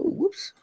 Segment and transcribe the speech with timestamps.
[0.00, 0.54] Oh, whoops.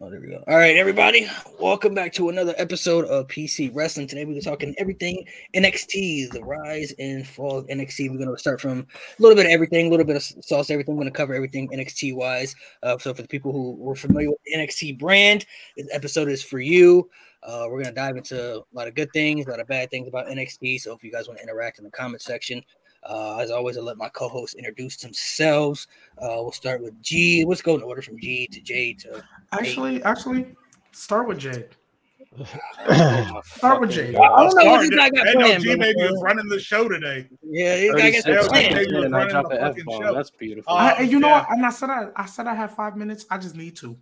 [0.00, 0.42] Oh, there we go.
[0.48, 1.28] All right, everybody.
[1.60, 4.06] Welcome back to another episode of PC Wrestling.
[4.06, 8.10] Today we're talking everything NXT, the rise and fall of NXT.
[8.10, 8.78] We're going to start from
[9.18, 10.96] a little bit of everything, a little bit of sauce, everything.
[10.96, 12.56] We're going to cover everything NXT wise.
[12.82, 15.44] Uh, so for the people who were familiar with the NXT brand,
[15.76, 17.10] this episode is for you.
[17.42, 19.90] Uh, we're going to dive into a lot of good things, a lot of bad
[19.90, 20.80] things about NXT.
[20.80, 22.62] So if you guys want to interact in the comment section,
[23.08, 25.86] uh, as always, I'll let my co-hosts introduce themselves.
[26.18, 27.44] Uh, we'll start with G.
[27.46, 29.22] Let's go in order from G to J to.
[29.52, 30.54] Actually, actually,
[30.92, 31.68] start with Jade.
[32.38, 34.14] Oh, Start with Jade.
[34.16, 35.78] I don't know what this guy got I know planned, G bro.
[35.78, 37.28] Baby was running the show today.
[37.42, 38.74] Yeah, this guy got 36 some planned.
[38.74, 40.14] seconds They were in, I running drop the an F bomb.
[40.14, 40.72] That's beautiful.
[40.72, 41.40] Uh, I, you know yeah.
[41.40, 41.50] what?
[41.50, 43.26] And I said I, I said I have five minutes.
[43.30, 43.96] I just need to.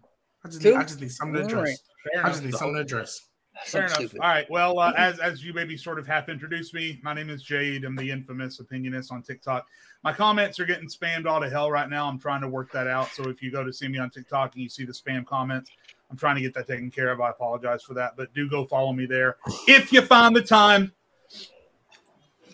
[0.45, 1.83] I just need, I just need something to All address.
[2.13, 3.21] Fair I just need something to address.
[3.67, 4.11] Fair Something enough.
[4.11, 4.21] stupid.
[4.21, 4.51] All right.
[4.51, 7.85] Well, uh, as as you maybe sort of half introduced me, my name is Jade.
[7.85, 9.67] I'm the infamous opinionist on TikTok.
[10.03, 12.09] My comments are getting spammed all to hell right now.
[12.09, 13.09] I'm trying to work that out.
[13.11, 15.71] So if you go to see me on TikTok and you see the spam comments,
[16.11, 17.21] I'm trying to get that taken care of.
[17.21, 19.37] I apologize for that, but do go follow me there
[19.69, 20.93] if you find the time.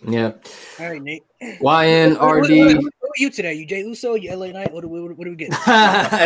[0.07, 0.33] Yeah.
[0.79, 1.25] All right, Nate.
[1.61, 2.83] What, what, YNRD.
[3.11, 3.55] What, what are you today?
[3.55, 4.15] You Jey Uso?
[4.15, 4.73] You LA Knight?
[4.73, 5.51] What do we, what do we get?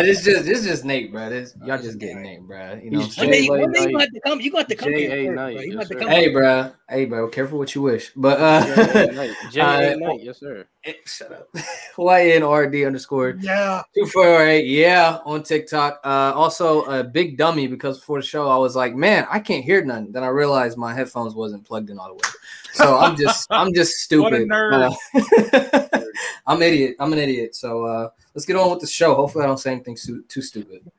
[0.05, 1.31] this just this just Nate, bro.
[1.31, 2.75] This, y'all just getting Nate, bro.
[2.75, 3.31] You know what I'm saying?
[3.31, 4.39] mean, one day you got to come.
[4.39, 4.99] You got to come J.A.
[4.99, 5.61] here first, Knight, bro.
[5.63, 6.07] You yes, to come.
[6.09, 6.71] Hey, bro.
[6.87, 7.27] Hey, bro.
[7.29, 8.11] Careful what you wish.
[8.15, 9.09] But uh,
[9.49, 9.65] J.A.
[9.93, 10.67] Uh, Knight, yes, sir.
[11.05, 11.49] shut up.
[11.97, 13.81] YNRD underscore Yeah.
[13.95, 14.67] two four eight.
[14.67, 16.01] Yeah, on TikTok.
[16.03, 19.65] Uh, also a big dummy because before the show I was like, man, I can't
[19.65, 20.11] hear nothing.
[20.11, 22.29] Then I realized my headphones wasn't plugged in all the way.
[22.75, 24.49] So I'm just I'm just What a stupid.
[24.49, 24.95] nerd.
[25.13, 26.01] Uh,
[26.47, 26.95] I'm idiot.
[26.99, 27.55] I'm an idiot.
[27.55, 29.15] So uh, let's get on with the show.
[29.15, 30.91] Hopefully I don't say anything too, too stupid.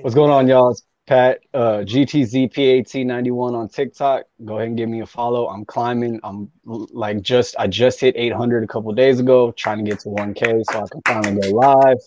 [0.00, 0.70] What's going on, y'all?
[0.70, 4.24] It's Pat, uh, GTZPAT91 on TikTok.
[4.44, 5.48] Go ahead and give me a follow.
[5.48, 6.18] I'm climbing.
[6.24, 10.08] I'm like just, I just hit 800 a couple days ago, trying to get to
[10.08, 11.98] 1K so I can finally go live.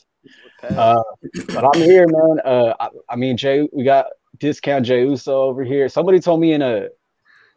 [0.63, 1.03] Uh,
[1.53, 2.39] but I'm here, man.
[2.43, 4.07] Uh, I, I mean, Jay, we got
[4.39, 5.87] discount Jey Uso over here.
[5.89, 6.87] Somebody told me in a,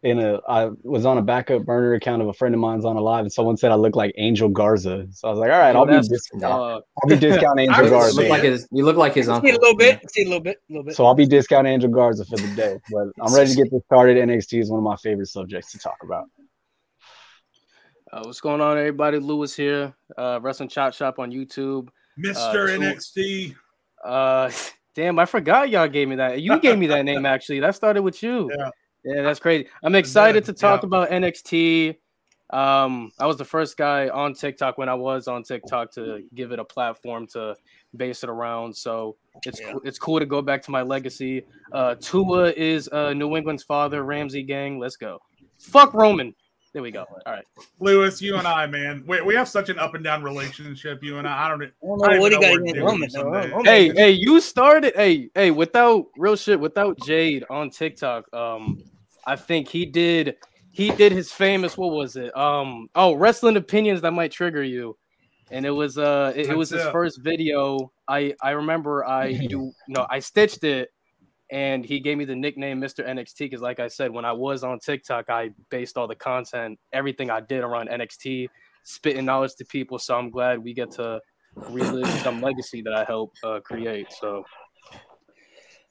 [0.03, 2.97] in a, I was on a backup burner account of a friend of mine's on
[2.97, 5.07] a live, and someone said I look like Angel Garza.
[5.13, 6.45] So I was like, all right, I'll be That's- discount.
[6.45, 8.21] uh, I'll be discount Angel I you was Garza.
[8.21, 9.51] look like his you look like his See uncle.
[9.51, 10.11] it a little bit.
[10.11, 10.57] See a little bit.
[10.57, 10.97] A little bit.
[10.97, 12.79] So I'll be discount Angel Garza for the day.
[12.91, 14.17] But I'm ready to get this started.
[14.17, 16.25] NXT is one of my favorite subjects to talk about.
[18.13, 19.19] Uh, what's going on, everybody?
[19.19, 21.89] Lewis here, uh, Wrestling Chop Shop on YouTube.
[22.19, 22.75] Mr.
[22.75, 23.55] two- NXT.
[24.05, 24.51] Uh,
[24.95, 26.41] damn, I forgot y'all gave me that.
[26.41, 27.61] You gave me that name actually.
[27.61, 28.51] That started with you.
[28.57, 28.71] Yeah.
[29.05, 29.69] Yeah, that's crazy.
[29.83, 30.87] I'm excited to talk yeah.
[30.87, 31.97] about NXT.
[32.51, 36.51] Um, I was the first guy on TikTok when I was on TikTok to give
[36.53, 37.55] it a platform to
[37.97, 38.75] base it around.
[38.77, 39.17] So
[39.47, 39.73] it's Yeah.
[39.73, 41.45] cool it's cool to go back to my legacy.
[41.73, 44.03] Uh, Tua is uh, New England's father.
[44.03, 45.21] Ramsey gang, let's go.
[45.59, 46.35] Fuck Roman.
[46.73, 47.05] There we go.
[47.27, 47.45] All right.
[47.81, 51.03] Lewis, you and I, man, we, we have such an up and down relationship.
[51.03, 51.63] You and I, I don't.
[51.65, 53.13] I don't I know what he even know got what against to do Roman, with
[53.13, 53.25] though.
[53.25, 54.93] Roman- hey, hey, you started.
[54.95, 58.79] Hey, hey, without real shit, without Jade on TikTok, um,
[59.31, 60.35] I think he did.
[60.73, 61.79] He did his famous.
[61.79, 62.37] What was it?
[62.37, 64.97] Um, oh, wrestling opinions that might trigger you,
[65.53, 67.93] and it was uh, it, it was his first video.
[68.09, 70.89] I I remember I do no, I stitched it,
[71.49, 73.07] and he gave me the nickname Mr.
[73.09, 76.81] NXT because, like I said, when I was on TikTok, I based all the content,
[76.93, 78.49] everything I did around NXT,
[78.83, 80.01] spitting knowledge to people.
[80.01, 81.21] So I'm glad we get to
[81.69, 84.09] relive some legacy that I helped uh, create.
[84.11, 84.45] So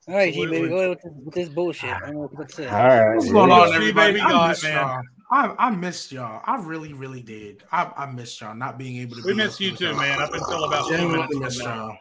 [0.10, 0.70] All right, G baby, Absolutely.
[0.70, 1.90] go ahead with this, with this bullshit.
[1.96, 2.68] I don't know what to say.
[2.68, 3.16] All right.
[3.16, 4.14] What's going on, G everybody?
[4.14, 4.74] baby I got, missed man.
[4.74, 5.02] y'all.
[5.32, 6.42] I, I missed y'all.
[6.48, 7.64] I really, really did.
[7.72, 9.22] I, I missed y'all not being able to.
[9.22, 10.20] We be miss you too, man.
[10.20, 11.98] Up until about two Genuinely minutes missed from y'all.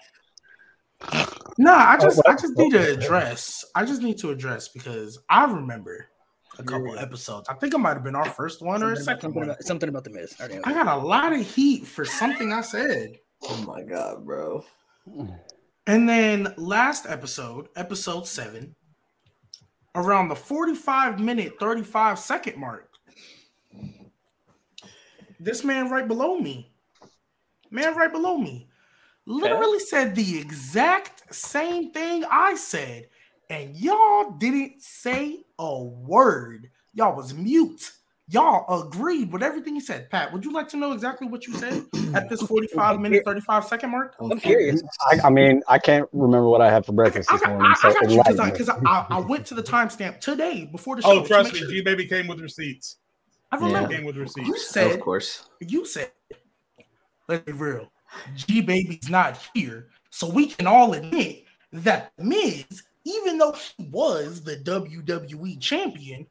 [1.59, 3.63] Nah, I just I just need to address.
[3.75, 6.07] I just need to address because I remember
[6.59, 7.03] a couple Yeah.
[7.03, 7.47] episodes.
[7.51, 9.41] I think it might have been our first one or a Something about, second something,
[9.41, 9.51] one.
[9.51, 10.35] about, something about the Miz.
[10.41, 13.17] All right, I got a lot of heat for something I said.
[13.43, 14.65] Oh my god, bro.
[15.89, 18.75] And then last episode, episode seven,
[19.95, 22.91] around the 45 minute, 35 second mark,
[25.41, 26.71] this man right below me,
[27.71, 28.69] man right below me,
[29.25, 33.09] literally said the exact same thing I said.
[33.49, 36.69] And y'all didn't say a word.
[36.93, 37.93] Y'all was mute.
[38.31, 40.11] Y'all agreed with everything he said.
[40.11, 41.83] Pat, would you like to know exactly what you said
[42.15, 44.17] at this 45 minute, 35 second mark?
[44.21, 44.83] I'm curious.
[45.11, 47.73] I, I mean, I can't remember what I had for breakfast I this got, morning.
[47.73, 50.97] I, So I got you because I, I, I went to the timestamp today before
[50.97, 51.21] the oh, show.
[51.23, 51.71] Oh, trust me, sure.
[51.71, 52.97] G Baby came with receipts.
[53.51, 54.47] I remember Came with receipts.
[54.47, 54.95] you receipts.
[54.95, 55.49] Of course.
[55.61, 56.11] you said
[57.29, 57.91] let's be real.
[58.35, 64.43] G Baby's not here, so we can all admit that Miz, even though he was
[64.43, 66.27] the WWE champion,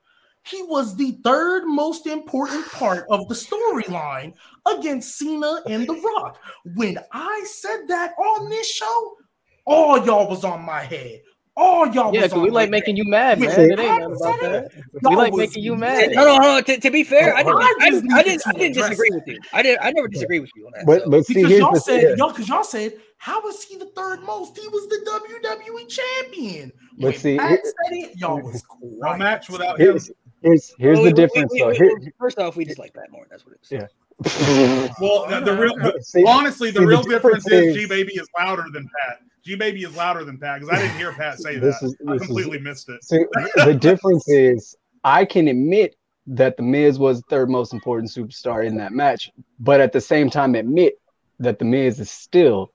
[0.48, 4.34] he was the third most important part of the storyline
[4.66, 6.38] against Cena and The Rock.
[6.76, 9.18] When I said that on this show,
[9.66, 11.22] All y'all was on my head.
[11.58, 13.50] All y'all Yeah, was 'cause on we my like making you mad, man.
[13.50, 14.72] It ain't about that.
[15.02, 16.10] We like making you mad.
[16.10, 16.16] mad.
[16.16, 16.62] No, no, no.
[16.62, 19.10] To, to be fair, I didn't, I I, just didn't, I didn't, I didn't disagree
[19.12, 19.40] with you.
[19.52, 19.84] I didn't.
[19.84, 20.86] I never disagree with you on that.
[20.86, 21.10] But so.
[21.10, 22.18] but see Because y'all said thing.
[22.18, 24.58] y'all because y'all said how was he the third most?
[24.58, 26.72] He was the WWE champion.
[27.00, 29.18] But when see, Pat said it, y'all was No quiet.
[29.20, 29.88] match without him.
[29.88, 30.12] Here's
[30.42, 31.70] here's, here's Well, the we- we- difference we- though.
[31.70, 33.26] we- Here, first off, we just like Pat more.
[33.30, 33.72] That's what it is.
[33.72, 33.88] Yeah.
[35.00, 37.88] Well, the, the real, See- honestly, the see, the real difference, difference is is- G
[37.88, 39.20] Baby is louder than Pat.
[39.44, 41.86] G Baby is louder than Pat because I didn't hear Pat say This that.
[41.88, 43.04] is- I this is- completely missed it.
[43.04, 43.24] See,
[43.64, 45.96] the difference is I can admit
[46.28, 50.02] that the Miz was the third most important superstar in that match, but at the
[50.02, 50.96] same time admit
[51.40, 52.74] that the Miz is still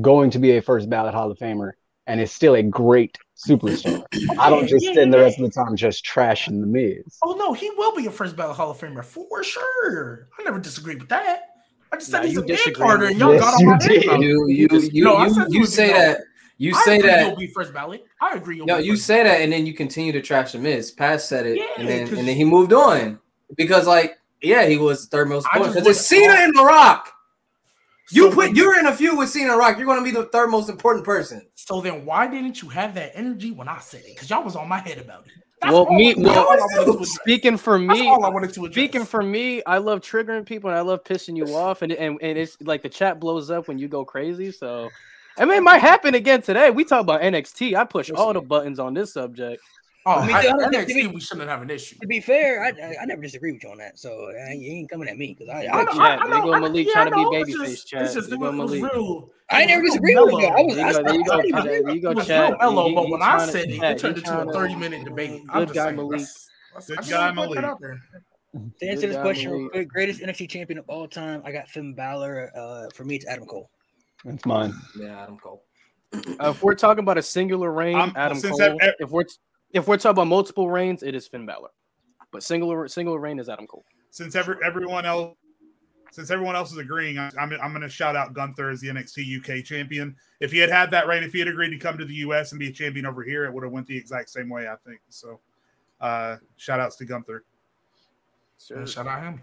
[0.00, 1.72] going to be a first ballot Hall of Famer
[2.06, 4.04] and is still a great superstar.
[4.38, 5.24] I don't just yeah, spend the yeah.
[5.24, 7.18] rest of the time just trashing the Miz.
[7.22, 10.28] Oh no, he will be a first ballot Hall of Famer for sure.
[10.38, 11.42] I never disagree with that.
[11.92, 13.60] I just said Nah, he's a mid disagree carder, with and y'all Yes, got on
[13.60, 14.04] you my head did.
[14.04, 14.26] about it.
[14.26, 16.20] You you you No, I you, said you you say that
[16.58, 18.04] you I say agree that He'll be first ballot.
[18.20, 18.56] I agree.
[18.56, 20.90] He'll No, be you first say that, and then you continue to trash the Miz.
[20.90, 23.18] Pat said it, Yeah, and then 'cause- and then he moved on
[23.56, 25.76] because, like, yeah, he was third most I important.
[25.76, 27.12] just Because it's Cena and The Rock.
[28.10, 29.76] You So put you're in a feud with Cena and Rock.
[29.76, 31.46] You're going to be the third most important person.
[31.54, 34.14] So then, why didn't you have that energy when I said it?
[34.14, 35.32] Because y'all was on my head about it.
[35.60, 37.14] That's Well, me- well, all I wanted to address.
[37.14, 38.72] Speaking for That's me, all I wanted to address.
[38.74, 42.18] Speaking for me, I love triggering people and I love pissing you off, and and,
[42.22, 44.52] and it's like the chat blows up when you go crazy.
[44.52, 44.88] So,
[45.36, 46.70] I mean, it might happen again today.
[46.70, 47.74] We talk about NXT.
[47.74, 49.62] I push all the buttons on this subject.
[50.06, 51.96] Oh, I mean, I, to be honest, to NXT, be- we shouldn't have an issue.
[52.00, 53.98] To be fair, I, I, I never disagree with you on that.
[53.98, 56.18] So uh, you ain't coming at me because I, I I, know- Chat, I- I
[56.18, 58.02] there know- go Malik yeah, trying to be know, it's babyface, just- chat.
[58.02, 58.92] It's just it go was, Malik.
[58.92, 59.30] real.
[59.50, 60.46] I never disagree with you.
[60.46, 62.26] I was, There I, you go, there you go, I, There you go, It was
[62.26, 62.50] chat.
[62.50, 65.40] real mellow, but when I said it, it turned into a 30 minute debate.
[65.48, 66.20] I'm Good just guy, Malik.
[66.20, 67.78] let's- let's- Good guy, wanna Malik.
[68.80, 69.72] to answer this question real Malik.
[69.72, 72.50] quick, greatest NXT champion of all time, I got Finn Balor.
[72.54, 73.70] Uh, for me, it's Adam Cole.
[74.24, 74.74] That's mine.
[75.00, 75.64] Yeah, Adam Cole.
[76.12, 78.76] Uh, if we're talking about a singular reign, Um, Adam since Cole.
[78.78, 79.24] that- if we're
[79.72, 81.70] if we're talking about multiple reigns, it is Finn Balor.
[82.30, 83.84] But single single reign is Adam Cole.
[84.10, 85.36] Since every, everyone else,
[86.10, 88.88] since everyone else is agreeing, I'm, I'm, I'm going to shout out Gunther as the
[88.88, 90.16] NXT UK champion.
[90.40, 92.52] If he had had that reign, if he had agreed to come to the US
[92.52, 94.76] and be a champion over here, it would have went the exact same way, I
[94.86, 95.00] think.
[95.08, 95.40] So,
[96.00, 97.44] uh, shout outs to Gunther,
[98.70, 99.40] Yeah, Shout out him.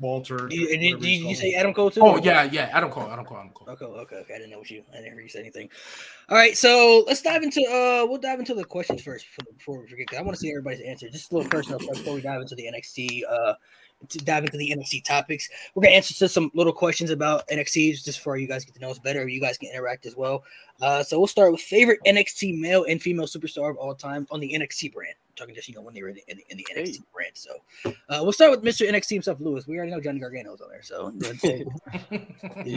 [0.00, 0.48] Walter.
[0.50, 2.00] You, did, did you say Adam Cole too?
[2.02, 2.70] Oh yeah, yeah.
[2.72, 3.10] Adam Cole.
[3.10, 3.38] Adam Cole.
[3.38, 3.68] Adam Cole.
[3.68, 4.34] Okay, okay, okay.
[4.34, 4.84] I didn't know what you.
[4.92, 5.68] I didn't hear you say anything.
[6.28, 7.60] All right, so let's dive into.
[7.62, 10.06] Uh, we'll dive into the questions first before, before we forget.
[10.16, 11.08] I want to see everybody's answer.
[11.08, 13.22] Just a little personal stuff before we dive into the NXT.
[13.28, 13.54] Uh,
[14.08, 18.04] to dive into the NXT topics, we're gonna answer to some little questions about NXT
[18.04, 19.26] just for you guys get to know us better.
[19.28, 20.44] You guys can interact as well.
[20.80, 24.38] Uh, so we'll start with favorite NXT male and female superstar of all time on
[24.40, 25.14] the NXT brand.
[25.28, 26.86] I'm talking just you know when they were in the, in the, in the NXT
[26.94, 26.98] Hey.
[27.12, 27.32] brand.
[27.34, 27.50] So
[28.08, 28.88] uh, we'll start with Mr.
[28.88, 29.66] NXT himself, Lewis.
[29.66, 31.64] We already know Johnny Gargano's on there, so let's say,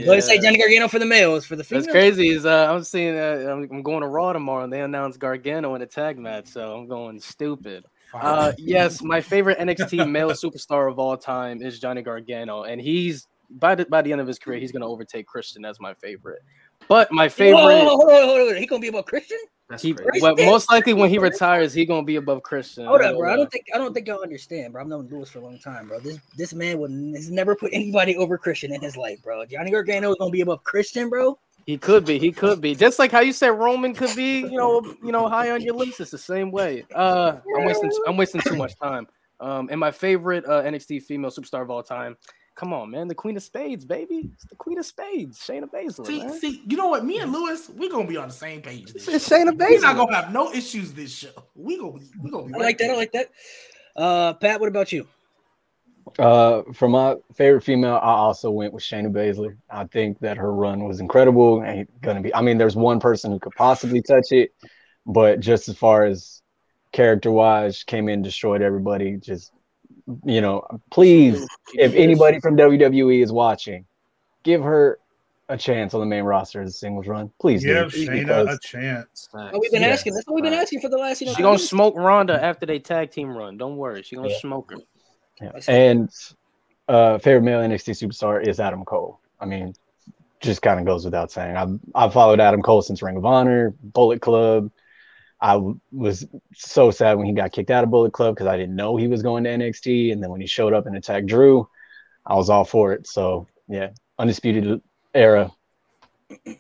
[0.06, 1.45] let's say Johnny Gargano for the males.
[1.45, 2.29] For the females, That's crazy.
[2.29, 5.75] Is uh, I'm seeing uh, I'm, I'm going to Raw tomorrow, and they announced Gargano
[5.75, 7.85] in a tag match, so I'm going stupid.
[8.13, 13.27] Uh, yes, my favorite NXT male superstar of all time is Johnny Gargano, and he's
[13.49, 16.41] by the by the end of his career, he's gonna overtake Christian as my favorite.
[16.87, 18.55] But my favorite, Hold on, hold on, hold on.
[18.57, 19.37] He gonna be about Christian?
[19.69, 22.87] That's he, well, most likely when he retires, he gonna be above Christian.
[22.87, 23.33] Hold I up, don't bro.
[23.33, 24.81] I don't think I don't think y'all understand, bro.
[24.81, 25.99] I've known Lewis for a long time, bro.
[25.99, 29.45] This this man would has never put anybody over Christian in his life, bro.
[29.45, 31.39] Johnny Gargano is gonna be above Christian, bro.
[31.65, 32.19] He could be.
[32.19, 32.75] He could be.
[32.75, 35.75] Just like how you said Roman could be, you know, you know, high on your
[35.75, 35.99] list.
[35.99, 36.85] It's the same way.
[36.94, 37.91] Uh, I'm wasting.
[38.07, 39.07] I'm wasting too much time.
[39.39, 42.15] Um, and my favorite uh, NXT female superstar of all time.
[42.56, 44.30] Come on, man, the Queen of Spades, baby.
[44.33, 46.06] It's the Queen of Spades, Shayna Baszler.
[46.06, 46.39] See, man.
[46.39, 47.06] see, you know what?
[47.06, 48.94] Me and Lewis, we're gonna be on the same page.
[48.94, 49.37] This It's show.
[49.37, 51.31] Shayna We're not gonna have no issues this show.
[51.56, 52.53] We gonna be, we gonna be.
[52.53, 52.89] I right like that.
[52.91, 53.30] I like that.
[53.95, 55.07] Uh, Pat, what about you?
[56.19, 59.55] Uh, for my favorite female, I also went with Shayna Baszler.
[59.69, 61.63] I think that her run was incredible.
[61.63, 62.33] Ain't gonna be.
[62.33, 64.53] I mean, there's one person who could possibly touch it,
[65.05, 66.41] but just as far as
[66.91, 69.17] character wise, came in, destroyed everybody.
[69.17, 69.51] Just
[70.25, 73.85] you know, please, if anybody from WWE is watching,
[74.43, 74.99] give her
[75.49, 77.29] a chance on the main roster as a singles run.
[77.39, 78.05] Please Give do.
[78.07, 79.29] Shayna because- a chance.
[79.33, 79.89] Oh, we've been Yeah.
[79.89, 80.13] asking.
[80.13, 81.33] That's what we've been asking for the last, you know.
[81.33, 83.57] She gonna five smoke Ronda after they tag team run.
[83.57, 84.39] Don't worry, she gonna Yeah.
[84.39, 84.77] smoke her.
[85.42, 85.52] Yeah.
[85.68, 86.10] And
[86.88, 89.19] uh, favorite male NXT superstar is Adam Cole.
[89.40, 89.74] I mean,
[90.40, 91.56] just kind of goes without saying.
[91.56, 94.71] I've I've followed Adam Cole since Ring of Honor, Bullet Club.
[95.40, 95.60] I
[95.92, 98.95] was so sad when he got kicked out of Bullet Club because I didn't know
[98.95, 101.68] he was going to NXT, and then when he showed up and attacked Drew,
[102.26, 103.07] I was all for it.
[103.07, 104.81] So yeah, undisputed
[105.14, 105.52] era.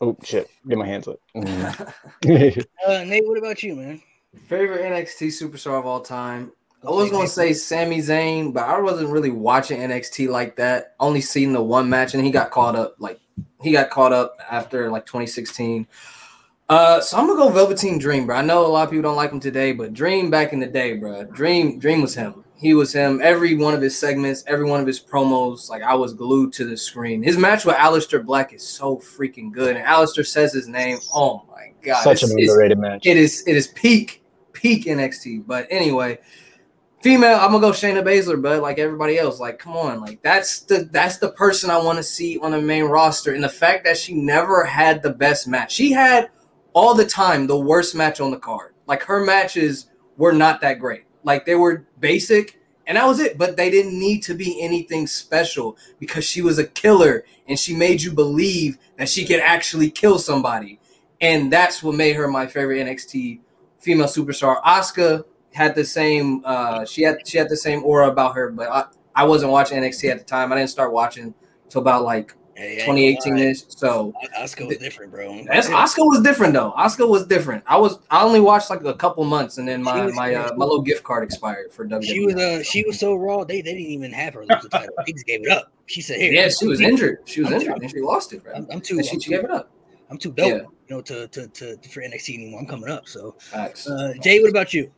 [0.00, 0.48] Oh shit!
[0.68, 1.18] Get my hands up.
[1.36, 2.64] Mm.
[2.86, 4.00] Uh, Nate, what about you, man?
[4.46, 6.52] Favorite NXT superstar of all time.
[6.86, 10.94] I was gonna say Sami Zayn, but I wasn't really watching NXT like that.
[11.00, 13.18] Only seen the one match, and he got caught up like
[13.60, 15.86] he got caught up after like 2016.
[16.68, 18.36] Uh, so I'm gonna go Velveteen Dream, bro.
[18.36, 20.66] I know a lot of people don't like him today, but Dream back in the
[20.66, 21.24] day, bro.
[21.24, 22.44] Dream, Dream was him.
[22.54, 23.20] He was him.
[23.22, 26.64] Every one of his segments, every one of his promos, like I was glued to
[26.64, 27.22] the screen.
[27.22, 30.98] His match with Aleister Black is so freaking good, and Aleister says his name.
[31.14, 33.06] Oh my god, Such It's- an underrated match.
[33.06, 35.44] it is it is peak peak NXT.
[35.46, 36.18] But anyway,
[37.00, 40.60] female, I'm gonna go Shayna Baszler, but like everybody else, like come on, like that's
[40.60, 43.34] the that's the person I want to see on the main roster.
[43.34, 46.30] And the fact that she never had the best match, she had
[46.72, 48.74] all the time the worst match on the card.
[48.86, 51.04] Like her matches were not that great.
[51.24, 52.60] Like they were basic.
[52.86, 56.58] And that was it, but they didn't need to be anything special because she was
[56.58, 60.80] a killer and she made you believe that she could actually kill somebody.
[61.20, 63.40] And that's what made her my favorite NXT
[63.78, 64.62] female superstar.
[64.62, 65.24] Asuka
[65.54, 68.84] had the same uh she had she had the same aura about her, but I,
[69.14, 70.52] I wasn't watching NXT at the time.
[70.52, 73.62] I didn't start watching until about like Hey, 2018 ish.
[73.68, 75.44] So Asuka was different, bro.
[75.46, 76.72] that's Asuka was different though.
[76.76, 77.62] Asuka was different.
[77.68, 80.52] I was I only watched like a couple months and then my was- my uh,
[80.56, 82.02] my little gift card expired for WWE.
[82.04, 84.68] She was uh she was so raw they, they didn't even have her lose the
[84.70, 84.92] title.
[85.06, 85.70] They just gave it up.
[85.86, 87.18] She said, "Here, yeah, she was injured.
[87.26, 88.54] She was I'm- injured and she lost it, bro.
[88.54, 89.70] I'm, I'm too, And she, I'm she too, gave it up.
[90.10, 90.54] I'm too dope, Yeah.
[90.56, 92.60] you know, to, to to for NXT anymore.
[92.60, 93.06] I'm coming up.
[93.06, 93.68] So, uh,
[94.22, 94.90] Jay, what about you?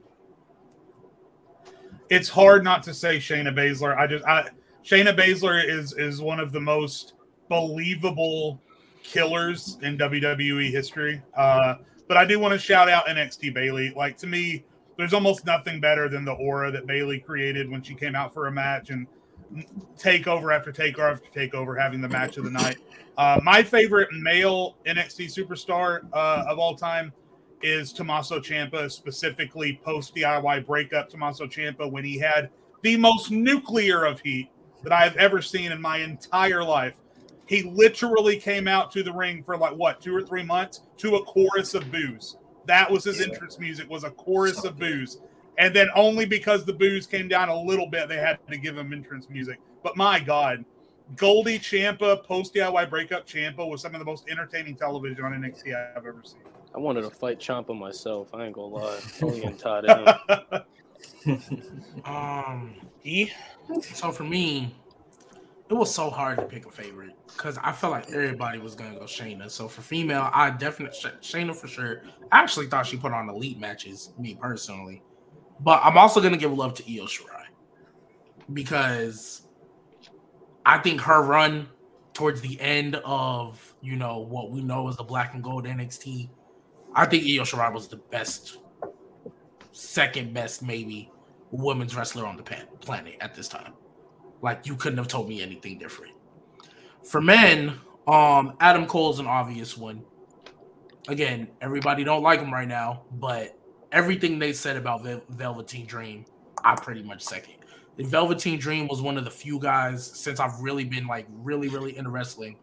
[2.10, 3.96] It's hard not to say Shayna Baszler.
[3.96, 4.48] I just I
[4.84, 7.14] Shayna Baszler is is one of the most
[7.48, 8.60] believable
[9.02, 11.22] killers in WWE history.
[11.36, 11.76] Uh,
[12.08, 13.92] but I do want to shout out NXT Bayley.
[13.96, 14.64] Like to me,
[14.96, 18.48] there's almost nothing better than the aura that Bayley created when she came out for
[18.48, 19.06] a match and
[19.96, 22.78] takeover after takeover after takeover, having the match of the night.
[23.16, 27.12] Uh, my favorite male NXT superstar uh, of all time
[27.62, 31.08] is Tommaso Ciampa specifically post DIY breakup.
[31.08, 32.50] Tommaso Ciampa when he had
[32.82, 34.50] the most nuclear of heat
[34.82, 36.94] that I have ever seen in my entire life.
[37.46, 41.16] He literally came out to the ring for like what two or three months to
[41.16, 42.36] a chorus of booze.
[42.66, 43.26] That was his Yeah.
[43.26, 45.20] entrance music was a chorus of booze,
[45.58, 48.78] and then only because the booze came down a little bit, they had to give
[48.78, 49.58] him entrance music.
[49.82, 50.64] But my God,
[51.16, 55.74] Goldie Ciampa post DIY breakup Ciampa was some of the most entertaining television on NXT
[55.74, 56.40] I've ever seen.
[56.74, 58.34] I wanted to fight Ciampa myself.
[58.34, 58.98] I ain't gonna lie.
[59.22, 59.84] Only getting tied
[61.26, 61.42] in.
[62.04, 62.74] Um,
[63.04, 63.30] E?
[63.82, 64.74] so for me,
[65.68, 68.98] it was so hard to pick a favorite because I felt like everybody was gonna
[68.98, 69.50] go Shayna.
[69.50, 72.02] So for female, I definitely Sh- Shayna for sure.
[72.32, 75.02] I actually thought she put on elite matches, me personally,
[75.60, 77.44] but I'm also gonna give love to Io Shirai
[78.52, 79.42] because
[80.66, 81.68] I think her run
[82.14, 86.28] towards the end of you know what we know as the black and gold NXT,
[86.94, 88.58] I think Io Shirai was the best,
[89.72, 91.10] second best maybe
[91.50, 93.72] women's wrestler on the planet at this time.
[94.42, 96.12] Like you couldn't have told me anything different.
[97.04, 100.02] For men, um, Adam Cole's an obvious one.
[101.08, 103.58] Again, everybody don't like him right now, but
[103.92, 106.24] everything they said about Vel- Velveteen Dream,
[106.62, 107.54] I pretty much second.
[107.98, 111.96] Velveteen Dream was one of the few guys since I've really been like really, really
[111.96, 112.56] into wrestling,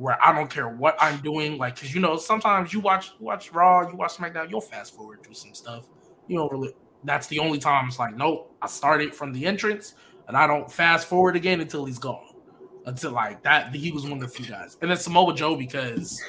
[0.00, 3.52] where I don't care what I'm doing, like because you know sometimes you watch watch
[3.52, 5.86] Raw, you watch SmackDown, you'll fast forward through some stuff.
[6.26, 6.72] You don't really.
[7.04, 9.94] That's the only time it's like, nope, I started from the entrance
[10.26, 12.34] and I don't fast forward again until he's gone.
[12.86, 14.78] Until like that, he was one of the few guys.
[14.80, 16.22] And then Samoa Joe because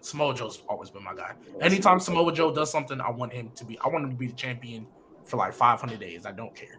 [0.00, 1.34] Samoa Joe's always been my guy.
[1.60, 3.78] Anytime Samoa Joe does something, I want him to be.
[3.80, 4.86] I want him to be the champion
[5.26, 6.24] for like 500 days.
[6.24, 6.78] I don't care.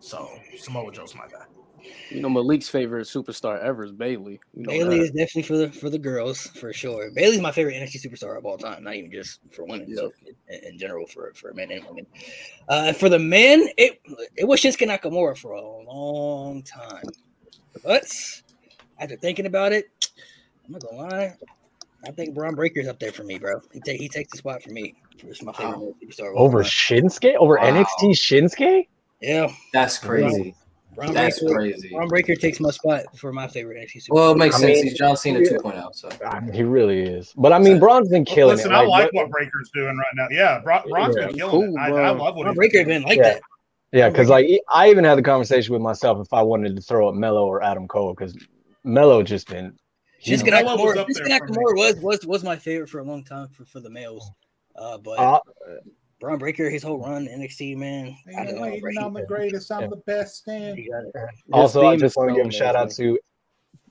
[0.00, 1.44] So Samoa Joe's my guy.
[2.10, 4.40] You know, Malik's favorite superstar ever is Bayley.
[4.54, 5.04] You know Bayley that.
[5.04, 7.10] is definitely for the for the girls for sure.
[7.10, 9.98] Bayley's my favorite NXT superstar of all time, not even just for women, Yep.
[9.98, 10.12] so
[10.48, 12.06] in, in general for for men and women.
[12.68, 14.00] Uh, for the men, it
[14.36, 17.04] it was Shinsuke Nakamura for a long time,
[17.82, 18.04] but
[18.98, 19.86] after thinking about it,
[20.66, 21.34] I'm not gonna lie.
[22.06, 23.60] I think Bron Breakker's up there for me, bro.
[23.72, 24.94] He take he takes the spot for me.
[25.24, 25.94] It's my favorite Wow.
[26.02, 26.70] superstar Over time.
[26.70, 27.34] Shinsuke?
[27.36, 27.64] Over Wow.
[27.70, 28.86] NXT Shinsuke?
[29.20, 30.54] Yeah, That's crazy.
[30.94, 31.54] Bron That's Breakker.
[31.56, 31.88] crazy.
[31.90, 34.14] Bron Breakker takes my spot for my favorite NXT superstar.
[34.14, 34.72] Well, it makes I sense.
[34.76, 35.48] mean- He's John Cena Yeah.
[35.58, 35.94] 2.0.
[35.94, 37.32] So I mean, he really is.
[37.36, 38.74] But I mean, Bron's been killing Listen, it.
[38.76, 40.26] I like what- what Breakker's doing right now.
[40.30, 41.26] Yeah, Bra- Bron's Yeah.
[41.26, 41.80] been killing Cool, it.
[41.80, 41.88] I.
[41.88, 42.86] I love what Bron he's Breakker doing.
[42.88, 43.22] been like Yeah.
[43.34, 43.42] that.
[43.92, 47.08] Yeah, because like I even had the conversation with myself if I wanted to throw
[47.08, 48.36] up Melo or Adam Cole because
[48.82, 49.76] Melo just been.
[50.18, 51.56] he's- Shinsuke Melo was Nakamura, up Shinsuke there for me.
[51.82, 54.30] Was, was was my favorite for a long time for, for the males.
[54.76, 55.40] Uh, but Uh,
[56.24, 58.16] Bron Breakker, his whole run NXT, man.
[58.38, 58.90] I don't know, bro.
[58.92, 59.70] He- I'm the greatest.
[59.70, 59.86] I'm Yeah.
[59.88, 60.36] the best.
[60.38, 60.78] Stand.
[60.78, 61.12] he got it.
[61.52, 63.18] also, I just want to is give a shout out to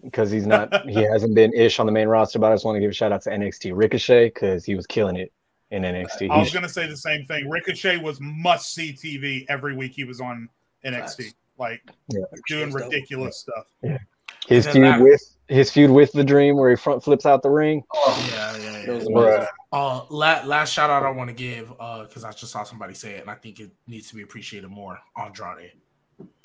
[0.03, 2.75] because he's not he hasn't been ish on the main roster, but I just want
[2.77, 5.31] to give a shout out to NXT Ricochet because he was killing it
[5.69, 6.31] in NXT.
[6.31, 7.47] I was He's- going to say the same thing.
[7.51, 10.49] Ricochet was must see TV every week he was on
[10.83, 11.35] NXT, Facts.
[11.59, 12.21] like Yeah.
[12.47, 12.91] doing Ricochet's dope.
[12.93, 13.99] ridiculous stuff.
[14.47, 17.49] his And feud with his feud with the Dream where he front flips out the
[17.49, 17.83] ring.
[17.93, 18.85] Oh, yeah, yeah, yeah.
[18.85, 19.47] Those amazing.
[19.71, 22.93] Uh, la- last shout out I want to give, uh, because I just saw somebody
[22.93, 24.99] say it, and I think it needs to be appreciated more.
[25.17, 25.71] Andrade,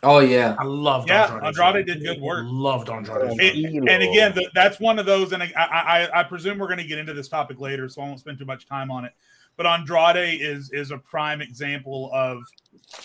[0.02, 0.56] Oh yeah.
[0.58, 1.44] I loved Yeah, Andrade.
[1.58, 2.44] Andrade did good work.
[2.48, 3.36] Loved Andrade.
[3.40, 6.78] It- and again, th- that's one of those, and I, I, I presume we're going
[6.78, 9.12] to get into this topic later, so I won't spend too much time on it.
[9.56, 12.44] But Andrade is is a prime example of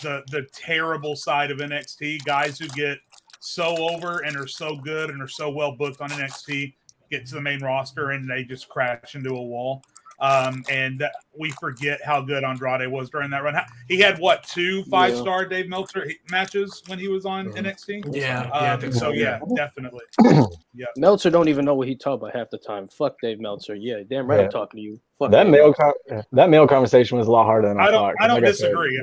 [0.02, 2.24] the the terrible side of NXT.
[2.24, 2.98] Guys who get
[3.44, 6.74] so over and are so good and are so well booked on NXT
[7.10, 9.82] get to the main roster and they just crash into a wall.
[10.20, 11.04] Um, and
[11.38, 13.56] we forget how good Andrade was during that run.
[13.88, 18.04] He had what two five star Dave Meltzer matches when he was on NXT.
[18.14, 19.08] yeah, yeah, I Um, think so so.
[19.10, 20.04] yeah, definitely.
[20.76, 22.88] Yeah, Meltzer don't even know what he talk about half the time.
[22.88, 23.76] Fuck Dave Meltzer.
[23.76, 24.46] Yeah, damn right Yeah.
[24.46, 24.98] I'm talking to you.
[25.20, 27.90] Fuck That Dave male con- that male conversation was a lot harder than I, I
[27.92, 28.00] don't.
[28.00, 28.14] thought.
[28.16, 29.00] 'cause I don't like said- disagree.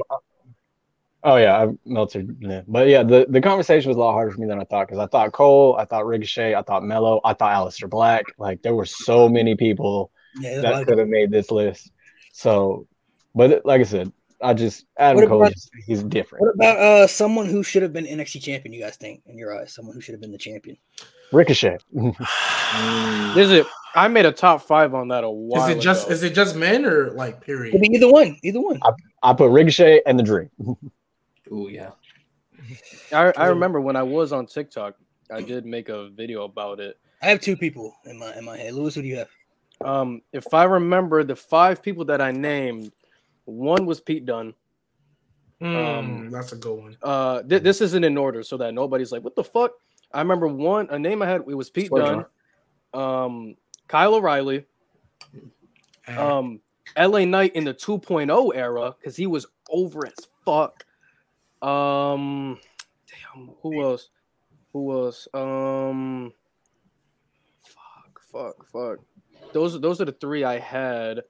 [1.24, 2.26] Oh yeah, I Meltzer.
[2.40, 2.62] Yeah.
[2.68, 5.00] But yeah, the, the conversation was a lot harder for me than I thought because
[5.00, 8.26] I thought Cole, I thought Ricochet, I thought Melo, I thought Aleister Black.
[8.38, 11.92] Like there were so many people Yeah, that lot could have made this list.
[12.34, 12.88] So,
[13.36, 14.12] but like I said,
[14.42, 16.42] I just Adam What Cole, about- just, he's different.
[16.42, 18.74] What about uh someone who should have been NXT champion?
[18.74, 20.78] You guys think, in your eyes, someone who should have been the champion?
[21.32, 21.78] Ricochet.
[23.40, 23.68] Is it?
[23.94, 25.70] I made a top five on that a while.
[25.70, 26.14] Is it just ago.
[26.14, 27.82] is it just men or like Could period?
[27.82, 28.38] be either one.
[28.42, 28.80] Either one.
[29.22, 30.50] I put Ricochet and the Dream.
[31.52, 31.92] Ooh yeah.
[33.12, 34.96] I, I remember when I was on TikTok,
[35.32, 37.00] I did make a video about it.
[37.22, 38.74] I have two people in my in my head.
[38.74, 39.30] Lewis, who do you have?
[39.84, 42.92] Um, if I remember the five people that I named,
[43.46, 44.54] one was Pete Dunne.
[45.62, 46.98] Mm, that's a good one.
[47.04, 49.72] Uh, th- this isn't in order so that nobody's like, "What the fuck?"
[50.12, 51.42] I remember one a name I had.
[51.48, 52.26] It was Pete Swear Dunne,
[52.94, 53.56] um,
[53.88, 54.66] Kyle O'Reilly,
[56.08, 56.60] um,
[56.98, 60.14] LA Knight in the 2.0 era because he was over as
[60.46, 60.86] fuck.
[61.62, 62.60] Um,
[63.08, 64.10] damn, who else?
[64.74, 65.28] Who else?
[65.34, 66.32] Um,
[67.64, 68.98] fuck, fuck, fuck.
[69.54, 71.22] Those those are the three I had.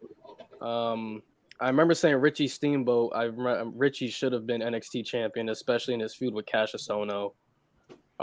[0.62, 1.24] Um,
[1.60, 3.12] I remember saying Richie Steamboat.
[3.16, 7.34] I remember Richie should have been NXT champion, especially in his feud with Kassius Ohno.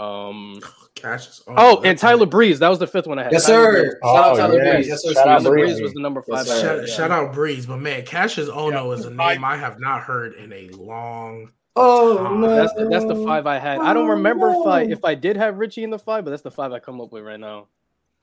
[0.01, 0.61] Um,
[0.95, 1.41] Kassius.
[1.47, 2.59] oh, and that's- Tyler Breeze.
[2.59, 3.33] That was the fifth one I had.
[3.33, 3.91] Yes, Tyler Breeze.
[3.91, 3.99] sir.
[4.03, 4.73] Shout out Oh, Tyler yes.
[4.75, 4.87] Breeze.
[4.87, 5.13] Yes, sir.
[5.13, 5.71] Shout out Tyler Breeze.
[5.71, 6.47] Breeze was the number five.
[6.47, 6.53] sir.
[6.53, 6.95] I had, Shout, yeah.
[6.95, 8.91] shout out Breeze, but man, Kassius Ohno Yeah.
[8.93, 11.51] is a name I have not heard in a long.
[11.75, 12.55] Oh no.
[12.55, 13.79] That's the, that's the five I had.
[13.79, 16.41] I don't remember if I if I did have Richie in the five, but that's
[16.41, 17.67] the five I come up with right now.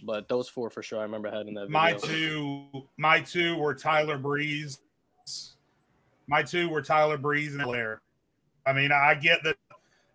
[0.04, 1.70] But those four for sure, I remember having that.
[1.70, 2.66] My two,
[2.98, 4.78] my two were Tyler Breeze.
[6.26, 8.02] My two were Tyler Breeze and Belair.
[8.66, 9.56] I mean, I get that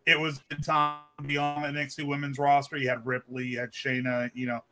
[0.06, 2.78] it was the time to be on the NXT women's roster.
[2.78, 4.64] You had Ripley, you had Shayna, you know,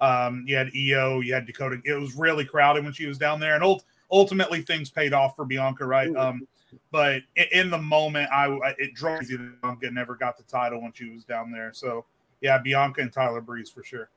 [0.00, 1.78] um, you had Io, you had Dakota.
[1.84, 5.36] It was really crowded when she was down there, and ult- ultimately things paid off
[5.36, 6.14] for Bianca, right?
[6.14, 6.46] Um,
[6.90, 10.80] but in the moment, I I- it drove me that Bianca never got the title
[10.82, 11.72] when she was down there.
[11.72, 12.04] So
[12.40, 14.08] yeah, Bianca and Tyler Breeze for sure.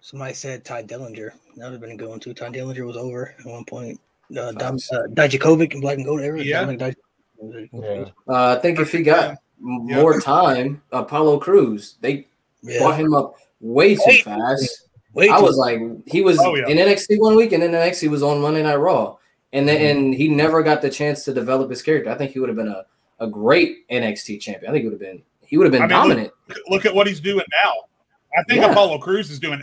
[0.00, 1.32] Somebody said Tye Dillinger.
[1.56, 2.34] That would have been going to.
[2.34, 4.00] Tye Dillinger was over at one point.
[4.30, 6.42] Uh, Dom, uh, Dijakovic and Black and Gold era.
[6.42, 6.64] Yeah.
[6.64, 6.94] Dij-
[7.72, 8.04] Yeah.
[8.28, 9.36] Uh, I think if he got Yeah.
[9.96, 12.26] more time, Apollo Crews, they
[12.62, 12.78] Yeah.
[12.80, 14.24] brought him up way too Wait.
[14.24, 14.88] fast.
[15.14, 16.68] Wait, I was like, he was Oh, yeah.
[16.68, 19.16] in NXT one week, and then the next he was on Monday Night Raw,
[19.52, 19.98] and then mm-hmm.
[20.04, 22.10] and he never got the chance to develop his character.
[22.10, 22.84] I think he would have been a,
[23.20, 24.70] a great NXT champion.
[24.70, 26.32] I think he would have been he would have been I mean, dominant.
[26.68, 27.72] look at what he's doing now.
[28.38, 28.70] I think Yeah.
[28.70, 29.62] Apollo Crews is doing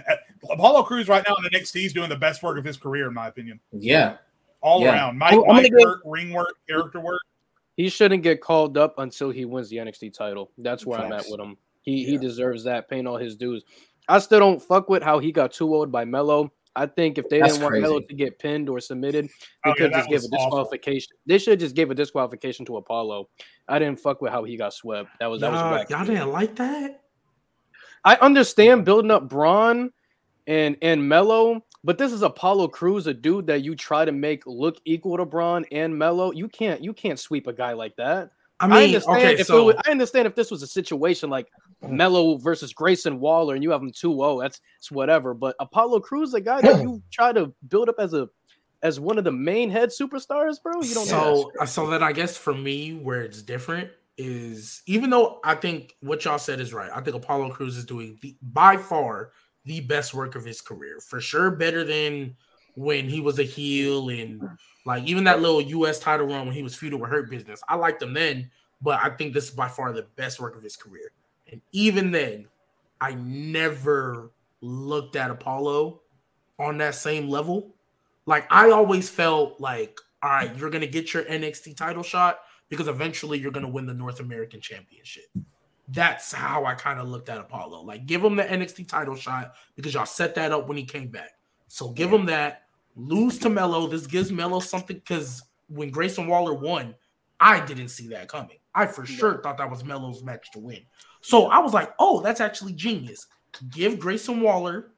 [0.50, 3.13] Apollo Crews right now in NXT is doing the best work of his career, in
[3.13, 4.17] my opinion, yeah,
[4.62, 4.93] all Yeah.
[4.93, 5.17] around.
[5.17, 7.21] Mic, I'm- I'm mic gonna go- work, ring work, character work.
[7.78, 10.52] He shouldn't get called up until he wins the NXT title.
[10.58, 11.58] That's where I'm at with him.
[11.84, 13.63] He he deserves that, paying all his dues.
[14.08, 16.52] I still don't fuck with how he got too old by Melo.
[16.75, 18.07] I think if they That's didn't want Melo crazy.
[18.07, 19.29] to get pinned or submitted,
[19.65, 20.45] Oh, they yeah, could that just give a was awful.
[20.47, 21.15] disqualification.
[21.25, 23.29] They should just give a disqualification to Apollo.
[23.67, 25.09] I didn't fuck with how he got swept.
[25.19, 27.01] That was that was Y'all, y'all didn't like that?
[28.03, 29.91] I understand building up Bron
[30.47, 34.45] and and Melo, but this is Apollo Crews, a dude that you try to make
[34.45, 36.31] look equal to Bron and Melo.
[36.31, 38.31] You can't you can't sweep a guy like that.
[38.59, 41.29] I I, mean, understand okay, if so was, I understand if this was a situation
[41.29, 41.47] like
[41.89, 45.34] Melo versus Grayson Waller and you have him 2-0, that's it's whatever.
[45.34, 48.28] But Apollo Crews, a guy that you try to build up as a
[48.84, 50.82] as one of the main head superstars, bro.
[50.82, 55.39] You don't so so then I guess for me where it's different is even though
[55.43, 56.89] I think what y'all said is right.
[56.93, 59.32] I think Apollo Crews is doing the, by far
[59.65, 61.00] the best work of his career.
[61.00, 62.36] For sure better than
[62.76, 64.41] when he was a heel and
[64.86, 67.62] like even that little US title run when he was feuding with Hurt Business.
[67.67, 68.50] I liked him then,
[68.82, 71.12] but I think this is by far the best work of his career.
[71.51, 72.47] And even then,
[73.01, 74.31] I never
[74.62, 76.01] looked at Apollo
[76.60, 77.75] on that same level.
[78.25, 82.88] Like I always felt like, all right, you're gonna get your NXT title shot because
[82.88, 85.25] eventually you're gonna win the North American Championship.
[85.89, 87.81] That's how I kind of looked at Apollo.
[87.84, 91.10] Like, give him the NXT title shot because y'all set that up when he came
[91.10, 91.34] back.
[91.67, 92.63] So give him that.
[92.95, 93.86] Lose to Melo.
[93.88, 96.95] This gives Melo something because when Grayson Waller won,
[97.39, 98.58] I didn't see that coming.
[98.73, 100.81] I for sure thought that was Melo's match to win.
[101.25, 103.25] So I was like, oh, that's actually genius.
[103.71, 104.91] Give Grayson Waller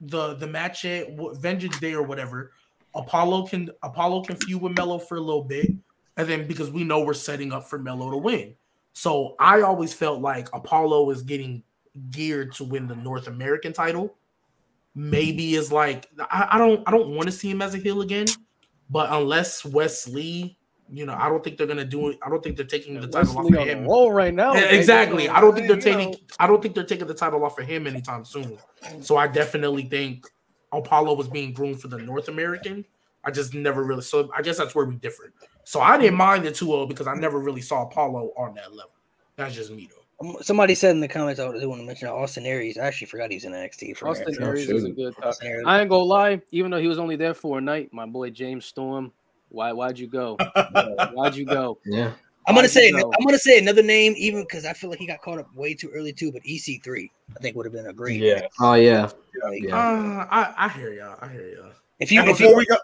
[0.00, 2.52] the the match at Vengeance Day or whatever.
[2.94, 5.70] Apollo can Apollo can feud with Melo for a little bit,
[6.16, 8.54] and then because we know we're setting up for Melo to win.
[8.94, 11.62] So I always felt like Apollo is getting
[12.10, 14.14] geared to win the North American title.
[14.94, 18.00] Maybe is like I, I don't I don't want to see him as a heel
[18.00, 18.28] again,
[18.88, 20.56] but unless Wes Lee,
[20.90, 22.18] you know, I don't think they're gonna do it.
[22.24, 23.84] I don't think they're taking the title off Wes Lee of him.
[23.84, 24.54] roll right now.
[24.54, 25.28] Yeah, exactly.
[25.28, 26.12] I don't think they're You know.
[26.12, 26.26] taking.
[26.38, 28.58] I don't think they're taking the title off of him anytime soon.
[29.00, 30.26] So I definitely think
[30.72, 32.84] Apollo was being groomed for the North American.
[33.24, 34.02] I just never really.
[34.02, 35.32] So I guess that's where we differ.
[35.64, 38.90] So I didn't mind the 2-0 because I never really saw Apollo on that level.
[39.36, 40.28] That's just me though.
[40.28, 42.76] Um, Somebody said in the comments, I do want to mention Austin Aries.
[42.78, 45.34] I actually forgot he's in NXT for Austin Aries is a good top.
[45.66, 48.30] I ain't gonna lie, even though he was only there for a night, my boy
[48.30, 49.10] James Storm.
[49.54, 49.72] Why?
[49.72, 50.36] Why'd you go?
[51.12, 51.78] Why'd you go?
[51.86, 52.12] Yeah.
[52.46, 53.10] I'm gonna Why'd say go?
[53.18, 55.72] I'm gonna say another name, even because I feel like he got caught up way
[55.74, 56.30] too early too.
[56.30, 58.20] But EC3, I think would have been a great.
[58.20, 58.42] Yeah.
[58.60, 59.08] Oh yeah.
[59.42, 59.76] Like, Yeah.
[59.76, 61.16] Uh, I I hear y'all.
[61.22, 61.70] I hear y'all.
[62.00, 62.76] If you And if before you, we go,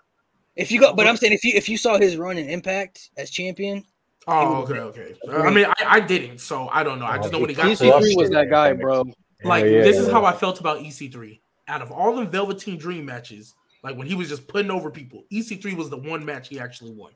[0.56, 3.10] if you go, but I'm saying if you if you saw his run in Impact
[3.18, 3.84] as champion,
[4.26, 5.48] Oh, He okay, was- okay.
[5.48, 7.06] I mean, I, I didn't, so I don't know.
[7.06, 9.04] I just know when he got EC3 was that guy, bro.
[9.42, 11.40] Like Hell yeah, this is how I felt about EC3.
[11.68, 15.24] Out of all the Velveteen Dream matches, like when he was just putting over people,
[15.32, 17.12] EC3 was the one match he actually won.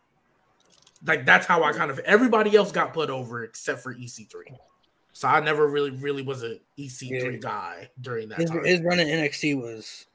[1.07, 4.57] Like that's how I kind of everybody else got put over except for EC3.
[5.13, 7.39] So I never really, really was an EC3 Yeah.
[7.39, 8.65] guy during that his, time.
[8.65, 10.07] his run in NXT was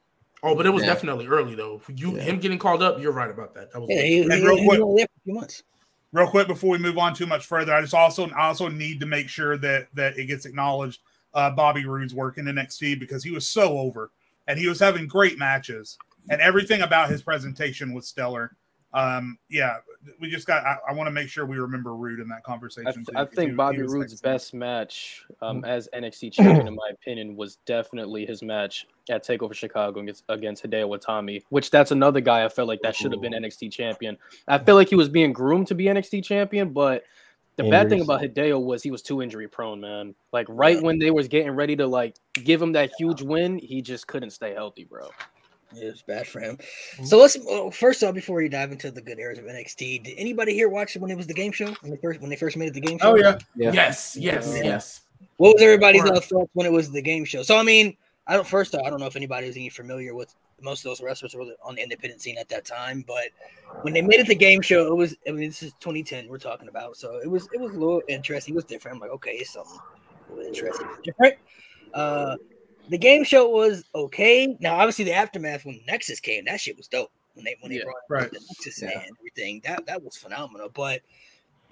[0.42, 0.94] oh, but it was Yeah.
[0.94, 1.82] definitely early though.
[1.94, 2.24] You Yeah.
[2.24, 3.72] him getting called up, you're right about that.
[3.72, 4.02] That was yeah.
[4.02, 5.64] He, he, real he quick- only there for a few months.
[6.12, 9.00] real quick before we move on too much further, I just also I also need
[9.02, 11.02] to make sure that that it gets acknowledged.
[11.36, 14.10] Uh, Bobby Roode's work in NXT because he was so over
[14.48, 15.96] and he was having great matches
[16.30, 18.56] and everything about his presentation was stellar.
[18.94, 19.78] Um, yeah,
[20.20, 20.66] we just got.
[20.66, 22.88] I, I want to make sure we remember Roode in that conversation.
[22.88, 26.76] I, th- I think he- Bobby he Roode's best match um, as NXT champion, in
[26.76, 31.44] my opinion, was definitely his match at Takeover Chicago against, against Hideo Itami.
[31.50, 34.18] Which that's another guy I felt like that should have been NXT champion.
[34.48, 37.04] I feel like he was being groomed to be NXT champion, but
[37.58, 40.16] the bad thing about Hideo was he was too injury prone, man.
[40.32, 43.82] Like right when they was getting ready to like give him that huge win, he
[43.82, 45.10] just couldn't stay healthy, bro.
[45.76, 46.58] It was bad for him.
[47.04, 50.16] So let's well, first off, before we dive into the good areas of NXT, did
[50.18, 52.36] anybody here watch it when it was the game show when they first when they
[52.36, 53.12] first made it the game show?
[53.12, 53.72] Oh yeah, Yeah.
[53.72, 54.64] Yes, yes, Yeah.
[54.64, 55.02] yes.
[55.38, 57.44] What was everybody's Or- uh, thoughts when it was the game show?
[57.44, 60.16] So I mean, I don't first off, I don't know if anybody was any familiar
[60.16, 63.30] with most of those wrestlers were on the independent scene at that time, but
[63.84, 66.38] when they made it the game show, it was I mean this is 2010 we're
[66.40, 68.54] talking about, so it was it was a little interesting.
[68.54, 68.96] It was different.
[68.96, 69.80] I'm like, okay, it's something
[70.30, 71.36] a little interesting, different.
[71.94, 72.36] Uh,
[72.90, 74.58] the game show was okay.
[74.60, 77.12] Now, obviously, the aftermath when Nexus came, that shit was dope.
[77.36, 78.32] When they when they Yeah, brought right.
[78.32, 79.00] the Nexus Yeah.
[79.00, 80.70] and everything, that that was phenomenal.
[80.70, 81.02] But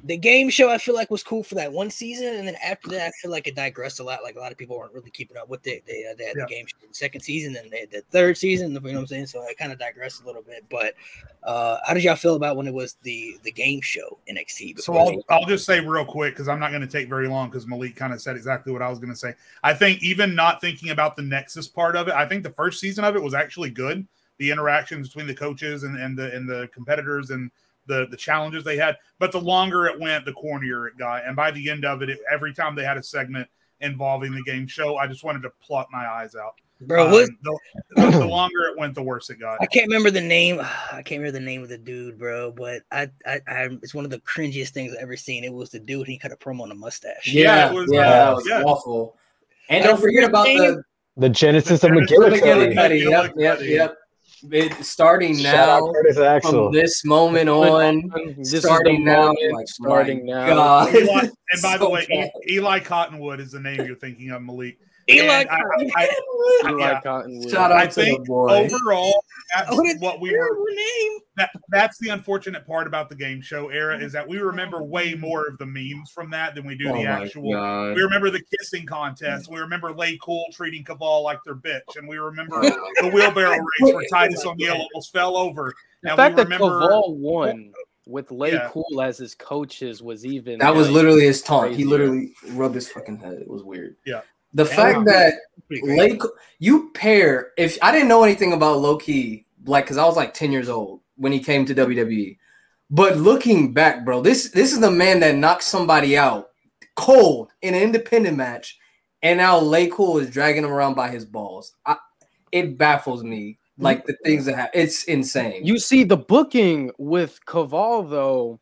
[0.03, 2.89] the game show I feel like was cool for that one season, and then after
[2.89, 4.21] that, I feel like it digressed a lot.
[4.21, 5.83] Like a lot of people weren't really keeping up with it.
[5.88, 6.43] They, uh, they had Yeah.
[6.45, 8.73] the game show in the second season, and they had the third season.
[8.73, 9.25] You know what I'm saying?
[9.25, 10.65] So it kind of digressed a little bit.
[10.69, 10.93] But
[11.43, 14.79] uh, how did y'all feel about when it was the the game show NXT?
[14.81, 17.27] So I'll, they- I'll just say real quick because I'm not going to take very
[17.27, 19.33] long because Malik kind of said exactly what I was going to say.
[19.63, 22.79] I think even not thinking about the Nexus part of it, I think the first
[22.79, 24.07] season of it was actually good.
[24.38, 27.49] The interactions between the coaches and, and the and the competitors and
[27.88, 28.97] the the challenges they had.
[29.19, 31.26] But the longer it went, the cornier it got.
[31.26, 33.47] And by the end of it, it every time they had a segment
[33.82, 36.54] involving the game show, I just wanted to pluck my eyes out.
[36.82, 37.60] bro, Um, what, the,
[37.95, 39.58] the, the longer it went, the worse it got.
[39.62, 40.60] I can't remember the name.
[40.91, 42.52] I can't remember the name of the dude, bro.
[42.52, 45.43] But I, I, I it's one of the cringiest things I've ever seen.
[45.43, 46.08] It was the dude.
[46.08, 47.28] He cut a promo on a mustache.
[47.28, 48.63] Yeah, Yeah, it was, yeah, uh, that was yeah.
[48.63, 49.17] awful.
[49.69, 50.84] And I don't don't forget about the the,
[51.17, 52.67] The Genesis of The Genesis McGillicuddy.
[52.67, 53.10] of McGillicuddy.
[53.10, 53.97] Yep, yep, yep.
[54.52, 56.52] It, starting Shout now, Axel.
[56.67, 60.88] from this moment on, This starting now, moment, like, starting now.
[60.88, 61.21] Eli,
[61.52, 62.32] and by the way, E- bad.
[62.50, 64.78] Eli Cottonwood is the name you're thinking of, Malik.
[65.10, 66.10] Eli, And I, I,
[66.70, 67.02] Eli yeah.
[67.02, 67.50] Cottonwood.
[67.50, 68.50] Shout I out to the boy.
[68.50, 69.24] overall,
[69.56, 70.70] that's what is what we your were.
[70.72, 71.12] name?
[71.38, 75.13] That, that's the unfortunate part about the game show era is that we remember way
[75.13, 77.54] more of the memes from that than we do oh the actual.
[77.54, 77.96] God.
[77.96, 79.50] We remember the kissing contest.
[79.50, 83.93] We remember Lay Cool treating Kaval like their bitch, and we remember the wheelbarrow race
[83.93, 85.74] where Titus O'Neil almost fell over.
[86.04, 87.72] The And fact we that remember- Kaval won
[88.08, 88.70] with Lay Yeah.
[88.72, 91.76] Cool as his coaches was even That was like, literally his taunt.
[91.76, 93.34] He literally rubbed his fucking head.
[93.34, 93.96] It was weird.
[94.06, 94.22] Yeah.
[94.53, 95.33] The That fact that
[95.69, 96.21] Lake,
[96.60, 97.51] you pair.
[97.57, 100.69] If I didn't know anything about low key, like, because I was like ten years
[100.69, 102.38] old when he came to WWE,
[102.89, 106.49] but looking back, bro, this this is the man that knocked somebody out
[106.95, 108.77] cold in an independent match,
[109.21, 111.73] and now Lay Cool is dragging him around by his balls.
[111.86, 111.97] I,
[112.51, 113.57] it baffles me.
[113.79, 115.63] Like the things that happen, it's insane.
[115.63, 118.60] You see the booking with Kaval though.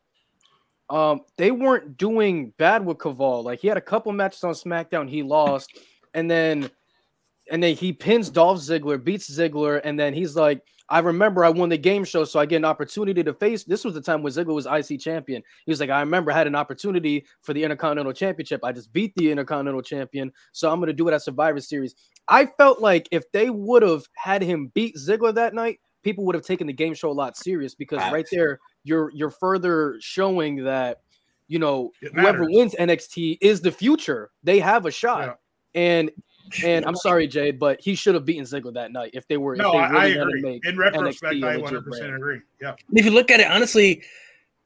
[0.88, 3.44] Um, they weren't doing bad with Kaval.
[3.44, 5.70] Like he had a couple matches on SmackDown, he lost,
[6.14, 6.70] and then
[7.50, 11.48] and then he pins Dolph Ziggler, beats Ziggler, and then he's like, I remember I
[11.48, 13.64] won the game show, so I get an opportunity to face.
[13.64, 15.42] This was the time when Ziggler was IC champion.
[15.64, 18.60] He was like, I remember I had an opportunity for the Intercontinental Championship.
[18.62, 21.94] I just beat the Intercontinental Champion, so I'm to do it at Survivor Series.
[22.28, 26.36] I felt like if they would have had him beat Ziggler that night, people would
[26.36, 30.64] have taken the game show a lot serious because right there, you're you're further showing
[30.64, 31.00] that
[31.48, 34.30] you know whoever wins NXT is the future.
[34.42, 35.38] They have a shot,
[35.74, 35.80] Yeah.
[35.80, 36.10] and
[36.64, 39.56] and I'm sorry, Jade, but he should have beaten Ziggler that night if they were.
[39.56, 40.60] No, if they I, I really wanted to agree.
[40.64, 42.40] In retrospect, NXT a I 100 percent agree.
[42.60, 44.02] Yeah, If you look at it honestly,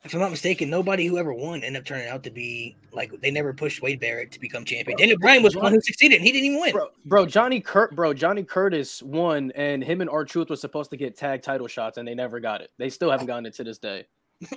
[0.03, 3.13] if I'm not mistaken, nobody who ever won ended up turning out to be like
[3.21, 4.97] they never pushed Wade Barrett to become champion.
[4.97, 6.73] Daniel Bryan was the one who succeeded, and he didn't even win.
[6.73, 10.91] Bro, bro, Johnny Kurt, bro, Johnny Curtis won, and him and R Truth were supposed
[10.91, 12.71] to get tag title shots, and they never got it.
[12.79, 14.07] They still haven't gotten it to this day.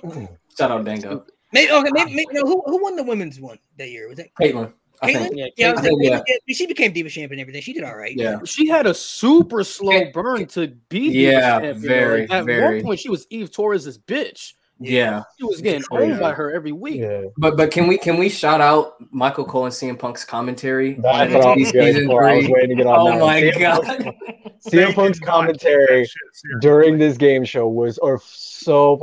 [0.58, 1.26] Shout out Dango.
[1.52, 2.42] Maybe okay, maybe, maybe no.
[2.42, 4.08] Who, who won the women's one that year?
[4.08, 4.72] Was that Kaitlyn.
[5.02, 5.30] I Kaitlyn?
[5.34, 6.20] Yeah, Yeah, I was Kaitlyn, yeah.
[6.26, 7.60] yeah, she became Diva champion and everything.
[7.60, 8.16] She did all right.
[8.16, 8.38] Yeah.
[8.44, 11.12] She had a super slow burn to be.
[11.12, 12.76] Diva Yeah, champion, very, Like, At very.
[12.76, 14.54] one point, she was Eve Torres's bitch.
[14.80, 15.22] Yeah.
[15.38, 16.10] She was getting crazy.
[16.12, 17.00] owned by her every week.
[17.00, 20.94] Yeah, But but can we can we shout out Michael Cole and CM Punk's commentary?
[20.94, 22.24] that's what I was season for.
[22.24, 23.20] I was waiting to get on Oh that.
[23.20, 23.82] my CM god.
[23.84, 26.60] Punk's- CM Punk's did not take commentary that shit seriously.
[26.60, 28.96] during this game show was or so.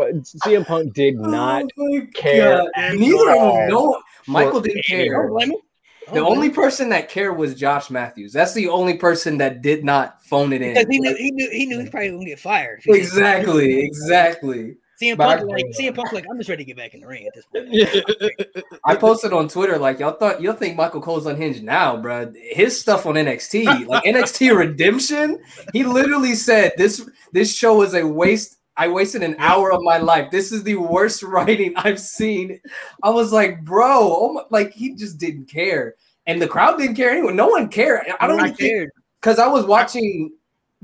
[0.46, 3.70] CM Punk did oh not Oh care Neither of them.
[3.70, 5.30] No, Michael didn't I care.
[5.30, 5.58] blame him.
[6.08, 6.54] I The don't only him.
[6.56, 8.34] person that cared was Josh Matthews.
[8.34, 10.74] That's the only person that did not phone it in.
[10.74, 12.80] because he knew he knew he knew he probably gonna get fired.
[12.80, 14.76] If he didn't- Exactly, exactly.
[15.02, 17.02] CM But I- Punk like CM Punk like I'm just ready to get back in
[17.02, 18.76] the ring at this point.
[18.86, 22.32] I posted on Twitter like y'all thought you'll think Michael Cole's unhinged now, bro.
[22.36, 25.40] His stuff on NXT, like NXT Redemption,
[25.74, 28.58] he literally said this this show is a waste.
[28.78, 30.32] I wasted an hour of my life.
[30.32, 32.60] This is the worst writing I've seen.
[33.04, 36.96] I was like, bro, oh my, like he just didn't care, and the crowd didn't
[36.96, 37.34] care anyway.
[37.34, 38.06] No one cared.
[38.20, 38.90] I don't I even think cared.
[39.20, 40.32] because I was watching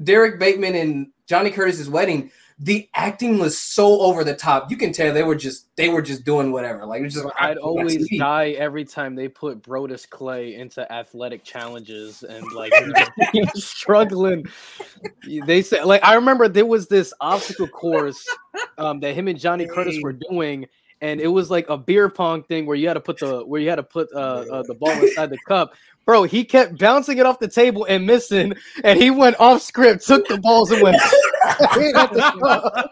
[0.03, 2.29] Derrick Bateman and Johnny Curtis's wedding.
[2.59, 4.71] The acting was so over the top.
[4.71, 6.85] You can tell they were just they were just doing whatever.
[6.87, 11.43] Like it was just I'd always die every time they put Brodus Clay into athletic
[11.43, 14.45] challenges and like he was- he was struggling.
[15.45, 18.27] They said like I remember there was this obstacle course
[18.79, 20.65] um, that him and Johnny Curtis were doing,
[21.01, 23.61] and it was like a beer pong thing where you had to put the where
[23.61, 25.73] you had to put uh, uh, the ball inside the cup.
[26.07, 28.53] Bro, he kept bouncing it off the table and missing,
[28.85, 30.95] and he went off script, took the balls and went.
[30.95, 32.91] at the cup.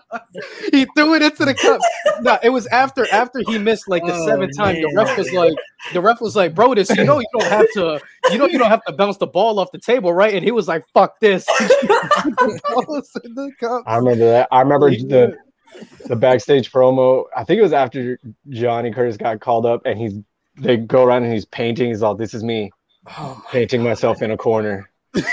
[0.73, 1.79] he threw it into the cup.
[2.21, 4.75] No, it was after after he missed like the Oh, seventh time.
[4.81, 5.53] The ref was like,
[5.93, 8.01] the ref was like, bro, this you know you don't have to,
[8.31, 10.33] you know you don't have to bounce the ball off the table, right?
[10.33, 11.45] And he was like, fuck this.
[11.45, 13.83] The balls in the cup.
[13.87, 14.49] I remember that.
[14.51, 15.37] I remember He the
[16.07, 17.23] the backstage promo.
[17.35, 20.15] I think it was after Johnny Curtis got called up, and he's
[20.57, 21.87] they go around and he's painting.
[21.87, 22.71] He's all, "This is me
[23.07, 24.89] Oh my painting myself in a corner.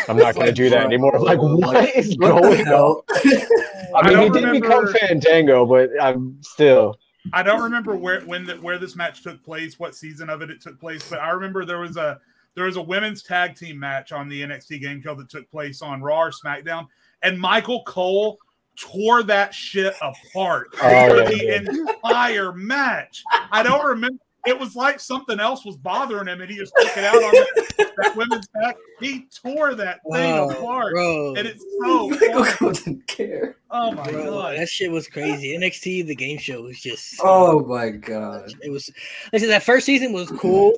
[0.08, 2.66] I'm not going to do that anymore." I'm like, what is What going on?
[2.66, 3.04] hell?
[3.11, 3.46] I
[3.96, 6.98] I mean, he don't did become Fandango, but I'm still.
[7.32, 10.50] I don't remember where when the, where this match took place, what season of it
[10.50, 12.20] it took place, but I remember there was a
[12.54, 15.82] there was a women's tag team match on the NXT game show that took place
[15.82, 16.87] on Raw or SmackDown,
[17.22, 18.38] and Michael Cole
[18.76, 21.87] tore that shit apart Oh, for yeah, the yeah.
[21.90, 23.22] entire match.
[23.50, 24.18] I don't remember.
[24.46, 27.20] It was like something else was bothering him, and he just took it out on
[27.33, 28.74] that, that women's back.
[29.00, 31.35] He tore that thing Wow, apart, bro.
[31.37, 32.09] and it's so.
[32.11, 32.44] Michael.
[32.44, 33.57] Cole didn't care.
[33.70, 34.59] Oh my Bro, god!
[34.59, 35.57] that shit was crazy.
[35.57, 37.20] NXT, the game show was just.
[37.22, 38.52] Oh my god.
[38.62, 38.90] It was.
[39.33, 40.72] Listen, that first season was cool,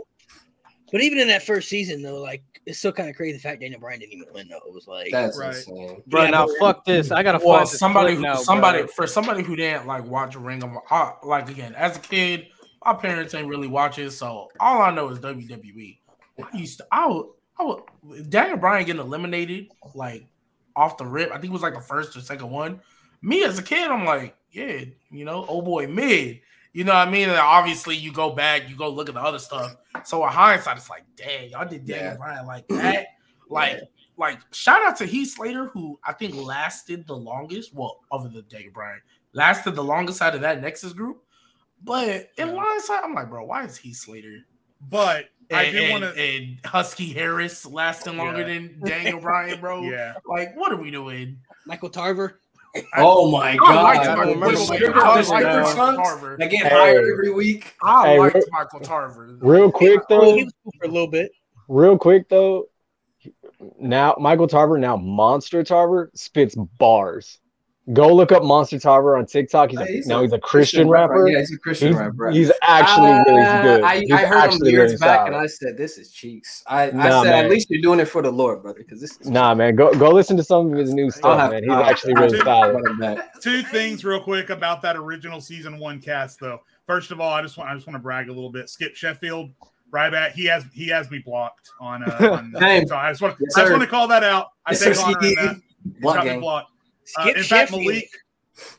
[0.93, 3.61] but even in that first season, though, like it's still kind of crazy the fact
[3.61, 4.49] Daniel Bryan didn't even win.
[4.49, 5.55] Though it was like, That's Right.
[5.55, 6.03] insane.
[6.07, 7.11] Bro, Yeah, now but- fuck this.
[7.11, 8.87] I gotta Well, find this somebody, clip who, now, somebody bro.
[8.89, 12.47] for somebody who didn't like watch Ring of I, like again as a kid,
[12.85, 15.99] my parents ain't really watching, so all I know is WWE.
[16.43, 17.27] I used to, I would,
[17.59, 20.27] I would, Daniel Bryan getting eliminated like
[20.77, 21.31] off the rip.
[21.31, 22.81] I think it was like the first or second one.
[23.23, 26.41] Me as a kid, I'm like, yeah, you know, oh boy, mid.
[26.73, 27.29] You know what I mean?
[27.29, 29.77] And obviously, you go back, you go look at the other stuff.
[30.05, 32.17] So in hindsight, it's like, dang, y'all did Daniel Yeah.
[32.17, 33.07] Bryan like that.
[33.49, 33.81] Like,
[34.17, 37.73] like shout out to Heath Slater, who I think lasted the longest.
[37.75, 39.01] Well, other than Daniel Bryan,
[39.33, 41.23] lasted the longest out of that Nexus group.
[41.85, 44.39] But in hindsight, I'm like, bro, why is he Slater
[44.91, 46.21] But I and, do and- want to.
[46.21, 48.47] and Husky Harris lasting longer Yeah.
[48.47, 49.83] than Daniel Bryan, bro?
[49.91, 50.15] Yeah.
[50.27, 51.39] Like, what are we doing?
[51.67, 52.41] Michael Tarver.
[52.97, 53.83] Oh my I god!
[53.85, 54.95] liked I Michael remember Tarver.
[54.95, 55.31] Michael I liked.
[55.77, 56.37] Michael Tarver.
[56.41, 56.69] They get Hey.
[56.71, 57.75] hired every week.
[57.83, 59.37] I Hey, liked real- Michael Tarver.
[59.41, 61.31] Real quick though, he was cool for a little bit.
[61.69, 62.67] real quick though.
[63.79, 67.39] Now Michael Tarver, now Monster Tarver, spits bars.
[67.93, 69.69] Go look up Monster Tarver on TikTok.
[69.71, 71.29] He's, a, He's now a he's a Christian rapper.
[71.29, 72.31] Yeah, he's a Christian He's, rapper.
[72.31, 73.83] he's actually really Uh, good.
[73.83, 75.27] I, He's I heard him years really back, solid.
[75.27, 76.95] and I said, "This is cheeks." I, I said,
[77.25, 77.45] man.
[77.45, 79.93] "At least you're doing it for the Lord, brother." Because this is Nah, man, go
[79.93, 81.63] go listen to some of his new stuff, have- man.
[81.63, 82.73] He's I'll- actually I'll- really solid.
[82.75, 83.39] Run him back.
[83.43, 86.61] Two things real quick about that original season one cast, though.
[86.87, 88.71] First of all, I just want I just want to brag a little bit.
[88.71, 89.51] Skip Sheffield,
[89.93, 92.03] Ryback, he has he has me blocked on.
[92.03, 92.53] Uh, on
[92.89, 94.53] so I just want Yes, I just want to call that out.
[94.65, 95.57] I Yes, take sir, honor in that.
[95.85, 96.41] He's Blunt got me gang.
[96.41, 96.71] blocked.
[97.19, 98.09] Uh, in fact, Malik,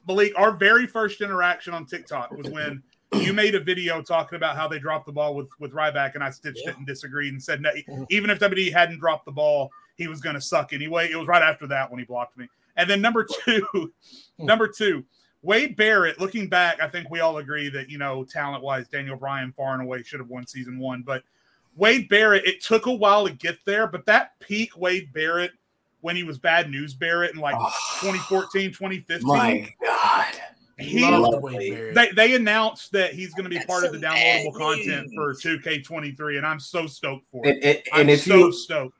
[0.07, 2.81] Malik, our very first interaction on TikTok was when
[3.13, 6.23] you made a video talking about how they dropped the ball with with Ryback, and
[6.23, 6.71] I stitched Yeah.
[6.71, 8.03] it and disagreed and said that Mm-hmm.
[8.09, 11.09] even if WD hadn't dropped the ball, he was going to suck anyway.
[11.11, 12.47] It was right after that when he blocked me.
[12.77, 13.65] And then number two,
[14.37, 14.45] Hmm.
[14.45, 15.05] number two,
[15.43, 16.19] Wade Barrett.
[16.19, 19.73] Looking back, I think we all agree that you know talent wise, Daniel Bryan far
[19.73, 21.23] and away should have won season one, but.
[21.77, 25.51] Wade Barrett, it took a while to get there, but that peak Wade Barrett
[26.05, 29.27] when he was bad news Barrett in like Oh, 2014, 2015.
[29.27, 30.33] my God!
[30.77, 31.55] he Love Lovely.
[31.57, 31.95] Wade Barrett.
[31.95, 35.33] they, they announced that he's going to be That's part of the downloadable content for
[35.33, 37.55] 2K23, and I'm so stoked for it.
[37.55, 38.93] And, and, I'm and if so you stoked.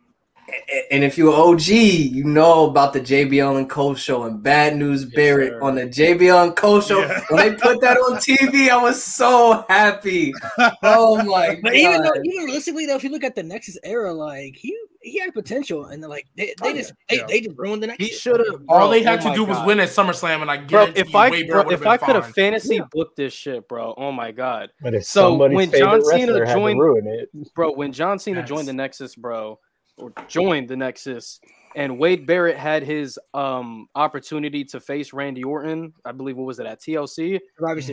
[0.91, 5.03] and if you're OG, you know about the JBL and Cole show and Bad News
[5.05, 5.61] Barrett sir.
[5.61, 7.01] on the JBL and Cole show.
[7.01, 7.21] Yeah.
[7.29, 10.33] When they put that on TV, I was so happy.
[10.81, 14.13] Oh my But even though, even realistically though, if you look at the Nexus era,
[14.13, 16.95] like he he had potential, and they're like they, they Oh, just yeah.
[17.09, 17.25] they, Yeah.
[17.27, 18.07] they just ruined the Nexus.
[18.07, 18.61] He should have.
[18.67, 21.19] All they had to do was win at SummerSlam, and I Bro, guarantee if you
[21.19, 22.33] I Wade bro, if would've I could have fine.
[22.33, 23.93] fantasy booked this shit, bro.
[23.97, 27.29] Oh my god, But if So, when John Cena wrestler had to joined- ruin it,
[27.53, 27.71] bro.
[27.71, 28.49] When John Cena Yes.
[28.49, 29.59] joined the Nexus, bro,
[29.97, 31.39] or joined the Nexus,
[31.75, 36.59] and Wade Barrett had his um opportunity to face Randy Orton, I believe what was
[36.59, 37.39] it at TLC,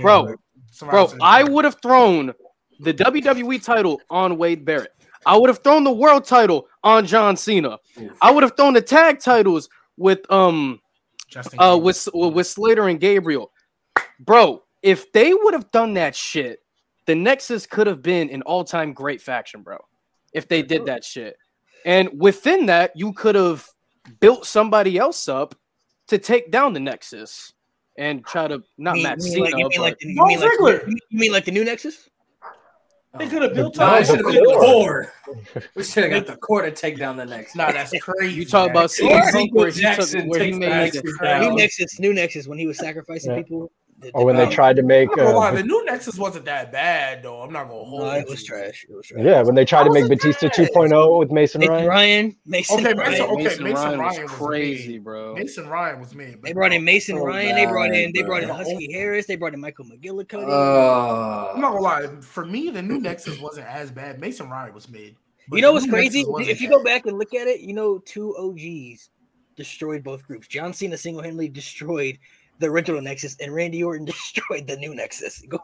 [0.00, 0.34] bro.
[0.80, 2.32] Bro, I would have thrown
[2.80, 4.90] the WWE title on Wade Barrett.
[5.26, 7.78] I would have thrown the world title on John Cena.
[8.20, 10.80] I would have thrown the tag titles with um
[11.28, 11.80] Justin uh Gabriel.
[11.82, 13.52] with with Slater and Gabriel.
[14.20, 16.60] Bro, if they would have done that shit,
[17.06, 19.78] the Nexus could have been an all-time great faction, bro.
[20.32, 21.36] If they did that shit.
[21.84, 23.66] And within that, you could have
[24.20, 25.54] built somebody else up
[26.08, 27.52] to take down the Nexus
[27.98, 30.08] and try to not You mean- Matt you mean Cena, like, you mean like the,
[30.08, 32.08] you mean like you mean like the new Nexus?
[33.18, 34.00] They could have built No, No, up.
[34.00, 35.12] it should have been the core.
[35.26, 35.62] core.
[35.74, 37.54] We should have got the core to take down the next.
[37.56, 38.34] Nah, that's crazy.
[38.34, 39.22] you talk about man.
[39.32, 41.04] CM where he, took, Jackson where he takes made the it.
[41.04, 41.54] Nexus New.
[41.56, 43.42] Nexus, new Nexus, when he was sacrificing Yeah.
[43.42, 43.72] people.
[44.02, 46.44] The- or when they tried to make, I'm not lie, uh, the new Nexus wasn't
[46.46, 47.40] that bad though.
[47.40, 48.02] I'm not gonna hold.
[48.02, 48.84] No, it was trash.
[48.90, 49.22] It was trash.
[49.24, 50.56] yeah, when they tried to make Batista bad?
[50.74, 51.86] 2.0 with Mason Mason Ryan.
[51.88, 53.10] Ryan, Mason Okay, Ryan.
[53.12, 55.04] Mason- okay, Mason, Mason Ryan, Ryan was was crazy, mid.
[55.04, 55.34] bro.
[55.34, 56.42] Mason Ryan was mid.
[56.42, 57.54] They brought in Mason So Ryan.
[57.54, 58.12] They brought in.
[58.12, 58.56] They bad, brought in bro.
[58.56, 59.26] Husky Harris.
[59.26, 60.42] They brought in Michael McGillicutty.
[60.44, 62.06] I'm Uh, not gonna lie.
[62.22, 64.18] For me, the new Nexus wasn't as bad.
[64.20, 65.14] Mason Ryan was mid.
[65.48, 66.24] But you know what's crazy?
[66.38, 69.10] If you go back and look at it, you know, two OGs
[69.56, 70.46] destroyed both groups.
[70.48, 72.18] John Cena single handedly destroyed
[72.62, 75.42] the original Nexus, and Randy Orton destroyed the new Nexus.
[75.48, 75.60] Go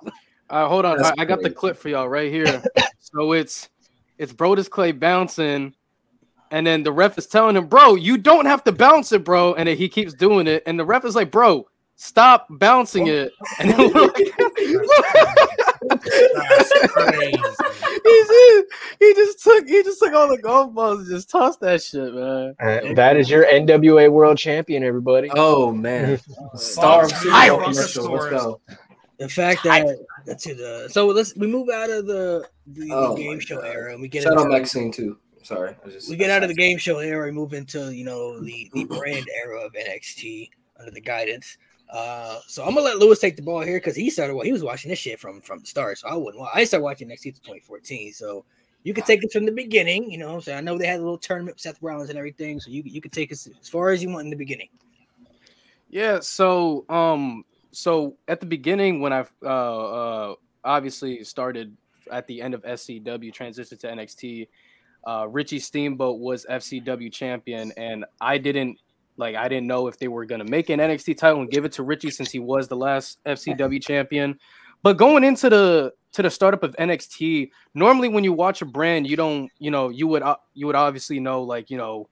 [0.50, 1.02] hold on.
[1.02, 2.62] I, I got the clip for y'all right here.
[3.00, 3.70] so it's
[4.18, 5.74] it's Brodus Clay bouncing,
[6.50, 9.54] and then the ref is telling him, "Bro, you don't have to bounce it, bro."
[9.54, 13.32] And then he keeps doing it, and the ref is like, "Bro, stop bouncing it."
[13.60, 13.92] And then
[15.88, 17.30] That's crazy.
[18.04, 18.66] he just
[18.98, 22.12] he just took he just took all the golf balls and just tossed that shit,
[22.14, 22.54] man.
[22.60, 25.30] Uh, that is your NWA World Champion, everybody.
[25.34, 26.20] oh man,
[26.54, 28.60] star of Super Hi, Bowl Russell commercial.
[28.68, 28.84] Let's go.
[29.18, 30.60] The fact that that's it.
[30.60, 33.66] Uh, so let's we move out of the the, the Oh, game show God.
[33.66, 35.18] era and we get Shout out Maxine too.
[35.42, 38.04] Sorry, I just we get out of the game show era and move into you
[38.04, 41.56] know the the brand era of NXT under the guidance.
[41.90, 44.34] Uh, so I'm gonna let Lewis take the ball here because he started.
[44.34, 46.40] Well, he was watching this shit from from the start, so I wouldn't.
[46.40, 48.44] wa- I started watching NXT to 2014, so
[48.82, 50.10] you could take it from the beginning.
[50.10, 52.18] You know, I'm saying I know they had a little tournament with Seth Rollins and
[52.18, 54.68] everything, so you you could take us as far as you want in the beginning.
[55.88, 61.74] Yeah, so um so at the beginning when I uh uh obviously started
[62.12, 64.48] at the end of FCW transitioned to NXT,
[65.06, 68.78] uh Richie Steamboat was FCW champion and I didn't
[69.18, 71.64] like I didn't know if they were going to make an NXT title and give
[71.64, 74.38] it to Richie since he was the last FCW champion.
[74.82, 79.06] But going into the to the startup of NXT, normally when you watch a brand,
[79.06, 82.08] you don't, you know, you would uh, you would obviously know like, you know,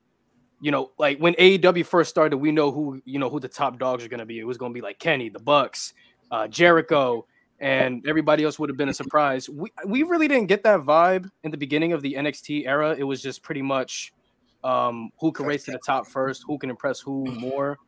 [0.61, 3.79] you know, like when AEW first started, we know who you know who the top
[3.79, 4.39] dogs are going to be.
[4.39, 5.95] It was going to be like Kenny, the Bucks,
[6.31, 7.27] uh, Jericho,
[7.61, 9.49] and everybody else would have been a surprise.
[9.49, 12.97] We we really didn't get that vibe in the beginning of the NXT era.
[12.99, 14.13] It was just pretty much
[14.67, 17.79] um, who can race to the top first, who can impress who more.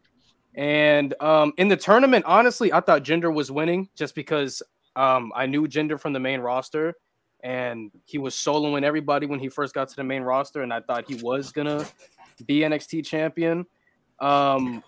[0.54, 4.62] And um, in the tournament, honestly, I thought Jinder was winning just because
[4.94, 6.94] um, I knew Jinder from the main roster,
[7.42, 10.80] and he was soloing everybody when he first got to the main roster, and I
[10.80, 11.84] thought he was gonna
[12.46, 13.66] be NXT champion.
[14.20, 14.82] Um,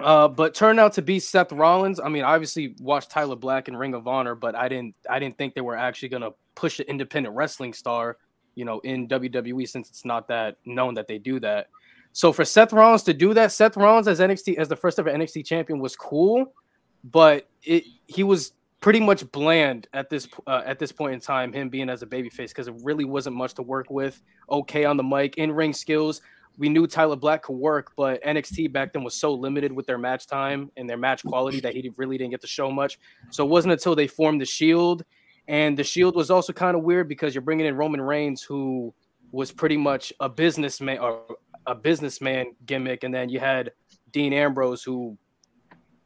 [0.00, 2.00] uh, but turned out to be Seth Rollins.
[2.00, 5.38] I mean, obviously watched Tyler Black and Ring of Honor, but I didn't I didn't
[5.38, 8.16] think they were actually gonna push an independent wrestling star,
[8.54, 11.68] you know, in WWE since it's not that known that they do that.
[12.12, 15.10] So for Seth Rollins to do that, Seth Rollins as NXT as the first ever
[15.10, 16.54] NXT champion was cool,
[17.02, 21.52] but it he was pretty much bland at this uh, at this point in time.
[21.52, 24.22] Him being as a babyface because it really wasn't much to work with.
[24.48, 26.20] Okay on the mic, in ring skills,
[26.56, 29.98] we knew Tyler Black could work, but NXT back then was so limited with their
[29.98, 32.98] match time and their match quality that he really didn't get to show much.
[33.30, 35.04] So it wasn't until they formed the Shield,
[35.48, 38.94] and the Shield was also kind of weird because you're bringing in Roman Reigns, who
[39.32, 41.36] was pretty much a businessman or
[41.66, 43.72] a businessman gimmick, and then you had
[44.12, 45.16] Dean Ambrose, who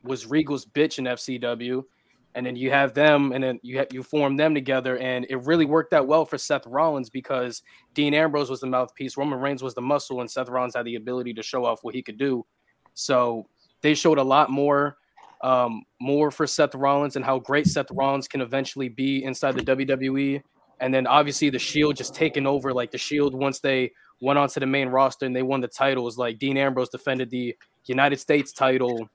[0.02, 1.84] was Regal's bitch in FCW
[2.34, 5.44] and then you have them, and then you have, you form them together, and it
[5.44, 7.62] really worked out well for Seth Rollins because
[7.94, 10.94] Dean Ambrose was the mouthpiece, Roman Reigns was the muscle, and Seth Rollins had the
[10.94, 12.44] ability to show off what he could do.
[12.94, 13.48] So
[13.80, 14.98] they showed a lot more,
[15.40, 19.62] um, more for Seth Rollins and how great Seth Rollins can eventually be inside the
[19.62, 20.42] WWE.
[20.80, 24.60] And then obviously the Shield just taking over, like the Shield once they went onto
[24.60, 26.18] the main roster and they won the titles.
[26.18, 29.08] Like Dean Ambrose defended the United States title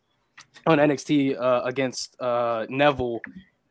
[0.66, 3.22] on NXT uh, against uh, Neville,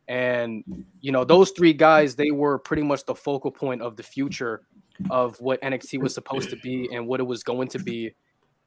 [0.09, 0.65] and
[1.01, 4.63] you know those three guys they were pretty much the focal point of the future
[5.11, 8.15] of what NXT was supposed to be and what it was going to be,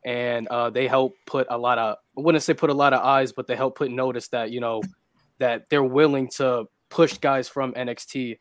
[0.06, 3.02] and uh, they help put a lot of I wouldn't say put a lot of
[3.02, 4.82] eyes, but they help put notice that you know
[5.40, 8.40] that they're willing to push guys from NXT.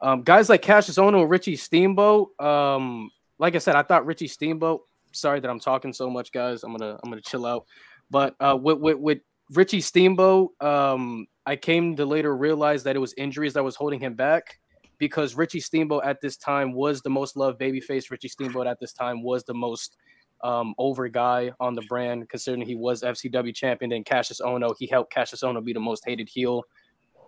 [0.00, 2.38] Um, guys like Kassius Ohno and Richie Steamboat.
[2.38, 4.82] Um, like I said, I thought Richie Steamboat.
[5.12, 6.62] Sorry that I'm talking so much, guys.
[6.62, 7.64] I'm gonna I'm gonna chill out.
[8.10, 9.18] But uh, with, with, with
[9.54, 13.98] Richie Steamboat, um, I came to later realize that it was injuries that was holding
[13.98, 14.60] him back
[14.98, 18.10] because Richie Steamboat at this time was the most loved babyface.
[18.10, 19.96] Richie Steamboat at this time was the most
[20.42, 23.92] um, over guy on the brand, considering he was FCW champion.
[23.92, 26.64] And Kassius Ohno, he helped Kassius Ohno be the most hated heel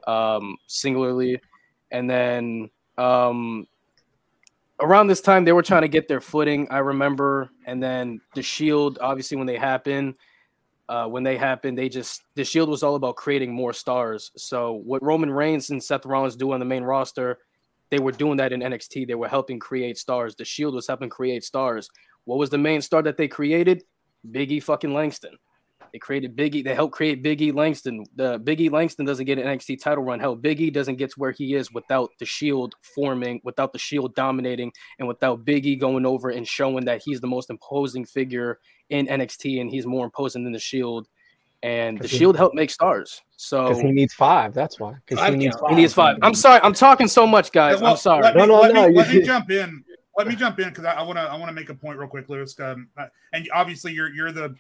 [0.07, 1.41] um, singularly.
[1.91, 3.67] And then um,
[4.81, 7.51] around this time, they were trying to get their footing, I remember.
[7.67, 10.15] And then the Shield, obviously, when they happened,
[10.89, 14.33] uh, when they happened, they just the Shield was all about creating more stars.
[14.37, 17.39] So what Roman Reigns and Seth Rollins do on the main roster,
[17.91, 19.07] they were doing that in NXT.
[19.07, 20.35] They were helping create stars.
[20.35, 21.91] The Shield was helping create stars.
[22.29, 23.85] What was the main star that they created?
[24.31, 25.39] Biggie fucking Langston.
[25.95, 26.63] They created Biggie.
[26.63, 28.05] They helped create Biggie Langston.
[28.17, 30.21] The Biggie Langston doesn't get an NXT title run.
[30.21, 34.15] Hell, Biggie doesn't get to where he is without the Shield forming, without the Shield
[34.15, 38.59] dominating, and without Biggie going over and showing that he's the most imposing figure
[38.91, 41.09] in NXT and he's more imposing than the Shield.
[41.63, 43.23] And the Shield helped make stars.
[43.39, 44.53] So he needs five.
[44.53, 44.97] That's why.
[45.07, 45.71] Because he needs five.
[45.71, 46.19] He needs five.
[46.21, 46.61] I'm sorry.
[46.63, 47.81] I'm talking so much, guys.
[47.81, 48.25] Well, I'm sorry.
[48.25, 49.83] Let me, No, no, let no, Me, you- let me jump in.
[50.19, 51.23] Let me jump in because I want to.
[51.23, 52.59] I want to make a point real quick, Lewis.
[52.59, 52.89] Um,
[53.33, 54.53] and obviously, you're you're the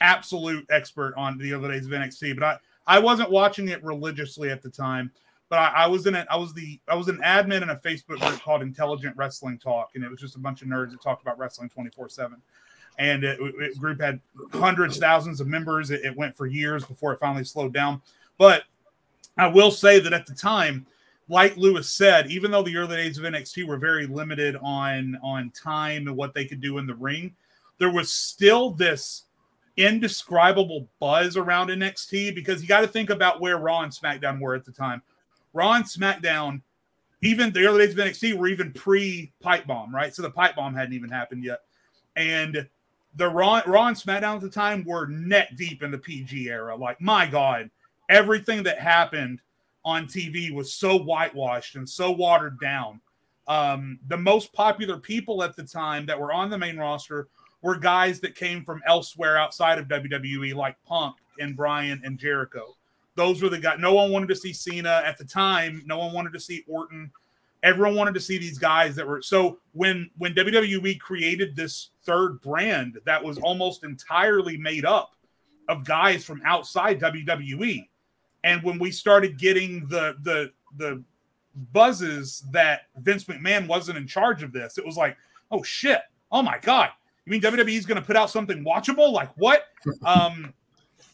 [0.00, 2.58] absolute expert on the other days of NXT, but I
[2.96, 5.12] I wasn't watching it religiously at the time.
[5.48, 6.26] But I, I was in it.
[6.28, 9.90] I was the I was an admin in a Facebook group called Intelligent Wrestling Talk,
[9.94, 12.42] and it was just a bunch of nerds that talked about wrestling twenty four seven.
[12.98, 14.20] And it, it group had
[14.52, 15.92] hundreds, thousands of members.
[15.92, 18.02] It, it went for years before it finally slowed down.
[18.36, 18.64] But
[19.38, 20.86] I will say that at the time,
[21.32, 25.50] like Lewis said, even though the early days of NXT were very limited on on
[25.50, 27.34] time and what they could do in the ring,
[27.78, 29.24] there was still this
[29.78, 34.54] indescribable buzz around NXT because you got to think about where Raw and SmackDown were
[34.54, 35.00] at the time.
[35.54, 36.60] Raw and SmackDown,
[37.22, 40.14] even the early days of NXT were even pre pipe bomb, right?
[40.14, 41.60] So the pipe bomb hadn't even happened yet.
[42.14, 42.68] And
[43.16, 46.76] the Raw, Raw and SmackDown at the time were neck deep in the PG era.
[46.76, 47.70] Like, my God,
[48.10, 49.40] everything that happened
[49.84, 53.00] on TV was so whitewashed and so watered down.
[53.48, 57.28] Um, the most popular people at the time that were on the main roster
[57.60, 62.76] were guys that came from elsewhere outside of WWE, like Punk and Bryan and Jericho.
[63.14, 63.78] Those were the guys.
[63.78, 65.82] No one wanted to see Cena at the time.
[65.86, 67.10] No one wanted to see Orton.
[67.62, 72.40] Everyone wanted to see these guys that were so when when WWE created this third
[72.40, 75.14] brand that was almost entirely made up
[75.68, 77.86] of guys from outside WWE.
[78.44, 81.02] And when we started getting the the the
[81.72, 85.16] buzzes that Vince McMahon wasn't in charge of this, it was like,
[85.50, 86.90] oh shit, oh my god,
[87.24, 89.12] you mean WWE is going to put out something watchable?
[89.12, 89.66] Like what?
[90.04, 90.52] um,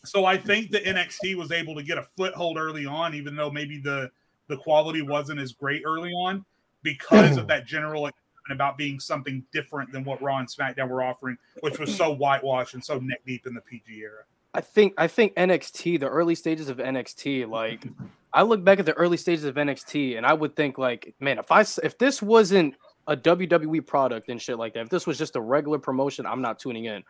[0.04, 3.50] so I think that NXT was able to get a foothold early on, even though
[3.50, 4.10] maybe the
[4.48, 6.44] the quality wasn't as great early on
[6.82, 8.08] because of that general
[8.50, 12.72] about being something different than what Raw and SmackDown were offering, which was so whitewashed
[12.72, 14.22] and so neck deep in the PG era.
[14.54, 17.86] I think I think NXT, the early stages of NXT, like
[18.32, 21.38] I look back at the early stages of NXT and I would think like, man,
[21.38, 22.74] if I if this wasn't
[23.06, 26.42] a WWE product and shit like that, if this was just a regular promotion, I'm
[26.42, 27.02] not tuning in.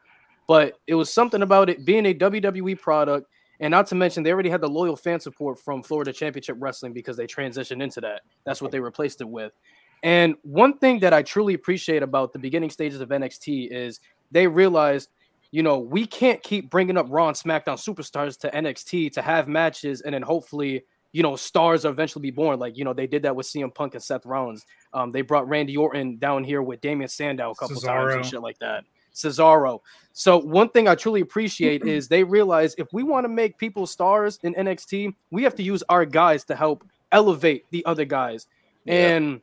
[0.46, 3.28] But it was something about it being a WWE product,
[3.60, 6.92] and not to mention they already had the loyal fan support from Florida Championship Wrestling
[6.92, 8.22] because they transitioned into that.
[8.44, 9.52] That's what they replaced it with.
[10.02, 14.46] And one thing that I truly appreciate about the beginning stages of NXT is they
[14.46, 15.10] realized
[15.50, 19.48] you know, we can't keep bringing up Raw and SmackDown superstars to NXT to have
[19.48, 22.58] matches and then hopefully, you know, stars eventually be born.
[22.58, 24.66] Like, you know, they did that with CM Punk and Seth Rollins.
[24.92, 28.10] Um, they brought Randy Orton down here with Damien Sandow a couple Cesaro.
[28.10, 28.84] times and shit like that.
[29.14, 29.80] Cesaro.
[30.12, 33.86] So one thing I truly appreciate is they realize if we want to make people
[33.86, 38.46] stars in NXT, we have to use our guys to help elevate the other guys.
[38.84, 39.16] Yeah.
[39.16, 39.40] And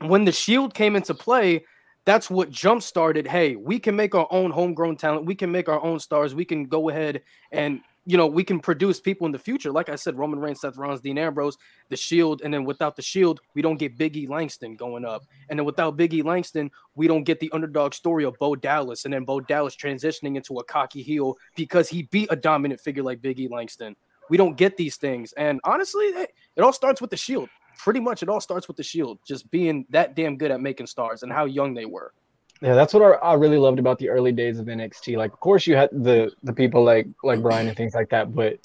[0.00, 1.64] when the Shield came into play,
[2.04, 3.26] that's what jump started.
[3.26, 5.26] Hey, we can make our own homegrown talent.
[5.26, 6.34] We can make our own stars.
[6.34, 9.72] We can go ahead and you know we can produce people in the future.
[9.72, 11.56] Like I said, Roman Reigns, Seth Rollins, Dean Ambrose,
[11.88, 15.58] the Shield, and then without the Shield, we don't get Biggie Langston going up, and
[15.58, 19.24] then without Biggie Langston, we don't get the underdog story of Bo Dallas, and then
[19.24, 23.50] Bo Dallas transitioning into a cocky heel because he beat a dominant figure like Biggie
[23.50, 23.96] Langston.
[24.28, 27.48] We don't get these things, and honestly, it all starts with the Shield
[27.78, 30.86] pretty much it all starts with the Shield just being that damn good at making
[30.86, 32.12] stars and how young they were.
[32.60, 35.16] Yeah, that's what I, really loved about the early days of NXT.
[35.16, 38.34] Like, of course, you had the the people like like Bryan and things like that,
[38.34, 38.58] but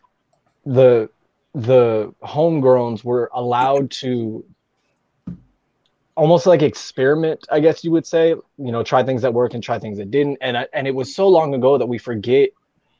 [0.65, 1.09] the
[1.53, 4.45] the homegrowns were allowed to
[6.15, 8.29] almost like experiment, I guess you would say.
[8.29, 10.37] You know, try things that work and try things that didn't.
[10.41, 12.49] And I, and it was so long ago that we forget.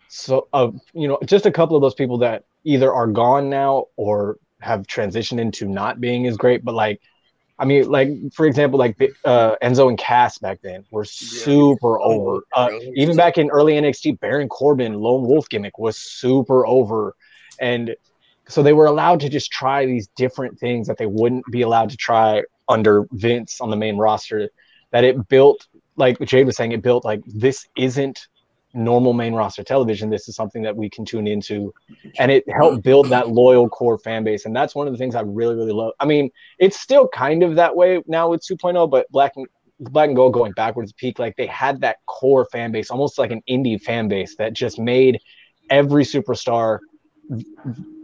[0.07, 3.49] So, of uh, you know, just a couple of those people that either are gone
[3.49, 7.01] now or have transitioned into not being as great, but like
[7.59, 12.05] I mean, like for example, like uh, Enzo and Cass back then were super yeah.
[12.05, 12.41] over.
[12.55, 17.15] Uh, even back in early NXT, Baron Corbin, Lone Wolf gimmick was super over,
[17.59, 17.95] and
[18.47, 21.89] so they were allowed to just try these different things that they wouldn't be allowed
[21.89, 24.49] to try under Vince on the main roster.
[24.91, 28.27] That it built, like Jade was saying, it built like this isn't
[28.73, 30.09] normal main roster television.
[30.09, 31.73] This is something that we can tune into,
[32.17, 34.45] and it helped build that loyal core fan base.
[34.45, 35.93] And that's one of the things I really, really love.
[35.99, 39.47] I mean, it's still kind of that way now with 2.0, but Black and
[39.79, 43.31] Black and Gold going backwards peak, like they had that core fan base, almost like
[43.31, 45.19] an indie fan base that just made
[45.69, 46.79] every superstar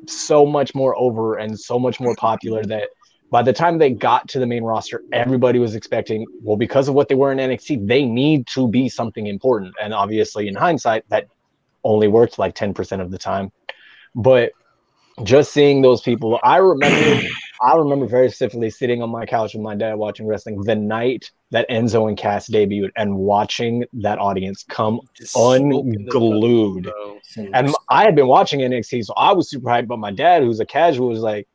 [0.08, 2.90] so much more over and so much more popular that
[3.32, 6.96] by the time they got to the main roster, everybody was expecting, well, because of
[6.96, 9.74] what they were in NXT, they need to be something important.
[9.82, 11.28] And obviously, in hindsight, that
[11.84, 13.52] only worked like 10% of the time.
[14.14, 14.52] But
[15.24, 17.28] just seeing those people, I remember,
[17.62, 21.32] I remember very specifically sitting on my couch with my dad watching wrestling the night
[21.52, 26.92] that Enzo and Cass debuted and watching that audience come just unglued.
[27.54, 29.88] And I had been watching NXT, so I was super hyped.
[29.88, 31.48] But my dad, who's a casual, was like,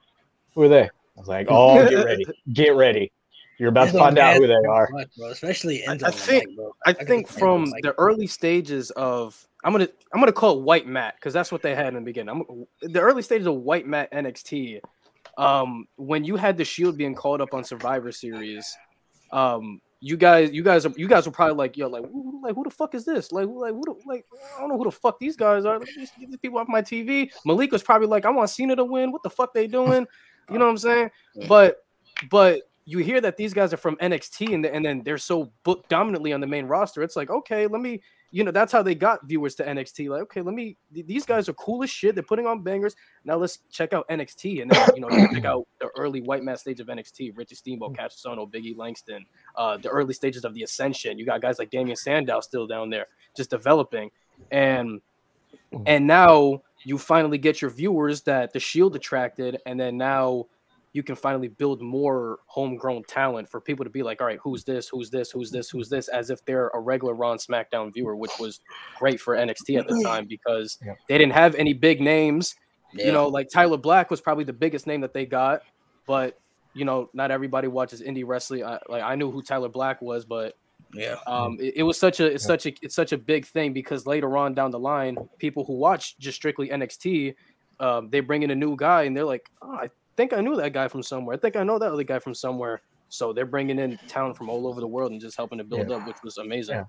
[0.55, 0.91] "Who are they?"
[1.21, 3.13] I was like, "Oh, get ready, get ready."
[3.59, 4.89] You're about to find out who they are.
[4.91, 6.47] Much, Especially I, I think
[6.87, 10.87] I, I think from the early stages of I'm gonna I'm gonna call it white
[10.87, 12.43] mat because that's what they had in the beginning.
[12.51, 14.81] I'm, the early stages of white mat NXT.
[15.37, 18.75] Um, when you had the Shield being called up on Survivor Series,
[19.31, 22.55] um, you guys, you guys, are, you guys were probably like, yo, like, who, like,
[22.55, 23.33] who the fuck is this?
[23.33, 24.25] Like, like, who, the, like,
[24.57, 25.79] I don't know who the fuck these guys are.
[25.79, 27.31] Like, these, these people off my TV.
[27.45, 29.13] Malik was probably like, I want Cena to win.
[29.13, 30.07] What the fuck they doing?
[30.51, 31.11] You know what I'm saying?
[31.49, 31.85] But,
[32.31, 35.89] but you hear that these guys are from NXT and, and then they're so booked
[35.89, 37.03] dominantly on the main roster.
[37.03, 38.01] It's like, okay, let me,
[38.33, 40.09] you know, that's how they got viewers to NXT.
[40.09, 42.15] Like, okay, let me, these guys are cool as shit.
[42.15, 42.97] They're putting on bangers.
[43.25, 46.57] Now let's check out NXT and then, you know, check out the early white man
[46.57, 49.25] stage of NXT, Richie Steamboat, Ohno, Biggie Langston,
[49.57, 51.19] uh, the early stages of the Ascension.
[51.19, 54.11] You got guys like Damien Sandow still down there just developing.
[54.51, 55.01] And,
[55.87, 59.59] and now you finally get your viewers that the Shield attracted.
[59.67, 60.47] And then now,
[60.93, 64.65] you can finally build more homegrown talent for people to be like, all right, who's
[64.65, 64.89] this?
[64.89, 65.31] Who's this?
[65.31, 65.71] Who's this?
[65.71, 66.09] Who's this?
[66.09, 68.61] As if they're a regular Raw SmackDown viewer, which was
[68.99, 70.95] great for NXT at the time because yeah.
[71.09, 72.57] they didn't have any big names.
[72.93, 73.07] Yeah.
[73.07, 75.63] You know, like Tyler Black was probably the biggest name that they got,
[76.09, 76.41] but
[76.75, 78.65] you know, not everybody watches indie wrestling.
[78.65, 80.57] I, like I knew who Tyler Black was, but
[80.93, 83.73] yeah, um, it, it was such a it's such a it's such a big thing
[83.73, 87.35] because later on down the line, people who watch just strictly NXT,
[87.79, 90.57] um, they bring in a new guy and they're like, oh, I think I knew
[90.57, 91.37] that guy from somewhere.
[91.37, 92.83] I think I know that other guy from somewhere.
[93.13, 95.91] So they're bringing in talent from all over the world and just helping to build
[95.91, 95.97] yeah.
[95.97, 96.77] up, which was amazing.
[96.77, 96.85] Yeah.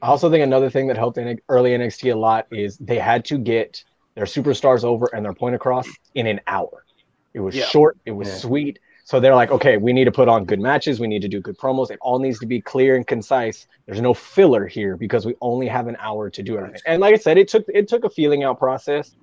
[0.00, 3.26] I also think another thing that helped in early NXT a lot is they had
[3.26, 3.84] to get
[4.14, 6.86] their superstars over and their point across in an hour.
[7.34, 7.66] It was yeah.
[7.66, 8.78] short, it was sweet.
[9.06, 10.98] So they're like, okay, we need to put on good matches.
[10.98, 11.92] We need to do good promos.
[11.92, 13.68] It all needs to be clear and concise.
[13.86, 16.82] There's no filler here because we only have an hour to do everything.
[16.86, 19.14] And like I said, it took it took a feeling out process,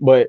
[0.00, 0.28] but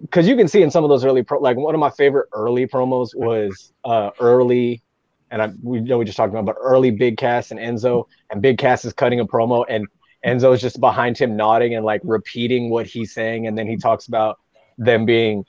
[0.00, 2.28] because you can see in some of those early pro, like one of my favorite
[2.32, 4.82] early promos was uh early,
[5.30, 8.42] and I we know we just talked about, but early Big Cass and Enzo, and
[8.42, 9.86] Big Cass is cutting a promo, and
[10.26, 14.08] Enzo's just behind him nodding and like repeating what he's saying, and then he talks
[14.08, 14.40] about
[14.78, 15.44] them being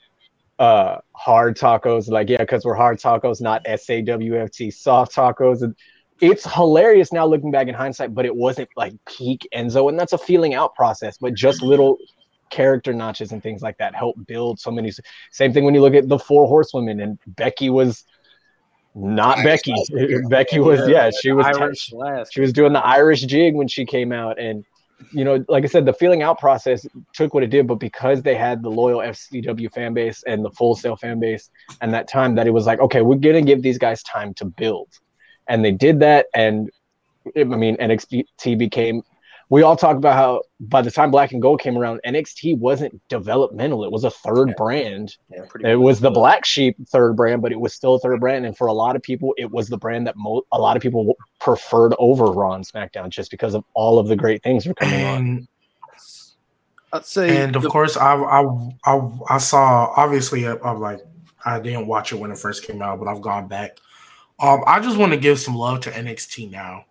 [0.58, 5.74] uh hard tacos like yeah because we're hard tacos not s-a-w-f-t soft tacos and
[6.20, 10.12] it's hilarious now looking back in hindsight but it wasn't like peak enzo and that's
[10.12, 11.96] a feeling out process but just little
[12.50, 14.90] character notches and things like that help build so many
[15.30, 18.04] same thing when you look at the four horsewomen and becky was
[18.94, 19.74] not Irish becky
[20.28, 22.32] becky was yeah she was Irish last.
[22.32, 24.64] she was doing the Irish jig when she came out, and
[25.12, 28.22] you know, like I said, the feeling out process took what it did, but because
[28.22, 32.08] they had the loyal FCW fan base and the full sale fan base, and that
[32.08, 34.88] time that it was like, okay, we're gonna give these guys time to build,
[35.48, 36.70] and they did that, and
[37.36, 39.02] I mean, NXT became.
[39.50, 43.00] We all talk about how by the time Black and Gold came around, NXT wasn't
[43.08, 44.54] developmental; it was a third Yeah.
[44.58, 45.16] brand.
[45.30, 45.84] Yeah, It much.
[45.84, 48.44] was the black sheep third brand, but it was still a third brand.
[48.44, 50.82] And for a lot of people, it was the brand that mo- a lot of
[50.82, 54.74] people preferred over Raw and SmackDown just because of all of the great things were
[54.74, 55.16] coming on.
[55.16, 55.48] And
[56.92, 61.00] I'd say and of the- course, I I I, I saw obviously I, I'm like
[61.44, 63.78] I didn't watch it when it first came out, but I've gone back.
[64.40, 66.84] Um, I just want to give some love to NXT now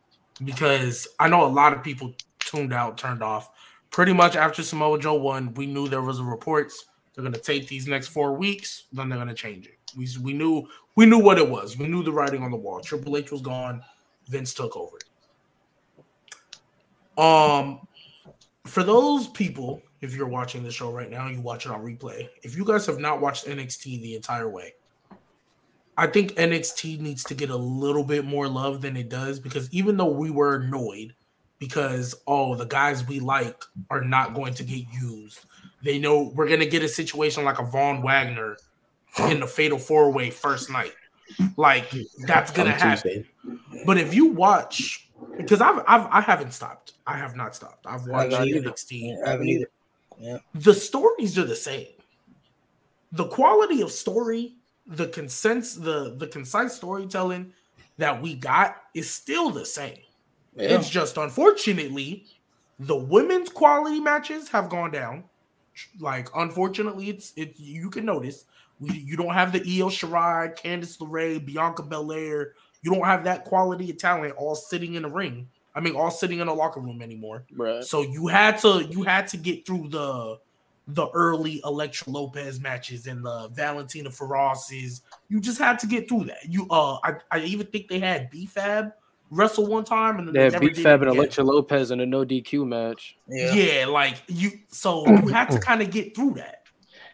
[0.44, 2.14] because I know a lot of people
[2.50, 3.52] tuned out, turned off.
[3.90, 6.86] Pretty much after Samoa Joe won, we knew there was reports
[7.18, 9.80] they're going to take these next four weeks, then they're going to change it.
[9.98, 11.76] We we knew we knew what it was.
[11.76, 12.80] We knew the writing on the wall.
[12.80, 13.84] Triple H was gone.
[14.28, 14.98] Vince took over.
[17.18, 17.88] Um,
[18.68, 22.30] for those people, if you're watching the show right now, you watch it on replay.
[22.44, 24.74] If you guys have not watched NXT the entire way,
[25.98, 29.74] I think NXT needs to get a little bit more love than it does because
[29.74, 31.16] even though we were annoyed
[31.60, 35.40] because oh the guys we like are not going to get used,
[35.84, 38.58] they know we're gonna get a situation like a Von Wagner
[39.30, 40.94] in the Fatal Four Way first night.
[41.56, 41.92] Like
[42.26, 43.12] that's gonna On happen.
[43.12, 43.30] Tuesday.
[43.86, 46.94] But if you watch, because I've, I've I haven't stopped.
[47.06, 47.86] I have not stopped.
[47.86, 48.70] I've watched haven't either.
[48.72, 49.26] NXT.
[49.26, 49.70] I haven't either.
[50.56, 51.88] The stories are the same.
[53.12, 54.56] The quality of story,
[54.86, 57.54] the consents, the the concise storytelling
[57.98, 60.00] that we got is still the same.
[60.58, 60.78] Yeah.
[60.78, 62.26] It's just unfortunately
[62.80, 65.24] the women's quality matches have gone down.
[66.00, 68.46] Like unfortunately, it's it you can notice
[68.80, 72.54] we, you don't have the Io Shirai, Candice LeRae, Bianca Belair.
[72.82, 75.48] You don't have that quality of talent all sitting in a ring.
[75.76, 77.46] I mean, all sitting in a locker room anymore.
[77.56, 77.84] Right.
[77.84, 80.40] So you had to you had to get through the
[80.88, 85.02] the early Elektra Lopez matches and the Valentina Ferozes.
[85.30, 86.50] You just had to get through that.
[86.50, 88.94] You uh I, I even think they had B-Fab
[89.30, 91.18] wrestle one time and then They they beat Fab and again.
[91.20, 93.18] Elektra Lopez in a no DQ match.
[93.28, 93.54] Yeah.
[93.54, 93.86] Yeah.
[93.88, 96.64] like you so you had to kind of get through that.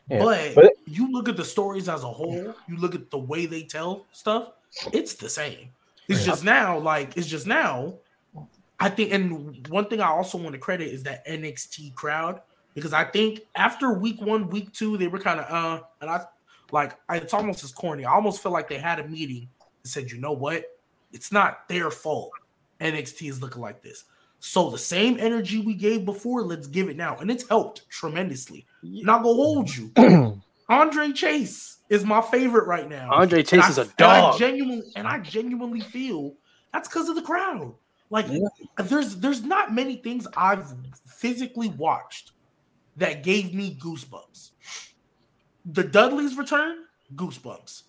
[0.09, 3.17] Yeah, But, but- you look at the stories as a whole, you look at the
[3.17, 4.51] way they tell stuff,
[4.91, 5.69] it's the same.
[6.09, 7.95] It's just now, like it's just now.
[8.79, 12.41] I think, and one thing I also want to credit is that NXT crowd
[12.73, 16.25] because I think after week one, week two, they were kind of uh, and I
[16.71, 18.03] like it's almost as corny.
[18.03, 20.65] I almost feel like they had a meeting and said, you know what,
[21.13, 22.31] it's not their fault.
[22.81, 24.03] NXT is looking like this.
[24.39, 28.65] So the same energy we gave before, let's give it now, and it's helped tremendously.
[28.83, 29.91] Not gonna hold you.
[30.69, 33.09] Andre Chase is my favorite right now.
[33.11, 34.39] Andre Chase I- is a and I dog.
[34.39, 36.33] genuinely, and I genuinely feel
[36.73, 37.73] that's because of the crowd.
[38.09, 38.39] Like, Yeah.
[38.83, 40.73] there's there's not many things I've
[41.07, 42.31] physically watched
[42.97, 44.51] that gave me goosebumps.
[45.65, 46.83] The Dudleys return,
[47.15, 47.83] goosebumps.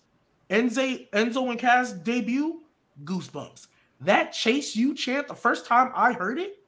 [0.49, 2.61] Enzo Enzo and Cass debut,
[3.03, 3.67] goosebumps.
[4.01, 6.59] That Chase You chant the first time I heard it,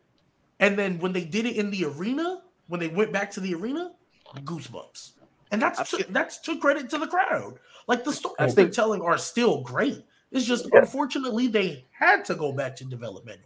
[0.59, 3.53] and then when they did it in the arena, when they went back to the
[3.53, 3.91] arena,
[4.37, 5.11] goosebumps.
[5.51, 7.59] And that's to, that's to credit to the crowd.
[7.87, 10.03] Like the stories they're telling are still great.
[10.31, 13.39] It's just unfortunately they had to go back to development.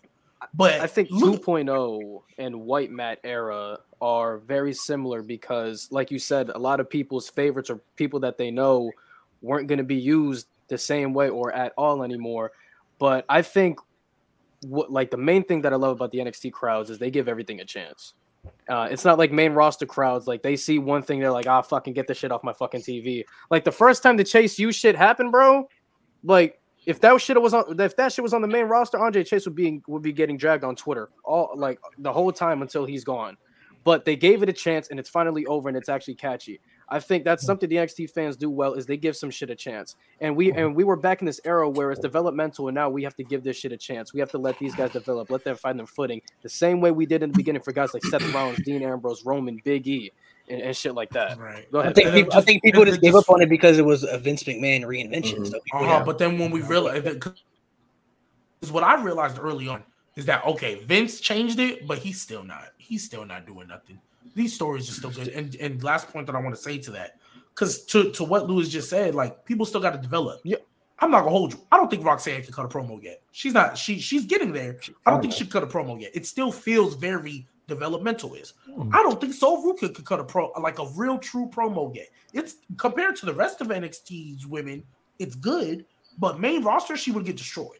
[0.53, 6.17] But I think look- 2.0 and White Mat era are very similar because, like you
[6.17, 8.91] said, a lot of people's favorites or people that they know
[9.43, 12.51] weren't going to be used the same way or at all anymore.
[13.01, 13.79] But I think
[14.67, 17.27] what like the main thing that I love about the NXT crowds is they give
[17.27, 18.13] everything a chance.
[18.69, 21.63] Uh, it's not like main roster crowds like they see one thing they're like ah
[21.63, 23.23] fucking get the shit off my fucking TV.
[23.49, 25.67] Like the first time the Chase U shit happened, bro.
[26.23, 29.23] Like if that shit was on if that shit was on the main roster, Andre
[29.23, 32.85] Chase would be would be getting dragged on Twitter all like the whole time until
[32.85, 33.35] he's gone.
[33.83, 36.59] but they gave it a chance and it's finally over and it's actually catchy.
[36.93, 39.55] I think that's something the NXT fans do well is they give some shit a
[39.55, 39.95] chance.
[40.19, 43.01] And we and we were back in this era where it's developmental and now we
[43.03, 44.13] have to give this shit a chance.
[44.13, 46.21] We have to let these guys develop, let them find their footing.
[46.43, 49.23] The same way we did in the beginning for guys like Seth Rollins, Dean Ambrose,
[49.23, 50.11] Roman, Big E,
[50.49, 51.39] and, and shit like that.
[51.39, 51.71] Right.
[51.71, 53.29] Go I think And then people, I just- think people and just then gave up
[53.29, 55.39] on it because it was a Vince McMahon reinvention.
[55.39, 55.47] Mhm.
[55.51, 57.07] So Uh-huh, But then when we realized,
[58.61, 59.83] is what I realized early on
[60.17, 62.69] is that okay, Vince changed it, but he's still not.
[62.77, 63.99] He's still not doing nothing.
[64.35, 65.29] These stories are still good.
[65.29, 67.19] And and last point that I want to say to that,
[67.53, 70.41] because to to what Lewis just said, like people still got to develop.
[70.43, 70.57] Yeah.
[71.01, 71.59] I'm not gonna hold you.
[71.71, 73.23] I don't think Roxanne can cut a promo yet.
[73.31, 73.75] She's not.
[73.77, 74.77] She she's getting there.
[75.05, 76.11] I don't think she cut a promo yet.
[76.13, 78.35] It still feels very developmental.
[78.35, 78.93] Is hmm.
[78.93, 82.09] I don't think Sol Ruca could cut a pro like a real true promo yet.
[82.33, 84.83] It's compared to the rest of NXT's women,
[85.17, 85.85] it's good,
[86.19, 87.79] but main roster she would get destroyed.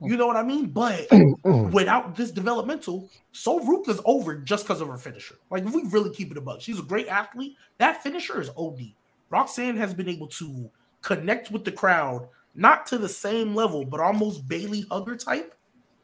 [0.00, 0.66] You know what I mean?
[0.66, 1.08] But
[1.72, 5.36] without this developmental, Sol Ruca's over just because of her finisher.
[5.50, 7.56] Like if we really keep it above, she's a great athlete.
[7.78, 8.92] That finisher is OD.
[9.30, 10.70] Roxanne has been able to
[11.02, 15.54] connect with the crowd, not to the same level, but almost Bayley Hugger type.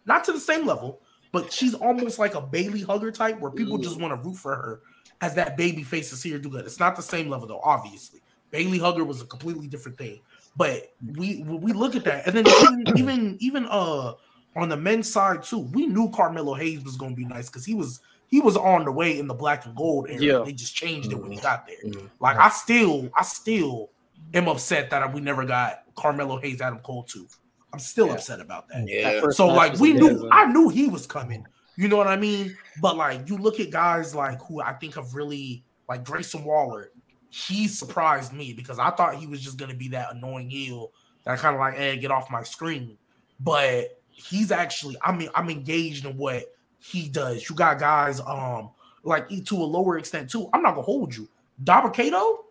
[0.07, 1.01] Not to the same level,
[1.33, 4.03] but she's almost like a Bayley Hugger type where people just mm.
[4.03, 4.81] want to root for her
[5.21, 6.67] as that baby face to see her do good.
[6.67, 8.21] It's not the same level though, obviously.
[8.51, 10.21] Bayley Hugger was a completely different thing.
[10.57, 14.15] But we we look at that, and then even even even uh
[14.57, 17.75] on the men's side too, we knew Carmelo Hayes was gonna be nice because he
[17.75, 20.21] was he was on the way in the black and gold era.
[20.23, 20.43] Yeah.
[20.45, 21.77] They just changed it when he got there.
[21.85, 22.09] Mhm.
[22.21, 23.91] Like I still I still
[24.33, 27.27] am upset that we never got Carmelo Hayes Adam Cole too.
[27.73, 28.15] I'm still Yeah.
[28.15, 28.87] upset about that.
[28.87, 30.29] That yeah, first So like we knew, amazing.
[30.31, 31.45] I knew he was coming.
[31.77, 32.57] You know what I mean?
[32.81, 36.91] But like you look at guys like who I think have really like Grayson Waller.
[37.35, 40.93] He surprised me because I thought he was just gonna be that annoying heel
[41.25, 42.97] that kind of like, hey, get off my screen.
[43.41, 46.45] But he's actually, I mean, I'm engaged in what
[46.79, 47.51] he does.
[47.51, 48.71] You got guys, um,
[49.03, 50.49] like to a lower extent too.
[50.53, 51.29] I'm not gonna hold you,
[51.65, 52.45] Dabba-Kato.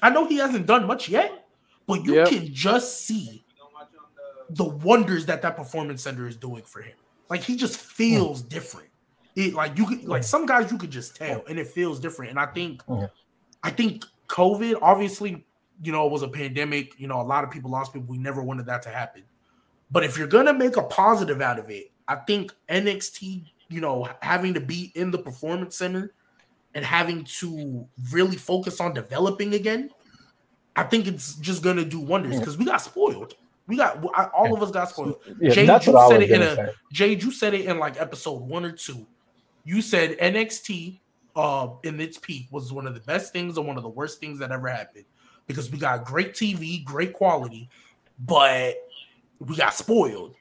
[0.00, 1.46] I know he hasn't done much yet,
[1.86, 2.28] but you Yep.
[2.30, 3.44] can just see
[4.48, 6.96] the wonders that that performance center is doing for him.
[7.28, 8.88] Like he just feels different.
[9.36, 12.30] It like you could like some guys you could just tell, and it feels different.
[12.30, 13.08] And I think, Yeah.
[13.62, 15.44] I think COVID obviously,
[15.82, 16.98] you know, it was a pandemic.
[16.98, 18.08] You know, a lot of people lost people.
[18.08, 19.22] We never wanted that to happen.
[19.90, 24.08] But if you're gonna make a positive out of it, I think NXT, you know,
[24.20, 26.12] having to be in the performance center
[26.74, 29.90] and having to really focus on developing again,
[30.74, 32.40] I think it's just gonna do wonders hmm.
[32.40, 33.34] because we got spoiled.
[33.66, 35.20] We got I- all of us got spoiled.
[35.38, 36.68] Yeah, Jay, that's you said it in a- say.
[36.92, 39.06] Jade, you said it in like episode one or two.
[39.64, 40.98] You said NXT
[41.36, 44.20] uh in its peak was one of the best things and one of the worst
[44.20, 45.04] things that ever happened
[45.46, 47.68] because we got great TV, great quality,
[48.20, 48.76] but
[49.38, 50.36] we got spoiled.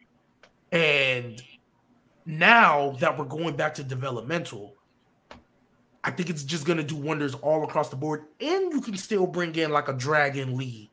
[0.71, 1.41] And
[2.25, 4.75] now that we're going back to developmental,
[6.03, 8.25] I think it's just gonna do wonders all across the board.
[8.39, 10.91] And you can still bring in like a Dragon Lee,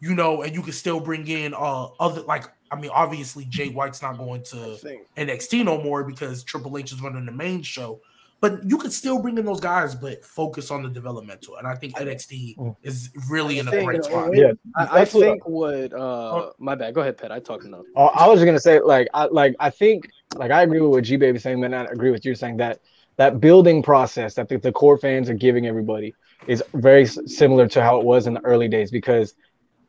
[0.00, 3.68] you know, and you can still bring in uh other like I mean, obviously Jay
[3.68, 4.76] White's not going to
[5.16, 8.00] NXT no more because Triple H is running the main show.
[8.40, 11.56] But you could still bring in those guys, but focus on the developmental.
[11.56, 12.74] And I think NXT Mm.
[12.82, 14.34] is really in a think- bright spot.
[14.34, 16.94] Yeah, I, I that's what- think what uh my bad.
[16.94, 17.30] Go ahead, Pat.
[17.32, 17.84] I talked enough.
[17.96, 20.90] Oh, I was just gonna say, like, I like I think, like, I agree with
[20.90, 22.80] what G Baby saying, but I agree with you saying that
[23.16, 26.14] that building process that the, the core fans are giving everybody
[26.46, 28.90] is very s- similar to how it was in the early days.
[28.90, 29.34] Because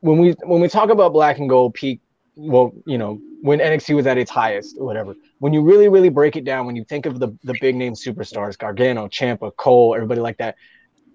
[0.00, 2.00] when we when we talk about Black and Gold peak,
[2.36, 5.14] well, you know, when NXT was at its highest, or whatever.
[5.40, 7.94] When you really really break it down, when you think of the the big name
[7.94, 10.54] superstars, Gargano, Ciampa, Cole, everybody like that,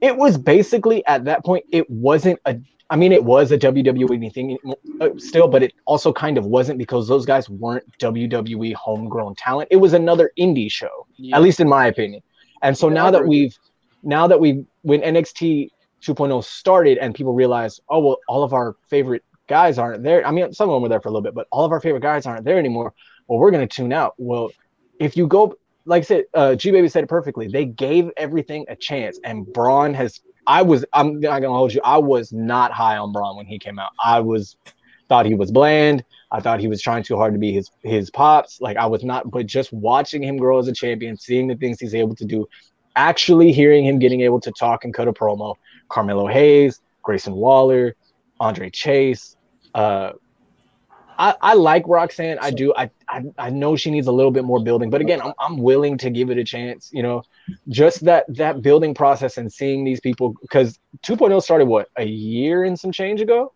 [0.01, 2.57] it was basically at that point, it wasn't a
[2.89, 4.57] I mean, it was a WWE thing
[5.01, 9.67] uh, still, but it also kind of wasn't because those guys weren't WWE homegrown talent.
[9.71, 11.35] It was another indie show, Yeah.
[11.35, 12.21] at least in my opinion.
[12.61, 13.53] And so Yeah, now that we've,
[14.03, 15.67] now that we, when NXT
[16.01, 20.25] 2.0 started and people realized, oh, well, all of our favorite guys aren't there.
[20.25, 21.81] I mean, some of them were there for a little bit, but all of our
[21.81, 22.93] favorite guys aren't there anymore.
[23.27, 24.13] Well, we're going to tune out.
[24.17, 24.51] Well,
[24.99, 27.47] if you go, like I said, uh, G Baby said it perfectly.
[27.47, 30.19] They gave everything a chance, and Bron has.
[30.45, 30.85] I was.
[30.93, 31.81] I'm not gonna hold you.
[31.83, 33.91] I was not high on Bron when he came out.
[34.03, 34.55] I was
[35.09, 36.03] thought he was bland.
[36.31, 38.59] I thought he was trying too hard to be his his pops.
[38.59, 39.31] Like I was not.
[39.31, 42.47] But just watching him grow as a champion, seeing the things he's able to do,
[42.95, 45.55] actually hearing him getting able to talk and cut a promo.
[45.89, 47.95] Carmelo Hayes, Grayson Waller,
[48.39, 49.36] Andre Chase.
[49.77, 50.13] Uh,
[51.19, 52.37] I, I like Roxanne.
[52.39, 52.73] I do.
[52.75, 55.57] I, I I know she needs a little bit more building, but again, I'm I'm
[55.57, 56.89] willing to give it a chance.
[56.91, 57.23] You know,
[57.69, 62.63] just that that building process and seeing these people because 2.0 started what a year
[62.63, 63.53] and some change ago.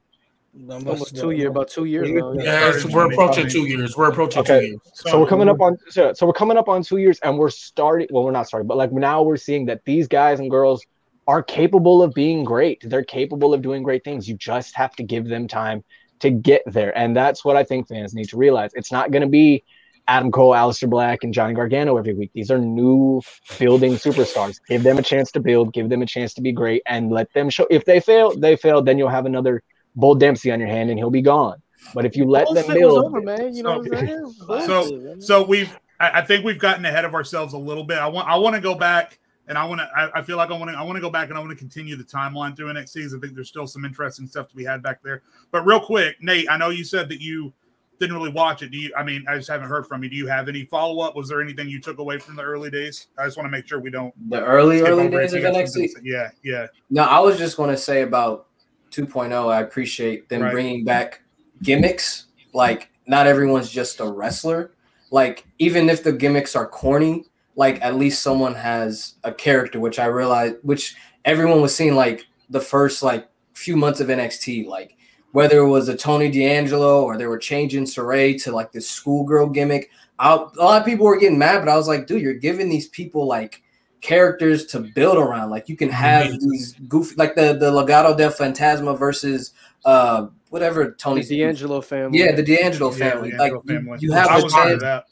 [0.70, 2.34] Almost two year, about two years now.
[2.34, 2.74] Yeah.
[2.76, 3.96] Yeah, we're approaching two years.
[3.96, 4.60] We're approaching Okay.
[4.60, 4.80] two years.
[4.94, 7.50] So we're coming up on so, so we're coming up on two years, and we're
[7.50, 8.08] starting.
[8.12, 10.86] Well, we're not starting, but like now we're seeing that these guys and girls
[11.28, 12.82] are capable of being great.
[12.84, 14.28] They're capable of doing great things.
[14.28, 15.84] You just have to give them time
[16.22, 18.72] to get there, and that's what I think fans need to realize.
[18.74, 19.64] It's not going to be
[20.08, 22.32] Adam Cole, Aleister Black, and Johnny Gargano every week.
[22.34, 23.22] These are new
[23.60, 24.60] building superstars.
[24.68, 25.74] Give them a chance to build.
[25.74, 27.68] Give them a chance to be great, and let them show.
[27.70, 28.82] If they fail, they fail.
[28.82, 29.64] Then you'll have another
[29.96, 31.62] Bull Dempsey on your hand, and he'll be gone.
[31.94, 33.56] But if you let them Bullshit build, over, man.
[33.56, 34.34] You know what I'm saying?
[34.68, 35.78] So, so we've.
[36.00, 37.98] I, I think we've gotten ahead of ourselves a little bit.
[37.98, 38.28] I want.
[38.28, 39.90] I want to go back, and I want to.
[39.96, 40.78] I, I feel like I want to.
[40.78, 43.16] I want to go back, and I want to continue the timeline through NXT.
[43.16, 45.24] I think there's still some interesting stuff to be had back there.
[45.52, 47.52] But real quick, Nate, I know you said that you
[48.00, 48.72] didn't really watch it.
[48.72, 48.94] Do you?
[48.98, 50.10] I mean, I just haven't heard from you.
[50.10, 51.16] Do you have any follow up?
[51.16, 53.08] Was there anything you took away from the early days?
[53.18, 54.14] I just want to make sure we don't.
[54.30, 55.90] The early early days of NXT.
[56.04, 56.68] Yeah, yeah.
[56.90, 58.48] No, I was just going to say about
[58.92, 59.52] 2.0.
[59.52, 60.52] I appreciate them Right.
[60.52, 61.22] bringing back
[61.64, 62.26] gimmicks.
[62.54, 64.72] Like, not everyone's just a wrestler.
[65.12, 67.26] Like, even if the gimmicks are corny,
[67.56, 70.96] like at least someone has a character, which I realized, which
[71.26, 74.96] everyone was seeing like the first like few months of NXT, like
[75.34, 79.48] whether it was a Tony D'Angelo or they were changing Sarray to like this schoolgirl
[79.50, 79.90] gimmick.
[80.20, 82.70] I, a lot of people were getting mad, but I was like, dude, you're giving
[82.70, 83.62] these people like
[84.02, 85.50] characters to build around.
[85.50, 89.54] Like you can have these goofy, like the the Legado del Fantasma versus
[89.86, 92.20] uh whatever Tony The D'Angelo family.
[92.20, 93.32] Yeah, the D'Angelo Yeah, family.
[93.32, 93.98] the like Angelo you- family.
[94.02, 95.06] you have I a was part of chance that.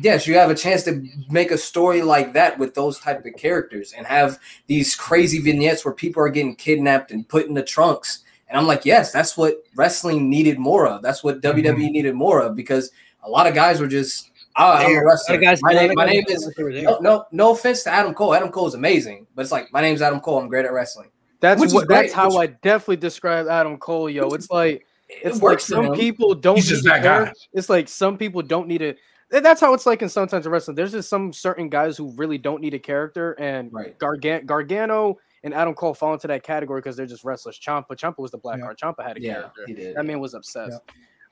[0.00, 3.34] Yes, you have a chance to make a story like that with those type of
[3.36, 7.62] characters and have these crazy vignettes where people are getting kidnapped and put in the
[7.62, 8.20] trunks.
[8.48, 11.02] And I'm like, yes, that's what wrestling needed more of.
[11.02, 11.78] That's what WWE mm-hmm.
[11.80, 12.90] needed more of because
[13.22, 15.38] a lot of guys were just, oh, I'm a wrestler.
[15.38, 16.52] Guys, my name, my name is.
[16.56, 16.82] they were there.
[16.82, 18.34] No, no, no offense to Adam Cole.
[18.34, 20.38] Adam Cole is amazing, but it's like my name's Adam Cole.
[20.38, 21.10] I'm great at wrestling.
[21.40, 21.88] That's Which is what.
[21.88, 24.28] That's how which- I definitely describe Adam Cole, yo.
[24.28, 26.56] It's like It it's like some people don't.
[26.56, 27.24] He's just need that to care.
[27.26, 27.32] guy.
[27.52, 28.94] It's like some people don't need a.
[29.42, 30.74] That's how it's like in sometimes in wrestling.
[30.74, 33.98] There's just some certain guys who really don't need a character, and Right.
[33.98, 37.58] Gargan- Gargano and Adam Cole fall into that category because they're just wrestlers.
[37.58, 38.64] Ciampa, Ciampa was the black Yeah.
[38.64, 38.78] card.
[38.78, 39.64] Ciampa had a Yeah, character.
[39.66, 39.96] he did.
[39.96, 40.80] That man was obsessed.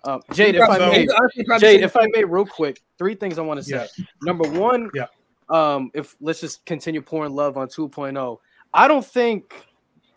[0.05, 3.15] Um, Jade, if I may, he honestly probably Jade, if I may, real quick, three
[3.15, 3.87] things I want to say.
[3.97, 4.05] Yeah.
[4.23, 5.07] Number one, Yeah.
[5.49, 8.41] um, if let's just continue pouring love on 2.0.
[8.75, 9.55] I don't think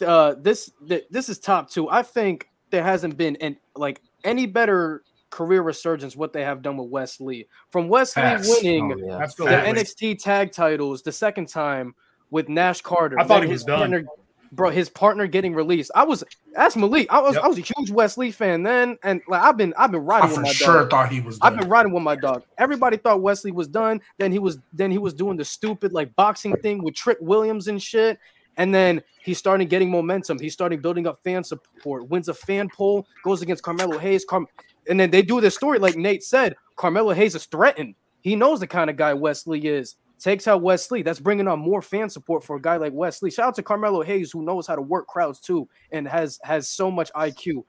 [0.05, 1.88] uh this th- this is top two.
[1.89, 5.03] I think there hasn't been an like any better
[5.36, 7.47] career resurgence what they have done with Wes Lee.
[7.69, 8.47] From Wes Lee Pass.
[8.47, 9.17] winning Oh, yeah.
[9.17, 9.57] the Absolutely.
[9.57, 11.93] NXT tag titles the second time
[12.31, 13.19] with Nash Carter.
[13.19, 13.79] I thought he was his done.
[13.79, 14.05] Partner,
[14.53, 15.91] bro, his partner getting released.
[15.93, 16.23] I was
[16.53, 17.07] that's Malik.
[17.11, 17.43] I was Yep.
[17.43, 20.23] I was a huge Wes Lee fan then, and like I've been I've been riding
[20.23, 20.89] I with for my sure dog.
[20.89, 22.43] thought he was I've been riding with my dog.
[22.57, 23.99] Everybody thought Wes Lee was done.
[24.17, 27.67] Then he was then he was doing the stupid like boxing thing with Trick Williams
[27.67, 28.17] and shit.
[28.57, 30.39] And then he started getting momentum.
[30.39, 32.07] He started building up fan support.
[32.07, 34.23] Wins a fan poll, goes against Carmelo Hayes.
[34.23, 34.45] Car-
[34.89, 36.55] and then they do this story, like Nate said.
[36.75, 37.95] Carmelo Hayes is threatened.
[38.21, 39.95] He knows the kind of guy Wes Lee is.
[40.19, 41.01] Takes out Wes Lee.
[41.01, 43.29] That's bringing on more fan support for a guy like Wes Lee.
[43.29, 46.69] Shout out to Carmelo Hayes, who knows how to work crowds too, and has has
[46.69, 47.63] so much IQ.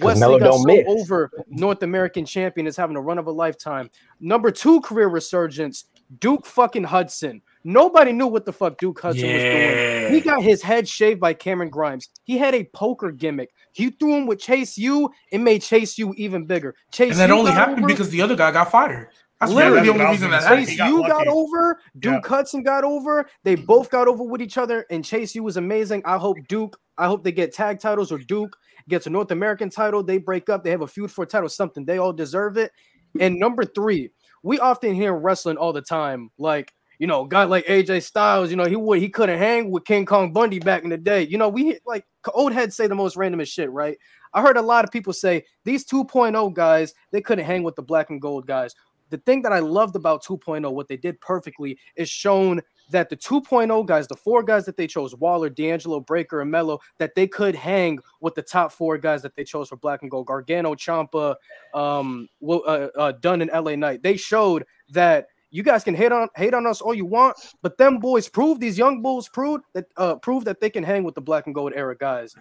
[0.00, 0.84] Wes Lee got so miss.
[0.86, 3.88] over North American champion is having a run of a lifetime.
[4.20, 5.84] Number two career resurgence,
[6.18, 7.40] Duke fucking Hudson.
[7.64, 10.12] Nobody knew what the fuck Duke Hudson was doing.
[10.14, 12.08] He got his head shaved by Cameron Grimes.
[12.24, 13.50] He had a poker gimmick.
[13.72, 15.10] He threw him with Chase U.
[15.32, 16.74] and made Chase U even bigger.
[16.92, 19.08] Chase and that U only happened over- because the other guy got fired.
[19.40, 19.86] That's Literally.
[19.86, 20.98] the only reason that was Chase happened.
[21.02, 21.80] got U got over.
[21.98, 22.28] Duke Yeah.
[22.28, 23.28] Hudson got over.
[23.42, 26.02] They both got over with each other, and Chase U was amazing.
[26.04, 26.78] I hope Duke.
[26.98, 28.56] I hope they get tag titles or Duke
[28.88, 30.02] gets a North American title.
[30.02, 30.62] They break up.
[30.62, 31.48] They have a feud for a title.
[31.48, 32.70] Something they all deserve it.
[33.18, 34.10] And number three,
[34.44, 38.50] we often hear in wrestling all the time, like you know, guy like AJ Styles.
[38.50, 41.22] You know, he would he couldn't hang with King Kong Bundy back in the day.
[41.22, 43.96] You know, we like old heads say the most randomest shit, right?
[44.34, 47.82] I heard a lot of people say these 2.0 guys they couldn't hang with the
[47.82, 48.74] black and gold guys
[49.12, 53.16] the thing that I loved about 2.0, what they did perfectly, is shown that the
[53.16, 57.28] 2.0 guys, the four guys that they chose, Waller, D'Angelo, Breakker, and Melo, that they
[57.28, 60.74] could hang with the top four guys that they chose for Black and Gold, Gargano,
[60.74, 61.36] Ciampa,
[61.74, 64.02] um, uh, uh, Dunn, and LA Knight.
[64.02, 67.78] They showed that you guys can hate on hate on us all you want, but
[67.78, 71.14] them boys proved these young bulls proved that uh proved that they can hang with
[71.14, 72.34] the black and gold era guys.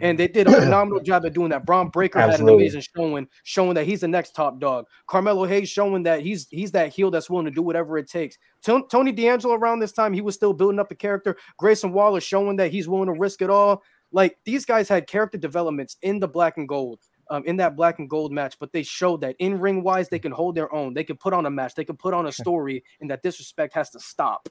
[0.00, 1.66] And they did a phenomenal job at doing that.
[1.66, 4.86] Bron Breakker had an amazing showing, showing that he's the next top dog.
[5.08, 8.38] Carmelo Hayes showing that he's he's that heel that's willing to do whatever it takes.
[8.62, 11.36] Ton- Tony D'Angelo around this time, he was still building up a character.
[11.58, 13.82] Grayson Waller showing that he's willing to risk it all.
[14.12, 17.00] Like these guys had character developments in the black and gold,
[17.32, 20.18] um, in that black and gold match, but they showed that in ring wise, they
[20.18, 20.92] can hold their own.
[20.92, 23.72] They can put on a match, they can put on a story, and that disrespect
[23.74, 24.50] has to stop.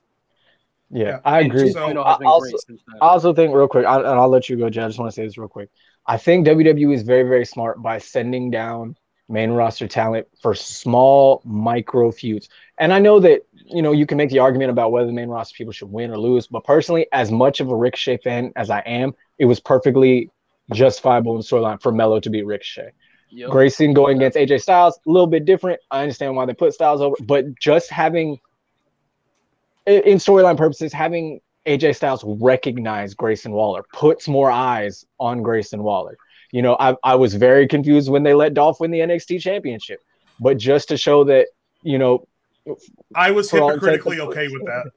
[0.89, 1.19] Yeah, Yeah.
[1.23, 1.71] I And agree.
[1.71, 2.57] So- has been I also-
[3.01, 4.81] I also think real quick, I, and I'll let you go, Jay.
[4.81, 5.69] I just want to say this real quick.
[6.07, 8.97] I think WWE is very, very smart by sending down
[9.29, 12.49] main roster talent for small micro feuds.
[12.79, 15.29] And I know that you know you can make the argument about whether the main
[15.29, 18.69] roster people should win or lose, but personally, as much of a Ricochet fan as
[18.71, 20.31] I am, it was perfectly
[20.73, 22.91] justifiable in the storyline for Melo to beat Ricochet.
[23.29, 23.49] Yep.
[23.49, 25.79] Grayson going against AJ Styles, a little bit different.
[25.89, 28.39] I understand why they put Styles over, but just having,
[29.85, 36.17] in storyline purposes, having AJ Styles recognize Grayson Waller puts more eyes on Grayson Waller.
[36.51, 40.01] You know, I, I was very confused when they let Dolph win the NXT championship,
[40.39, 41.47] but just to show that,
[41.83, 42.27] you know,
[43.15, 44.91] I was all hypocritically okay with that.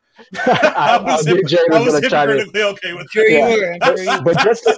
[0.46, 2.36] I, I was, I knew hyp- I was was gonna chime in.
[2.38, 3.32] hypocritically okay with Sure that.
[3.32, 3.56] Yeah.
[3.56, 3.78] were.
[3.82, 4.68] I'm sure you but just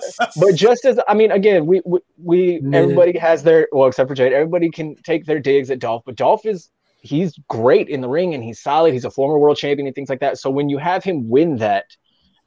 [0.41, 2.79] but just as I mean, again, we we, we Yeah.
[2.79, 6.17] everybody has their well, except for Jade, everybody can take their digs at Dolph, but
[6.17, 6.71] Dolph is
[7.03, 8.93] he's great in the ring and he's solid.
[8.93, 10.39] He's a former world champion and things like that.
[10.39, 11.85] So when you have him win that,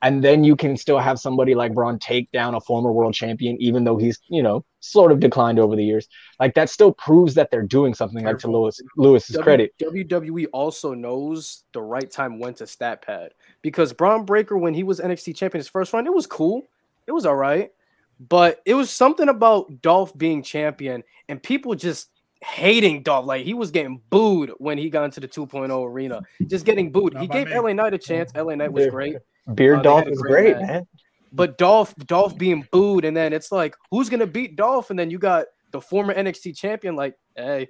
[0.02, 3.58] and then you can still have somebody like Bron take down a former world champion,
[3.60, 6.08] even though he's you know sort of declined over the years,
[6.40, 8.24] like that still proves that they're doing something.
[8.24, 13.02] Like to Lewis Lewis's W- credit, WWE also knows the right time when to stat
[13.02, 13.32] pad
[13.62, 16.64] because Bron Breakker, when he was NXT champion his first run, it was cool,
[17.08, 17.72] it was all right,
[18.20, 22.10] but it was something about Dolph being champion and people just
[22.42, 23.26] hating Dolph.
[23.26, 27.14] Like he was getting booed when he got into the 2.0 arena, just getting booed.
[27.14, 27.58] Not He gave me.
[27.58, 28.32] LA Knight a chance.
[28.36, 29.18] LA Knight was great,
[29.56, 30.68] Beard Uh, Dolph had is great great, match.
[30.68, 30.88] man.
[31.32, 34.90] but Dolph, Dolph being booed, and then it's like, who's gonna beat Dolph?
[34.90, 37.70] And then you got the former NXT champion, like, hey,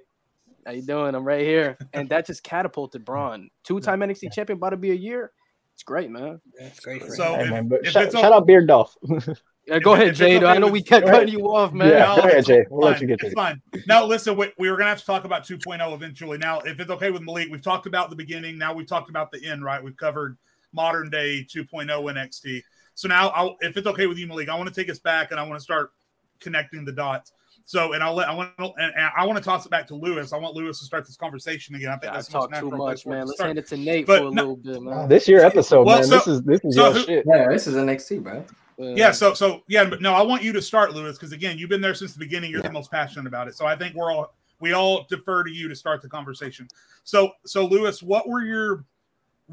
[0.66, 1.14] how you doing?
[1.14, 4.94] I'm right here, and that just catapulted Bron, two-time NXT champion, about to be a
[4.94, 5.32] year.
[5.74, 6.40] It's great, man.
[6.58, 7.38] That's great for So- him.
[7.38, 8.96] Hey, if- man, but if shout, it's shout out Beard Dolph.
[9.66, 10.36] Yeah, go If- ahead, Jay.
[10.36, 11.90] it's I know we kept cutting you off, man.
[11.90, 12.64] Yeah, No, go ahead, Jay.
[12.70, 13.36] We'll let you get to It's it.
[13.36, 13.60] fine.
[13.86, 16.38] Now, listen, we, we were going to have to talk about 2.0 eventually.
[16.38, 18.58] Now, if it's okay with Malik, we've talked about the beginning.
[18.58, 19.80] Now we've talked about the end, right?
[19.84, 20.38] We've covered
[20.72, 22.62] modern day 2.0 NXT.
[22.94, 25.30] So now, I'll, if it's okay with you, Malik, I want to take us back
[25.30, 25.92] and I want to start
[26.38, 27.32] connecting the dots.
[27.64, 29.86] So, and I'll let I want to, and, and I want to toss it back
[29.88, 30.32] to Lewis.
[30.32, 31.90] I want Lewis to start this conversation again.
[31.90, 33.20] I think I that's the most too much, man.
[33.20, 35.08] to Let's hand it to Nate But for a no- little bit, man.
[35.08, 36.04] This year episode, Well, man.
[36.08, 37.24] so- this is this is so your who- shit.
[37.26, 38.38] Yeah, this is NXT, bro.
[38.80, 41.58] Uh, Yeah, so so yeah, but no, I want you to start, Lewis, because again,
[41.58, 42.50] you've been there since the beginning.
[42.50, 43.54] You're the most passionate about it.
[43.54, 46.66] So I think we're all we all defer to you to start the conversation.
[47.04, 48.84] So so Lewis, what were your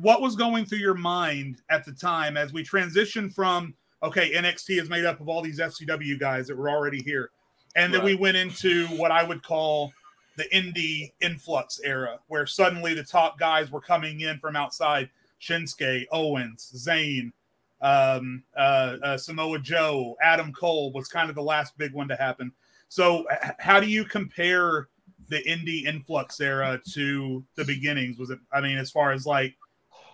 [0.01, 3.73] what was going through your mind at the time as we transitioned from
[4.03, 7.31] okay, NXT is made up of all these FCW guys that were already here,
[7.75, 9.91] and then we went into what I would call
[10.35, 15.09] the indie influx era, where suddenly the top guys were coming in from outside:
[15.41, 17.31] Shinsuke, Owens, Zayn,
[17.81, 22.15] um, uh, uh, Samoa Joe, Adam Cole was kind of the last big one to
[22.15, 22.51] happen.
[22.89, 24.87] So, h- how do you compare
[25.27, 28.17] the indie influx era to the beginnings?
[28.17, 29.55] Was it, I mean, as far as like,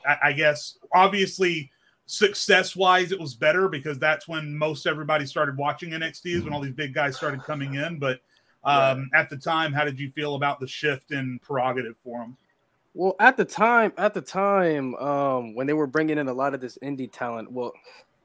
[0.06, 1.72] I, I guess, obviously,
[2.06, 6.54] success wise, it was better because that's when most everybody started watching NXT, is when
[6.54, 7.99] all these big guys started coming in.
[7.99, 8.20] But
[8.64, 12.38] um, at the time, how did you feel about the shift in prerogative for them?
[12.93, 16.54] Well, at the time, at the time, um, when they were bringing in a lot
[16.54, 17.74] of this indie talent, well,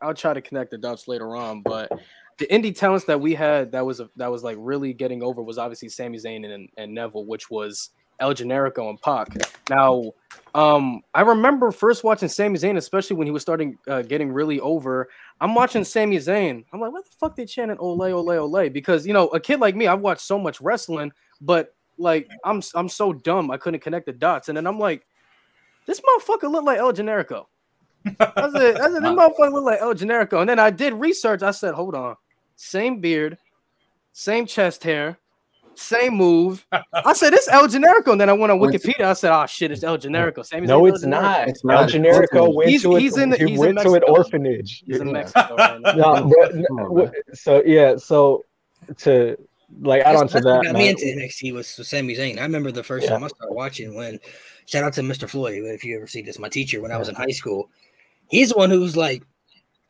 [0.03, 1.91] I'll try to connect the dots later on, but
[2.37, 5.43] the indie talents that we had that was a, that was like really getting over
[5.43, 9.29] was obviously Sami Zayn and, and Neville, which was El Generico and Pac.
[9.71, 10.13] Now,
[10.55, 14.61] um, I remember first watching Sami Zayn, especially when he was starting uh, getting really
[14.61, 15.09] over.
[15.41, 16.65] I'm watching Sami Zayn.
[16.73, 18.69] I'm like, what the fuck they chanting Ole Ole Ole?
[18.69, 22.63] Because you know, a kid like me, I've watched so much wrestling, but like I'm
[22.75, 24.49] I'm so dumb I couldn't connect the dots.
[24.49, 25.07] And then I'm like,
[25.87, 27.47] this motherfucker look like El Generico.
[28.07, 30.41] I said, I said, this motherfucker look like El Generico.
[30.41, 31.43] And then I did research.
[31.43, 32.17] I said, hold on,
[32.57, 33.39] same beard,
[34.13, 35.19] same chest hair,
[35.79, 36.67] same move.
[36.93, 38.13] I said, it's El Generico.
[38.13, 39.03] And then I went on Wikipedia.
[39.05, 40.45] I said, oh shit, it's El Generico.
[40.45, 41.11] Same No, El it's Generico.
[41.23, 41.49] not.
[41.49, 41.83] It's not.
[41.95, 42.01] El.
[42.01, 44.83] Generico went He's- to a, he's in the- he he's went to an orphanage.
[44.87, 45.93] He's in Mexico right now.
[45.93, 48.45] No, but, Come on, w- so yeah, so
[48.99, 49.37] to
[49.81, 52.39] like add on to that, got man, me into NXT was Sami Zayn.
[52.39, 53.11] I remember the first Yeah.
[53.11, 54.19] time I started watching when
[54.67, 55.29] shout out to Mr.
[55.29, 57.71] Floyd if you ever see this, my teacher when I was in high school.
[58.31, 59.23] He's the one who's like,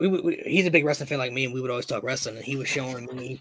[0.01, 2.03] we, would- we, he's a big wrestling fan like me, and we would always talk
[2.05, 2.37] wrestling.
[2.37, 3.41] And he was showing me,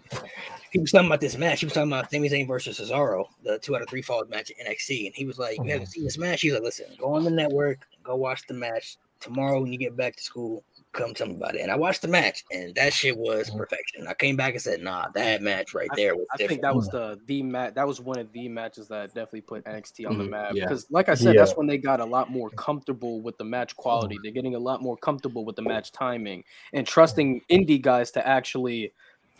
[0.70, 1.60] he was talking about this match.
[1.60, 4.50] He was talking about Sami Zayn versus Cesaro, the two out of three falls match
[4.50, 5.06] at NXT.
[5.06, 5.90] And he was like, "You haven't mm-hmm.
[5.90, 9.60] seen this match?" He's like, "Listen, go on the network, go watch the match tomorrow
[9.60, 10.64] when you get back to school.
[10.92, 13.58] Come tell me about it." And I watched the match, and that shit was mm-hmm.
[13.58, 14.06] perfection.
[14.06, 16.62] I came back and said, "Nah, that match right I, there was I different." think
[16.62, 16.92] that was mm.
[16.92, 17.74] the the match.
[17.74, 20.52] That was one of the matches that definitely put NXT on the Mhm, map.
[20.54, 20.64] yeah.
[20.64, 21.42] Because, like I said, Yeah.
[21.42, 24.16] that's when they got a lot more comfortable with the match quality.
[24.16, 24.22] Mm-hmm.
[24.22, 28.26] They're getting a lot more comfortable with the match timing and trusting indie guys to
[28.26, 28.92] actually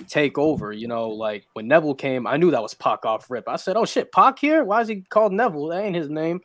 [0.06, 0.72] take over.
[0.72, 3.48] You know, like when Neville came, I knew that was Pac off rip.
[3.48, 4.64] I said, "Oh shit, Pac here?
[4.64, 5.68] Why is he called Neville?
[5.68, 6.40] That ain't his name."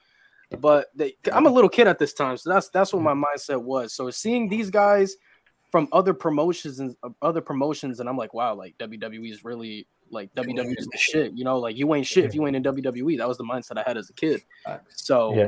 [0.59, 3.61] but they, I'm a little kid at this time, so that's that's what my mindset
[3.61, 3.93] was.
[3.93, 5.15] So seeing these guys
[5.71, 9.87] from other promotions and uh, other promotions, and I'm like, wow, like WWE is really
[10.11, 11.33] like WWE is the shit.
[11.33, 13.17] You know, like you ain't shit if you ain't in WWE.
[13.17, 14.41] That was the mindset I had as a kid.
[14.89, 15.47] So, Yeah.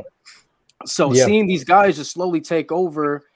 [0.86, 1.26] so Yeah.
[1.26, 3.28] seeing these guys just slowly take over,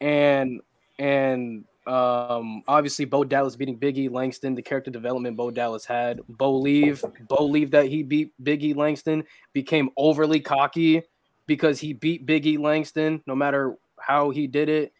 [0.00, 0.60] and
[0.98, 6.20] and um obviously Bo Dallas beating Biggie Langston, the character development Bo Dallas had.
[6.28, 11.02] Bo leave, Bo leave that he beat Biggie Langston became overly cocky
[11.46, 14.92] because he beat Biggie Langston, no matter how he did it.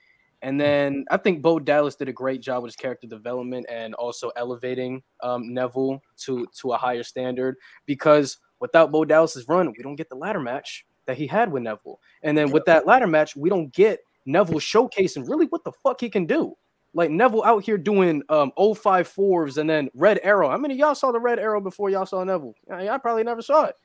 [0.42, 3.94] And then I think Bo Dallas did a great job with his character development and
[3.94, 7.56] also elevating um, Neville to to a higher standard.
[7.86, 11.62] Because without Bo Dallas's run, we don't get the ladder match that he had with
[11.62, 12.00] Neville.
[12.22, 16.00] And then with that ladder match, we don't get Neville showcasing really what the fuck
[16.00, 16.56] he can do.
[16.96, 20.48] Like Neville out here doing um 054s and then Red Arrow.
[20.48, 22.54] How many of y'all saw the Red Arrow before y'all saw Neville?
[22.72, 23.76] I, I probably never saw it.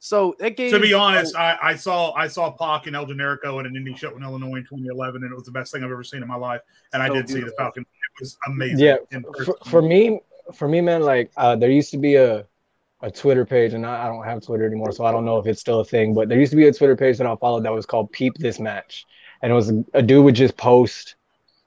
[0.00, 3.60] So it gave To be honest, I, I saw I saw Pac and El Generico
[3.60, 5.90] at an indie show in Illinois in 2011, and it was the best thing I've
[5.90, 6.60] ever seen in my life.
[6.92, 7.52] And I So did see the.
[7.56, 7.82] Falcon.
[7.82, 8.78] It was amazing.
[8.80, 10.20] Yeah, in for, for me,
[10.52, 12.44] for me, man, like uh, there used to be a
[13.02, 15.46] a Twitter page, and I, I don't have Twitter anymore, so I don't know if
[15.46, 16.12] it's still a thing.
[16.12, 18.34] But there used to be a Twitter page that I followed that was called "Peep
[18.38, 19.06] This Match,"
[19.42, 21.14] and it was a, a dude would just post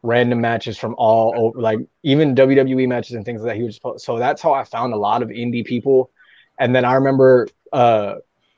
[0.04, 3.56] random matches from all over, like even WWE matches and things like that.
[3.58, 4.06] He would just post.
[4.06, 6.12] So that's how I found a lot of indie people.
[6.60, 8.16] And then I remember uh,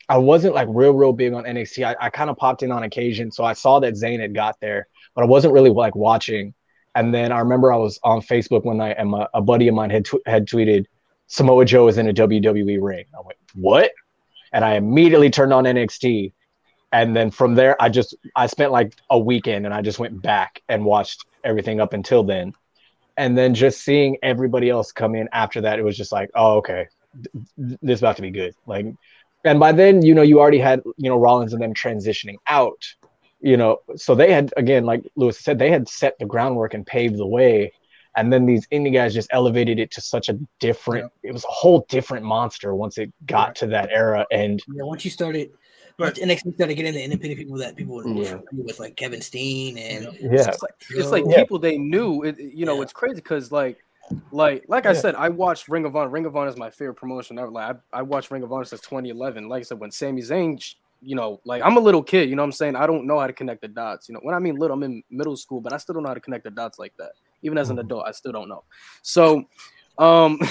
[0.09, 1.85] I wasn't like real, real big on NXT.
[1.85, 4.59] I, I kind of popped in on occasion, so I saw that Zayn had got
[4.59, 6.53] there, but I wasn't really like watching.
[6.95, 9.75] And then I remember I was on Facebook one night, and my, a buddy of
[9.75, 10.85] mine had tw- had tweeted,
[11.27, 13.91] "Samoa Joe is in a WWE ring." I went, "What?"
[14.51, 16.33] And I immediately turned on NXT,
[16.91, 20.21] and then from there, I just I spent like a weekend, and I just went
[20.21, 22.53] back and watched everything up until then,
[23.17, 26.57] and then just seeing everybody else come in after that, it was just like, "Oh,
[26.57, 28.87] okay, th- th- this is about to be good." Like,
[29.43, 32.81] and by then, you know, you already had you know Rollins and them transitioning out
[33.43, 36.85] you know, so they had again, like Lewis said, they had set the groundwork and
[36.85, 37.73] paved the way,
[38.15, 41.11] and then these indie guys just elevated it to such a different.
[41.23, 45.03] It was a whole different monster once it got to that era, and Yeah, once
[45.03, 45.51] you started,
[45.97, 48.39] But- once NXT started getting the independent people that people were Yeah.
[48.51, 51.37] with, like Kevin Steen and yeah, it's like, it's like Yeah.
[51.37, 52.23] people they knew.
[52.23, 52.81] It, you know, Yeah.
[52.83, 53.77] it's crazy because like,
[54.31, 56.09] like, like I said, I watched Ring of Honor.
[56.09, 57.49] Ring of Honor is my favorite promotion ever.
[57.49, 59.47] Like, I, I watched Ring of Honor since 2011.
[59.47, 62.29] Like I said, when Sami Zayn, you know, like I'm a little kid.
[62.29, 62.75] You know what I'm saying?
[62.75, 64.09] I don't know how to connect the dots.
[64.09, 66.09] You know, when I mean little, I'm in middle school, but I still don't know
[66.09, 67.11] how to connect the dots like that.
[67.43, 68.63] Even as an adult, I still don't know.
[69.03, 69.45] So,
[69.97, 70.39] um.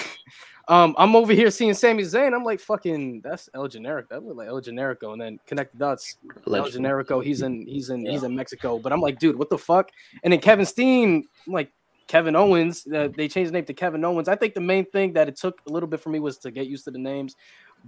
[0.73, 2.35] Um, I'm over here seeing Sami Zayn.
[2.35, 4.09] I'm like, fucking, that's El Generico.
[4.09, 5.13] That look like El Generico.
[5.13, 6.17] And then connect the dots.
[6.47, 8.79] El Generico, he's in, he's in, he's in Mexico.
[8.79, 9.91] But I'm like, dude, what the fuck?
[10.25, 11.71] And then Kevin Steen, I'm like
[12.07, 12.87] Kevin Owens.
[12.87, 14.29] Uh, they changed the name to Kevin Owens.
[14.29, 16.51] I think the main thing that it took a little bit for me was to
[16.51, 17.37] get used to the names,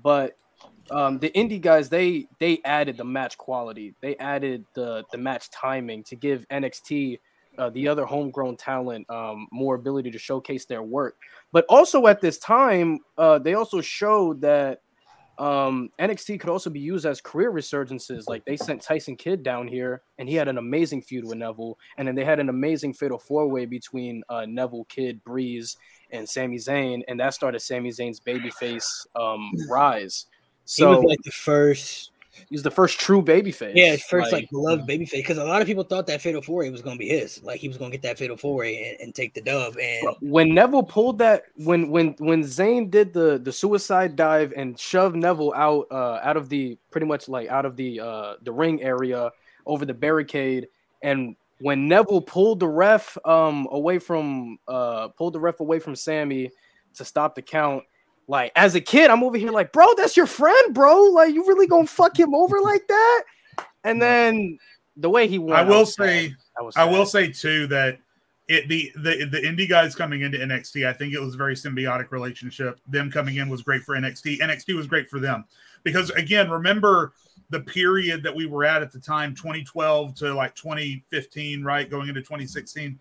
[0.03, 0.37] but
[0.91, 3.95] um, the indie guys they they added the match quality.
[4.03, 7.19] They added the the match timing to give NXT.
[7.57, 11.17] Uh, the other homegrown talent um, more ability to showcase their work,
[11.53, 14.81] but also at this time, uh, they also showed that
[15.39, 18.29] um, NXT could also be used as career resurgences.
[18.29, 21.79] Like they sent Tyson Kidd down here, and he had an amazing feud with Neville,
[21.97, 25.77] and then they had an amazing fatal four way between uh, Neville, Kidd, Breeze,
[26.11, 30.27] and Sami Zayn, and that started Sami Zayn's babyface um, rise.
[30.65, 32.13] he So was like the first,
[32.49, 33.73] he's the first true babyface.
[33.75, 35.13] yeah, his first like, beloved babyface.
[35.13, 37.69] Because a lot of people thought that Fatal Four was gonna be his, like he
[37.69, 39.77] was gonna get that Fatal Four and, and take the dub.
[39.81, 44.79] And when Neville pulled that when when when Zayn did the the suicide dive and
[44.79, 48.53] shoved Neville out uh out of the pretty much like out of the uh the
[48.53, 49.31] ring area
[49.67, 50.69] over the barricade
[51.03, 55.97] and when Neville pulled the ref um away from uh pulled the ref away from
[55.97, 56.51] Sammy
[56.95, 57.85] to stop the count
[58.27, 61.05] like as a kid I'm over here like bro that's your friend bro.
[61.05, 63.25] Like you really gonna fuck him over like that?
[63.85, 64.59] And then
[64.97, 67.99] the way he won I will say, I, I will say too that
[68.49, 71.55] it the the the indie guys coming into NXT, I think it was a very
[71.55, 72.79] symbiotic relationship.
[72.89, 74.41] Them coming in was great for NXT.
[74.41, 75.45] NXT was great for them.
[75.83, 77.13] Because again, remember
[77.51, 82.09] the period that we were at at the time, 2012 to like 2015, right, going
[82.09, 82.99] into 2016.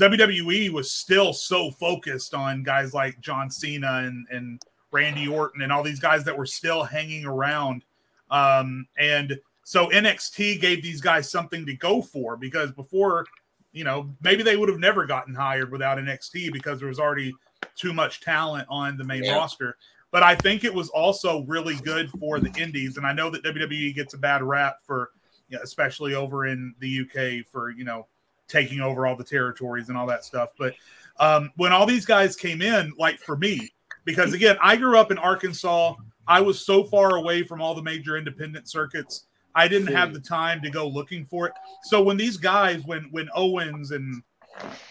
[0.00, 4.62] WWE was still so focused on guys like John Cena and and
[4.92, 7.84] Randy Orton and all these guys that were still hanging around.
[8.30, 13.24] Um, and so NXT gave these guys something to go for because before,
[13.72, 17.32] you know, maybe they would have never gotten hired without NXT because there was already
[17.76, 19.36] too much talent on the main Yeah.
[19.36, 19.76] roster.
[20.10, 22.96] But I think it was also really good for the indies.
[22.96, 25.12] And I know that WWE gets a bad rap for,
[25.48, 28.08] you know, especially over in the UK for, you know,
[28.50, 30.50] taking over all the territories and all that stuff.
[30.58, 30.74] But
[31.18, 33.72] um, when all these guys came in, like for me,
[34.04, 35.94] because again, I grew up in Arkansas.
[36.26, 39.24] I was so far away from all the major independent circuits
[39.54, 41.52] I didn't have the time to go looking for it.
[41.84, 44.22] So when these guys, when when Owens and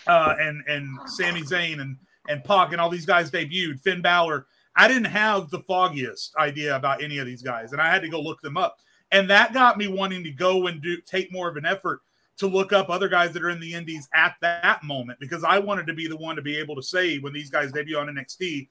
[0.08, 4.48] uh, and and Sami Zayn and and Pac and all these guys debuted, Finn Balor,
[4.76, 8.10] I didn't have the foggiest idea about any of these guys, and I had to
[8.10, 8.80] go look them up,
[9.12, 12.02] and that got me wanting to go and do take more of an effort
[12.40, 15.60] to look up other guys that are in the Indies at that moment because I
[15.60, 18.08] wanted to be the one to be able to say when these guys debut on
[18.08, 18.70] NXT,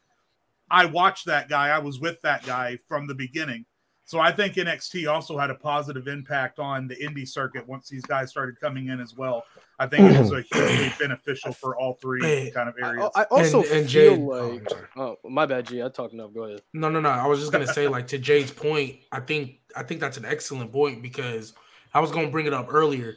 [0.70, 3.64] I watched that guy, I was with that guy from the beginning.
[4.04, 8.00] So I think NXT also had a positive impact on the indie circuit once these
[8.06, 9.44] guys started coming in as well.
[9.78, 13.10] I think it was a hugely beneficial for all three kind of areas.
[13.14, 15.82] I also And- and feel Jade- oh, like oh, my bad, G.
[15.82, 16.32] I talked enough.
[16.32, 16.62] Go ahead.
[16.72, 17.10] No, no, no.
[17.10, 20.24] I was just gonna say, like to Jade's point, I think I think that's an
[20.24, 21.52] excellent point because
[21.92, 23.14] I was gonna bring it up earlier.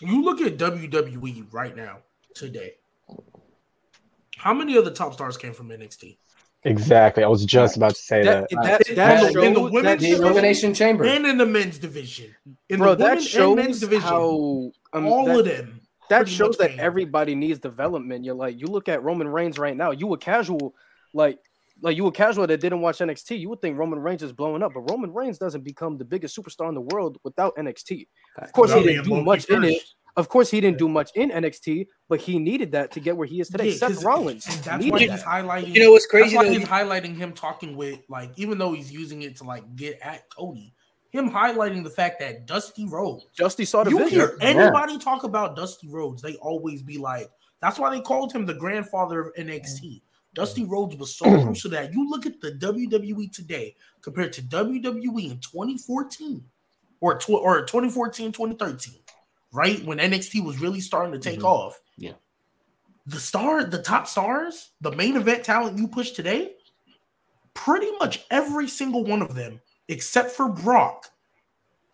[0.00, 1.98] You look at WWE right now
[2.34, 2.74] today.
[4.36, 6.16] How many of the top stars came from NXT?
[6.64, 7.24] Exactly.
[7.24, 8.62] I was just about to say That, that.
[8.62, 11.04] that, In that the- in the women's that division- Elimination Chamber.
[11.04, 12.34] And in the men's division.
[12.68, 14.08] In bro, the that women and men's shows division.
[14.08, 15.80] how um, all that, of them.
[16.10, 18.24] that shows that everybody needs development.
[18.24, 19.90] You're like, you look at Roman Reigns right now.
[19.90, 20.74] You a casual,
[21.14, 21.38] like,
[21.82, 23.38] like you a casual that didn't watch NXT.
[23.38, 26.36] You would think Roman Reigns is blowing up, but Roman Reigns doesn't become the biggest
[26.36, 28.06] superstar in the world without NXT.
[28.38, 29.82] Of course, Without he didn't do Loki much in it.
[30.16, 33.26] Of course, he didn't do much in NXT, but he needed that to get where
[33.28, 33.68] he is today.
[33.68, 35.12] Yeah, Seth 'cause- Rollins that's needed why that.
[35.12, 35.74] he's highlighting.
[35.74, 38.90] You know what's crazy That's why he's highlighting him talking with like, even though he's
[38.92, 40.74] using it to like get at Cody,
[41.10, 43.26] him highlighting the fact that Dusty Rhodes.
[43.38, 44.18] Justy saw the You vision.
[44.18, 47.30] hear anybody talk about Dusty Rhodes, they always be like,
[47.62, 50.02] that's why they called him the grandfather of NXT.
[50.34, 55.30] Dusty Rhodes was so crucial that you look at the WWE today compared to WWE
[55.30, 56.44] in 2014
[57.00, 58.94] or tw- or 2014 2013,
[59.52, 59.84] right?
[59.84, 61.44] When NXT was really starting to take Mhm.
[61.44, 61.80] off.
[61.96, 62.12] Yeah.
[63.06, 66.54] The star, the top stars, the main event talent you push today,
[67.54, 71.06] pretty much every single one of them, except for Brock,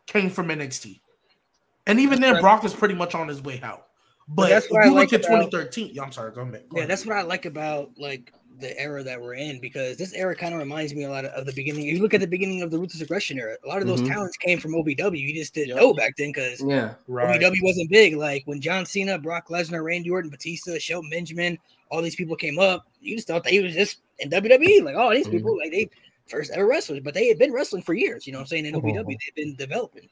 [0.06, 1.00] came from NXT.
[1.86, 2.40] And even then, right.
[2.42, 3.85] Brock is pretty much on his way out.
[4.28, 6.40] But that's if what I you look like at about- 2013, yeah, I'm sorry, go
[6.42, 6.52] ahead.
[6.68, 6.90] Go Yeah, ahead.
[6.90, 10.54] that's what I like about like the era that we're in because this era kind
[10.54, 11.86] of reminds me a lot of, of the beginning.
[11.88, 14.00] If you look at the beginning of the ruthless aggression era, a lot of those
[14.00, 14.08] Mhm.
[14.08, 15.20] talents came from OVW.
[15.20, 15.76] You just didn't Yep.
[15.76, 16.94] know back then because Yeah.
[17.06, 17.36] right.
[17.38, 18.16] OVW wasn't big.
[18.16, 21.58] Like when John Cena, Brock Lesnar, Randy Orton, Batista, Shelton Benjamin,
[21.90, 24.80] all these people came up, you just thought they was just in WWE.
[24.80, 25.88] Like, oh, these people, like they
[26.26, 28.26] first ever wrestlers, but they had been wrestling for years.
[28.26, 28.66] You know what I'm saying?
[28.66, 30.08] In OVW, they've been developing.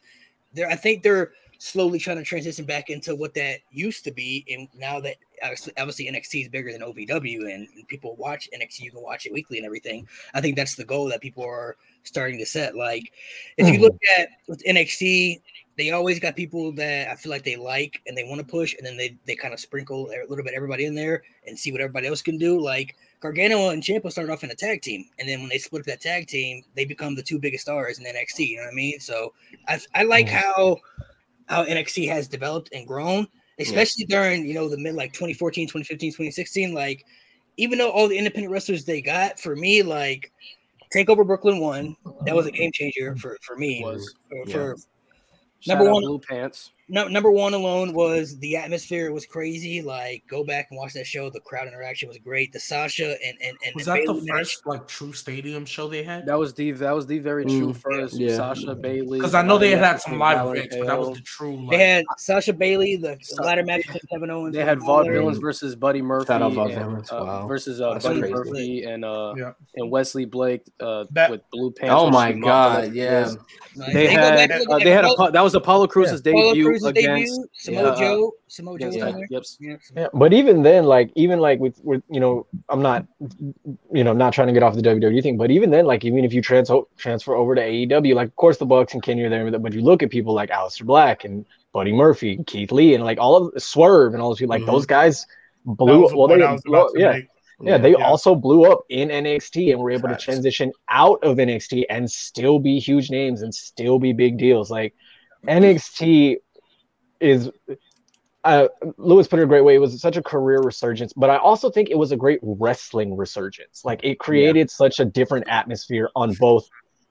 [0.53, 1.33] They're, I think they're
[1.65, 4.45] slowly trying to transition back into what that used to be.
[4.51, 8.91] And now that obviously, NXT is bigger than OVW and, and people watch NXT, you
[8.91, 10.07] can watch it weekly and everything.
[10.35, 12.77] I think that's the goal that people are starting to set.
[12.77, 13.13] Like,
[13.57, 13.85] if you hmm.
[13.85, 15.41] look at with NXT,
[15.79, 18.75] they always got people that I feel like they like and they want to push,
[18.77, 21.73] and then they they kind of sprinkle a little bit everybody in there and see
[21.73, 22.61] what everybody else can do.
[22.61, 25.81] Like Gargano and Ciampa started off in a tag team, and then when they split
[25.81, 28.49] up that tag team, they become the two biggest stars in NXT.
[28.49, 29.01] You know what I mean?
[29.01, 29.33] So
[29.67, 30.37] I I like hmm.
[30.37, 30.77] how
[31.47, 33.27] how NXT has developed and grown,
[33.59, 36.75] especially during you know the mid like 2014, 2015, 2016.
[36.75, 37.05] Like
[37.57, 40.33] even though all the independent wrestlers they got, for me like
[40.95, 43.19] Takeover Brooklyn one, that was a game changer mm-hmm.
[43.19, 43.83] for for me.
[43.85, 44.15] Was.
[44.29, 44.55] for, Yeah.
[44.55, 44.77] for
[45.67, 46.73] Number out one- Blue Pants.
[46.89, 49.81] No, number one alone was the atmosphere was crazy.
[49.81, 51.31] Like, go back and watch that show.
[51.31, 52.53] The crowd interaction was great.
[52.53, 55.65] The Sasha and and and Was and that the Bayley match- first like true stadium
[55.65, 56.27] show they had?
[56.27, 58.37] That was the that was the very true Mm, first yeah.
[58.37, 59.19] Sasha Bayley.
[59.19, 61.57] Because I know they had had some live events, but that was the true.
[61.67, 64.55] Like, They had Sasha Bayley, the Sa- ladder match with Kevin Owens.
[64.55, 67.47] They had Finn Vaudevillains versus Buddy Murphy Shout out and, Vaudevillains, uh, wow.
[67.47, 68.35] versus uh, Buddy crazy.
[68.35, 69.53] Murphy and uh Yeah.
[69.77, 71.95] and Wesley Blake uh That- with blue pants.
[71.97, 73.33] Oh my god, yeah.
[73.93, 75.87] They had back and look uh, at they had a Apollo- Apo- that was Apollo
[75.89, 77.49] Crews's Apollo debut Crews's against debut.
[77.53, 78.33] Samoa yeah, Joe.
[78.49, 79.43] Samoa Joe against was uh, yep,
[79.95, 83.07] Yeah, Yeah, but even then, like even like with with you know, I'm not,
[83.93, 86.25] you know, not trying to get off the WWE thing, but even then, like even
[86.25, 89.31] if you transfer transfer over to AEW, like of course the Bucks and Kenny are
[89.31, 92.95] there, but you look at people like Aleister Black and Buddy Murphy, and Keith Lee,
[92.95, 94.67] and like all of Swerve and all those people, like Mhm.
[94.67, 95.27] those guys
[95.65, 96.09] blew.
[96.09, 97.29] the Well, they I was blew about up- yeah, make.
[97.63, 98.07] yeah, they Yeah.
[98.07, 100.25] also blew up in NXT and were able Facts.
[100.25, 104.71] to transition out of NXT and still be huge names and still be big deals.
[104.71, 104.95] Like
[105.49, 106.37] NXT
[107.25, 107.51] is
[108.45, 108.69] uh
[108.99, 109.75] Lewis put it a great way.
[109.75, 113.17] It was such a career resurgence, but I also think it was a great wrestling
[113.17, 113.85] resurgence.
[113.85, 116.69] Like it created such a different atmosphere on both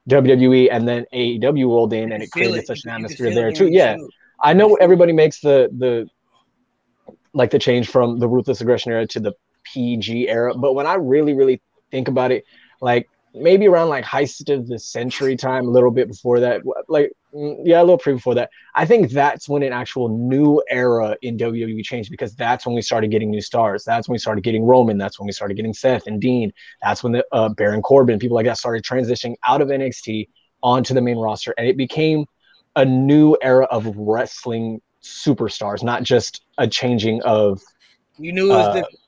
[0.09, 2.67] WWE and then AEW rolled in and it created it.
[2.67, 3.67] such an atmosphere there too.
[3.67, 3.95] Yeah.
[3.95, 4.07] show.
[4.41, 6.07] I know everybody makes the the
[7.33, 9.33] like the change from the ruthless aggression era to the
[9.63, 12.43] PG era, but when I really really think about it,
[12.81, 17.13] like maybe around like heist of the century time, a little bit before that, like
[17.33, 18.49] yeah, a little pre before that.
[18.75, 22.81] I think that's when an actual new era in WWE changed because that's when we
[22.81, 23.83] started getting new stars.
[23.83, 24.97] That's when we started getting Roman.
[24.97, 26.51] That's when we started getting Seth and Dean.
[26.81, 30.29] That's when the uh, Baron Corbin, people like that, started transitioning out of NXT
[30.61, 32.25] onto the main roster, and it became
[32.75, 37.61] a new era of wrestling superstars, not just a changing of.
[38.17, 38.99] You knew it was Uh, different.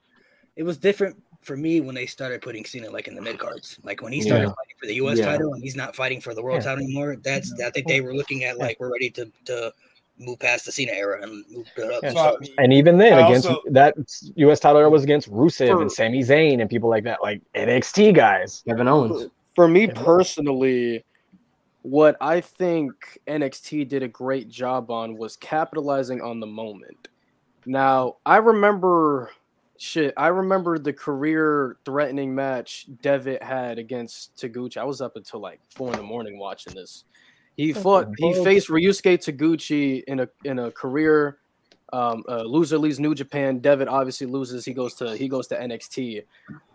[0.55, 3.77] It was different for me when they started putting Cena like in the mid cards.
[3.83, 4.49] Like when he started Yeah.
[4.49, 5.25] fighting for the US Yeah.
[5.25, 6.69] title and he's not fighting for the world Yeah.
[6.71, 7.15] title anymore.
[7.17, 9.71] That's I think they were looking at like we're ready to to
[10.17, 12.01] move past the Cena era and move it up.
[12.01, 12.11] Yeah.
[12.13, 13.95] So, And even then, I against also- that
[14.35, 14.61] U.S.
[14.61, 18.13] title era was against Rusev For- and Sami Zayn and people like that, like NXT
[18.13, 18.63] guys.
[18.67, 19.27] Kevin Owens.
[19.55, 21.03] For me personally,
[21.81, 22.93] what I think
[23.27, 27.09] NXT did a great job on was capitalizing on the moment.
[27.65, 29.31] Now, I remember
[29.77, 34.77] shit, I remember the career threatening match Devitt had against Taguchi.
[34.77, 37.03] I was up until like four in the morning watching this.
[37.57, 41.37] He fought he faced Ryusuke Taguchi in a in a career
[41.93, 43.59] um, uh, loser leaves New Japan.
[43.59, 44.65] Devitt obviously loses.
[44.65, 46.23] He goes to he goes to NXT.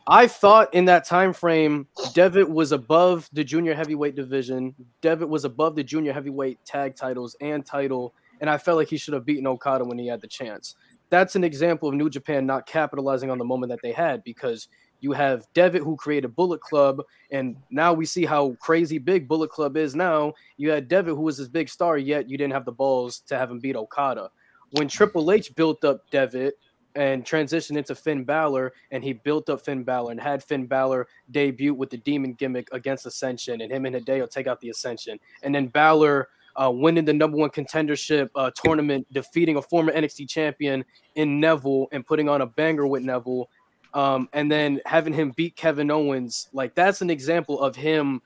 [0.06, 4.74] I thought in that time frame, Devitt was above the junior heavyweight division.
[5.02, 8.97] Devitt was above the junior heavyweight tag titles and title, and I felt like he
[8.97, 10.74] should have beaten Okada when he had the chance.
[11.11, 14.69] That's an example of New Japan not capitalizing on the moment that they had because
[15.01, 19.51] you have Devitt who created Bullet Club, and now we see how crazy big Bullet
[19.51, 20.35] Club is now.
[20.57, 23.37] You had Devitt who was this big star, yet you didn't have the balls to
[23.37, 24.31] have him beat Okada.
[24.73, 26.55] When Triple H built up Devitt,
[26.97, 31.07] and transitioned into Finn Balor, and he built up Finn Balor and had Finn Balor
[31.31, 35.19] debut with the Demon gimmick against Ascension, and him and Hideo take out the Ascension,
[35.43, 40.28] and then Balor uh, winning the number one contendership uh, tournament, defeating a former NXT
[40.28, 43.48] champion in Neville, and putting on a banger with Neville,
[43.94, 46.48] um, and then having him beat Kevin Owens.
[46.52, 48.20] Like that's an example of him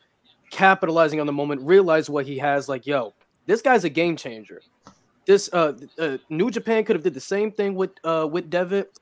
[0.50, 2.68] capitalizing on the moment, realize what he has.
[2.68, 3.14] Like, yo,
[3.46, 4.60] this guy's a game changer
[5.26, 8.98] this uh, uh New Japan could have did the same thing with uh with Devitt,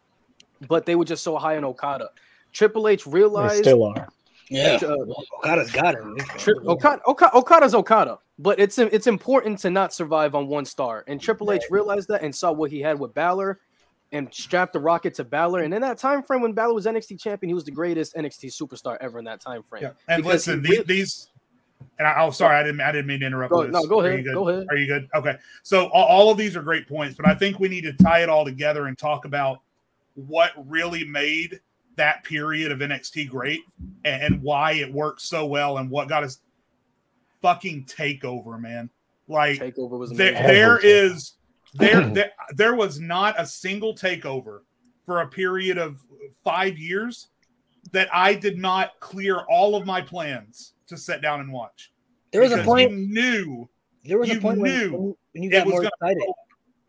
[0.69, 2.11] but they were just so high on Okada.
[2.53, 4.09] Triple H realized They still are.
[4.53, 4.97] Yeah, uh,
[5.39, 6.17] Okada's got him.
[6.39, 11.05] Tri- Okada, Okada, Okada's Okada, but it's it's important to not survive on one star.
[11.07, 13.59] And Triple H realized that and saw what he had with Balor,
[14.13, 15.61] and strapped the rocket to Balor.
[15.63, 18.47] And in that time frame when Balor was NXT champion, he was the greatest NXT
[18.53, 19.85] superstar ever in that time frame.
[19.85, 19.91] Yeah.
[20.09, 21.29] And Because listen, these, really- these
[21.99, 23.53] and I, oh, sorry, I didn't, I didn't mean to interrupt.
[23.53, 23.71] Go- Liz.
[23.71, 24.35] no, go Are ahead, you good?
[24.35, 24.67] go ahead.
[24.71, 25.09] Are you good?
[25.15, 25.37] Okay.
[25.63, 28.23] So all, all of these are great points, but I think we need to tie
[28.23, 29.61] it all together and talk about
[30.15, 31.61] what really made
[31.97, 33.61] that period of NXT great
[34.05, 36.41] and, and why it worked so well and what got us
[37.41, 38.89] fucking takeover, man.
[39.29, 41.35] Like Takeover was there, there is
[41.75, 44.61] there, there there was not a single takeover
[45.07, 46.01] for a period of
[46.45, 47.29] five years
[47.93, 51.93] that I did not clear all of my plans to sit down and watch.
[52.33, 52.91] There was a point.
[52.91, 53.69] you knew,
[54.05, 56.23] There was a point when, knew when, when you it got was more gonna excited.
[56.23, 56.33] There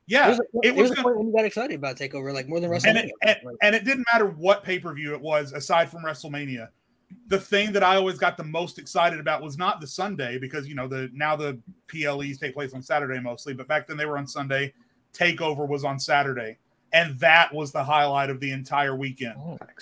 [0.08, 2.34] yeah, was a, it there was was a point when you got excited about Takeover,
[2.34, 3.06] like more than and WrestleMania.
[3.06, 6.04] it, and, Like, and it didn't matter what pay per view it was aside from
[6.04, 6.70] WrestleMania.
[7.28, 10.68] The thing that I always got the most excited about was not the Sunday because
[10.68, 14.06] you know the now the PLEs take place on Saturday mostly, but back then they
[14.06, 14.74] were on Sunday.
[15.14, 16.58] Takeover was on Saturday,
[16.92, 19.36] and that was the highlight of the entire weekend.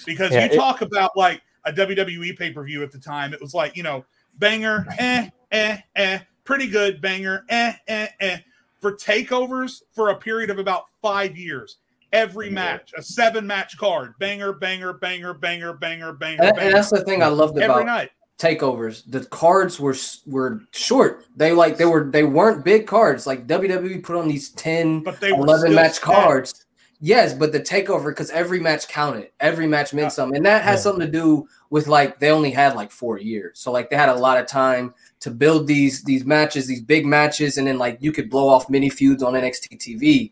[0.05, 3.33] because Yeah, you it- talk about like a WWE pay per view at the time,
[3.33, 4.03] it was like you know
[4.39, 8.37] banger, eh, eh, eh, pretty good banger, eh, eh, eh.
[8.81, 11.77] For takeovers for a period of about five years,
[12.13, 16.71] every match, a seven match card, banger, banger, banger, banger, banger, banger, And, and banger,
[16.73, 18.09] that's the thing I loved every about night.
[18.39, 19.03] takeovers.
[19.09, 19.95] The cards were
[20.25, 21.25] were short.
[21.35, 23.27] They like they were they weren't big cards.
[23.27, 26.05] Like WWE put on these 10, But they 11 match stacked.
[26.05, 26.65] cards.
[26.99, 29.29] Yes, but the takeover because every match counted.
[29.39, 30.09] Every match meant Yeah.
[30.09, 30.83] something, and that has Yeah.
[30.83, 34.09] something to do with like they only had like four years, so like they had
[34.09, 37.97] a lot of time to build these these matches, these big matches, and then like
[38.01, 40.31] you could blow off mini feuds on NXT TV.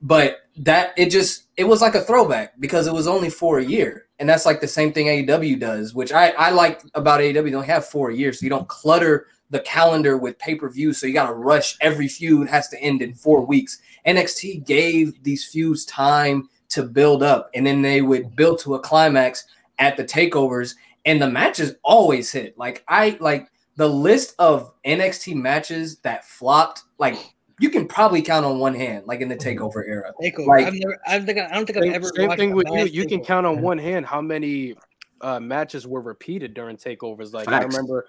[0.00, 3.64] But that it just it was like a throwback because it was only for a
[3.64, 7.44] year, and that's like the same thing AEW does, which I I like about AEW.
[7.44, 10.92] They don't have four years, so you don't clutter the calendar with pay per view.
[10.92, 13.80] So you got to rush every feud has to end in four weeks.
[14.06, 18.80] NXT gave these feuds time to build up, and then they would build to a
[18.80, 19.44] climax
[19.78, 20.74] at the takeovers,
[21.04, 22.56] and the matches always hit.
[22.58, 26.82] Like I like the list of NXT matches that flopped.
[26.98, 27.16] Like
[27.60, 30.12] you can probably count on one hand, like in the takeover era.
[30.22, 30.46] Takeover.
[30.46, 30.98] like- I've never.
[31.06, 31.38] I think.
[31.38, 32.08] I don't think I've Same, ever.
[32.16, 32.84] same thing with you.
[32.84, 34.74] bad You can count on one hand how many
[35.20, 37.32] uh, matches were repeated during takeovers.
[37.32, 38.06] Like I remember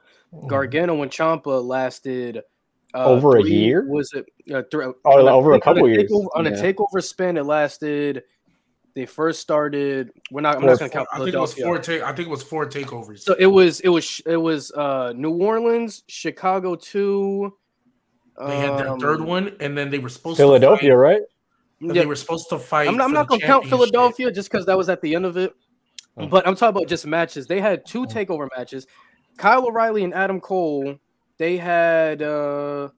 [0.47, 2.41] Gargano and Ciampa lasted
[2.93, 3.85] uh, Over a three- year?
[3.87, 6.11] Was it uh, three, Oh, on over a on couple years.
[6.11, 7.37] takeover- on a takeover spin?
[7.37, 8.23] It lasted.
[8.97, 10.09] They first started.
[10.31, 10.55] We're not.
[10.55, 11.77] I'm not going to four- count I think it was four.
[11.77, 13.19] Take, I think it was four takeovers.
[13.19, 13.79] So it was.
[13.81, 14.23] It was.
[14.25, 14.71] It was.
[14.71, 17.55] Uh, New Orleans, Chicago two.
[18.43, 21.21] they had their um, third one, and then they were supposed to Philadelphia, To right?
[21.79, 22.87] Yeah, They were supposed to fight.
[22.87, 23.67] I'm not, not gonna count.
[23.67, 25.53] Philadelphia just because that was at the end of it.
[26.17, 26.25] Oh.
[26.25, 27.45] But I'm talking about just matches.
[27.45, 28.87] They had two takeover matches.
[29.37, 30.95] Kyle O'Reilly and Adam Cole.
[31.37, 32.89] They had uh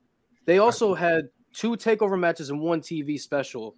[0.45, 3.75] They also had two takeover matches and one TV special.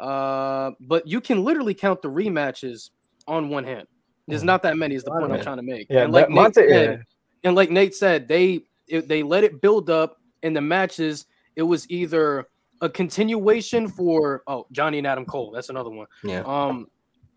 [0.00, 2.90] Uh, but you can literally count the rematches
[3.26, 3.86] on one hand.
[4.26, 4.94] There's not that many.
[4.94, 5.86] Is the point I'm trying to make.
[5.90, 7.48] Yeah, and like Nate Monte- said, yeah.
[7.48, 11.26] and like Nate said, they it, they let it build up in the matches.
[11.56, 12.46] It was either
[12.80, 15.50] a continuation for oh Johnny and Adam Cole.
[15.50, 16.06] That's another one.
[16.22, 16.40] Yeah.
[16.40, 16.88] Um,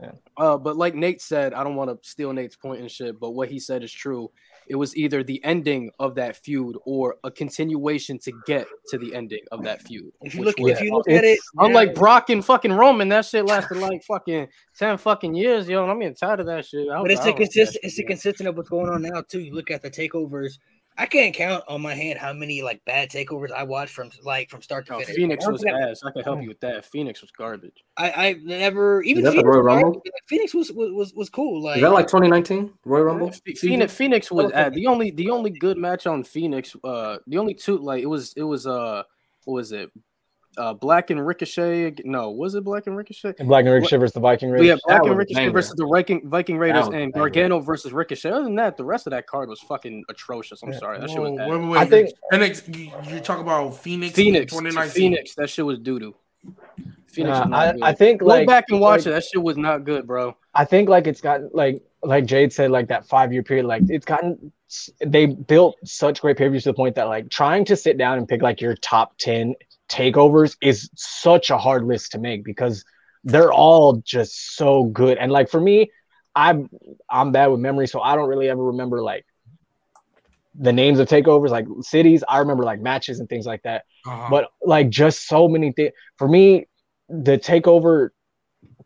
[0.01, 0.11] Yeah.
[0.37, 3.31] uh, but like Nate said, I don't want to steal Nate's point and shit, but
[3.31, 4.29] what he said is true.
[4.69, 9.15] It was either the ending of that feud or a continuation to get to the
[9.15, 10.11] ending of that feud.
[10.21, 13.25] If you look, if you look at it, Unlike now- Brock and fucking Roman, that
[13.25, 15.81] shit lasted like fucking ten fucking years, yo.
[15.83, 16.89] And I'm getting tired of that shit.
[16.89, 18.69] I but it's I a don't like that consistent, shit, it's a consistent of what's
[18.69, 19.39] going on now too.
[19.39, 20.59] You look at the takeovers.
[20.99, 24.49] I can't count on my hand how many like bad takeovers I watched from like
[24.49, 25.15] from start to No, finish.
[25.15, 26.01] Phoenix was don't ass.
[26.03, 26.85] I can help you with that.
[26.85, 27.83] Phoenix was garbage.
[27.97, 30.01] I, I never even that the Phoenix, Royal was Rumble?
[30.03, 31.61] but Phoenix was was was, was cool.
[31.61, 33.31] Like, Is that like 2019 Royal Rumble?
[33.57, 36.75] Phoenix, Phoenix was uh, the only the only good match on Phoenix.
[36.83, 39.03] Uh, the only two like it was it was uh
[39.45, 39.91] what was it?
[40.57, 41.95] Uh, Black and Ricochet.
[42.03, 43.33] No, was it Black and Ricochet?
[43.39, 44.81] And Black and Ricochet versus the Viking Well, yeah, Raiders.
[44.87, 45.51] Black was and a Ricochet banger.
[45.51, 47.11] versus the Viking Viking Raiders and banger.
[47.11, 48.29] Gargano versus Ricochet.
[48.31, 50.63] Other than that, the rest of that card was fucking atrocious.
[50.63, 50.79] I'm Yeah.
[50.79, 51.49] sorry, that shit Whoa, was wait, bad.
[51.49, 51.79] wait, wait.
[51.79, 52.77] I think- NXT,
[53.09, 54.93] you, you talk about Phoenix, Phoenix, 2019.
[54.93, 56.15] Phoenix, that shit was doo doo.
[57.05, 57.73] Phoenix, Nah, I.
[57.81, 59.09] I think go like back and watch like, it.
[59.11, 60.35] That shit was not good, bro.
[60.53, 63.83] I think like it's gotten like like Jade said like that five year period like
[63.89, 64.51] it's gotten
[65.05, 67.97] they built such great pay per views to the point that like trying to sit
[67.97, 69.55] down and pick like your top ten
[69.89, 72.83] takeovers is such a hard list to make because
[73.23, 75.17] they're all just so good.
[75.17, 75.91] And like for me
[76.35, 76.69] I'm
[77.09, 79.25] I'm bad with memory so I don't really ever remember like
[80.59, 82.23] the names of takeovers like cities.
[82.27, 83.85] I remember like matches and things like that.
[84.05, 84.27] Uh-huh.
[84.29, 86.67] but like just so many things for me
[87.09, 88.09] the takeover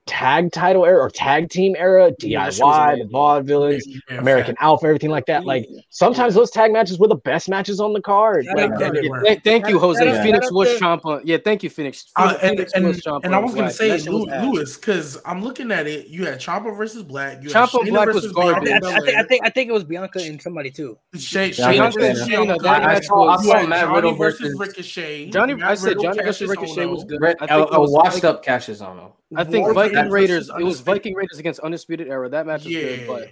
[0.08, 3.10] tag title era or tag team era Yeah, that shit was diy the amazing.
[3.12, 7.48] vaudevillains Yeah, american alpha everything like that like sometimes those tag matches were the best
[7.48, 9.24] matches on the card Shout like out Yeah, to- they were.
[9.24, 10.10] Thank, thank you, Jose.
[10.10, 11.22] out- Phoenix was Ciampa.
[11.24, 12.06] Yeah, thank you, Phoenix.
[12.16, 13.76] Uh, and, Phoenix and, was Ciampa and I was gonna Black.
[13.76, 14.46] say That shit was Lew- ass.
[14.46, 16.08] Lewis because I'm looking at it.
[16.08, 17.44] You had Ciampa versus Black.
[17.44, 18.70] You Ciampa had Shayna Black was versus garbage.
[18.70, 20.98] I, Bianca I, think, I think I think it was Bianca and somebody too.
[21.16, 22.28] Shay, Yeah, I Shayna understand versus.
[22.28, 22.54] Bianca.
[22.56, 25.30] Shayna, that I match I was- You saw had Matt Johnny Riddle versus versus Ricochet.
[25.30, 27.22] Johnny, I said Johnny versus Ricochet was good.
[27.22, 29.12] Red- I a, it was washed Viking- up Kassius Ohno.
[29.36, 30.52] I think War Viking Raiders Raiders.
[30.60, 32.30] It was Viking Raiders against Undisputed Era.
[32.30, 33.08] That match was good, Yeah.
[33.08, 33.30] but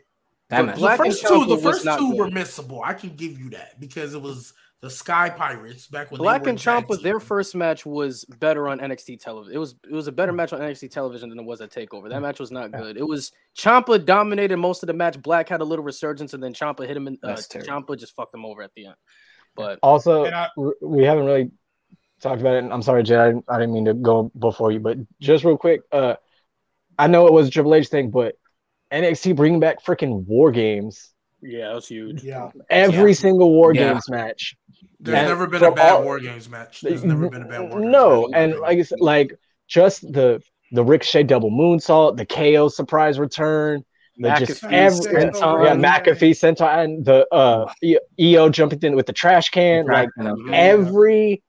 [0.49, 0.75] That But match.
[0.75, 2.17] The Black and first two, the first two good.
[2.17, 2.81] were missable.
[2.83, 6.51] I can give you that because it was the Sky Pirates back when Black they
[6.51, 7.03] and a tag Ciampa, team.
[7.03, 9.53] their first match was better on NXT television.
[9.53, 12.09] It was it was a better match on NXT television than it was at Takeover.
[12.09, 12.97] That match was not good.
[12.97, 15.21] It was Ciampa dominated most of the match.
[15.21, 17.07] Black had a little resurgence, and then Ciampa hit him.
[17.07, 17.71] In, uh, That's terrible.
[17.83, 18.95] Ciampa just fucked him over at the end.
[19.55, 21.51] But also And I- r- we haven't really
[22.21, 24.71] talked about it and i'm sorry jay I didn't, I didn't mean to go before
[24.71, 26.15] you but just real quick uh
[26.97, 28.35] i know it was a triple h thing but
[28.91, 32.21] nxt bringing back freaking war games yeah, that was huge.
[32.21, 32.49] Yeah.
[32.69, 33.15] every Yeah.
[33.15, 33.93] single war Yeah.
[33.93, 34.57] games match
[34.99, 36.81] There's and never been a bad all- War Games match.
[36.81, 38.31] There's never been a bad War Games no match.
[38.41, 39.33] and like I said, like
[39.69, 40.41] just the
[40.73, 43.85] the ricochet double moonsault the ko surprise return
[44.17, 45.63] the just every, Senton.
[45.65, 47.71] yeah McAfee Centaur and the uh
[48.19, 50.09] Io jumping in with the trash can like
[50.51, 51.41] every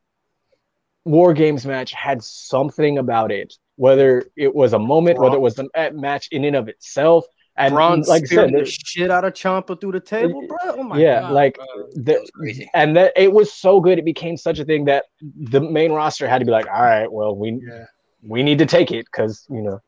[1.04, 5.58] war games match had something about it whether it was a moment whether it was
[5.58, 7.24] a a match in and of itself
[7.56, 10.56] and Bron like I said the shit out of Ciampa through the table, bro.
[10.62, 11.58] Oh my god, yeah God, like
[11.94, 15.60] the, That and that it was so good it became such a thing that the
[15.60, 17.84] main roster had to be like all right well we Yeah.
[18.22, 19.80] we need to take it because you know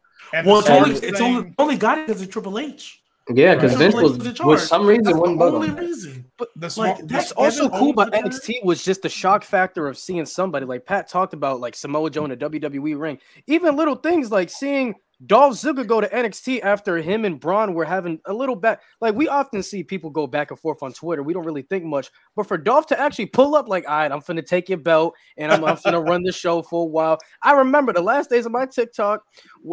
[0.44, 3.01] Well, it's only Saturday it's thing- only only got it because of Triple H.
[3.28, 3.78] Yeah, because Right.
[3.78, 4.60] Vince was H in with charge.
[4.60, 5.82] some reason That's wouldn't the bug only on that.
[5.82, 6.24] reason.
[6.38, 8.12] the Like, small, That's the- also cool owns about.
[8.12, 12.10] NXT was just the shock factor of seeing somebody like Pat talked about, like Samoa
[12.10, 13.18] Joe in a WWE ring.
[13.46, 14.94] Even little things like seeing
[15.26, 18.80] Dolph Ziggler go to NXT after him and Bron were having a little back.
[19.00, 21.22] Like we often see people go back and forth on Twitter.
[21.22, 24.10] We don't really think much, but for Dolph to actually pull up, like, all right,
[24.10, 27.18] I'm finna take your belt and I'm, I'm finna run the show for a while.
[27.42, 29.22] I remember the last days of my TikTok,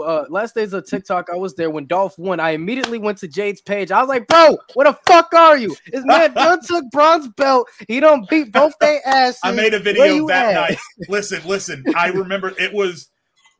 [0.05, 2.39] uh, last days of TikTok, I was there when Dolph won.
[2.39, 3.91] I immediately went to Jade's page.
[3.91, 5.75] I was like, bro, what the fuck are you?
[5.91, 7.67] This man done took Bron's belt.
[7.87, 9.39] He don't beat both their asses.
[9.43, 10.69] I made a video that at?
[10.69, 10.79] night.
[11.07, 11.83] Listen, listen.
[11.95, 13.09] I remember it was.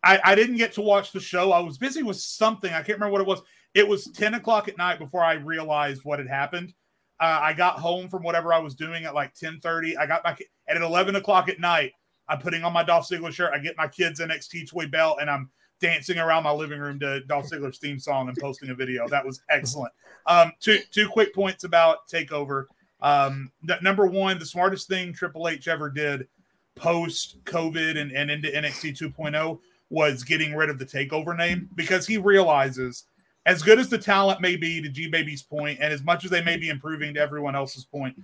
[0.04, 1.52] I, I didn't get to watch the show.
[1.52, 2.72] I was busy with something.
[2.72, 3.42] I can't remember what it was.
[3.74, 6.74] It was ten o'clock at night before I realized what had happened.
[7.20, 9.98] Uh, I got home from whatever I was doing at like ten thirty.
[9.98, 11.92] I got back at eleven o'clock at night.
[12.28, 13.52] I'm putting on my Dolph Ziggler shirt.
[13.54, 15.50] I get my kids NXT toy belt, and I'm
[15.82, 19.08] dancing around my living room to Dolph Ziggler's theme song and posting a video.
[19.08, 19.94] That was excellent.
[20.26, 22.66] Um, two two quick points about Takeover.
[23.02, 26.28] Um, n- number one, the smartest thing Triple H ever did
[26.76, 29.60] post COVID and, and into NXT 2.0
[29.90, 33.06] was getting rid of the takeover name because he realizes
[33.46, 36.32] as good as the talent may be to G Baby's point, and as much as
[36.32, 38.16] they may be improving to everyone else's point,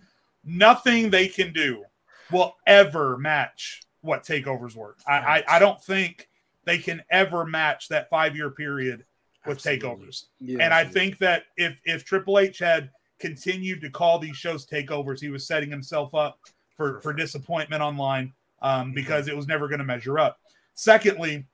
[0.44, 1.84] nothing they can do
[2.32, 4.96] will ever match what takeovers were.
[5.08, 6.30] I, I, I don't think
[6.66, 9.04] they can ever match that five year period
[9.46, 9.90] with Absolutely.
[9.90, 10.26] takeovers.
[10.40, 10.58] Yeah.
[10.62, 12.90] And I think that if if Triple H had
[13.20, 16.40] continued to call these shows takeovers, he was setting himself up
[16.76, 20.40] for for disappointment online um, because it was never going to measure up.
[20.74, 21.46] Secondly,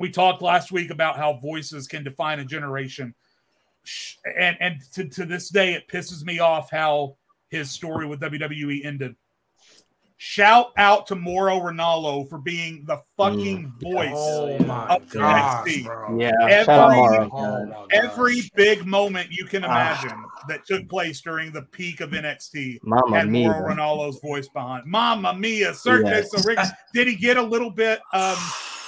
[0.00, 3.14] we talked last week about how voices can define a generation,
[4.36, 7.16] and and to, to this day it pisses me off how
[7.50, 9.14] his story with WWE ended.
[10.22, 14.10] Shout out to Mauro Ranallo for being the fucking voice.
[14.14, 15.84] Oh my Up gosh, NXT.
[15.86, 16.18] bro.
[16.20, 16.30] yeah.
[16.42, 17.30] Every, Shout out Mauro.
[17.32, 19.98] Oh every big moment you can Ah.
[20.02, 23.48] imagine that took place during the peak of NXT Mama had mia.
[23.48, 24.84] Mauro Ranallo's voice behind.
[24.84, 26.10] Mama mia, certainly.
[26.12, 26.44] Yes.
[26.46, 26.58] Rick,
[26.92, 28.00] did he get a little bit?
[28.12, 28.36] Um,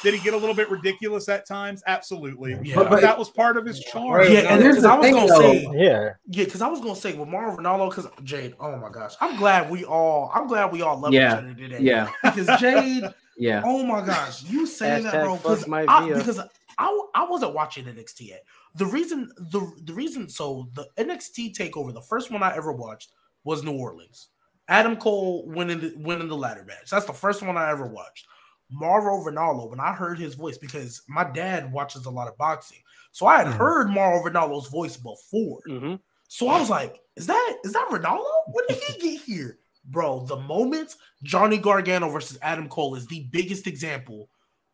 [0.03, 1.83] did he get a little bit ridiculous at times?
[1.87, 2.59] Absolutely.
[2.63, 2.75] Yeah.
[2.77, 4.23] But, But- that was part of his charm.
[4.31, 5.41] Yeah, and Here's the I was thing, gonna though.
[5.41, 6.11] say, Yeah.
[6.27, 9.37] yeah, because I was gonna say with Mauro Ranallo, because Jade, oh my gosh, I'm
[9.37, 11.33] glad we all, I'm glad we all love Yeah.
[11.33, 11.79] each other today.
[11.81, 12.11] Yeah.
[12.23, 13.05] because Jade,
[13.37, 13.63] Yeah.
[13.65, 15.37] oh my gosh, you saying that, bro?
[15.37, 16.39] Because my I, because
[16.79, 18.45] I, I wasn't watching NXT yet.
[18.75, 23.11] The reason, the the reason, so the NXT takeover, the first one I ever watched
[23.45, 24.29] was New Orleans.
[24.69, 26.89] Adam Cole winning the winning the ladder match.
[26.91, 28.27] That's the first one I ever watched.
[28.73, 32.79] Mauro Ranallo, when I heard his voice, because my dad watches a lot of boxing,
[33.13, 33.57] so I had Mhm.
[33.59, 35.61] heard Mauro Ranallo's voice before.
[35.69, 36.01] Mhm.
[36.29, 38.25] So I was like, "Is that is that Ranallo?
[38.49, 43.29] When did he get here, bro?" The moment Johnny Gargano versus Adam Cole is the
[43.31, 44.31] biggest example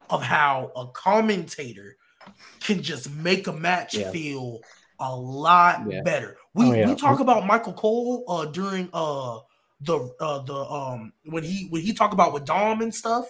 [0.09, 1.97] of how a commentator
[2.61, 4.11] can just make a match Yeah.
[4.11, 4.61] feel
[5.01, 6.03] a lot Yeah.
[6.03, 6.37] better.
[6.55, 6.89] We Oh, yeah.
[6.89, 9.41] we talk about Michael Cole uh during uh
[9.81, 13.27] the uh the um when he when he talk about with Dom and stuff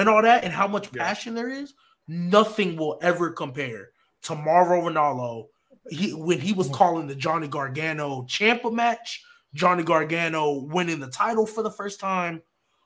[0.00, 1.04] and all that and how much Yeah.
[1.04, 1.74] passion there is,
[2.08, 3.90] nothing will ever compare
[4.22, 5.48] to Mauro Ranallo.
[5.90, 6.76] He when he was mm-hmm.
[6.76, 9.22] calling the Johnny Gargano Ciampa match,
[9.54, 12.42] Johnny Gargano winning the title for the first time,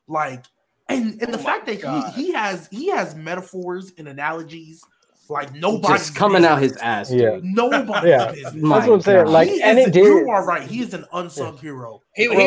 [0.09, 0.45] like
[0.89, 2.13] and and the Oh fact that God.
[2.15, 4.83] he he has he has metaphors and analogies
[5.31, 7.09] like nobody Just coming out his ass.
[7.09, 7.21] Dude.
[7.21, 7.39] Yeah.
[7.43, 8.33] Nobody's Yeah.
[8.33, 8.55] business.
[8.55, 9.25] My That's what I'm saying.
[9.25, 9.33] God.
[9.33, 10.05] Like, He and is- it did.
[10.05, 10.63] You are right.
[10.63, 12.03] He is an unsung hero.
[12.15, 12.47] He, Bro, he, he,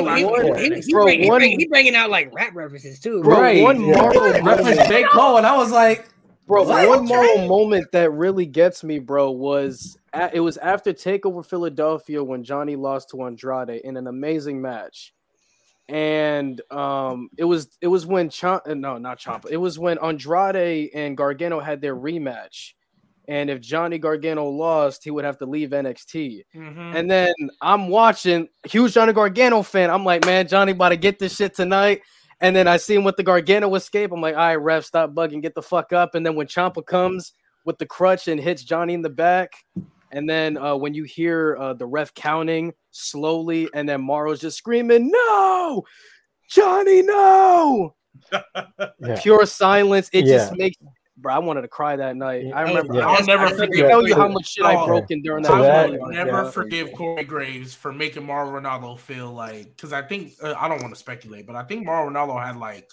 [0.75, 3.21] he, he, bro, bring, he, one- bring, he bringing out like rap references too.
[3.23, 3.61] Bro, Right.
[3.63, 4.07] one Yeah.
[4.43, 5.03] Reference J.
[5.11, 6.07] Cole, and I was like,
[6.47, 6.87] Bro, What?
[6.87, 12.23] one moral moment that really gets me, bro, was a it was after Takeover Philadelphia
[12.23, 15.13] when Johnny lost to Andrade in an amazing match,
[15.89, 19.97] and um, it was it was when Chom- uh, no, not Ciampa, it was when
[19.99, 22.73] Andrade and Gargano had their rematch,
[23.27, 26.43] and if Johnny Gargano lost, he would have to leave NXT.
[26.95, 29.89] And then I'm watching, huge Johnny Gargano fan.
[29.89, 32.01] I'm like, man, Johnny about to get this shit tonight.
[32.39, 34.11] And then I see him with the Gargano escape.
[34.13, 36.15] I'm like, all right, ref, stop bugging, get the fuck up.
[36.15, 37.33] And then when Ciampa comes
[37.65, 39.51] with the crutch and hits Johnny in the back,
[40.11, 44.57] and then uh, when you hear uh, the ref counting slowly, and then Mauro's just
[44.57, 45.83] screaming, no,
[46.49, 47.95] Johnny, no.
[48.31, 49.19] Yeah.
[49.21, 50.09] Pure silence.
[50.11, 50.37] It Yeah.
[50.37, 50.77] just makes,
[51.17, 52.45] bro, I wanted to cry that night.
[52.45, 52.61] I Yeah.
[52.61, 52.95] remember.
[52.95, 53.07] Yeah.
[53.07, 54.69] I, I'll never I can't tell you how much shit Oh.
[54.69, 55.49] I broke in during that.
[55.49, 56.51] So that- I'll never Yeah.
[56.51, 60.81] forgive Corey Graves for making Mauro Ranallo feel like because I think uh, I don't
[60.81, 62.89] want to speculate, but I think Mauro Ranallo had like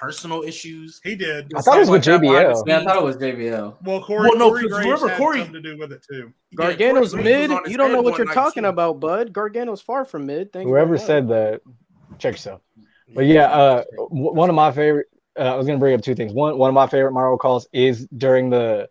[0.00, 1.00] personal issues.
[1.04, 1.52] He did.
[1.54, 2.66] I thought it was with Like that behind the JBL.
[2.66, 3.76] yeah, I thought it was JBL.
[3.84, 6.02] Well, Corey, Well, no, Corey 'cause Graves remember, had Corey- something to do with it
[6.10, 6.32] too.
[6.56, 7.70] Gargano's Corey Graves was mid.
[7.70, 8.68] You don't know what you're talking too.
[8.70, 9.32] about, bud.
[9.32, 10.52] Gargano's far from mid.
[10.52, 11.60] Thank you Whoever very said that,
[12.18, 12.62] check yourself.
[13.14, 15.06] But yeah, uh, one of my favorite.
[15.38, 16.32] Uh, I was gonna bring up two things.
[16.32, 18.88] One, one of my favorite Mauro calls is during the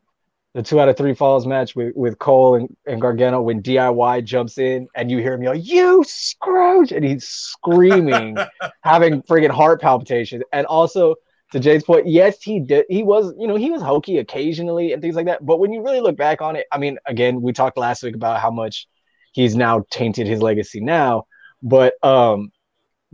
[0.55, 4.23] the two out of three falls match with, with Cole and, and Gargano when DIY
[4.23, 8.35] jumps in and you hear him yell, "You Scrooge!" and he's screaming,
[8.83, 10.43] having friggin' heart palpitations.
[10.51, 11.15] And also
[11.51, 12.85] to Jay's point, yes, he did.
[12.89, 15.45] He was, you know, he was hokey occasionally and things like that.
[15.45, 18.15] But when you really look back on it, I mean, again, we talked last week
[18.15, 18.87] about how much
[19.33, 21.25] he's now tainted his legacy now.
[21.61, 22.51] But um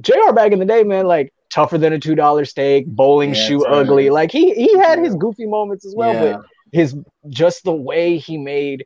[0.02, 3.36] JR back in the day, man, like tougher than a two dollar steak, bowling Yeah,
[3.36, 3.74] shoe right.
[3.74, 4.10] ugly.
[4.10, 6.38] Like he he had his goofy moments as well, Yeah.
[6.38, 6.46] but
[6.76, 6.96] his
[7.30, 8.86] just the way he made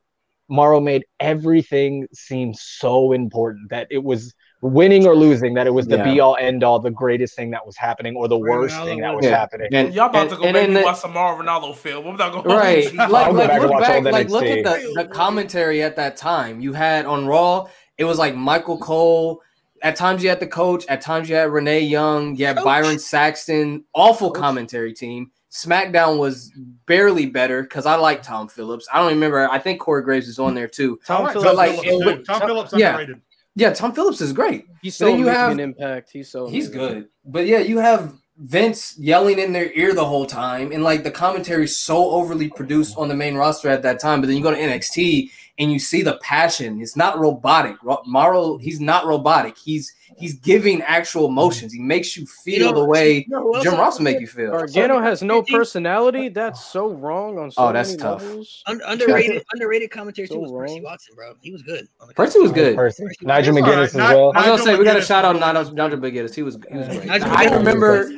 [0.52, 5.88] Mauro made everything seem so important that it was winning or losing, that it was
[5.88, 6.04] the Yeah.
[6.12, 9.16] be all end all, the greatest thing that was happening, or the worst thing that
[9.16, 9.38] was Yeah.
[9.38, 9.70] happening.
[9.72, 11.76] And, Y'all about and- to go and make in me the- watch some Mauro Ranallo
[11.76, 12.08] film.
[12.08, 14.92] I'm not going right to like, go like back look back like look at the,
[14.96, 17.66] the commentary at that time you had on raw
[17.98, 19.42] it was like michael cole
[19.82, 22.66] at times you had the coach at times you had renee young you had Coach.
[22.66, 26.52] byron saxton awful commentary team smackdown was
[26.86, 30.38] barely better because i like tom phillips i don't remember i think corey graves is
[30.40, 32.06] on there too Tom I like Phillips, Tom like, Phillips, too.
[32.06, 32.90] would- Tom Phillips yeah.
[32.92, 33.22] underrated.
[33.56, 36.12] yeah tom phillips is great he's so then you making have- an impact.
[36.12, 37.08] He's so He's good.
[37.26, 41.12] But yeah, you have Vince yelling in their ear the whole time, and like the
[41.12, 44.22] commentary so overly produced on the main roster at that time.
[44.22, 46.82] But then you go to NXT and you see the passion.
[46.82, 47.76] It's not robotic.
[47.84, 49.58] Ro- he's not robotic.
[49.58, 51.34] He's he's giving actual mm-hmm.
[51.40, 51.74] emotions.
[51.74, 54.28] He makes you feel You know- the way you know Jim Ross will make you
[54.28, 54.52] feel.
[54.52, 56.30] Gargano has no personality.
[56.30, 58.22] That's so wrong on so Oh, that's many tough.
[58.24, 58.64] levels.
[58.68, 60.82] Un- underrated, underrated commentary So too was Percy.
[60.82, 61.34] Watson, bro.
[61.42, 61.88] He was good.
[62.02, 62.76] on the Percy was good.
[62.76, 63.06] Percy.
[63.22, 63.84] Nigel He's McGuinness right.
[63.84, 64.32] as Not- well.
[64.36, 66.36] I was gonna say we got to Nigel shout out Nigel Nigel McGuinness.
[66.36, 67.06] He was he was great.
[67.06, 67.58] Nigel I McGuinness.
[67.58, 68.12] remember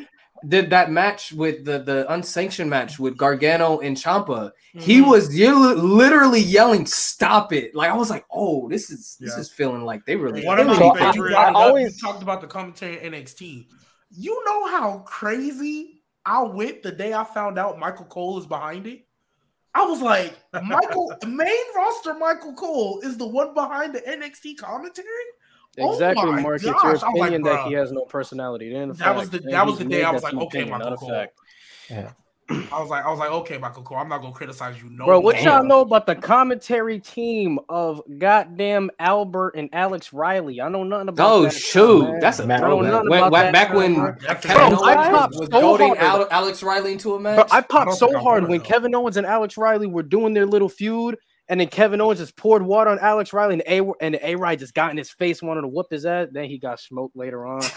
[0.47, 4.51] did that match with the the unsanctioned match with Gargano and Ciampa.
[4.73, 5.09] He Mhm.
[5.09, 9.49] was ye- literally yelling, "Stop it!" Like I was like, "Oh, this is this is
[9.51, 11.13] feeling like they really." One of they my really So I- got it.
[11.13, 13.67] favorite- I, I always- talked about the commentary in NXT.
[14.09, 18.87] You know how crazy I went the day I found out Michael Cole is behind
[18.87, 19.05] it.
[19.73, 25.07] I was like, Michael, main roster Michael Cole is the one behind the NXT commentary.
[25.79, 26.55] Oh Exactly, my Mark.
[26.55, 28.73] It's your I was like, opinion that he has no personality.
[28.73, 30.69] It ain't a That was the- that was the day I was like, okay, opinion,
[30.71, 31.09] Michael not Cole.
[31.09, 31.39] fact.
[32.49, 34.89] I was like, I was like, okay, Michael Cole, I'm not gonna criticize you.
[34.89, 35.43] No, Bro, what more.
[35.45, 40.59] y'all know about the commentary team of goddamn Albert and Alex Riley?
[40.59, 41.33] I know nothing about that.
[41.33, 41.53] Oh that.
[41.53, 42.19] shoot, man.
[42.19, 42.91] that's a Matt throwback.
[42.91, 43.03] Rowan.
[43.03, 44.13] When- when- About back that, when bro.
[44.15, 46.21] Kevin Bro, I popped was so goading hard.
[46.23, 47.35] Al- Alex Riley into a match.
[47.37, 48.63] Bro, I I popped don't so I'm hard when know.
[48.65, 51.15] Kevin Owens and Alex Riley were doing their little feud,
[51.51, 54.59] and then Kevin Owens just poured water on Alex Riley, and A and A Ride
[54.59, 56.29] just got in his face, wanted to whoop his ass.
[56.31, 57.61] Then he got smoked later on.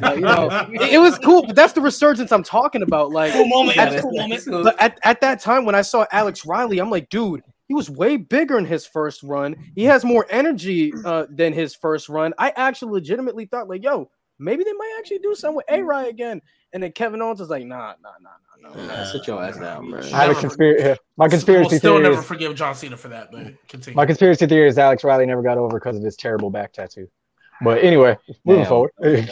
[0.00, 3.10] Like, you know, it, it was cool, but that's the resurgence I'm talking about.
[3.10, 3.76] Like, Cool moment.
[3.76, 4.46] Yeah, Yeah, cool moment.
[4.64, 7.90] but at, at that time when I saw Alex Riley, I'm like, dude, he was
[7.90, 9.54] way bigger in his first run.
[9.74, 12.32] He has more energy uh, than his first run.
[12.38, 16.08] I actually legitimately thought, like, yo, maybe they might actually do something with A Ride
[16.08, 16.40] again.
[16.72, 18.86] And then Kevin Owens was like, nah, nah, nah, nah, nah.
[18.86, 20.02] Nah, sit your ass down, man.
[20.02, 21.00] I have a Never- conspiracy.
[21.16, 22.02] My We'll conspiracy still theory.
[22.04, 23.96] never Is, forgive John Cena for that, but continue.
[23.96, 27.08] my conspiracy theory is Alex Riley never got over because of his terrible back tattoo.
[27.62, 28.68] But anyway, moving Damn.
[28.68, 28.92] forward.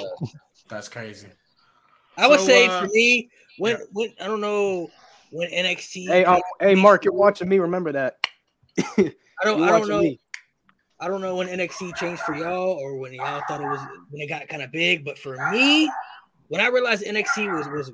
[0.68, 1.28] That's crazy.
[2.16, 3.84] I would So, say uh, for me, when yeah.
[3.92, 4.88] when I don't know
[5.30, 6.08] when NXT.
[6.08, 7.58] Hey, um, hey, Mark, you're watching me.
[7.58, 8.16] Remember that.
[8.98, 9.12] I
[9.44, 9.58] don't.
[9.60, 10.00] You're I don't know.
[10.02, 10.18] me.
[11.00, 13.80] I don't know when NXT changed for y'all or when y'all thought it was
[14.10, 15.04] when it got kind of big.
[15.04, 15.88] But for me,
[16.48, 17.92] when I realized NXT was was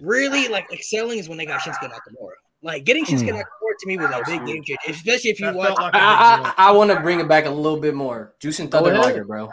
[0.00, 2.32] really like excelling is when they got Shinsuke Nakamura.
[2.62, 3.34] Like getting Shinsuke Mm.
[3.42, 5.76] Nakamura to me was a big game changer, especially if you That watch.
[5.78, 6.54] like a I.
[6.56, 8.34] I, I want to bring it back a little bit more.
[8.40, 9.04] Jushin Thunder ahead.
[9.04, 9.48] Liger, bro.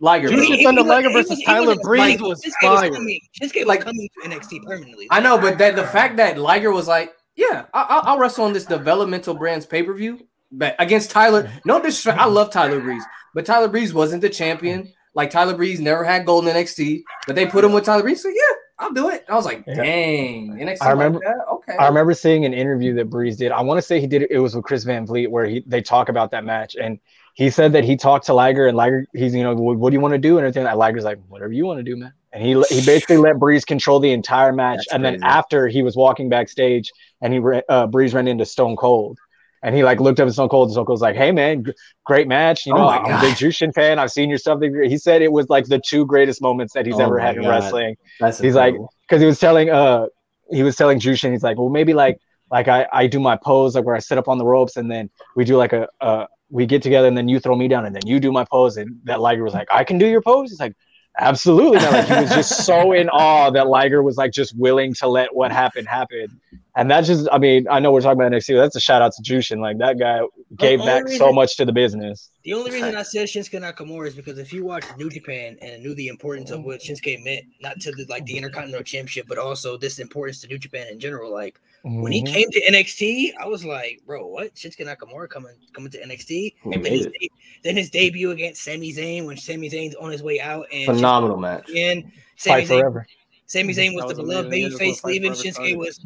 [0.00, 0.36] Liger, bro.
[0.38, 2.88] Jushin Thunder Liger versus Tyler Breeze was Shinsuke fire.
[2.90, 5.06] Was coming, Shinsuke was Like- coming to NXT permanently.
[5.10, 8.44] I know, but that the fact that Liger was like, yeah, I, I'll, I'll wrestle
[8.44, 11.50] on this developmental brands pay per view, but against Tyler.
[11.64, 13.02] No disrespect, I love Tyler Breeze,
[13.34, 14.92] but Tyler Breeze wasn't the champion.
[15.14, 18.22] Like Tyler Breeze never had gold in NXT, but they put him with Tyler Breeze.
[18.22, 19.24] So yeah, I'll do it.
[19.28, 19.74] I was like, Yeah.
[19.74, 20.78] dang, NXT.
[20.82, 21.44] I remember- Like that?
[21.52, 21.76] Okay.
[21.78, 23.52] I remember seeing an interview that Breeze did.
[23.52, 24.30] I want to say he did it.
[24.30, 26.98] It was with Chris Van Vliet, where he they talk about that match, and
[27.34, 29.94] he said that he talked to Liger, and Liger, he's you know, what, what do
[29.94, 30.66] you want to do, and everything.
[30.66, 32.12] And Liger's like, whatever you want to do, man.
[32.32, 35.82] And he he basically let Breeze control the entire match, That's and then after he
[35.82, 36.90] was walking backstage,
[37.20, 39.18] and he ra- uh, Breeze ran into Stone Cold.
[39.64, 41.72] And he like looked up at Stone Cold, and Stone Cold's like, "Hey man, g-
[42.04, 42.66] great match.
[42.66, 43.20] You Oh know, my I'm a God.
[43.22, 43.98] big Jushin fan.
[43.98, 46.96] I've seen your stuff." He said it was like the two greatest moments that he's
[47.00, 48.76] Oh ever had in wrestling That's he's like-
[49.08, 50.06] because he was telling uh
[50.50, 52.18] he was telling Jushin he's like well maybe like
[52.50, 54.90] like I I do my pose like where I sit up on the ropes and
[54.90, 57.86] then we do like a uh we get together and then you throw me down
[57.86, 60.20] and then you do my pose and that Liger was like I can do your
[60.20, 60.74] pose he's like
[61.18, 61.92] absolutely man.
[61.92, 65.34] like he was just so in awe that Liger was like just willing to let
[65.34, 66.28] what happened happen
[66.76, 69.00] and that's just I mean I know we're talking about NXT but that's a shout
[69.02, 70.20] out to Jushin like that guy
[70.56, 74.08] gave only back so much to the business The only reason I said Shinsuke Nakamura
[74.08, 77.44] is because if you watch New Japan and knew the importance of what Shinsuke meant,
[77.60, 80.98] not to the like the Intercontinental Championship, but also this importance to New Japan in
[81.00, 81.32] general.
[81.32, 82.26] Like when he Mhm.
[82.28, 84.54] came to NXT, I was like, bro, what?
[84.54, 86.28] Shinsuke Nakamura coming coming to NXT?
[86.28, 87.30] He Then his, de-
[87.62, 91.36] then his debut against Sami Zayn when Sami Zayn's on his way out and Phenomenal
[91.38, 91.70] match.
[91.70, 92.04] And
[92.36, 93.06] Sami fight Zayn, forever
[93.46, 94.78] Sami Zayn was That the was beloved amazing.
[94.78, 95.34] They babyface leaving.
[95.34, 95.76] fight Shinsuke started.
[95.78, 96.00] was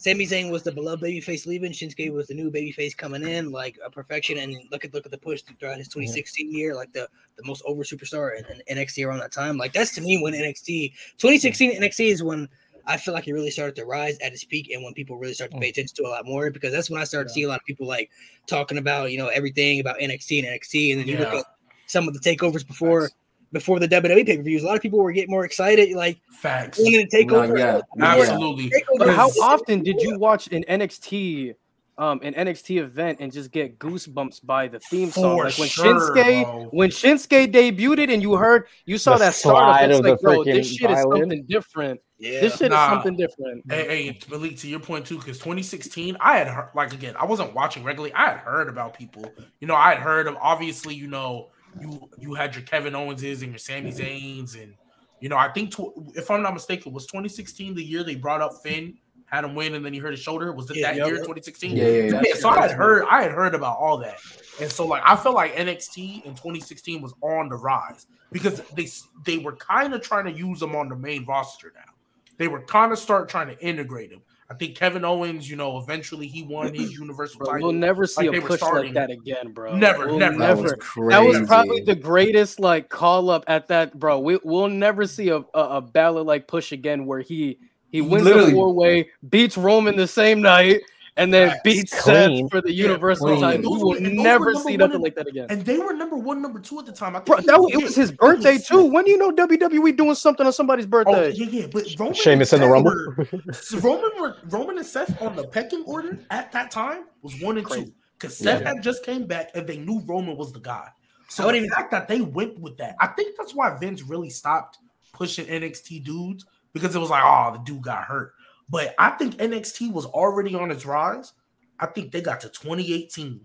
[0.00, 1.72] Sami Zayn was the beloved babyface leaving.
[1.72, 4.38] Shinsuke was the new babyface coming in, like a perfection.
[4.38, 7.06] And look at look at the push throughout his 2016 year, like the
[7.36, 9.58] the most over superstar in, in NXT around that time.
[9.58, 12.48] Like that's to me when NXT 2016 NXT is when
[12.86, 15.34] I feel like it really started to rise at its peak, and when people really
[15.34, 15.72] started to pay mm.
[15.72, 17.66] attention to a lot more, because that's when I started to see a lot of
[17.66, 18.10] people like
[18.46, 21.44] talking about you know everything about NXT and NXT, and then you look at
[21.88, 23.10] some of the takeovers before
[23.52, 24.62] before the WWE pay per views.
[24.62, 26.78] A lot of people were getting more excited, like Facts.
[26.78, 27.58] wanting to take No, over.
[27.58, 27.80] yeah.
[28.00, 28.72] Absolutely.
[28.94, 29.06] Over.
[29.06, 31.54] But how often did you watch an NXT
[31.98, 35.36] um an NXT event and just get goosebumps by the theme song?
[35.36, 36.68] For like when sure, Shinsuke bro.
[36.70, 40.10] when Shinsuke debuted and you heard you saw The that startup, slide it's of the
[40.12, 42.00] like, bro, this freaking shit is something different.
[42.18, 42.40] Yeah.
[42.40, 42.84] This shit Nah.
[42.86, 43.64] is something different.
[43.70, 47.24] Hey, hey, Malik, to your point too, because 2016, I had heard, like again, I
[47.24, 48.12] wasn't watching regularly.
[48.14, 49.24] I had heard about people.
[49.60, 51.48] You know, I had heard of obviously, you know,
[51.80, 54.74] you you had your Kevin Owenses and your Sami Zaynes, and
[55.20, 58.40] you know, I think tw- if I'm not mistaken, was 2016 the year they brought
[58.40, 58.94] up Finn
[59.30, 60.52] had him win, and then he hurt his shoulder.
[60.52, 61.76] Was it Yeah, that yeah, year, 2016?
[61.76, 62.22] Yeah, yeah, yeah.
[62.24, 64.18] Yeah, so I had heard, I had heard about all that,
[64.60, 68.88] and so like I felt like NXT in 2016 was on the rise because they
[69.24, 71.92] they were kind of trying to use them on the main roster now.
[72.38, 74.22] They were kind of start trying to integrate him.
[74.50, 77.68] I think Kevin Owens, you know, eventually he won his Universal Bro, title.
[77.68, 78.92] we'll never see Like a push starting.
[78.92, 79.76] like that again, bro.
[79.76, 80.38] Never, We'll never.
[80.38, 80.76] That was never.
[80.78, 81.10] crazy.
[81.10, 84.18] That was probably the greatest like call up at that, bro.
[84.18, 85.44] We we'll never see a a,
[85.76, 87.58] a Balor like push again where he
[87.92, 88.46] he wins Literally.
[88.50, 90.80] the four way, beats Roman the same night,
[91.16, 91.60] and then Yes.
[91.64, 92.44] beats Clean.
[92.44, 93.40] Seth for the Universal clean.
[93.40, 93.62] title.
[93.72, 95.46] Those We will and those were never number see one nothing and- like that again.
[95.50, 97.16] and they were number one, number two at the time.
[97.16, 98.68] I think Bro, that was, was- it was his birthday Seth.
[98.68, 98.84] too.
[98.84, 101.30] When do you know WWE doing something on somebody's Oh, birthday?
[101.32, 102.90] yeah, yeah, but Roman Sheamus and in the Rumble.
[102.92, 107.56] were- Roman were Roman and Seth on the pecking order at that time was one
[107.58, 107.84] and Crazy.
[107.86, 108.74] two because Seth Yeah.
[108.74, 110.88] had just came back and they knew Roman was the guy.
[111.28, 114.30] So I the fact that they went with that, I think that's why Vince really
[114.30, 114.78] stopped
[115.12, 118.32] pushing NXT dudes because it was like, oh, the dude got hurt.
[118.70, 121.32] But I think NXT was already on its rise.
[121.78, 123.40] I think they got to 2018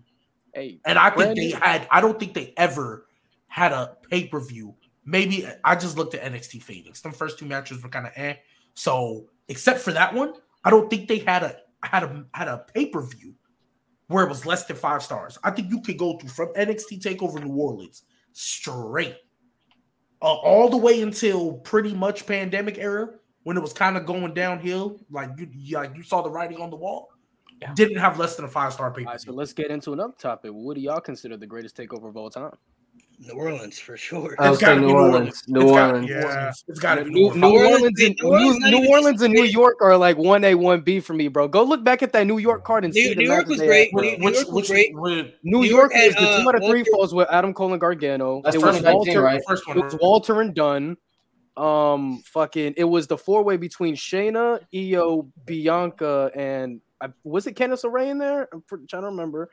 [0.56, 3.06] Hey, and I think they had, I don't think they ever
[3.46, 4.74] had a pay per view.
[5.04, 7.02] Maybe I just looked at NXT Phoenix.
[7.02, 8.36] The first two matches were kind of eh.
[8.72, 10.32] So except for that one,
[10.64, 13.34] I don't think they had a had a had a pay per view
[14.08, 15.38] where it was less than five stars.
[15.44, 19.16] I think you could go through from NXT Takeover New Orleans straight
[20.22, 23.10] uh, all the way until pretty much pandemic era
[23.46, 24.98] when it was kind of going downhill.
[25.08, 27.10] Like you, you- like you saw the writing on the wall.
[27.62, 27.72] Yeah.
[27.74, 30.50] Didn't have less than a five star pay right, so let's get into another topic.
[30.52, 32.50] What do y'all consider the greatest takeover of all time?
[33.20, 34.34] New Orleans for sure.
[34.38, 35.44] I would say New Orleans.
[35.48, 36.10] New It's gotta Orleans.
[36.10, 36.52] Yeah.
[36.68, 37.72] It's got to be New, New New Orleans.
[37.80, 39.44] Orleans, and, New Orleans New, New Orleans and New.
[39.44, 41.48] York are like one A, one B for me, bro.
[41.48, 43.58] Go look back at that New York card and see New, the New York was
[43.58, 43.94] great.
[43.94, 44.92] New, New Which, York was great.
[44.94, 47.54] New New York York is had, the uh, two out of three falls with Adam
[47.54, 48.42] Cole and Gargano.
[48.44, 49.40] That's it was 2019, Walter, right?
[49.48, 50.98] First one, it was Walter and Dunne.
[51.56, 57.54] Um, fucking, it was the four way between Shayna, Io, Bianca, and I, was it
[57.56, 58.48] Candice LeRae in there?
[58.52, 59.50] I'm trying to remember.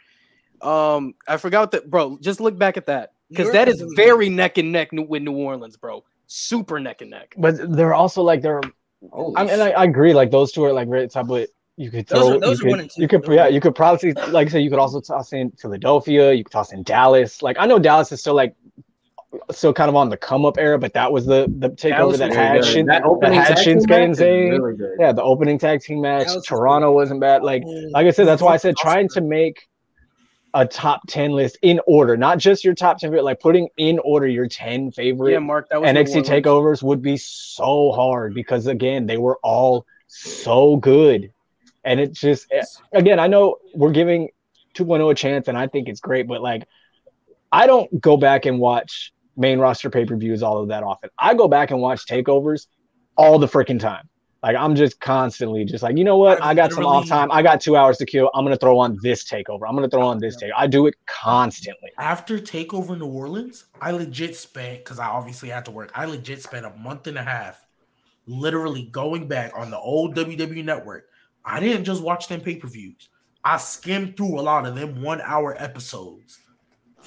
[0.62, 2.18] Um, I forgot that, bro.
[2.22, 4.90] Just look back at that because New that York is was- very neck and neck
[4.92, 6.04] with New Orleans, bro.
[6.28, 7.36] Super neck and neck.
[7.38, 8.62] But they're also like they're.
[9.12, 10.14] Holy I mean, I, I agree.
[10.14, 12.70] Like those two are like very top, but you could Those are- those you are
[12.70, 13.02] one could, and two.
[13.02, 16.32] you could, yeah, you could probably like I said, you could also toss in Philadelphia.
[16.32, 17.42] You could toss in Dallas.
[17.42, 18.56] Like I know Dallas is still like
[19.52, 22.30] still kind of on the come up era, but that was the the takeover that
[22.30, 22.66] was had good.
[22.66, 24.60] Shin, that that opening had tag team Shinsuke and Zayn.
[24.60, 24.98] really good.
[25.00, 26.28] Yeah, the opening tag team match.
[26.28, 27.44] Was Toronto wasn't bad.
[27.44, 29.68] Like like I said, that's why I said trying to make
[30.54, 34.00] a top ten list in order, not just your top ten, but like putting in
[34.00, 38.68] order your ten favorite Yeah, Mark, that was NXT takeovers would be so hard because
[38.68, 41.32] again, they were all so good.
[41.84, 44.30] And it just eh, again, I know we're giving
[44.76, 46.68] 2.0 a chance and I think it's great, but like
[47.52, 51.10] I don't go back and watch main roster pay-per-views all of that often.
[51.18, 52.68] I go back and watch takeovers
[53.16, 54.10] all the freaking time.
[54.44, 56.42] Like I'm just constantly just like, you know what?
[56.44, 57.32] I've I got some off time.
[57.32, 58.30] I got two hours to kill.
[58.34, 59.62] I'm gonna throw on this takeover.
[59.68, 60.52] I'm gonna throw on this take.
[60.56, 61.92] I do it constantly.
[61.98, 65.92] After Takeover New Orleans, I legit spent because I obviously had to work.
[65.96, 67.66] I legit spent a month and a half,
[68.28, 71.06] literally going back on the old WWE network.
[71.46, 73.08] I didn't just watch them pay per views.
[73.46, 76.40] I skimmed through a lot of them one hour episodes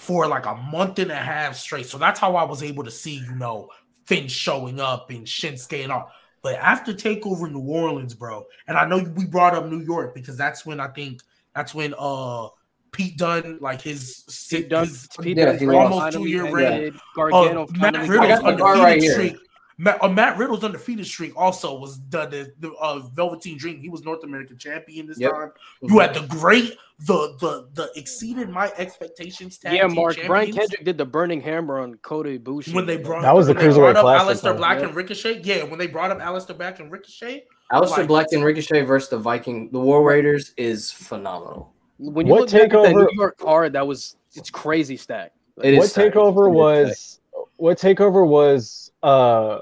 [0.07, 1.87] for like a month and a half straight.
[1.87, 3.69] So that's how I was able to see, you know,
[4.05, 6.13] Finn showing up and Shinsuke and all.
[6.43, 10.37] But after Takeover New Orleans, bro, and I know we brought up New York because
[10.37, 11.23] that's when I think
[11.57, 12.47] that's when uh
[12.93, 16.53] Pete Dunne, like his Pete Dunne, his- Pete Yeah, Dunne's he reign almost finally two-year
[16.53, 17.01] reign.
[17.17, 19.39] Gargano Uh, Matt Riddle's I got the bar undefeated right here.
[19.79, 19.85] Streak.
[19.85, 23.79] Matt, uh, Matt Riddle's undefeated streak also was done the, the uh, Velveteen Dream.
[23.79, 25.33] He was North American champion this Yep.
[25.33, 25.53] time.
[25.83, 29.59] You had the great, the the the exceeded my expectations.
[29.59, 30.17] Tag Yeah, team Mark.
[30.27, 30.53] Brian.
[30.53, 32.75] Kendrick did the burning hammer on Kota Ibushi.
[32.75, 34.57] when they brought That was the when they Cruiserweight brought up Classic, Aleister though.
[34.57, 34.87] Black Yeah.
[34.87, 35.41] and Ricochet.
[35.45, 39.11] Yeah, when they brought up Aleister Black and Ricochet, Aleister Like- Black and Ricochet versus
[39.11, 41.73] the Viking, the War Raiders is phenomenal.
[41.99, 45.33] when you What look back at that New York card, that was it's crazy stack.
[45.63, 46.15] It is what stacked.
[46.15, 47.21] takeover It is was
[47.57, 49.61] what takeover was uh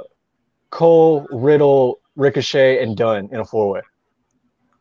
[0.70, 3.80] Cole, Riddle, Ricochet, and Dunne in a four way.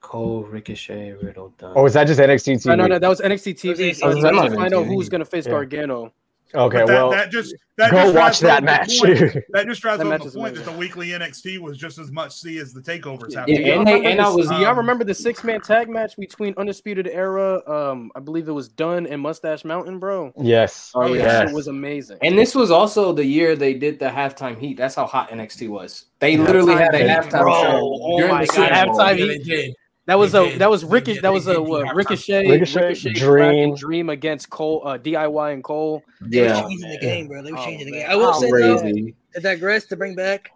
[0.01, 1.73] Cole, Ricochet, Riddle, Dunne.
[1.75, 2.65] Or was that just NXT TV?
[2.65, 3.99] No, no, no, that was NXT TV.
[3.99, 4.43] That was So NXT.
[4.43, 5.51] you to find out who's gonna face Yeah.
[5.53, 6.13] Gargano.
[6.55, 8.87] Okay, that, well, that just that go just watch drives that home match.
[8.99, 11.77] the point- That just drives That home the is point that the weekly NXT was
[11.77, 13.49] just as much see as the takeovers have.
[13.49, 13.71] Yeah, to be.
[13.71, 16.53] and they- and I was- do y'all um, remember the six man tag match between
[16.57, 17.61] Undisputed Era?
[17.67, 20.31] Um, I believe it was Dunne and Mustache Mountain, bro.
[20.39, 20.91] yes.
[20.93, 21.25] Oh yeah, yes.
[21.31, 22.17] that shit was amazing.
[22.21, 24.77] And this was also the year they did the halftime heat.
[24.77, 26.05] That's how hot NXT was.
[26.19, 27.61] They literally had a Halftime halftime bro.
[27.63, 29.75] show Oh during my the God, halftime yeah, heat.
[30.05, 30.11] They did.
[30.11, 30.59] That was They a did.
[30.59, 31.21] that was They Ricochet.
[31.21, 31.95] That was a did do what, halftime.
[31.95, 33.75] Ricochet, Ricochet, Ricochet, Dream.
[33.75, 36.03] Dream against Cole, uh, DIY and Cole.
[36.21, 37.41] They were Yeah, changing the game, bro.
[37.41, 38.01] They were Oh, changing the man.
[38.01, 38.09] game.
[38.09, 39.15] I will say though, crazy.
[39.33, 40.51] to digress to bring back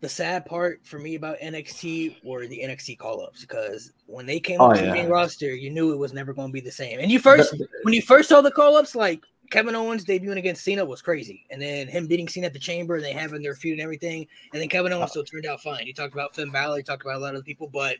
[0.00, 4.38] the sad part for me about NXT were the NXT call ups because when they
[4.38, 4.86] came Oh, up to yeah.
[4.86, 7.00] the main roster, you knew it was never going to be the same.
[7.00, 10.62] And you first, when you first saw the call ups, like Kevin Owens debuting against
[10.62, 13.54] Cena was crazy, and then him beating Cena at the Chamber, and they having their
[13.54, 15.86] feud and everything, and then Kevin Owens still turned out fine.
[15.86, 17.96] You talked about Finn Balor, you talked about a lot of people, but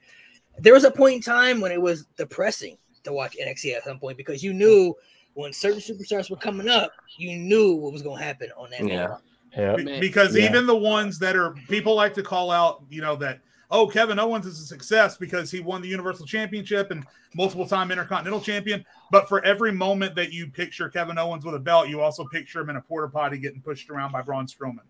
[0.61, 3.99] there was a point in time when it was depressing to watch NXT at some
[3.99, 4.95] point because you knew
[5.35, 8.87] when certain superstars were coming up, you knew what was going to happen on that.
[8.87, 9.17] Yeah.
[9.57, 9.77] Yeah.
[9.77, 10.49] Be- because Yeah.
[10.49, 13.41] even the ones that are people like to call out, you know, that
[13.71, 17.91] oh Kevin Owens is a success because he won the Universal Championship and multiple time
[17.91, 18.85] Intercontinental Champion.
[19.11, 22.61] But for every moment that you picture Kevin Owens with a belt, you also picture
[22.61, 24.81] him in a porta potty getting pushed around by Braun Strowman.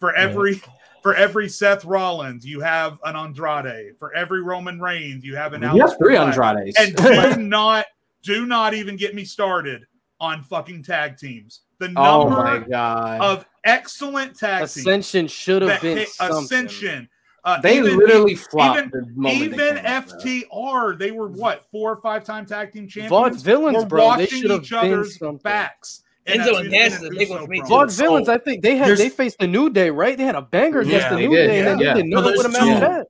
[0.00, 0.60] For every
[1.02, 3.96] for every Seth Rollins, you have an Andrade.
[3.98, 6.34] For every Roman Reigns, you have an You have three Black.
[6.36, 6.76] Andrades.
[6.78, 7.86] And do not
[8.22, 9.86] do not even get me started
[10.20, 11.60] on fucking tag teams.
[11.78, 13.20] The oh number my god.
[13.20, 14.78] of excellent tag teams.
[14.78, 16.44] Ascension should have been something.
[16.44, 17.08] Ascension.
[17.42, 20.18] Uh, they even, literally flopped even- the moment even came out, bro.
[20.18, 23.42] FTR, they were what four or five time tag team champions.
[23.42, 24.16] Vaudevillains, We're bro.
[24.18, 25.38] They should have each been other's something.
[25.38, 26.02] backs.
[26.34, 27.64] In Enzo and in Cass is a big one for me, too.
[27.64, 27.68] promo.
[27.68, 30.16] Vaught So, villains, I think they had they faced the New Day, right?
[30.16, 31.94] They had a banger against the New Day, and then yeah.
[31.94, 32.80] they did No, nothing with them there's two.
[32.80, 33.06] that.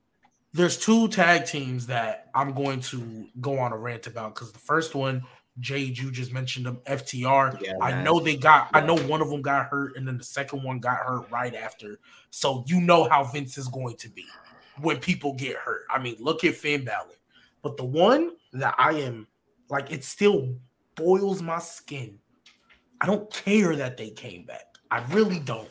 [0.53, 4.59] There's two tag teams that I'm going to go on a rant about because the
[4.59, 5.23] first one,
[5.59, 7.61] Jade, you just mentioned them, FTR.
[7.61, 10.23] Yeah, I know they got, I know one of them got hurt, and then the
[10.25, 11.99] second one got hurt right after.
[12.31, 14.25] So you know how Vince is going to be
[14.81, 15.83] when people get hurt.
[15.89, 17.15] I mean, look at Finn Balor.
[17.61, 19.27] But the one that I am
[19.69, 20.55] like, it still
[20.95, 22.17] boils my skin.
[23.01, 24.77] I don't care that they came back.
[24.91, 25.69] I really don't.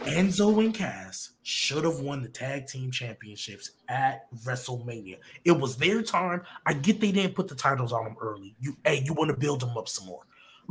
[0.00, 5.18] Enzo and Cass should have won the tag team championships at WrestleMania.
[5.44, 6.42] It was their time.
[6.66, 8.56] I get they didn't put the titles on them early.
[8.58, 10.22] You, hey, you want to build them up some more.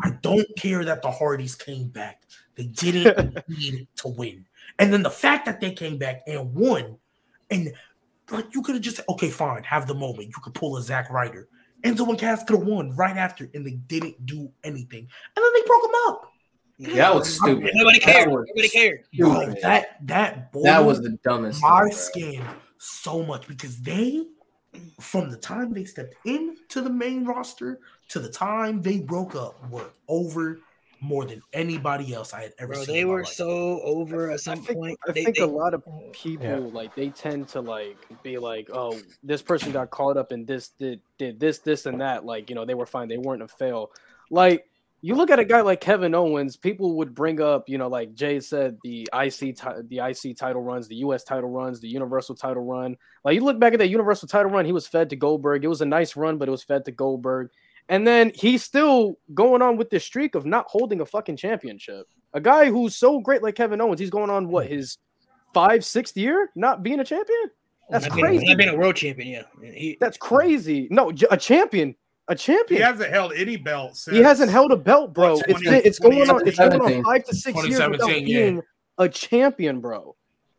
[0.03, 2.24] I don't care that the Hardys came back.
[2.56, 4.45] They didn't need to win.
[4.78, 6.98] And then the fact that they came back and won,
[7.49, 7.72] and
[8.30, 10.28] like you could have just okay, fine, have the moment.
[10.28, 11.48] You could pull a Zack Ryder.
[11.84, 15.08] Enzo and Cass could have won right after, and they didn't do anything.
[15.36, 16.34] And then they broke them up.
[16.78, 17.72] Yeah, that was stupid.
[17.74, 18.30] Nobody cared.
[18.30, 19.06] That was Nobody cared.
[19.18, 21.62] Like, that that boiled That was the dumbest.
[21.62, 22.44] my thing, skin
[22.78, 24.26] so much because they,
[25.02, 27.80] from the time they stepped into the main roster
[28.10, 30.60] to the time they broke up, were over
[31.02, 32.94] more than anybody else I had ever Bro, seen.
[32.96, 33.28] they in my were life.
[33.34, 35.00] so over at I some think, point.
[35.08, 38.70] I They- think they- a lot of people like they tend to like be like,
[38.74, 42.26] oh, this person got caught up in this, did did this, this, and that.
[42.26, 43.92] Like, you know, they were fine, they weren't a fail.
[44.30, 44.66] Like,
[45.02, 48.14] you look at a guy like Kevin Owens, people would bring up, you know, like
[48.16, 52.36] Jay said, the IC ti- the IC title runs, the US title runs, the Universal
[52.36, 52.98] title run.
[53.24, 55.64] Like you look back at that Universal title run, he was fed to Goldberg.
[55.64, 57.50] It was a nice run, but it was fed to Goldberg.
[57.90, 62.07] And then he's still going on with this streak of not holding a fucking championship.
[62.34, 64.74] A guy who's so great like Kevin Owens, he's going on what hmm.
[64.74, 64.99] his
[65.53, 67.40] five, sixth year not being a champion.
[67.45, 67.49] Oh,
[67.90, 68.45] That's not being- crazy.
[68.45, 69.72] Not being a world champion, yeah.
[69.74, 70.88] He, That's crazy.
[70.91, 71.95] No, a champion,
[72.28, 72.80] a champion.
[72.80, 75.34] He hasn't held any belt since He hasn't held a belt, bro.
[75.34, 76.48] Like It's, 20 it's going on.
[76.48, 78.38] It's going on five to six years without 2017, yeah.
[78.38, 78.61] being
[78.99, 80.16] a champion, bro.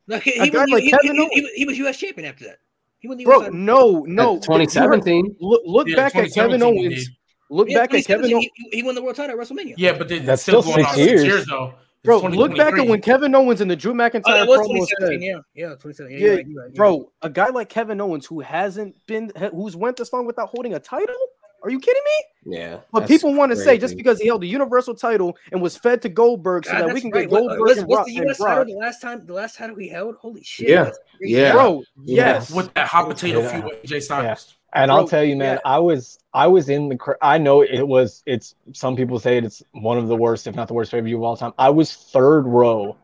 [0.08, 1.32] like, he, a he, guy was, like he, Kevin he, Owens.
[1.32, 1.96] he, he was U.S.
[1.96, 2.58] champion after that.
[2.98, 3.58] He won the Bro, US title.
[3.58, 4.36] no, no.
[4.40, 5.36] 2017.
[5.40, 7.10] Look, look Yeah, back at Kevin 2017 he Owens.
[7.50, 7.54] Did.
[7.56, 9.74] Look Yeah, back at Kevin He, he won the world title at WrestleMania.
[9.76, 11.24] Yeah, but then That's still still going six on six years.
[11.24, 11.74] years though.
[12.02, 14.60] It's Bro, look back at when Kevin Owens and the Drew Oh, McIntyre that was
[14.60, 15.20] promo 2017.
[15.20, 16.18] said, Yeah, yeah, 2017.
[16.18, 16.74] Yeah, Yeah, you're right, you're right, you're right.
[16.74, 20.72] bro, a guy like Kevin Owens who hasn't been, who's went this long without holding
[20.72, 21.14] a title?
[21.62, 22.02] Are you kidding
[22.46, 22.56] me?
[22.56, 22.78] Yeah.
[22.90, 26.00] But people want to say just because he held the Universal title and was fed
[26.00, 27.28] to Goldberg so that we can right.
[27.28, 28.06] get What- Goldberg what's, and what's Brock.
[28.06, 28.38] the and U.S.
[28.38, 29.26] Title the last time?
[29.26, 30.14] The last title he held?
[30.16, 30.70] Holy shit!
[30.70, 30.90] Yeah,
[31.20, 31.52] yeah.
[31.52, 32.16] Bro, Yeah.
[32.34, 32.50] yes.
[32.50, 33.50] with that hot potato Yeah.
[33.60, 34.56] feud with AJ Styles.
[34.72, 35.70] And I'll tell you, man, yeah.
[35.70, 36.96] I was I was in the.
[36.96, 38.22] cr- I know it was.
[38.26, 41.04] It's some people say it's one of the worst, if not the worst pay per
[41.04, 41.52] view of all time.
[41.58, 42.96] I was third row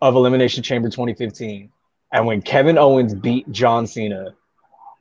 [0.00, 1.70] of Elimination Chamber 2015,
[2.12, 4.32] and when Kevin Owens beat John Cena,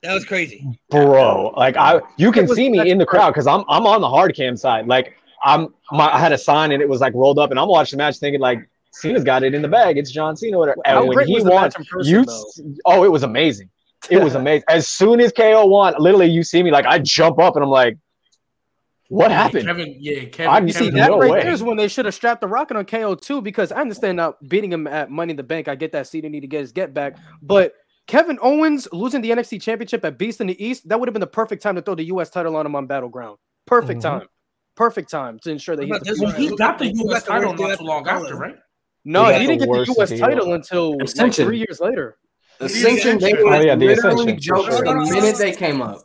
[0.02, 0.80] That was crazy.
[0.90, 4.02] bro, like I, you can was- see me in the crowd because I'm I'm on
[4.02, 4.88] the hard cam side.
[4.88, 5.14] Like
[5.44, 7.98] I'm, my, I had a sign and it was like rolled up, and I'm watching
[7.98, 10.00] the match thinking like Cena's got it in the bag.
[10.00, 10.82] It's John Cena, whatever.
[10.84, 12.44] How when great he was the won, person, you, though?
[12.86, 13.70] oh, it was amazing.
[14.10, 14.64] It was amazing.
[14.70, 17.70] As soon as KO won, literally, you see me like I jump up and I'm
[17.70, 17.98] like,
[19.10, 20.54] "What happened?" Kevin, yeah, I Kevin.
[20.66, 21.44] can See, see Kevin that no right way.
[21.44, 24.18] there is when they should have strapped the rocket on KO too, because I understand
[24.18, 25.68] now beating him at Money in the Bank.
[25.68, 27.74] I get that Cena need to get his get back, but
[28.08, 31.20] Kevin Owens losing the NXT Championship at Beast in the East, that would have been
[31.22, 33.38] the perfect time to throw the US title on him on Battleground.
[33.66, 34.04] Perfect Mhm.
[34.04, 34.28] time.
[34.76, 35.92] Perfect time to ensure that What he.
[35.92, 36.42] about this Well, one?
[36.42, 38.56] he got the US title not too long after, right?
[39.04, 40.20] No, He he, didn't get the worst US deal.
[40.20, 42.18] title until like three years later.
[42.60, 44.40] Ascension, they Oh, yeah, the literally Ascension.
[44.40, 46.02] jokes Hold the on, hold on, minute they came up.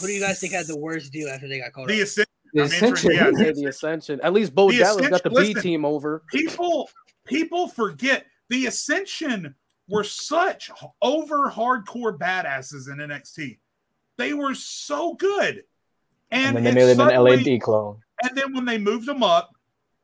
[0.00, 2.02] Who do you guys think had the worst deal after they got called The up?
[2.04, 2.24] Ascension.
[2.54, 3.30] The Ascension, yeah.
[3.36, 4.20] Yeah, the Ascension.
[4.22, 6.22] At least Bo The Dallas got the Ascension- B team over.
[6.32, 6.88] People
[7.26, 9.54] people forget the Ascension
[9.88, 10.70] were such
[11.02, 13.58] over hardcore badasses in NXT.
[14.16, 15.64] They were so good.
[16.30, 17.98] And, And, then they made them an suddenly- LOD clone.
[18.22, 19.50] and then when they moved them up,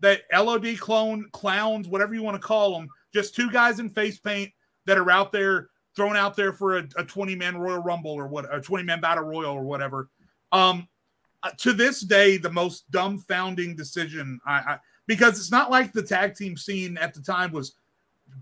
[0.00, 4.18] that LOD clone, clowns, whatever you want to call them, just two guys in face
[4.18, 4.50] paint
[4.86, 8.26] that are out there thrown out there for a, a 20 man Royal Rumble or
[8.26, 10.08] what, a 20 man Battle Royal or whatever.
[10.52, 10.88] Um,
[11.42, 16.02] uh, to this day, the most dumbfounding decision, I, I because it's not like the
[16.02, 17.74] tag team scene at the time was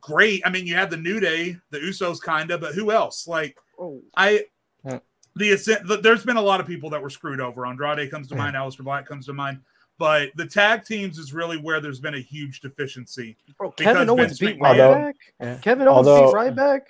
[0.01, 0.43] great.
[0.47, 3.27] I mean, you had the New Day, the Usos, kind of, but who else?
[3.27, 4.45] Like, Oh, I
[4.85, 5.01] Yeah.
[5.35, 7.67] the, ascent- the there's been a lot of people that were screwed over.
[7.67, 8.43] Andrade comes to Yeah.
[8.43, 9.59] mind, Aleister Black comes to mind,
[9.99, 13.37] but the tag teams is really where there's been a huge deficiency.
[13.59, 15.15] bro, Because Kevin Owens Vince beat McMahon- Ryback.
[15.41, 15.59] Yeah.
[15.59, 16.81] Kevin Owens Although- beat Ryback.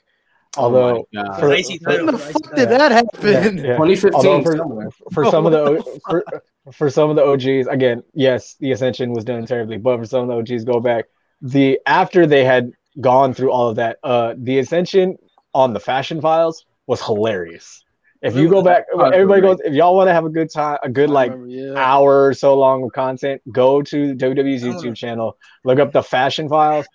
[0.56, 2.56] Although, oh my for- Icy for- title, When the icy fuck title.
[2.56, 3.58] did that happen?
[3.58, 3.76] yeah, yeah.
[3.78, 4.42] 2015 Although
[4.90, 6.24] for, for some of the for,
[6.72, 10.28] for some of the OGs, again, yes, the ascension was done terribly, but for some
[10.28, 11.06] of the OGs, go back
[11.40, 12.70] the after they had
[13.00, 15.16] gone through all of that, uh, the ascension
[15.54, 17.82] on the fashion files was hilarious.
[18.20, 19.58] If you go back, Oh, everybody goes.
[19.64, 21.74] If y'all want to have a good time, a good like remember, yeah.
[21.76, 26.48] hour or so long of content, go to WWE's YouTube channel, look up the fashion
[26.48, 26.86] files.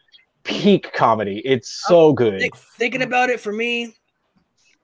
[0.47, 1.41] Peak comedy.
[1.45, 2.39] It's so good.
[2.39, 3.93] Think, thinking about it for me,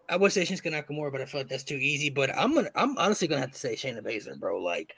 [0.09, 2.09] I would say Shinsuke Nakamura, but I feel like that's too easy.
[2.09, 4.61] But I'm gonna, I'm honestly gonna have to say Shayna Baszler, bro.
[4.61, 4.93] Like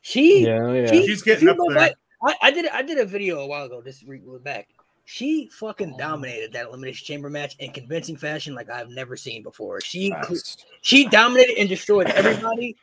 [0.00, 0.90] she, Yeah, oh, yeah.
[0.90, 1.74] she She's getting up there.
[1.76, 1.92] back-
[2.24, 3.80] I, I did, I did a video a while ago.
[3.80, 4.68] Just re look back.
[5.04, 5.98] She fucking oh.
[5.98, 9.80] dominated that elimination chamber match in convincing fashion like I've never seen before.
[9.80, 10.40] She cl-
[10.82, 12.76] she dominated and destroyed everybody,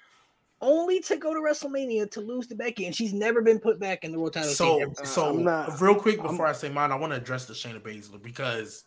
[0.66, 4.04] only to go to WrestleMania to lose to Becky, and she's never been put back
[4.04, 4.50] in the world title.
[4.50, 4.94] So, ever.
[5.06, 8.22] so not- real quick before i say mine, I want to address the Shayna Baszler
[8.22, 8.84] because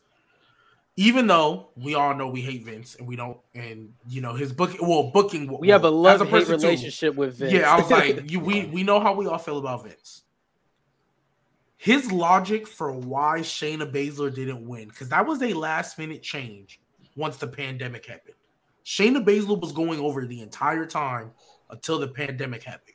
[0.96, 4.52] even though we all know we hate Vince and we don't, and you know his
[4.52, 7.52] booking, well, booking, We have a well, love as hate person too, relationship with Vince.
[7.52, 10.22] Yeah, I was like, you, we we know how we all feel about Vince.
[11.76, 16.80] His logic for why Shayna Baszler didn't win, because that was a last minute change
[17.14, 18.34] once the pandemic happened.
[18.84, 21.30] Shayna Baszler was going over the entire time
[21.70, 22.94] until the pandemic happened.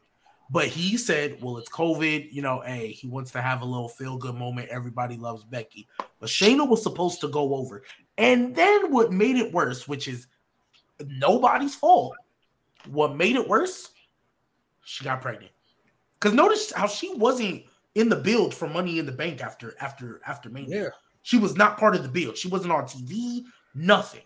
[0.50, 3.90] But he said, well, it's COVID, you know, hey, he wants to have a little
[3.90, 4.70] feel good moment.
[4.70, 5.88] Everybody loves Becky.
[6.20, 7.84] But Shayna was supposed to go over.
[8.18, 10.28] And then what made it worse, which is
[11.06, 12.16] nobody's fault,
[12.90, 13.92] what made it worse,
[14.84, 15.52] she got pregnant.
[16.20, 17.64] Because notice how she wasn't
[17.96, 20.84] in the build for Money in the Bank after after after Mania.
[20.84, 20.90] yeah.
[21.22, 22.38] She was not part of the build.
[22.38, 23.44] She wasn't on TV.
[23.76, 24.24] Nothing.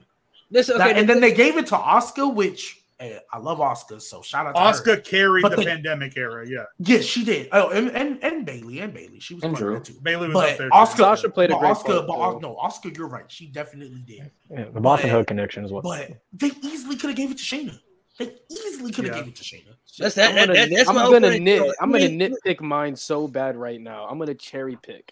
[0.50, 4.02] This okay, That- and then they gave it to Asuka, which eh, I love Asuka,
[4.02, 4.72] so shout out to her.
[4.98, 6.48] Asuka carried But the they- pandemic era.
[6.48, 7.50] Yeah, Yes, she did.
[7.52, 9.80] Oh, and and, and Bayley and Bayley, she was And part Drew.
[9.80, 10.00] too.
[10.02, 10.68] Bayley was up But there.
[10.70, 10.74] too.
[10.74, 12.40] Asuka, Sasha played a great Asuka, part, but too.
[12.42, 13.30] No, Asuka, you're right.
[13.32, 14.32] She definitely did.
[14.50, 15.84] Yeah, the Boston But- Hood connection is what.
[15.84, 17.78] But they easily could have gave it to Shayna.
[18.20, 19.22] They easily could have Yeah.
[19.22, 19.76] gave it to Shayna.
[20.00, 20.32] That's that.
[20.32, 21.72] I'm gonna, that that's I'm gonna opening- nit.
[21.80, 24.06] I'm gonna nitpick mine so bad right now.
[24.08, 25.12] I'm gonna cherry pick.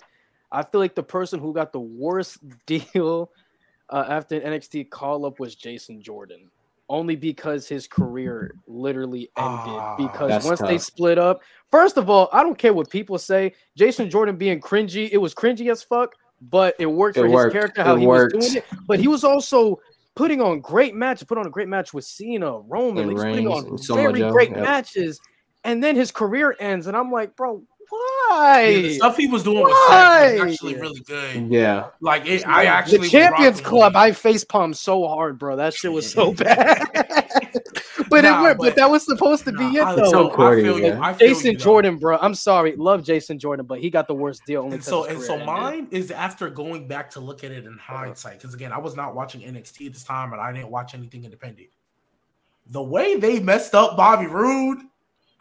[0.52, 3.32] I feel like the person who got the worst deal
[3.90, 6.50] uh, after an NXT call up was Jason Jordan,
[6.90, 9.76] only because his career literally ended.
[9.76, 11.42] Ah, because that's once they split up,
[11.72, 13.54] first of all, I don't care what people say.
[13.76, 17.54] Jason Jordan being cringy, it was cringy as fuck, but it worked It for worked.
[17.54, 18.36] his character how It he worked.
[18.36, 18.66] was doing it.
[18.88, 19.80] But he was also
[20.16, 21.24] putting on great matches.
[21.24, 23.10] Put on a great match with Cena, Roman.
[23.10, 24.60] And He putting on and Samoa very great yep.
[24.60, 25.20] matches,
[25.64, 28.68] and then his career ends, and I'm like, bro, why?
[28.70, 31.48] Yeah, the stuff he was doing was actually really good.
[31.52, 31.88] Yeah.
[32.02, 35.56] Like it, I actually the Champions Club, with I face palmed so hard, bro.
[35.56, 36.84] That shit was so bad.
[38.10, 38.58] but Nah, it worked.
[38.60, 40.12] but- But that was supposed to Nah, be it, though.
[40.12, 40.86] So I feel you.
[40.86, 41.00] yeah.
[41.02, 41.58] I feel Jason you.
[41.58, 42.18] Jordan, bro.
[42.20, 44.62] I'm sorry, love Jason Jordan, but he got the worst deal.
[44.64, 45.48] Only And 'cause so and so ended.
[45.48, 48.96] mine is after going back to look at it in hindsight, because again, I was
[48.96, 51.70] not watching NXT at this time, and I didn't watch anything independent.
[52.68, 54.80] The way they messed up Bobby Roode,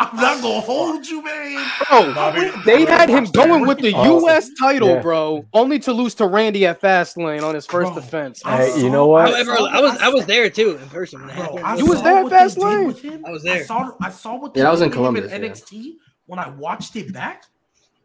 [0.00, 1.64] I'm not gonna hold you, man.
[1.88, 4.50] Bro, Bobby- they had him going with the U.S.
[4.58, 5.00] title, yeah.
[5.00, 8.42] bro, only to lose to Randy at Fastlane on his first Bro, defense.
[8.44, 9.28] I Hey, saw- you know what?
[9.28, 11.20] However, I was I was there too in person.
[11.20, 12.86] Bro, You was there at what they Fast did Lane?
[12.88, 13.24] with him.
[13.24, 13.62] I was there.
[13.62, 15.78] I saw I saw what Yeah, that was in did with him Columbus, yeah.
[15.78, 15.92] NXT.
[16.26, 17.44] When I watched it back,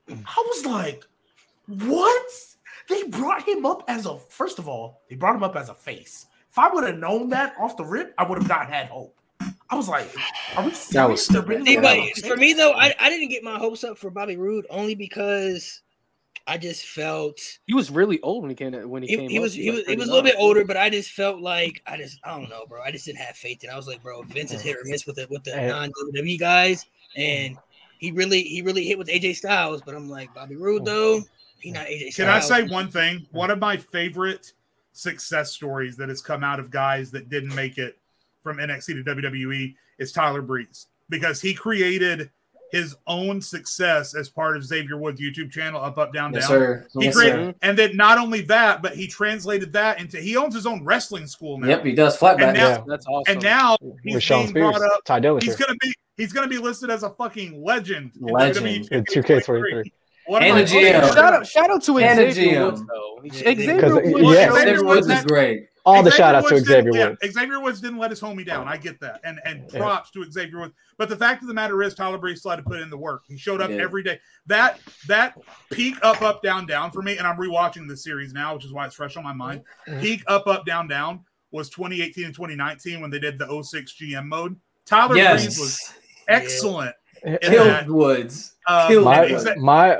[0.10, 1.06] I was like,
[1.68, 2.24] "What?"
[2.88, 5.74] They brought him up as a first of all, they brought him up as a
[5.76, 6.28] face.
[6.52, 9.16] If I would have known that off the rip, I would have not had hope.
[9.70, 10.10] I was like,
[10.56, 11.46] "Are we serious?" That was stupid.
[11.46, 13.84] bringing See, but up as a for me though, I, I didn't get my hopes
[13.84, 15.82] up for Bobby Roode only because
[16.50, 18.74] I just felt He was really old when he came.
[18.90, 19.44] When he, he, came he up.
[19.44, 21.96] was he was he was a little bit older, but I just felt like I
[21.96, 22.82] just I don't know, bro.
[22.82, 23.70] I just didn't have faith in.
[23.70, 26.40] I was like, bro, Vince is hit or miss with the with the non WWE
[26.40, 27.56] guys, and
[28.00, 29.84] he really he really hit with AJ Styles.
[29.86, 30.86] But I'm like Bobby Roode mm.
[30.86, 31.22] though,
[31.60, 32.14] he not AJ.
[32.14, 32.16] Styles.
[32.16, 33.28] Can I say one thing?
[33.32, 34.54] One of my favorite
[34.94, 37.99] success stories that has come out of guys that didn't make it
[38.44, 42.30] from NXT to WWE is Tyler Breeze because he created
[42.72, 46.49] his own success as part of Xavier Woods' YouTube channel, Up Up Down Yes, Down.
[46.60, 46.88] sir.
[46.99, 47.53] He Yes, created, sir.
[47.64, 51.26] and then not only that, but he translated that into he owns his own wrestling
[51.26, 51.68] school now.
[51.68, 52.44] Yep, he does flatback.
[52.49, 52.84] And now- Yeah.
[52.88, 53.34] That's awesome.
[53.34, 55.03] And now he's With Shawn being Spears, brought up.
[55.03, 55.44] Tye Dillinger.
[55.44, 58.11] He's gonna be he's gonna be listed as a fucking legend.
[58.20, 58.88] Legend.
[58.91, 59.91] In 2K23.
[60.28, 61.14] What And am I a GM.
[61.16, 63.20] shout out, shout out to And a Xavier Woods though.
[63.24, 64.11] Yeah, Xavier Woods.
[64.32, 64.53] yes.
[64.53, 65.69] Xavier Woods is great.
[65.90, 67.18] All the Xavier shout outs to Woods Xavier Woods.
[67.24, 68.68] Yeah, Xavier Woods didn't let his homie down.
[68.68, 69.80] I get that, and and Yeah.
[69.80, 70.74] props to Xavier Woods.
[70.98, 72.98] But the fact of the matter is, Tyler Breeze still had to put in the
[72.98, 73.24] work.
[73.28, 74.20] He showed up He every day.
[74.48, 75.38] That that
[75.72, 78.74] peak up up down down for me, and I'm rewatching the series now, which is
[78.74, 79.64] why it's fresh on my mind.
[79.88, 79.99] Mm-hmm.
[80.02, 81.22] Peak up up down down
[81.52, 84.56] was 2018 and 2019 when they did the 06 GM mode.
[84.86, 85.94] Tyler Breeze was
[86.28, 86.95] excellent.
[87.24, 87.41] in that.
[87.41, 88.53] Killed Woods.
[88.68, 89.99] Uh, Killed My, exa- my,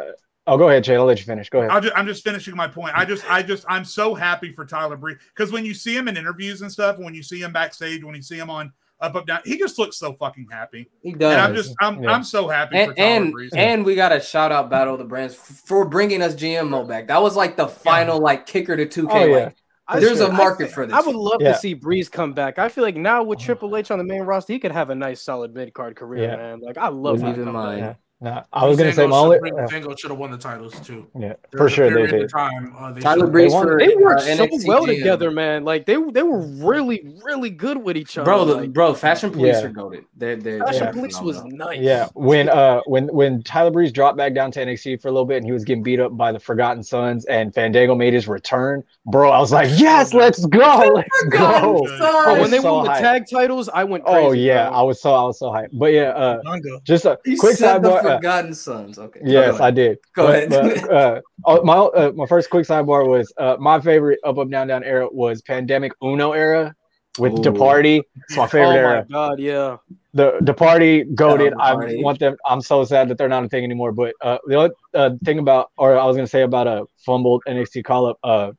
[0.50, 0.96] oh, go ahead, Jay.
[0.96, 1.50] I'll let you finish.
[1.50, 1.72] Go ahead.
[1.72, 2.98] I'll just, I'm just finishing my point.
[2.98, 6.08] I just, I just, I'm so happy for Tyler Breeze because when you see him
[6.08, 8.72] in interviews and stuff, when you see him backstage, when you see him on
[9.02, 10.90] up, up, down, he just looks so fucking happy.
[11.02, 11.32] He does.
[11.32, 12.12] And I'm just, I'm, Yeah.
[12.12, 13.52] I'm so happy for and Tyler and, Breeze.
[13.56, 16.86] and we got a shout out Battle of the Brands f- for bringing us GMO
[16.88, 17.08] back.
[17.08, 19.10] That was like the final like kicker to 2K.
[19.12, 19.36] Oh, yeah.
[19.46, 19.56] Like,
[19.88, 20.94] I there's feel- a market I for this.
[20.96, 21.54] I would love Yeah.
[21.54, 22.60] to see Breeze come back.
[22.60, 23.44] I feel like now with oh.
[23.44, 26.24] Triple H on the main roster, he could have a nice, solid mid card career,
[26.24, 26.36] Yeah.
[26.36, 26.60] man.
[26.60, 27.96] Like I love Wouldn't him even come mind.
[28.22, 28.30] Back.
[28.30, 28.36] Yeah.
[28.36, 29.38] Nah, I was gonna say my Zango only.
[29.70, 31.08] should- uh, should have won the titles too.
[31.18, 32.30] yeah, There for sure they period of did.
[32.30, 34.98] Time, uh, they Tyler Breeze won- They worked uh, so NXT well GM.
[34.98, 35.64] together, man.
[35.64, 38.26] Like they they were really, really good with each other.
[38.26, 39.66] Bro, the, like, bro, Fashion Police Yeah.
[39.66, 40.06] are goaded.
[40.18, 41.80] They're, they're, Fashion they're Police was nice.
[41.80, 45.26] Yeah, when uh when when Tyler Breeze dropped back down to NXT for a little
[45.26, 48.28] bit and he was getting beat up by the Forgotten Sons and Fandango made his
[48.28, 51.86] return, bro, I was like, yes, let's go, let's go.
[51.88, 52.00] Son.
[52.00, 53.00] Bro, when they so won the hyped.
[53.00, 54.20] tag titles, I went crazy.
[54.20, 54.78] Oh yeah, bro.
[54.78, 55.70] I was so I was so hyped.
[55.74, 56.42] But yeah, uh,
[56.84, 58.09] just a You quick said the sidebar.
[58.18, 59.00] Forgotten Sons.
[59.00, 59.22] Okay.
[59.24, 59.98] Yes, I did.
[60.16, 60.82] Go But- ahead.
[60.82, 64.50] but, uh, oh, my uh, my first quick sidebar was uh, my favorite up up
[64.50, 66.76] down down era was pandemic Uno era
[67.18, 67.42] with Ooh.
[67.42, 68.02] Departy.
[68.28, 69.06] It's my favorite oh my era.
[69.12, 69.78] god, yeah.
[70.14, 71.54] The Departy goaded.
[71.60, 72.36] I want them.
[72.46, 73.92] I'm so sad that they're not a thing anymore.
[73.92, 77.44] But uh, the other uh, thing about, or I was gonna say about a fumbled
[77.48, 78.52] NXT call up, uh,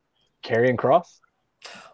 [0.45, 1.21] Karrion Cross.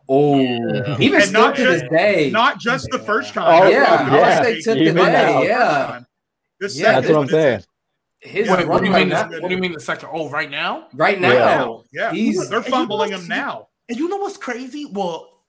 [0.09, 0.97] Oh, Yeah.
[1.01, 2.31] even And still not to just- this day.
[2.31, 3.45] Not just the first time.
[3.49, 4.37] Oh, That's yeah, I was yeah.
[4.37, 6.01] gonna They took the day, yeah.
[6.61, 6.67] Time.
[6.67, 7.61] This Yeah, second That's what I'm saying.
[8.21, 9.43] His Wait, what do you right mean?
[9.43, 10.09] What do you mean the second?
[10.13, 10.89] Oh, right now?
[10.95, 11.65] right now.
[11.65, 12.09] Oh, yeah.
[12.09, 13.69] Yeah, He's- they're And you fumbling know him now.
[13.89, 14.87] And you know what's crazy?
[14.87, 15.45] Well,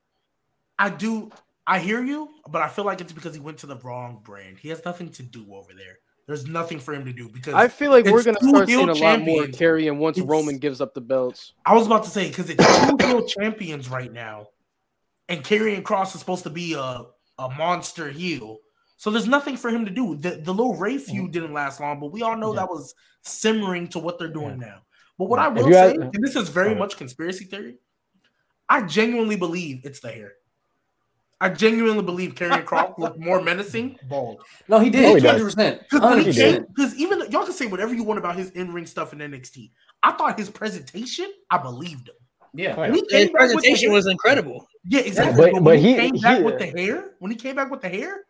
[0.77, 1.31] I do.
[1.65, 4.57] I hear you, but I feel like it's because he went to the wrong brand.
[4.59, 5.97] He has nothing to do over there.
[6.27, 8.93] There's nothing for him to do because I feel like we're gonna start seeing a
[8.93, 9.57] lot more champions.
[9.57, 11.53] carrying once It's- Roman gives up the belts.
[11.65, 14.47] I was about to say because it's two heel champions right now,
[15.29, 17.05] and Karrion Cross is supposed to be a,
[17.39, 18.57] a monster heel.
[18.97, 20.15] So there's nothing for him to do.
[20.15, 21.31] The the little Rey feud mm-hmm.
[21.31, 22.61] didn't last long, but we all know Yeah.
[22.61, 24.81] that was simmering to what they're doing now.
[25.17, 25.45] But what Yeah.
[25.45, 27.77] I will say, had- and this is very much conspiracy theory,
[28.69, 30.33] I genuinely believe it's the hair.
[31.39, 34.41] I genuinely believe Karrion Cross looked more menacing bald.
[34.67, 35.21] No, he Oh, did.
[35.21, 35.27] he.
[35.27, 35.81] Hundred percent.
[35.83, 36.75] Because when Hundred he came, percent.
[36.75, 39.69] because even y'all can say whatever you want about his in ring stuff in NXT.
[40.01, 42.15] I thought his presentation, I believed him.
[42.55, 42.73] Yeah.
[42.75, 44.67] Oh, When he His came back with the presentation hair- was incredible.
[44.85, 45.37] yeah, exactly.
[45.37, 47.55] But- But, but when he, he- came back he- with the hair, when he came
[47.55, 48.25] back with the hair,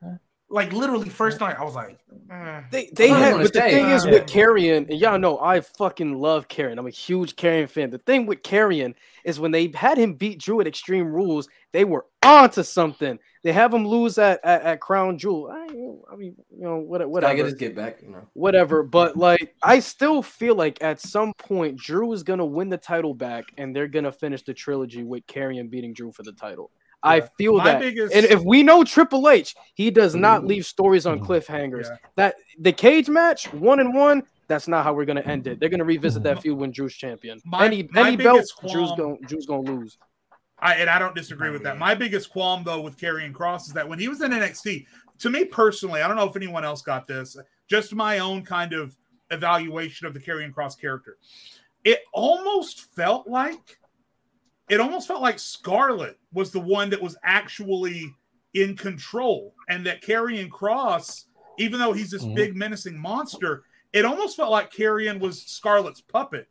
[0.50, 2.00] like literally first night, I was like,
[2.32, 2.62] eh.
[2.72, 5.20] They they I had, wanna but the say, thing is uh, with Karrion, and y'all
[5.20, 6.78] know I fucking love Karrion.
[6.78, 7.90] I'm a huge Karrion fan.
[7.90, 8.96] The thing with Karrion
[9.26, 13.20] is when they had him beat Drew at Extreme Rules, they were onto something.
[13.44, 15.50] They have him lose at at, at Crown Jewel.
[15.52, 15.66] I,
[16.14, 18.02] I mean, you know, what, Gotta whatever get his get back.
[18.02, 18.28] You know.
[18.34, 18.84] whatever.
[18.84, 23.14] But like, I still feel like at some point Drew is gonna win the title
[23.14, 26.72] back, and they're gonna finish the trilogy with Karrion beating Drew for the title.
[27.04, 30.66] I feel My that, biggest- and if we know Triple H, he does not leave
[30.66, 31.32] stories on mm-hmm.
[31.32, 31.86] cliffhangers.
[31.86, 31.98] Yeah.
[32.16, 34.24] That the cage match, one and one.
[34.48, 35.60] That's not how we're gonna end it.
[35.60, 36.42] They're gonna revisit that mm-hmm.
[36.42, 37.42] feud when Drew's champion.
[37.46, 39.98] My- any my any belt, biggest Drew's gonna Drew's gonna lose.
[40.60, 41.78] I, and I don't disagree with that.
[41.78, 44.86] My biggest qualm though with Karrion Cross is that when he was in NXT,
[45.20, 47.38] to me personally, I don't know if anyone else got this,
[47.68, 48.98] just my own kind of
[49.30, 51.18] evaluation of the Karrion Cross character.
[51.84, 53.80] It almost felt like
[54.70, 58.14] it almost felt like Scarlett was the one that was actually
[58.54, 61.26] in control, and that Karrion Cross,
[61.58, 62.36] even though he's this Mhm.
[62.36, 63.64] big menacing monster,
[63.94, 66.48] it almost felt like Karrion was Scarlett's puppet,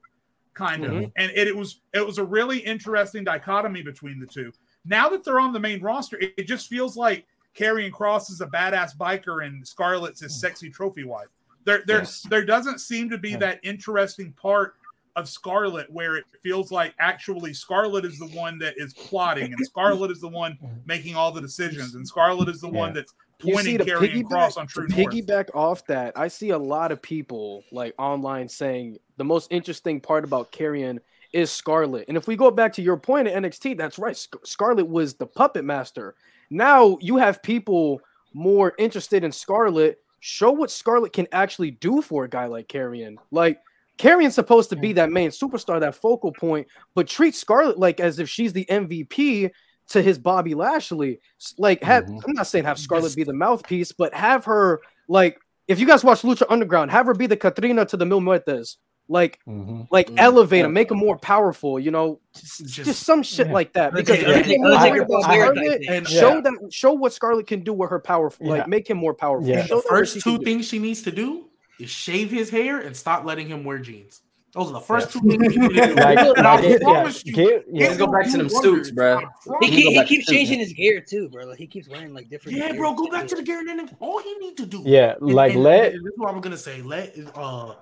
[0.55, 0.93] kind of.
[0.93, 1.13] Mhm.
[1.17, 4.53] And it, it was it was a really interesting dichotomy between the two.
[4.85, 7.27] Now that they're on the main roster, it, it just feels like
[7.57, 11.29] Karrion Cross is a badass biker and Scarlett's his sexy trophy wife.
[11.65, 12.23] There, there, Yes.
[12.23, 13.39] there doesn't seem to be Yeah.
[13.39, 14.77] that interesting part
[15.17, 19.67] of Scarlett where it feels like actually Scarlett is the one that is plotting and
[19.67, 23.79] Scarlett is the one making all the decisions and Scarlett is the one that's pointing
[23.79, 25.15] the Cross piggyback, on True to North.
[25.15, 26.17] piggyback off that.
[26.17, 30.99] I see a lot of people like online saying the most interesting part about Karrion
[31.33, 32.07] is Scarlett.
[32.09, 34.17] And if we go back to your point at NXT, that's right.
[34.17, 36.15] Sc- Scarlett was the puppet master.
[36.51, 38.01] Now you have people
[38.33, 43.17] more interested in Scarlett show what Scarlett can actually do for a guy like Karrion.
[43.31, 43.61] Like
[43.98, 48.18] Karrion's supposed to be that main superstar, that focal point, but treat Scarlett like as
[48.18, 49.51] if she's the MVP
[49.90, 51.20] to his Bobby Lashley.
[51.59, 52.20] Like, have Mhm.
[52.27, 56.05] I'm not saying have Scarlett be the mouthpiece, but have her like if you guys
[56.05, 58.77] watch Lucha Underground, have her be the Katrina to the Mil Muertes.
[59.09, 59.86] Like, Mhm.
[59.93, 60.74] like Mm, elevate him, yeah.
[60.74, 61.78] make him more powerful.
[61.78, 63.52] You know, just, Just- just some shit yeah.
[63.52, 63.94] like that.
[63.94, 65.97] Because take- make let's him take- more let's take worried a about Bobby Scarlett Hart
[65.97, 66.40] and show Yeah.
[66.40, 68.47] that show what Scarlett can do with her powerful.
[68.47, 68.52] Yeah.
[68.52, 69.48] Like make him more powerful.
[69.48, 69.64] Yeah.
[69.64, 71.44] Show The first two things she needs to do
[71.78, 74.23] is shave his hair and stop letting him wear jeans.
[74.53, 75.77] Those are the first two things you need.
[75.98, 77.86] Like, And I like it- yeah, you, give, yeah.
[77.89, 79.16] Let's go back to them It suits, bro.
[79.16, 79.31] wonders.
[79.31, 81.44] I He, promise can keep, go he keeps to changing his gear too, bro.
[81.44, 82.57] Like he keeps wearing like different.
[82.57, 84.82] Yeah, bro, go back to the Gary and all he need to do.
[84.86, 86.81] Yeah, And- like and let This is what I'm gonna say.
[86.81, 87.74] Let uh,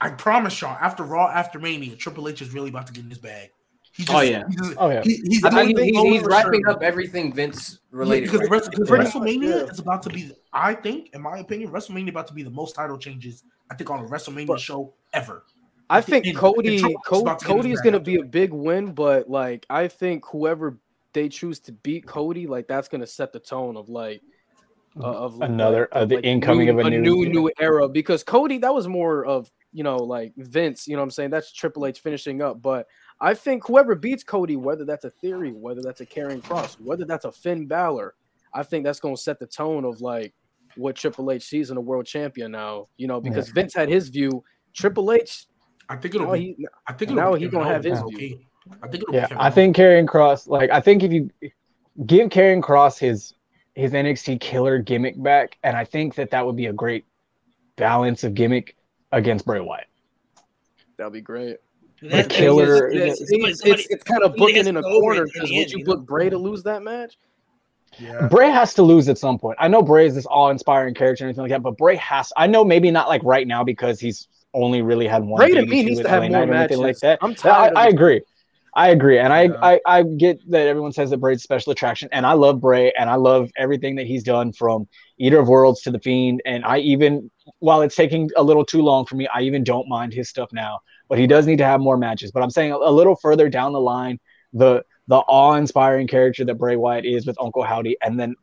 [0.00, 0.76] I promise y'all.
[0.80, 3.50] After Raw, after Mania, Triple H is really about to get in his bag.
[3.94, 4.44] He just, Oh, yeah.
[4.48, 5.02] he just- Oh, yeah.
[5.02, 8.30] he- he's I doing think he's, he's wrapping up everything Vince Yeah, related.
[8.30, 9.28] because right the rest, Right.
[9.30, 9.70] WrestleMania Yeah.
[9.72, 12.74] is about to be, I think, in my opinion, WrestleMania about to be the most
[12.74, 15.44] title changes I think on a WrestleMania But- show ever.
[15.90, 17.80] I think And- and Cody Triple H is Co- about to get his Cody is
[17.82, 20.78] gonna be a big win, but like I think whoever
[21.12, 24.22] they choose to beat Cody, like that's gonna set the tone of like
[25.00, 27.88] uh, of Another- like, uh, the like, incoming new, of a new- new new era
[27.88, 31.30] because Cody that was more of you know like Vince, you know what I'm saying?
[31.30, 32.86] That's Triple H finishing up, but
[33.22, 37.04] I think whoever beats Cody, whether that's a theory, whether that's a Karrion Cross, whether
[37.04, 38.14] that's a Finn Balor,
[38.52, 40.34] I think that's gonna set the tone of like
[40.76, 44.08] what Triple H sees in a world champion now, you know, because Vince had his
[44.08, 44.42] view.
[44.74, 45.46] Triple H,
[45.88, 46.54] I think it'll now be.
[46.58, 48.16] he, I think now it'll be he gonna have his okay?
[48.16, 48.40] view.
[48.82, 51.30] I think it'll yeah, be I think Karrion Cross, like I think if you
[52.04, 53.34] give Karrion Cross his
[53.76, 57.04] his NXT killer gimmick back, and I think that that would be a great
[57.76, 58.76] balance of gimmick
[59.12, 59.86] against Bray Wyatt.
[60.96, 61.58] that'd be great.
[62.02, 65.70] That- killer- It's, It's, it's, it's, it's kind of booking in a corner because would
[65.70, 67.16] you you book Bray to lose that match?
[67.98, 68.26] Yeah.
[68.28, 69.56] Bray has to lose at some point.
[69.60, 72.32] I know Bray is this awe-inspiring character and anything like that, but Bray has.
[72.36, 75.38] I know maybe not like right now because he's only really had one.
[75.38, 76.78] Bray to me needs to have LA more Knight or anything matches.
[76.78, 77.18] like that.
[77.22, 77.74] I'm tired.
[77.76, 78.22] I, I agree.
[78.74, 79.52] I agree, and I, Yeah.
[79.62, 83.10] I I get that everyone says that Bray's special attraction, and I love Bray, and
[83.10, 84.88] I love everything that he's done from
[85.18, 88.80] Eater of Worlds to the Fiend, and I even while it's taking a little too
[88.80, 90.80] long for me, I even don't mind his stuff now.
[91.12, 92.30] But he does need to have more matches.
[92.32, 94.18] But I'm saying a, a little further down the line,
[94.54, 98.34] the the awe-inspiring character that Bray Wyatt is with Uncle Howdy, and then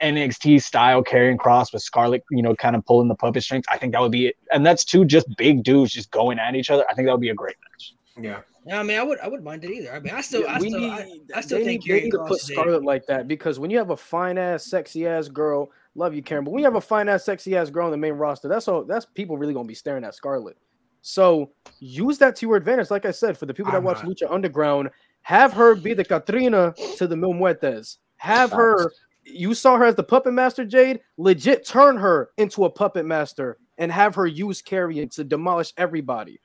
[0.00, 3.64] NXT style Karrion Cross with Scarlett, you know, kind of pulling the puppet strings.
[3.68, 4.36] I think that would be it.
[4.52, 6.84] And that's two just big dudes just going at each other.
[6.88, 7.94] I think that would be a great match.
[8.24, 8.40] Yeah.
[8.68, 9.92] Yeah, I mean, I would, I wouldn't mind it either.
[9.92, 12.10] I mean, I still, I still, need, I, I still they think need, they need
[12.12, 15.08] to put is a- Scarlett like that because when you have a fine ass, sexy
[15.08, 17.86] ass girl, love you, Karen, but when you have a fine ass, sexy ass girl
[17.86, 18.84] on the main roster, that's all.
[18.84, 20.56] That's people really gonna be staring at Scarlett.
[21.02, 21.50] So
[21.80, 22.90] use that to your advantage.
[22.90, 24.90] Like I said, for the people that I'm watch not- Lucha Underground,
[25.22, 27.98] have her be the Katrina to the Mil Muertes.
[28.16, 28.90] Have her.
[29.24, 31.00] You saw her as the puppet master, Jade.
[31.16, 36.40] Legit turn her into a puppet master and have her use Karrion to demolish everybody.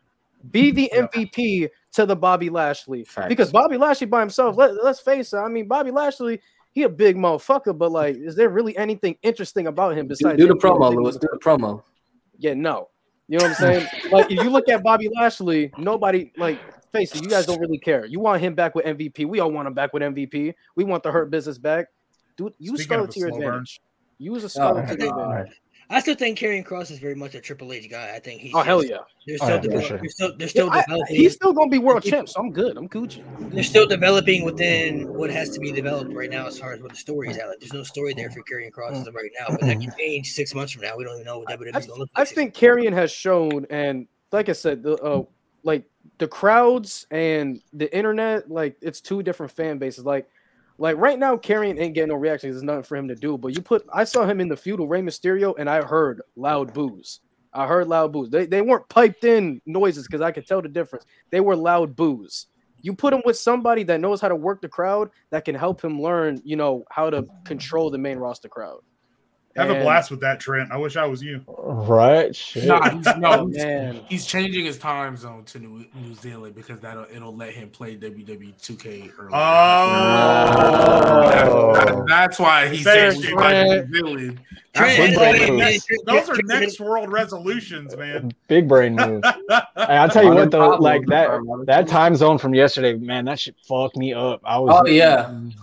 [0.51, 0.91] Be the.
[0.95, 3.29] MVP to the Bobby Lashley Facts.
[3.29, 4.55] because Bobby Lashley by himself.
[4.57, 5.37] Let, let's face it.
[5.37, 6.39] I mean, Bobby Lashley,
[6.71, 10.47] he a big motherfucker, but like, is there really anything interesting about him besides do
[10.47, 11.17] the being a promo, Lewis.
[11.17, 11.81] Do the promo.
[12.37, 12.89] yeah, no.
[13.27, 13.87] You know what I'm saying?
[14.11, 16.59] like if you look at Bobby Lashley, nobody like
[16.93, 18.05] face it, you guys don't really care.
[18.05, 19.25] You want him back with MVP.
[19.25, 20.53] We all want him back with MVP.
[20.75, 21.87] We want the hurt business back.
[22.37, 23.47] Dude, use Speaking of to your slow burn.
[23.47, 23.81] advantage.
[24.19, 25.61] Use a Scarlett Oh, to your advantage.
[25.89, 28.13] I still think Karrion Cross is very much a Triple H guy.
[28.13, 28.53] I think he's.
[28.53, 28.97] Oh hell yeah.
[29.25, 29.97] They're Oh, still, yeah, for develop- sure.
[29.99, 31.15] they're still, they're still Yeah, I- developing.
[31.15, 32.75] he's still gonna be world champ, so I'm good.
[32.77, 33.23] I'm Gucci.
[33.53, 36.91] they're still developing within what has to be developed right now as far as what
[36.91, 37.47] the story is at.
[37.47, 39.93] Like, there's no story there for Karrion Cross as of right now, but that can
[39.97, 40.97] change six months from now.
[40.97, 44.49] We don't even know what WWE's gonna look I think Karrion has shown, and like
[44.49, 45.23] I said, the uh,
[45.63, 45.83] like
[46.17, 50.03] the crowds and the internet, like it's two different fan bases.
[50.05, 50.27] Like,
[50.77, 52.55] like right now, Karrion ain't getting no reactions.
[52.55, 53.37] There's nothing for him to do.
[53.37, 56.21] But you put, I saw him in the feud with Rey Mysterio, and I heard
[56.35, 57.21] loud boos.
[57.53, 58.29] I heard loud boos.
[58.29, 61.05] They they weren't piped in noises because I could tell the difference.
[61.31, 62.47] They were loud boos.
[62.81, 65.83] You put him with somebody that knows how to work the crowd that can help
[65.83, 68.81] him learn, you know, how to control the main roster crowd.
[69.57, 70.71] Have a blast with that, Trent.
[70.71, 71.41] I wish I was you.
[71.47, 72.35] Right?
[72.35, 72.65] Shit.
[72.65, 73.99] Nah, he's, no, Oh, he's, man.
[74.07, 77.95] he's changing his time zone to New, New Zealand because that'll it'll let him play
[77.97, 79.29] WWE 2K early.
[79.33, 79.37] Oh,
[81.73, 83.27] That- that's why he's Fair, saying New
[83.93, 84.39] Zealand.
[84.73, 88.31] Trent, what Trent, Blake Trent, those are next world resolutions, man.
[88.47, 89.23] Big brain move.
[89.49, 91.29] Hey, I'll tell you what though, like that
[91.65, 94.41] that time zone from yesterday, man, that shit fucked me up.
[94.43, 95.25] I was Oh, yeah.
[95.25, 95.53] Mm.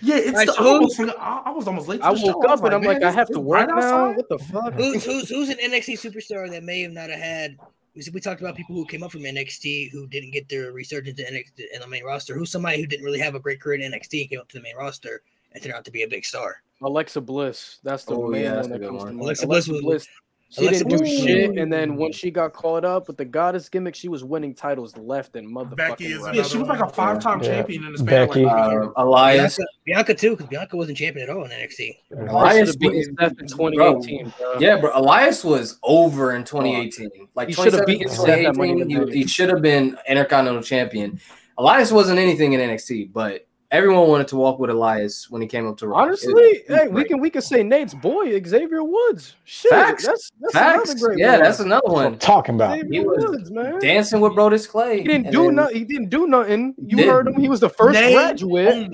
[0.00, 1.98] Yeah, it's Alright, the, so I, almost forgot- I, I was almost late.
[2.00, 2.26] To I the show.
[2.26, 3.76] woke up was and I'm like, I have to it's work right now.
[3.76, 4.16] outside.
[4.16, 4.72] What the fuck?
[4.74, 7.56] who's, who's who's an NXT superstar that may have not have had?
[7.94, 11.20] We we talked about people who came up from NXT who didn't get their resurgence
[11.20, 12.34] in NXT in the main roster.
[12.34, 14.56] Who's somebody who didn't really have a great career in NXT and came up to
[14.58, 15.22] the main roster
[15.52, 16.56] and turned out to be a big star?
[16.82, 17.78] Alexa Bliss.
[17.84, 19.20] That's the Oh, main yeah, that's one that good comes to mind.
[19.20, 20.08] Alexa Alexa, Bliss Bliss.
[20.56, 21.20] Was- She Alexa didn't do Bliss.
[21.22, 24.54] shit, and then when she got caught up with the goddess gimmick, she was winning
[24.54, 26.34] titles left and motherfucking Becky is right.
[26.34, 27.48] Yeah, she was like a five-time Yeah.
[27.48, 28.44] champion in the span of Becky.
[28.44, 28.88] like Uh.
[28.96, 29.56] Elias.
[29.56, 31.96] Bianca, Bianca too, because Bianca wasn't champion at all in NXT.
[32.28, 34.32] Elias should have beaten was- Seth in 2018.
[34.38, 34.54] bro.
[34.60, 34.90] Yeah, bro.
[34.94, 37.10] Elias was over in 2018.
[37.34, 39.98] Like He should've beaten Seth at Money in the 2018, he, he should have been
[40.08, 41.18] Intercontinental Champion.
[41.58, 45.66] Elias wasn't anything in NXT, but everyone wanted to walk with Elias when he came
[45.66, 46.02] up to Raw.
[46.02, 49.34] Honestly, It- hey, we can we can say Nate's boy Xavier Woods.
[49.44, 50.06] Shit, Facts.
[50.06, 50.90] that's that's Facts.
[50.92, 51.42] another great Yeah, one.
[51.42, 52.18] that's another That's what I'm one.
[52.20, 52.78] talking about.
[52.78, 53.78] Xavier He was Woods, man.
[53.80, 54.98] Dancing with Brodus Clay.
[54.98, 55.76] He didn't do nothing.
[55.76, 56.74] He didn't do nothing.
[56.78, 57.06] You Did.
[57.08, 57.34] heard him.
[57.40, 58.92] He was the first Naomi, graduate.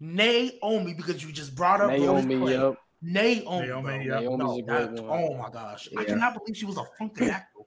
[0.00, 2.52] Naomi, because you just brought up Naomi, Brodus Clay.
[2.54, 2.76] yep.
[3.02, 3.98] Naomi, Naomi, bro.
[3.98, 4.22] yep.
[4.22, 4.66] Naomi's No, a great
[4.96, 5.24] that- one.
[5.24, 6.06] oh my gosh, I Yeah.
[6.08, 7.64] cannot believe she was a Funkadactyl.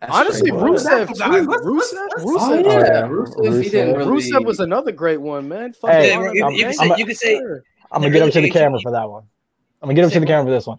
[0.00, 1.12] That's Honestly, Rusev- Rusev too.
[1.14, 2.78] Rusev, let's- let's- Rusev, Oh, yeah.
[2.78, 3.02] yeah.
[3.02, 3.96] Rusev, Rusev.
[3.98, 4.22] really.
[4.22, 5.72] Rusev was another great one, man.
[5.74, 6.34] Fuck Hey, yeah, you- man.
[6.34, 7.36] you- I'm- you can I'm say, you can say,
[7.92, 9.24] I'm gonna get up to the camera for that one.
[9.82, 10.78] I'm gonna get up to the camera for this one.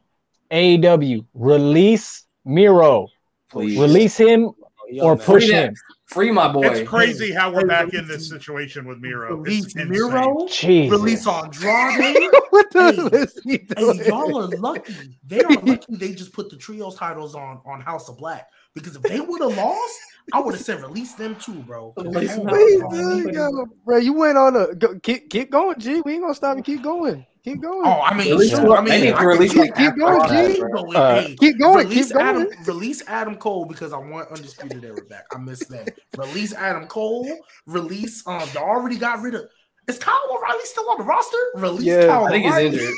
[0.49, 3.07] AEW release Miro,
[3.51, 3.77] Please.
[3.77, 4.51] release him
[4.89, 5.25] Young or man.
[5.25, 5.73] push Free him.
[6.07, 6.63] Free my boy.
[6.67, 9.37] It's crazy how we're back in this situation with Miro.
[9.37, 9.89] Release It's.
[9.89, 10.91] Miro, Jesus.
[10.91, 12.17] release Andrade.
[12.49, 13.97] what the Hey, hell is he doing?
[13.99, 14.93] Hey, y'all are lucky.
[15.25, 18.49] They are lucky they just put the trios titles on on House of Black.
[18.73, 19.99] Because if they would have lost,
[20.33, 21.93] I would have said release them too, bro.
[21.97, 22.47] Release them.
[22.47, 22.91] Please, God.
[22.91, 26.01] dude, yo, bro, you went on a go, keep keep going, G.
[26.01, 27.25] We ain't gonna stop and keep going.
[27.43, 27.81] Keep going.
[27.83, 28.77] Oh, I mean, Release sure.
[28.77, 30.59] I mean, need to I can release keep, keep going, G.
[30.59, 30.83] bro.
[30.83, 32.27] Going, Uh, hey, keep going, release keep going.
[32.27, 35.25] Adam, release Adam Cole because I want undisputed era back.
[35.33, 35.91] I missed that.
[36.17, 37.27] release Adam Cole.
[37.65, 38.25] Release.
[38.27, 39.45] Um, they already got rid of.
[39.87, 41.37] Is Kyle O'Reilly still on the roster?
[41.55, 42.93] Release Yeah, Kyle I think he's injured.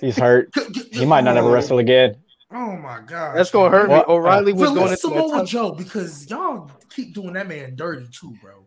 [0.00, 0.48] He's hurt.
[0.92, 2.16] He might not ever wrestle again.
[2.54, 3.94] Oh my god, That's gonna hurt me.
[3.94, 4.08] What?
[4.08, 7.48] O'Reilly was uh, going to into my Samoa top- Joe because y'all keep doing that
[7.48, 8.66] man dirty too, bro.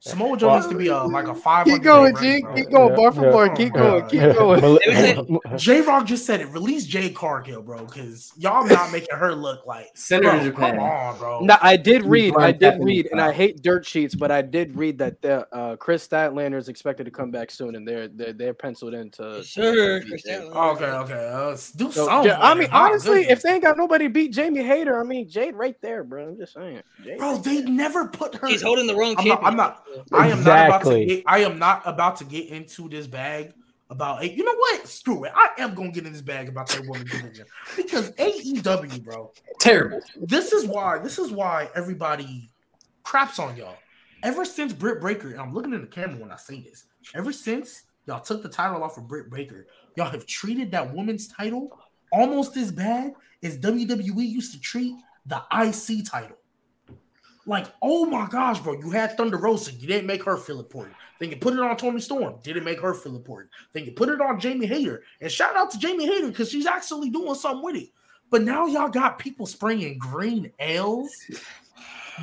[0.00, 1.64] Samoa Joe Well- needs to be a like a five.
[1.66, 2.42] Keep going, G.
[2.56, 3.30] Keep going, Yeah, bar for yeah.
[3.30, 3.48] bar.
[3.54, 4.00] Keep Oh, going.
[4.00, 4.10] God.
[4.10, 4.60] Keep going.
[5.40, 6.46] Bel- J Rock just said it.
[6.48, 9.88] Release Jade Cargill, bro, because y'all not making her look like.
[9.94, 10.70] Send her Bro, Japan.
[10.76, 11.40] come on, bro.
[11.40, 12.34] No, I did read.
[12.36, 15.76] I did read, and I hate dirt sheets, but I did read that the uh,
[15.76, 19.42] Kris Statlander is expected to come back soon, and they're they're, they're penciled into.
[19.44, 20.00] Sure.
[20.00, 21.30] to- Kris to- Okay, okay.
[21.32, 22.30] Uh, do So, something.
[22.30, 22.70] yeah, I mean, it.
[22.72, 26.02] My honestly, if they ain't got nobody beat Jamie Hayter, I mean, Jade right there,
[26.04, 26.28] bro.
[26.28, 26.82] I'm just saying.
[27.04, 28.46] Jade bro, right they never put her.
[28.48, 29.71] He's holding the wrong I'm not- I'm not-
[30.12, 31.24] I am not about to get.
[31.26, 33.52] I am not about to get into this bag
[33.90, 34.24] about.
[34.24, 34.32] it.
[34.32, 34.86] You know what?
[34.86, 35.32] Screw it.
[35.34, 37.46] I am gonna get in this bag about that woman division
[37.76, 39.32] because AEW, bro.
[39.60, 40.00] Terrible.
[40.20, 40.98] This is why.
[40.98, 42.50] This is why everybody
[43.02, 43.76] craps on y'all.
[44.22, 46.84] Ever since Britt Baker, and I'm looking in the camera when I say this.
[47.14, 49.66] Ever since y'all took the title off of Britt Baker,
[49.96, 51.76] y'all have treated that woman's title
[52.12, 54.94] almost as bad as WWE used to treat
[55.26, 56.36] the IC title.
[57.46, 60.94] Like, oh my gosh, bro, you had Thunder Rosa, you didn't make her feel important.
[61.18, 63.50] Then you put it on Toni Storm, didn't make her feel important.
[63.72, 66.66] Then you put it on Jamie Hayter, and shout out to Jamie Hayter because she's
[66.66, 67.88] actually doing something with it.
[68.30, 71.10] But now y'all got people spraying green ales,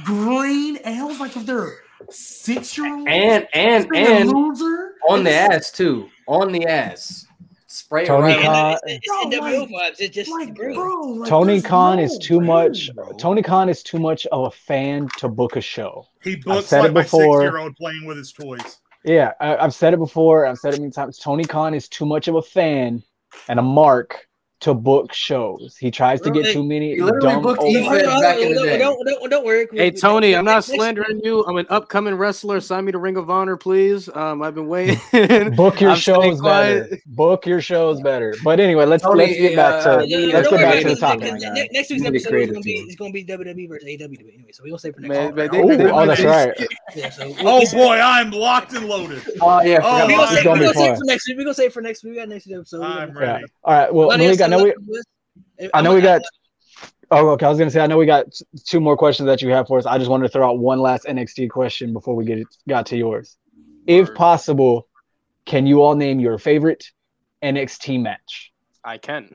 [0.06, 1.74] green ales, like if they're
[2.10, 6.10] six year olds And and and loser on the ass too.
[6.28, 7.26] On the ass.
[7.72, 9.96] Spray Tony right Khan- it's, it's, Bro, NWO like- vibes.
[10.00, 12.94] It's just Like, bro, like, Tony Khan no is too way, much.
[12.96, 13.12] bro.
[13.14, 16.08] Tony Khan is too much of a fan to book a show.
[16.24, 18.80] He books said like it my six-year-old playing with his toys.
[19.06, 20.46] Yeah, I, I've said it before.
[20.48, 21.20] I've said it many times.
[21.20, 23.04] Tony Khan is too much of a fan
[23.48, 24.28] and a mark
[24.62, 25.78] to book shows.
[25.80, 26.96] He tries to get too many.
[26.96, 28.78] He literally dumb booked old- Eve back in the don't, day.
[28.78, 29.68] Don't, don't, don't worry.
[29.72, 31.46] Hey Tony, I'm not slandering you.
[31.46, 32.60] I'm an upcoming wrestler.
[32.60, 34.10] Sign me to Ring of Honor, please.
[34.14, 35.00] Um, I've been waiting.
[35.56, 37.00] Book your I'm shows better.
[37.06, 38.36] Book your shows better.
[38.44, 40.82] But anyway, let's Tony, let's get back uh, to Yeah, yeah, let's get worry, back
[40.84, 41.20] to the topic.
[41.22, 43.24] next- my next- Next week's You need a episode is gonna be it's gonna be
[43.26, 44.52] WWE versus AW anyway.
[44.52, 45.10] So we gonna say for next.
[45.10, 45.50] Man, week.
[45.54, 46.68] Oh, they- they- that's right.
[47.46, 49.22] Oh boy, I'm locked and loaded.
[49.42, 50.98] Oh yeah, Oh, we my gonna about say, It's we gonna be gonna say fun.
[50.98, 51.38] for next week.
[51.38, 52.12] We gonna say for next week.
[52.14, 52.82] We got next episode.
[52.84, 53.46] I'm ready.
[53.64, 53.94] All right.
[53.94, 54.72] Well, Nobody Malik, I else know we.
[54.72, 55.70] up?
[55.74, 56.22] I know we got.
[57.12, 57.46] Oh, okay.
[57.46, 58.26] I was gonna say I know we got
[58.66, 59.86] two more questions that you have for us.
[59.86, 62.86] I just wanted to throw out one last NXT question before we get it, got
[62.88, 63.38] to yours.
[63.88, 64.88] If possible,
[65.46, 66.86] can you all name your favorite
[67.44, 68.52] NXT match?
[68.84, 69.34] I can.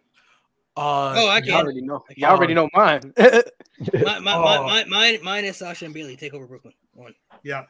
[0.76, 1.54] Uh, Oh, I You can.
[1.54, 2.04] already know.
[2.16, 3.12] You already know mine.
[3.18, 4.42] My, my, Oh.
[4.42, 6.74] my, my, mine, mine is Sasha and Bayley take over Brooklyn.
[6.94, 7.14] One.
[7.42, 7.64] Yeah.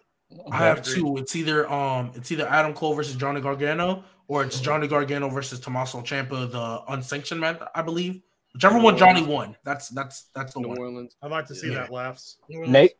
[0.51, 0.94] I have Agreed.
[0.97, 1.16] two.
[1.19, 5.61] It's either um, it's either Adam Cole versus Johnny Gargano, or it's Johnny Gargano versus
[5.61, 8.20] Tommaso Ciampa, the unsanctioned match, I believe.
[8.52, 10.78] Whichever one Johnny won, that's that's that's the New one.
[10.78, 11.16] Orleans.
[11.23, 11.81] I'd like to see Yeah.
[11.81, 12.36] that laughs.
[12.48, 12.73] New Orleans.
[12.73, 12.93] Nate.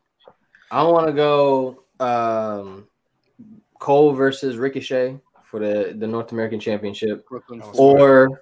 [0.71, 2.87] I want to go um,
[3.79, 7.61] Cole versus Ricochet for the, the North American Championship, Brooklyn.
[7.75, 8.41] Or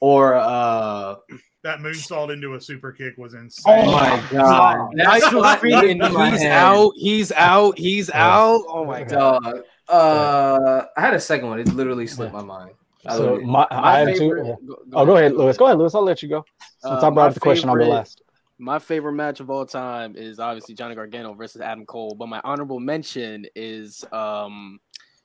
[0.00, 1.16] or uh,
[1.64, 3.74] That moonsault into a super kick was insane.
[3.86, 6.52] Oh my God, that's still what screaming, in my he's head.
[6.52, 8.36] out, he's out, he's Yeah.
[8.36, 8.60] out.
[8.68, 9.42] Oh my god.
[9.42, 9.62] Dog.
[9.88, 11.58] Uh, I had a second one.
[11.60, 12.72] It literally slipped my mind.
[13.10, 13.44] So love it.
[13.46, 14.66] my, I have favorite- two.
[14.66, 15.56] go- Oh, go ahead, Lewis.
[15.56, 15.94] Go ahead, Lewis.
[15.94, 16.44] I'll let you go.
[16.80, 18.20] Since Uh, I brought my up the question, I'll go favorite- last.
[18.58, 22.40] My favorite match of all time is obviously Johnny Gargano versus Adam Cole, but my
[22.44, 24.78] honorable mention is um,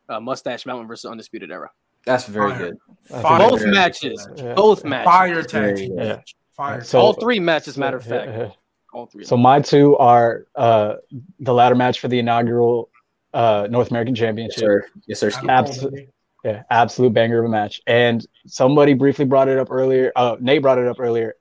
[0.10, 1.70] uh, Mustache Mountain versus Undisputed Era.
[2.06, 2.60] That's very Fire.
[2.60, 2.78] good.
[3.10, 3.50] That's Fire.
[3.50, 4.54] Both very matches, Yeah.
[4.54, 5.76] both matches, Fire tag Yeah.
[5.76, 6.20] team Yeah.
[6.56, 6.84] Fire.
[6.84, 7.78] So- all three matches.
[7.78, 8.50] Matter of fact, Yeah.
[8.94, 9.24] all three.
[9.26, 10.96] So my two are uh,
[11.40, 12.90] the ladder match for the inaugural
[13.34, 14.60] uh, North American Yes, Championship.
[14.60, 14.86] sir.
[15.06, 15.28] Yes, sir.
[15.28, 16.10] Adam Cole, Absolutely.
[16.44, 17.80] Yeah, absolute banger of a match.
[17.86, 20.12] And somebody briefly brought it up earlier.
[20.16, 21.36] Uh, Nate brought it up earlier.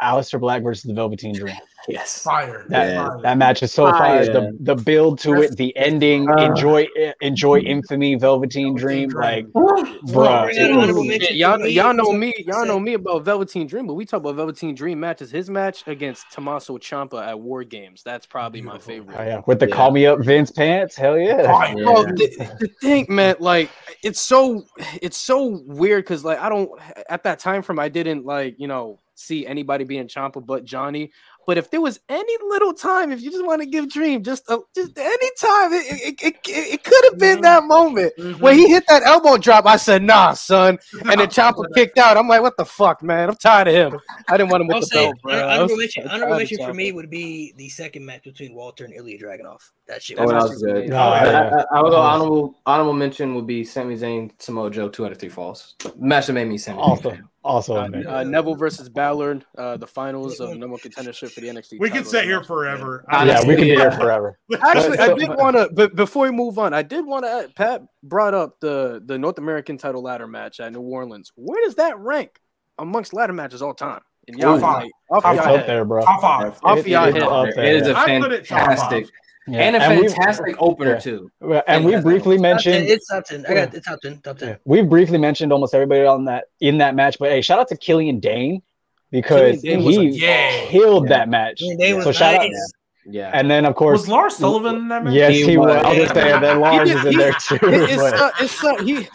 [0.00, 1.54] Aleister Black versus the Velveteen Dream.
[1.88, 2.22] Yes.
[2.22, 2.64] Fire.
[2.68, 3.08] That Yeah.
[3.08, 3.20] Fire.
[3.22, 4.24] that match is so fire.
[4.24, 4.32] Fire.
[4.32, 6.28] The the build to it, the ending.
[6.30, 6.86] Uh, enjoy
[7.20, 9.10] enjoy infamy, Velveteen Dream.
[9.10, 10.44] Like, bruh.
[10.44, 12.34] Bring out an honorable mention Yeah, y'all, y'all know me.
[12.46, 15.30] Y'all know me about Velveteen Dream, but we talk about Velveteen Dream matches.
[15.30, 18.02] His match against Tommaso Ciampa at War Games.
[18.02, 19.16] That's probably my favorite.
[19.18, 19.74] Oh, yeah, with the Yeah.
[19.76, 20.96] call me up Vince pants.
[20.96, 21.42] Hell yeah.
[21.44, 21.74] Fire.
[21.76, 21.84] Yeah.
[21.84, 23.70] Bro, the, the thing, man, like
[24.02, 24.64] it's so
[25.02, 26.70] it's so weird because like I don't
[27.08, 31.12] at that time frame I didn't like you know see anybody being Ciampa but Johnny.
[31.46, 34.44] But if there was any little time, if you just want to give Dream just
[34.48, 38.56] a, just any time, it it, it, it, it could have been that moment when
[38.56, 39.66] he hit that elbow drop.
[39.66, 40.78] I said, "Nah, son,"
[41.10, 42.16] and the chopper kicked out.
[42.16, 43.28] I'm like, "What the fuck, man?
[43.28, 44.00] I'm tired of him.
[44.28, 46.04] I didn't want him I'll with the say belt, bro." I honorable was- mention, I
[46.04, 48.94] was honorable tired of mention for me would be the second match between Walter and
[48.94, 49.60] Ilja Dragunov.
[49.86, 50.70] That shit Oh, was that match was good.
[50.76, 50.92] amazing.
[50.94, 51.64] Oh, I, yeah.
[51.72, 55.12] I, I would go honorable honorable mention would be Sami Zayn, Samoa Joe, two out
[55.12, 55.74] of three falls.
[55.98, 56.80] Match that made me Sami.
[56.80, 57.22] Zayn.
[57.44, 61.40] Also, also, Uh, uh, Neville versus Balor, uh, the finals of number one contendership for
[61.42, 61.78] the NXT.
[61.78, 63.04] We could sit here forever.
[63.08, 64.38] I yeah, we could be here forever.
[64.62, 67.50] Actually, I did want to, but before we move on, I did want to.
[67.54, 71.32] Pat brought up the the North American title ladder match at New Orleans.
[71.36, 72.40] Where does that rank
[72.78, 74.00] amongst ladder matches all time?
[74.26, 74.88] And Top five.
[75.10, 75.52] off Top It's five.
[75.54, 75.68] up head.
[75.68, 76.02] there, bro.
[76.02, 76.58] Top five.
[76.62, 77.22] Off It- y'all it's head.
[77.24, 77.64] up It there.
[77.76, 78.78] is a I put it top five.
[78.78, 79.06] fantastic
[79.46, 79.60] Yeah.
[79.60, 80.98] and a And we- fantastic opener yeah.
[81.00, 81.30] too.
[81.66, 83.44] and we briefly mentioned it's top ten.
[83.46, 84.18] I got it's top ten.
[84.22, 84.48] Top ten.
[84.48, 84.56] Yeah.
[84.64, 87.76] We've briefly mentioned almost everybody on that in that match, but hey, shout out to
[87.76, 88.62] Killian Dain
[89.10, 90.66] because Killian Dain was he a- Yeah.
[90.70, 91.18] killed Yeah.
[91.18, 91.58] that match.
[91.60, 92.72] Yeah, they was So shout out, nice.
[93.06, 93.30] Yeah.
[93.34, 95.12] and then of course, Was Lars Sullivan in that match?
[95.12, 95.66] yes, He he, was.
[95.76, 95.84] was.
[95.84, 97.58] I was saying that Lars He is did- in there too.
[97.62, 99.08] It's, but- uh, it's uh, he.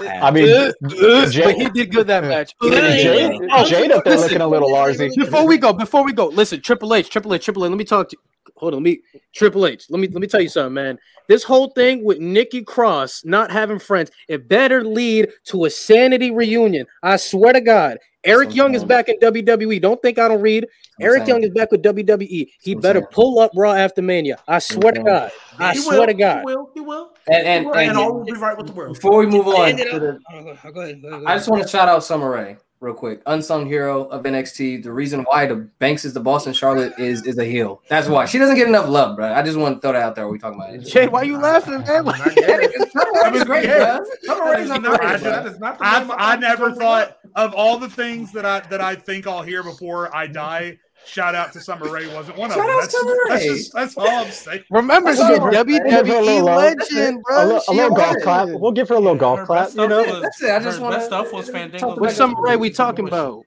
[0.00, 2.54] I mean, uh, uh, Jay- but he did good that match.
[2.60, 3.64] Yeah, Uh, Jade, yeah.
[3.64, 5.14] Jade up there Listen, looking a little Larsy.
[5.16, 7.70] Before we go, before we go, listen, Triple H, Triple H, Triple H.
[7.70, 8.16] Let me talk to.
[8.56, 9.00] Hold on, let me
[9.34, 9.86] Triple H.
[9.90, 10.98] Let me let me tell you something, man.
[11.28, 16.30] This whole thing with Nikki Cross not having friends, it better lead to a sanity
[16.30, 16.86] reunion.
[17.02, 17.98] I swear to God.
[18.24, 19.80] Eric Young is back in WWE.
[19.80, 20.66] Don't think I don't read.
[21.00, 22.48] Eric Young is back with WWE.
[22.60, 23.08] He I'm better saying.
[23.12, 24.38] pull up Raw after Mania.
[24.48, 25.02] I swear to.
[25.02, 25.30] God.
[25.60, 26.38] I He swear will, to God.
[26.40, 26.70] He will.
[26.74, 27.10] He will.
[27.28, 28.94] And and, and, and all will be right with the world.
[28.94, 31.02] before we move on, Ended to up- the- oh, go, go ahead.
[31.02, 34.22] Go ahead, I just want to shout out Summer Rae real quick, unsung hero of
[34.24, 34.82] NXT.
[34.82, 37.82] The reason why the Banks is the Boston Charlotte is is a heel.
[37.88, 39.32] That's why she doesn't get enough love, bro.
[39.32, 40.24] I just want to throw that out there.
[40.26, 40.80] When we talking about it.
[40.80, 42.04] Jay, why you laughing, man?
[42.04, 42.90] Not yet.
[42.92, 43.98] Summer Rae's great, Yeah.
[43.98, 44.06] bro.
[44.24, 45.30] Summer Rae's That is not not- great, bro.
[45.30, 48.44] that is not the I name of- I never thought of all the things that
[48.46, 50.78] I that I think I'll hear before I die.
[51.06, 52.74] Shout out to Summer Rae wasn't one of Shout them.
[52.76, 53.48] out That's, Summer that's Rae.
[53.56, 54.64] just that's all I'm saying.
[54.70, 55.66] Remember, she's a all right.
[55.66, 57.36] We'll give her a WWE little uh, legend, bro.
[57.36, 58.22] a little, a little golf legend.
[58.24, 58.48] clap.
[58.60, 59.70] We'll give her a little golf Her clap.
[59.74, 60.50] You know, was- That's it.
[60.50, 61.78] I just her wanna- stuff was Fandango.
[61.90, 63.44] Talk What Summer Rae we talking about?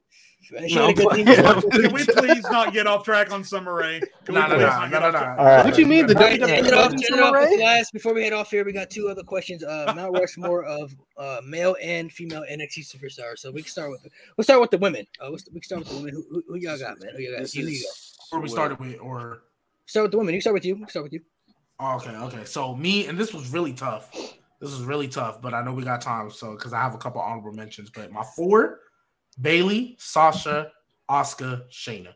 [0.66, 1.26] She No, had a good team.
[1.70, 4.00] Can we please not get off track on Summer Rae?
[4.24, 5.18] Can we Nah, nah, please nah, not nah, get nah, off nah.
[5.20, 5.38] track?
[5.38, 5.64] All right.
[5.64, 7.58] What you mean the All right, to WWE off, legend to end it Summer Rae?
[7.58, 9.62] last, before we head off here, we got two other questions.
[9.64, 13.38] Uh, Mount Rushmore of uh, male and female NXT superstars.
[13.38, 14.06] So we can start with
[14.36, 15.06] we'll start with the women.
[15.20, 16.14] Uh, we'll, we can start with the women.
[16.14, 17.14] Who, who, who y'all got, man?
[17.16, 17.42] Who y'all got?
[17.42, 17.82] This You, you is
[18.30, 18.36] go.
[18.36, 19.42] Where we started with, or
[19.86, 20.34] Start with the women.
[20.34, 20.76] You start with you.
[20.76, 21.20] We start with you.
[21.80, 22.44] oh, okay, okay.
[22.44, 24.10] So me, and this was really tough.
[24.12, 26.98] This was really tough, but I know we got time, so because I have a
[26.98, 27.90] couple honorable mentions.
[27.90, 28.80] But my four:
[29.38, 30.70] Bayley, Sasha,
[31.08, 32.14] Asuka, Shayna.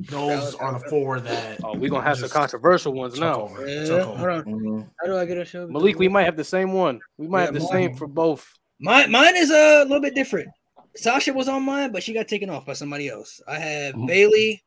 [0.00, 1.60] Those are the four that.
[1.62, 3.42] Oh, we're gonna have some controversial ones took now.
[3.42, 4.30] over, Yeah, hold over.
[4.30, 4.44] on.
[4.44, 4.88] Mhm.
[5.00, 5.66] How do I get a show?
[5.68, 7.00] Malik, we might have the same one.
[7.18, 8.52] We might Yeah, have the mine- same for both.
[8.80, 10.48] Mine, mine is a little bit different.
[10.96, 13.40] Sasha was on mine, but she got taken off by somebody else.
[13.46, 14.06] I have Mhm.
[14.08, 14.62] Bayley,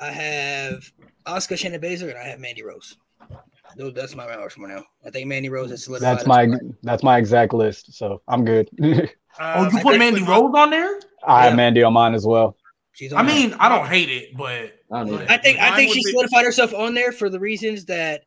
[0.00, 0.90] I have
[1.26, 2.96] Asuka Shayna Baszler, and I have Mandy Rose.
[3.76, 4.84] Those, that's my Mount Rushmore now.
[5.04, 6.16] I think Mandy Rose has solidified.
[6.18, 7.92] that's my my- that's my exact list.
[7.94, 8.68] So I'm good.
[9.38, 11.00] Oh, Uh, you put Mandy briefly, Rose on there?
[11.26, 11.56] I have Yeah.
[11.56, 12.56] Mandy on mine as well.
[12.92, 13.34] She's on I mine.
[13.50, 15.30] mean, I don't hate it, but I it.
[15.30, 18.22] I think I think would she be- solidified herself on there for the reasons that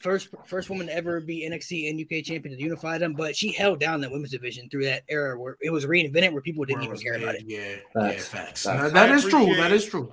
[0.00, 3.52] first first woman to ever be NXT and UK champion to unify them, but she
[3.52, 6.80] held down that women's division through that era where it was reinvented where people didn't
[6.80, 7.46] where even it care was about it.
[7.46, 8.28] made, Yeah, yeah, Facts.
[8.28, 8.62] facts.
[8.64, 8.82] Facts.
[8.82, 9.30] That- that I is true.
[9.32, 10.12] That appreciate- is true.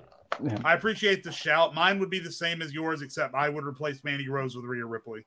[0.66, 1.74] I appreciate the shout.
[1.74, 4.86] Mine would be the same as yours, except I would replace Mandy Rose with Rhea
[4.86, 5.26] Ripley.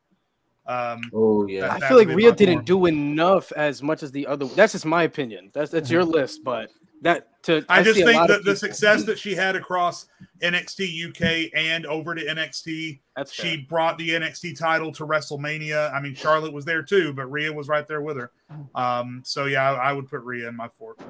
[0.67, 1.63] Um, Oh yeah.
[1.63, 2.63] That- I feel like be Rhea didn't four.
[2.65, 4.47] do enough as much as the other.
[4.47, 5.51] That's just my opinion.
[5.53, 6.71] That's that's your list, but
[7.03, 10.07] that to I, just think that the success that she had across
[10.43, 13.67] NXT UK and over to NXT, That's she fair.
[13.69, 15.93] brought the NXT title to WrestleMania.
[15.95, 18.31] I mean, Charlotte was there too, but Rhea was right there with her.
[18.75, 21.03] Um, so yeah, I, I would put Rhea in my fourth.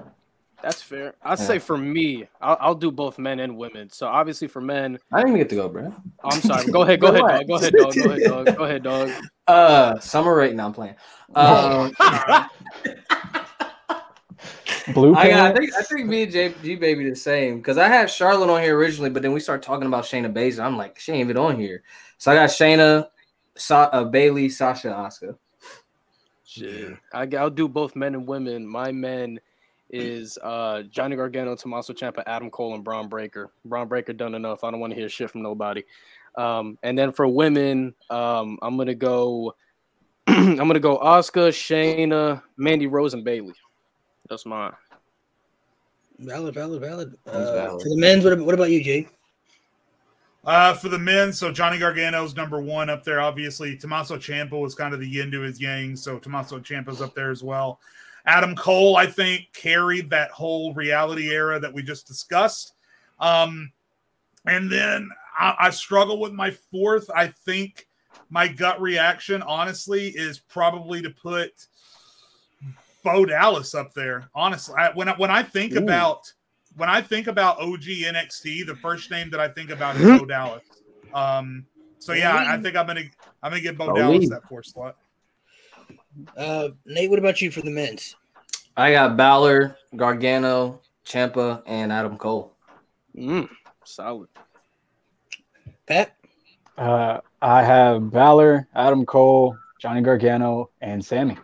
[0.62, 1.14] That's fair.
[1.22, 1.46] I'd Yeah.
[1.46, 3.90] say for me, I'll, I'll do both men and women.
[3.90, 5.94] So obviously for men, I didn't even get to go, bro.
[6.22, 6.66] I'm sorry.
[6.66, 7.00] Go ahead.
[7.00, 7.38] Go ahead, Relax.
[7.38, 7.48] dog.
[7.48, 7.94] Go ahead, dog.
[7.96, 8.56] Go ahead, dog.
[8.56, 9.12] Go ahead, dog.
[9.48, 10.54] Uh, summer rate.
[10.54, 10.94] Now I'm playing.
[11.34, 11.90] Um,
[14.94, 17.76] Blue I, got, I think I think me and J, G baby the same because
[17.76, 20.60] I had Charlotte on here originally, but then we started talking about Shayna Baszler.
[20.60, 21.82] I'm like, she ain't even on here.
[22.18, 23.08] So I got Shayna,
[23.56, 25.36] Sa- uh, Bayley, Sasha, Asuka.
[26.44, 26.94] Shit.
[27.12, 28.66] I, I'll do both men and women.
[28.66, 29.40] My men
[29.90, 33.50] is uh, Johnny Gargano, Tommaso Ciampa, Adam Cole, and Bron Breakker.
[33.64, 34.64] Bron Breakker done enough.
[34.64, 35.82] I don't want to hear shit from nobody.
[36.36, 39.54] Um, and then for women, um, I'm gonna go.
[40.26, 43.54] I'm gonna go Asuka, Shayna, Mandy Rose, and Bayley.
[44.28, 44.72] That's mine.
[46.20, 47.16] Valid, valid, valid.
[47.26, 47.82] Uh, valid.
[47.82, 49.08] For the men's, what, what about you, Jay?
[50.44, 53.20] Uh, for the men, so Johnny Gargano's number one up there.
[53.20, 57.14] Obviously, Tommaso Ciampa was kind of the yin to his yang, so Tommaso Ciampa's up
[57.14, 57.80] there as well.
[58.26, 62.74] Adam Cole, I think, carried that whole reality era that we just discussed.
[63.18, 63.72] Um,
[64.46, 67.10] and then I, I struggle with my fourth.
[67.14, 67.86] I think
[68.28, 71.66] my gut reaction, honestly, is probably to put
[73.02, 74.28] Bo Dallas up there.
[74.34, 75.78] Honestly, I, when I, when I think Ooh.
[75.78, 76.32] about
[76.76, 80.24] when I think about OG NXT, the first name that I think about is Bo
[80.24, 80.62] Dallas.
[81.12, 81.66] Um,
[81.98, 83.02] so yeah, I, think I'm gonna
[83.42, 84.96] I'm gonna give Bo Bo Dallas that fourth slot.
[86.36, 88.16] Uh, Nate, what about you for the men's?
[88.76, 92.54] I got Balor, Gargano, Ciampa, and Adam Cole.
[93.16, 93.48] Mm,
[93.84, 94.28] solid.
[95.86, 96.16] Pat?
[96.78, 101.36] Uh, I have Balor, Adam Cole, Johnny Gargano, and Sami.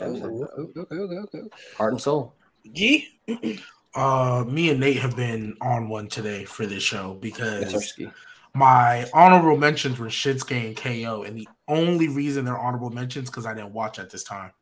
[0.00, 1.42] Okay, okay, okay, okay.
[1.76, 2.34] Heart and soul.
[2.72, 3.08] G?
[3.94, 8.10] Uh, me and Nate have been on one today for this show because Sirski.
[8.54, 13.46] my honorable mentions were Shinsuke and KO, and the only reason they're honorable mentions because
[13.46, 14.52] I didn't watch at this time.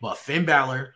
[0.00, 0.94] But Finn Balor,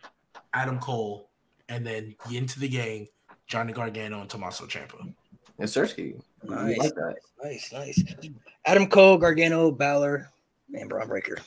[0.53, 1.29] Adam Cole,
[1.69, 3.07] and then into the gang,
[3.47, 4.99] Johnny Gargano and Tommaso Ciampa.
[5.01, 6.19] And Sirski.
[6.43, 6.77] Nice.
[6.77, 7.15] Like that.
[7.43, 8.03] Nice, nice.
[8.65, 10.29] Adam Cole, Gargano, Balor,
[10.73, 11.37] and Bron Breakker.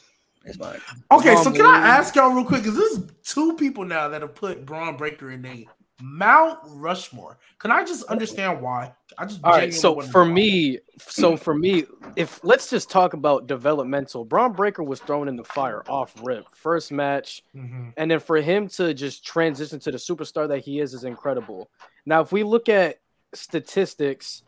[0.45, 0.81] That's mine.
[1.11, 2.63] Okay, Come so on, can I ask y'all real quick?
[2.63, 5.67] Because there's two people now that have put Bron Breakker in a
[6.01, 7.39] Mount Rushmore.
[7.59, 8.93] Can I just understand why?
[9.17, 11.85] I just All right, so for me, so for me,
[12.15, 16.47] if let's just talk about developmental, Bron Breakker was thrown in the fire off rip,
[16.55, 17.93] first match, Mhm.
[17.97, 21.69] and then for him to just transition to the superstar that he is is incredible.
[22.07, 22.99] Now, if we look at
[23.35, 24.43] statistics,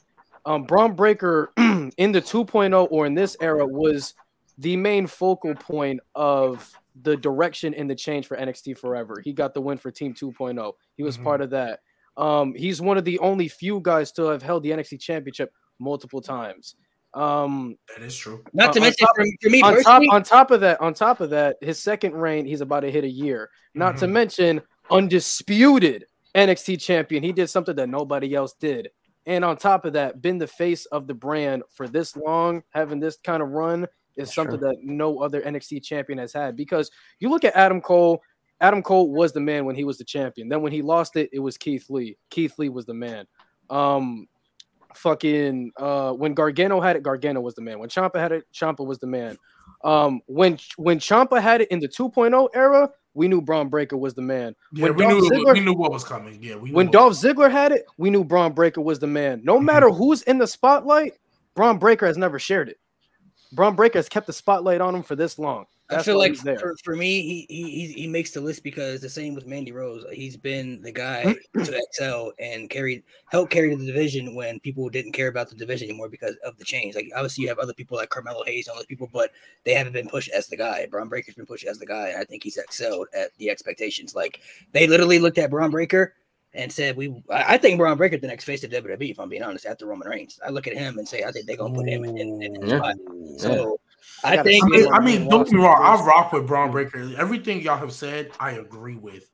[0.47, 1.53] um, Bron Breakker
[1.97, 4.15] in the 2.0 or in this era was
[4.59, 9.21] the main focal point of the direction and the change for NXT forever.
[9.25, 10.73] He got the win for Team 2.0.
[10.97, 11.25] He was Mhm.
[11.25, 11.81] part of that.
[12.17, 16.21] Um, he's one of the only few guys to have held the NXT championship multiple
[16.21, 16.75] times.
[17.15, 18.45] Um, that is true.
[18.53, 20.95] Not to On mention, top- for, for me on top on top of that, on
[20.95, 23.51] top of that, his second reign, he's about to hit a year.
[23.75, 24.13] Not to Mhm.
[24.13, 27.23] mention undisputed NXT champion.
[27.23, 28.91] He did something that nobody else did.
[29.27, 33.01] And on top of that, been the face of the brand for this long, having
[33.01, 36.57] this kind of run is something that no other NXT champion has had.
[36.57, 38.23] Because you look at Adam Cole,
[38.61, 40.49] Adam Cole was the man when he was the champion.
[40.49, 42.17] Then when he lost it, it was Keith Lee.
[42.31, 43.27] Keith Lee was the man.
[43.71, 44.27] Um,
[44.95, 47.79] fucking uh, when Gargano had it, Gargano was the man.
[47.79, 49.39] When Ciampa had it, Ciampa was the man.
[49.85, 54.15] Um, when when Ciampa had it in the 2.0 era, we knew Bron Breakker was
[54.15, 54.55] the man.
[54.73, 56.43] Yeah, When we Dolph knew Ziggler- we knew what was coming.
[56.43, 59.41] Yeah, we knew When Dolph Ziggler had it, we knew Bron Breakker was the man.
[59.45, 61.15] No matter who's in the spotlight,
[61.55, 62.79] Bron Breakker has never shared it.
[63.53, 65.67] Bron Breakker has kept the spotlight on him for this long.
[65.93, 69.35] I feel like for, for me, he, he he makes the list because the same
[69.35, 70.05] with Mandy Rose.
[70.13, 71.65] He's been the guy Hmm?
[71.65, 75.89] to excel and carried helped carry the division when people didn't care about the division
[75.89, 76.95] anymore because of the change.
[76.95, 79.31] Like obviously you have other people like Carmelo Hayes and all those people, but
[79.65, 80.87] they haven't been pushed as the guy.
[80.87, 84.15] Bron Breakker's been pushed as the guy, and I think he's excelled at the expectations.
[84.15, 84.41] Like
[84.71, 86.15] they literally looked at Bron Breakker
[86.55, 89.11] and said, "We." I I think Bron Breakker the next face of WWE.
[89.11, 91.47] If I'm being honest, after Roman Reigns, I look at him and say, "I think
[91.47, 92.79] they're gonna put him in." in, in his Yeah.
[92.79, 92.97] spot.
[93.39, 93.81] So
[94.25, 95.81] I I think I mean, I mean, don't get me wrong.
[95.81, 97.13] I rock with Bron Breakker.
[97.17, 99.31] Everything y'all have said, I agree with.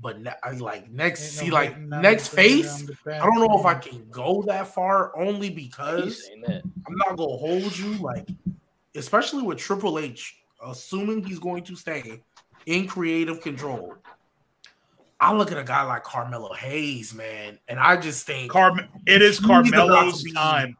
[0.00, 2.84] But ne- I like next, Ain't see, no like hating next face.
[3.06, 6.30] I don't know if I can go that far, only because.
[6.46, 7.94] I'm not gonna hold you.
[7.94, 8.28] Like,
[8.94, 12.20] especially with Triple H, assuming he's going to stay
[12.66, 13.94] in creative control.
[15.20, 19.20] I look at a guy like Carmelo Hayes, man, and I just think Car- it
[19.22, 20.76] is He's about to Carmelo's be- time.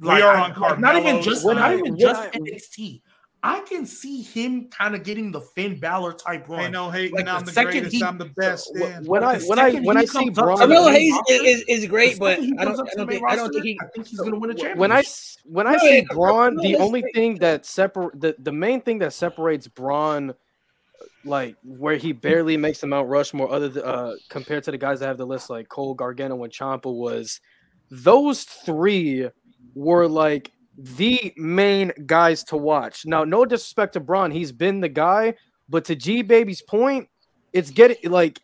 [0.00, 0.80] We are on Carmelo.
[0.80, 3.02] not even Carmelo's just When not I- even when just I- NXT.
[3.46, 6.60] I can see him kind of getting the Finn Balor type run.
[6.60, 7.12] Hey, no hate.
[7.12, 7.96] Like, I'm the the second greatest.
[7.96, 8.72] he- I'm the best.
[8.74, 12.14] Wh- When I when I when I see Bron, Carmelo Hayes is, is, is great,
[12.14, 12.58] the but I don't.
[12.58, 13.30] I don't the main think.
[13.30, 13.78] I don't think he.
[13.82, 14.78] I think he's gonna win a championship.
[14.78, 18.34] when I s- when I No, see yeah, Bron, the only thing that separate the,
[18.38, 20.32] the main thing that separates Bron,
[21.24, 25.00] like where he barely makes the Mount Rushmore, other th- uh, compared to the guys
[25.00, 27.40] that have the list like Cole, Gargano, and Ciampa, was
[27.90, 29.28] those three
[29.74, 33.06] were like the main guys to watch.
[33.06, 35.34] Now, no disrespect to Bron, he's been the guy,
[35.68, 37.08] but to G Baby's point,
[37.52, 38.40] it's getting like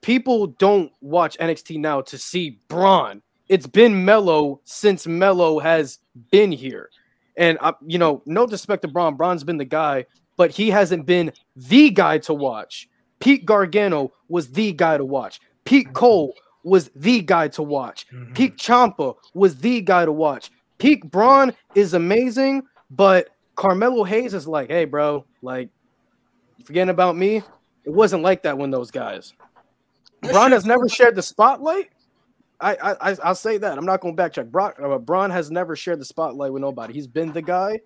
[0.00, 3.22] people don't watch NXT now to see Bron.
[3.48, 5.98] It's been Melo since Melo has
[6.30, 6.90] been here.
[7.36, 10.06] And uh, you know, no disrespect to Bron, Bron's been the guy,
[10.40, 12.88] but he hasn't been the guy to watch.
[13.18, 15.38] Pete Gargano was the guy to watch.
[15.66, 16.32] Pete Cole
[16.64, 18.06] was the guy to watch.
[18.10, 18.34] Mhm.
[18.34, 20.50] Pete Ciampa was the guy to watch.
[20.78, 25.68] Pete Bron is amazing, but Carmelo Hayes is like, hey, bro, like,
[26.64, 27.42] forgetting about me.
[27.84, 29.34] It wasn't like that when those guys.
[30.22, 31.90] Bron has never shared the spotlight.
[32.62, 33.76] I, I, I I'll say that.
[33.76, 34.50] I'm not going to backtrack.
[34.50, 36.94] Brock, uh, Bron has never shared the spotlight with nobody.
[36.94, 37.80] He's been the guy,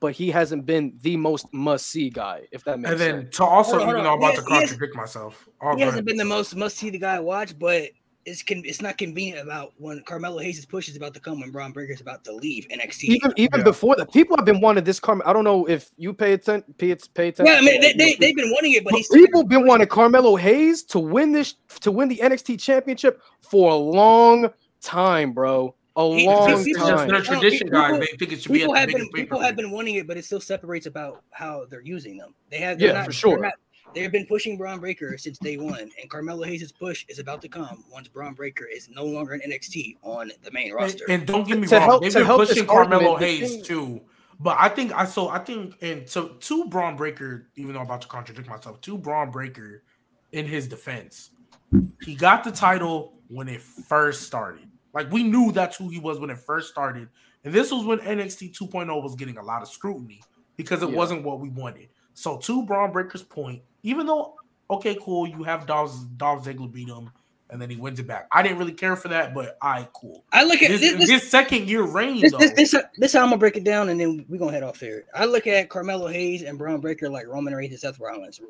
[0.00, 2.46] but he hasn't been the most must see guy.
[2.52, 3.00] If that makes sense.
[3.02, 3.36] and then sense.
[3.36, 5.48] to also, Hold on, even hold though I'm about He to has- has- contradict myself,
[5.60, 6.04] oh, He hasn't ahead.
[6.06, 7.88] been the most must see the guy to watch, but
[8.26, 11.50] it's con- it's not convenient about when Carmelo Hayes' push is about to come when
[11.50, 13.04] Bron Breakker's about to leave NXT.
[13.04, 13.64] Even even Yeah.
[13.64, 15.30] before that, people have been wanting this Carmelo.
[15.30, 16.74] I don't know if you pay attention.
[16.76, 17.46] Pay, pay attention.
[17.46, 19.86] yeah, I mean they, they they've been wanting it, but But he's people been wanting
[19.86, 24.50] Carmelo Hayes to win this to win the NXT championship for a long
[24.82, 25.74] time, bro.
[25.98, 27.08] A He- long It's people- just time.
[27.08, 27.98] their I don't- people- guys.
[28.00, 30.24] They think it should people the have been people have been wanting it, but it
[30.24, 32.34] still separates about how they're using them.
[32.50, 33.30] They have Yeah, they're not, for sure.
[33.32, 33.54] they're not-
[33.94, 37.48] they've been pushing Bron Breakker since day one, and Carmelo Hayes' push is about to
[37.48, 41.04] come once Bron Breakker is no longer in NXT on the main roster.
[41.08, 44.00] and don't get me To wrong, help- they've been pushing Carmelo Hayes thing- too.
[44.38, 47.86] But I think I so I think and so to Bron Breakker, even though I'm
[47.86, 49.82] about to contradict myself, to Bron Breakker,
[50.30, 51.30] in his defense,
[52.02, 54.67] he got the title when it first started.
[54.94, 57.08] Like we knew that's who he was when it first started,
[57.44, 60.20] and this was when NXT 2.0 was getting a lot of scrutiny
[60.56, 60.96] because it Yeah.
[60.96, 61.88] wasn't what we wanted.
[62.14, 64.34] So to Bron Breakker's point, even though
[64.70, 67.10] okay, cool, you have Dolph Dolph Ziggler beat him,
[67.50, 68.28] and then he wins it back.
[68.32, 70.24] I didn't really care for that, but I cool.
[70.32, 73.26] I look at This, this, this, second year reign this, this, this, this how I'm
[73.26, 75.04] gonna break it down, and then we're gonna head off there.
[75.14, 78.40] I look at Carmelo Hayes and Bron Breakker like Roman Reigns and Seth Rollins.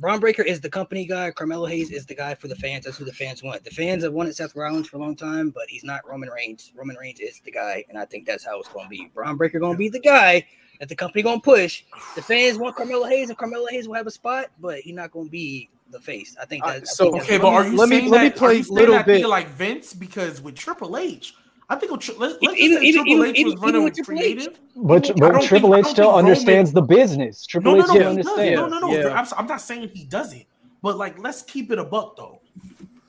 [0.00, 1.30] Bron Breakker is the company guy.
[1.30, 2.84] Carmelo Hayes is the guy for the fans.
[2.84, 3.64] That's who the fans want.
[3.64, 6.72] The fans have wanted Seth Rollins for a long time, but he's not Roman Reigns.
[6.74, 9.10] Roman Reigns is the guy, and I think that's how it's gonna be.
[9.14, 10.46] Bron Breakker gonna be the guy
[10.80, 11.84] that the company gonna push.
[12.16, 15.12] The fans want Carmelo Hayes, and Carmelo Hayes will have a spot, but he's not
[15.12, 16.36] gonna be the face.
[16.40, 18.22] I think Uh, so- think that's Okay, what- but are you let me- saying let
[18.22, 19.26] me that, play are you saying little that bit.
[19.26, 19.92] like Vince?
[19.94, 21.34] Because with Triple H,
[21.68, 23.94] I think let's, let's Even- just say even- Triple even- H was even running with
[23.94, 24.18] Triple H.
[24.20, 24.60] creative.
[24.76, 27.46] But, but Triple think- H I still think Roman- understands the business.
[27.46, 28.32] Triple No, no, H no, still he doesn't.
[28.32, 28.60] understands.
[28.60, 28.92] no, no, no.
[28.98, 29.08] Yeah.
[29.20, 30.44] I'm, I'm not saying he doesn't,
[30.82, 32.40] but like, let's keep it a buck though.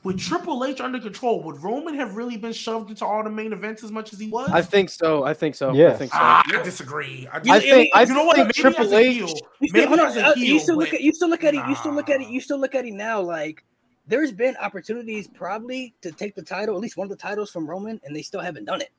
[0.04, 3.54] With Triple H under control, would Roman have really been shoved into all the main
[3.54, 4.50] events as much as he was?
[4.50, 5.24] I think so.
[5.24, 5.70] I think so.
[5.70, 6.18] I think so.
[6.20, 7.28] ah, I disagree.
[7.32, 8.38] I, I dis- think I you know what?
[8.38, 9.16] Maybe Triple as a H.
[9.16, 9.28] heel,
[9.60, 11.68] You still, maybe as a uh, you still look at you still look at it.
[11.68, 12.28] You still look at it.
[12.30, 13.22] You still look at it now.
[13.22, 13.64] Like
[14.08, 17.70] there's been opportunities probably to take the title, at least one of the titles from
[17.70, 18.90] Roman, and they still haven't done it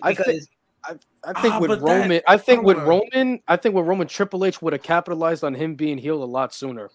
[0.00, 0.48] I think- because
[1.24, 2.78] I think Ah, with but that- Roman, I think with.
[2.78, 6.24] Roman, I think with Roman, Triple H would have capitalized on him being healed a
[6.24, 6.90] lot sooner.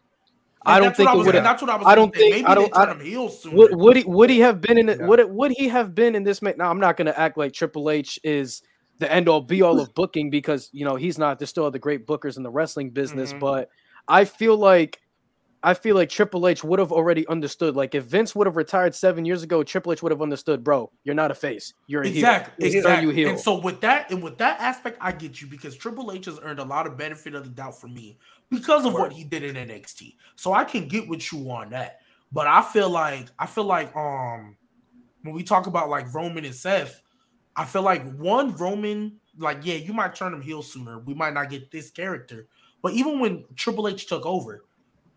[0.68, 1.36] I don't think what it would.
[1.44, 1.88] That's what I was.
[1.88, 3.56] I don't think- Maybe I don't- I- turn him heel sooner.
[3.56, 5.00] Would, would he would he have been in it?
[5.00, 5.06] Yeah.
[5.08, 6.42] Would it, would he have been in this?
[6.42, 8.62] Now I'm not going to act like Triple H is
[9.00, 11.40] the end all be all of booking because you know he's not.
[11.40, 13.40] There's still other great bookers in the wrestling business, Mhm.
[13.40, 13.70] but
[14.08, 15.00] I feel like
[15.64, 17.76] I feel like Triple H would have already understood.
[17.76, 20.92] Like if Vince would have retired seven years ago, Triple H would have understood, bro.
[21.04, 21.74] You're not a face.
[21.88, 22.70] You're a Exactly.
[22.70, 22.84] heel.
[22.84, 23.16] Done you Exactly.
[23.16, 23.30] heel.
[23.32, 26.40] And so with that, and with that aspect, I get you because Triple H has
[26.44, 28.18] earned a lot of benefit of the doubt for me
[28.50, 30.16] because of what he did in NXT.
[30.36, 32.02] So I can get with you on that.
[32.32, 34.56] But I feel like I feel like um
[35.24, 37.02] when we talk about like Roman and Seth,
[37.56, 41.00] I feel like one Roman, like yeah, you might turn him heel sooner.
[41.00, 42.48] We might not get this character.
[42.84, 44.64] But even when Triple H took over,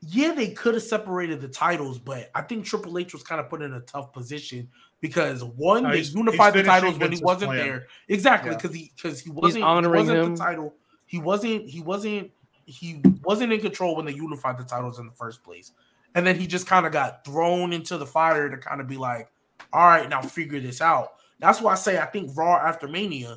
[0.02, 3.48] yeah, they could have separated the titles, but I think Triple H was kind of
[3.50, 4.68] put in a tough position
[5.00, 7.58] because one, No, they unified the titles when he wasn't plan.
[7.66, 7.86] there.
[8.08, 8.56] Exactly, Yeah.
[8.56, 10.34] because he because he wasn't he honoring wasn't him.
[10.36, 10.74] the title.
[11.06, 12.30] He wasn't he wasn't
[12.64, 15.72] he wasn't in control when they unified the titles in the first place.
[16.14, 18.96] And then he just kind of got thrown into the fire to kind of be
[18.96, 19.30] like,
[19.72, 21.14] all right, now figure this out.
[21.40, 23.36] That's why I say I think Raw after Mania,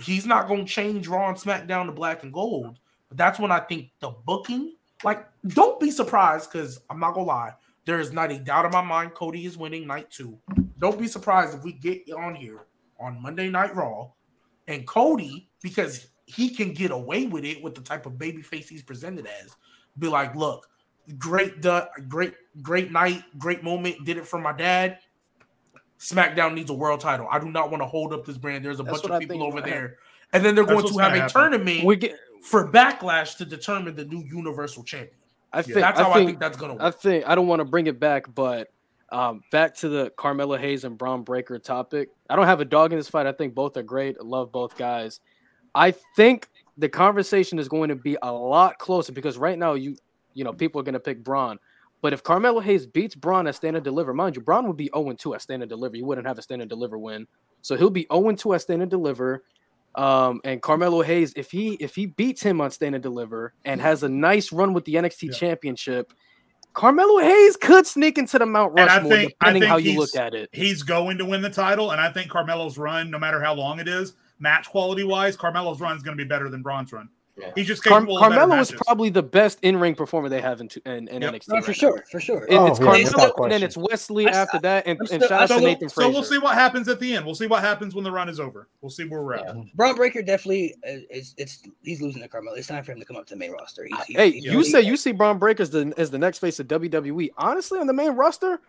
[0.00, 2.78] he's not going to change Raw and SmackDown to black and gold.
[3.08, 7.26] But that's when I think the booking, like, don't be surprised because I'm not going
[7.26, 7.52] to lie.
[7.86, 10.38] There is not a doubt in my mind Cody is winning night two.
[10.78, 12.66] Don't be surprised if we get on here
[12.98, 14.08] on Monday Night Raw
[14.66, 18.68] and Cody, because he can get away with it with the type of baby face
[18.68, 19.54] he's presented as.
[19.98, 20.66] Be like, look,
[21.18, 24.04] great, du- great, great night, great moment.
[24.06, 24.98] Did it for my dad.
[25.98, 27.28] SmackDown needs a world title.
[27.30, 28.64] I do not want to hold up this brand.
[28.64, 29.96] There's a That's bunch of I people over might there,
[30.32, 31.42] and then they're That's going to have gonna a happen.
[31.42, 32.16] tournament We get.
[32.44, 35.16] For Backlash to determine the new Universal Champion.
[35.52, 35.76] I think.
[35.76, 37.86] That's I how I think, think that's gonna I think I don't want to bring
[37.86, 38.70] it back, but
[39.10, 42.10] um, back to the Carmelo Hayes and Bron Breakker topic.
[42.28, 43.26] I don't have a dog in this fight.
[43.26, 44.16] I think both are great.
[44.20, 45.20] I love both guys.
[45.74, 49.96] I think the conversation is going to be a lot closer because right now you
[50.34, 51.58] you know people are going to pick Bron.
[52.02, 54.90] But if Carmelo Hayes beats Bron at stand and deliver, mind you, Bron would be
[54.94, 55.96] 0 2 at stand and deliver.
[55.96, 57.26] You wouldn't have a stand and deliver win.
[57.62, 59.44] So he'll be 0 2 at stand and deliver.
[59.94, 63.80] Um, and Carmelo Hayes, if he if he beats him on stand and deliver and
[63.80, 65.32] has a nice run with the NXT Yeah.
[65.34, 66.12] championship,
[66.72, 70.16] Carmelo Hayes could sneak into the Mount Rushmore, think- I depending think how you look
[70.16, 70.48] at it.
[70.52, 73.78] He's going to win the title, and I think Carmelo's run, no matter how long
[73.78, 77.08] it is, match quality wise, Carmelo's run is going to be better than Bron's run.
[77.36, 77.50] Yeah.
[77.56, 80.40] He's just Car- capable of better Carmelo is probably the best in ring performer they
[80.40, 81.32] have in, two, in, in Yep.
[81.34, 81.48] NXT.
[81.48, 81.74] No, right for now.
[81.74, 82.44] sure, for sure.
[82.44, 84.96] It- Oh, it's yeah, Carmelo, without and then it's Wes Lee I- after that, and,
[84.98, 86.12] I'm and still- shout out so, to we'll, Nathan so Frazier.
[86.12, 87.26] we'll see what happens at the end.
[87.26, 88.68] We'll see what happens when the run is over.
[88.82, 89.56] We'll see where we're at.
[89.74, 91.34] Bron Breakker definitely uh, is.
[91.36, 92.54] It's he's losing to Carmelo.
[92.56, 93.84] It's time for him to come up to the main roster.
[93.84, 96.18] He's, he's, Hey, he's you really- say you see Bron Breakker as the as the
[96.18, 97.30] next face of WWE.
[97.36, 98.60] Honestly, on the main roster,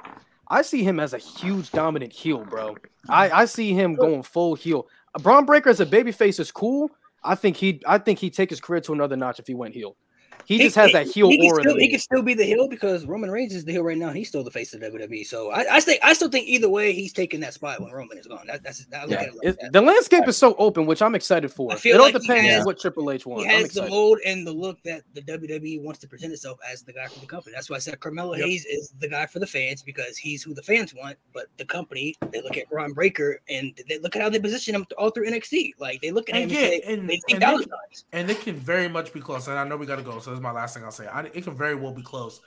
[0.48, 2.78] I see him as a huge dominant heel, bro.
[3.10, 4.88] I, I see him going full heel.
[5.22, 6.90] Bron Breakker as a babyface is cool.
[7.26, 9.74] I think he I think he'd take his career to another notch if he went
[9.74, 9.98] heel.
[10.46, 11.62] He, just has that heel he aura.
[11.64, 11.90] Still, he me.
[11.90, 14.10] can still be the heel because Roman Reigns is the heel right now.
[14.10, 15.26] and He's still the face of WWE.
[15.26, 18.18] So I, I think I still think either way he's taking that spot when Roman
[18.18, 18.46] is gone.
[18.48, 19.18] That, that's I look Yeah.
[19.22, 19.74] at it like It- that.
[19.74, 21.72] the landscape is so open, which I'm excited for.
[21.72, 23.46] I It all like depends has- on what Triple H wants.
[23.46, 26.84] He has the mold and the look that the WWE wants to present itself as
[26.84, 27.54] the guy for the company.
[27.56, 28.46] That's why I said Carmelo Yep.
[28.46, 31.18] Hayes is the guy for the fans because he's who the fans want.
[31.34, 34.76] But the company, they look at Ron Breakker and they look at how they position
[34.76, 35.74] him all through NXT.
[35.80, 37.66] Like they look at him And and, yeah, say, and- they think and they-
[38.14, 39.48] and it can very much be close.
[39.48, 41.08] And I know we got to go, so is my last thing I'll say.
[41.08, 42.42] I, it can very well be close.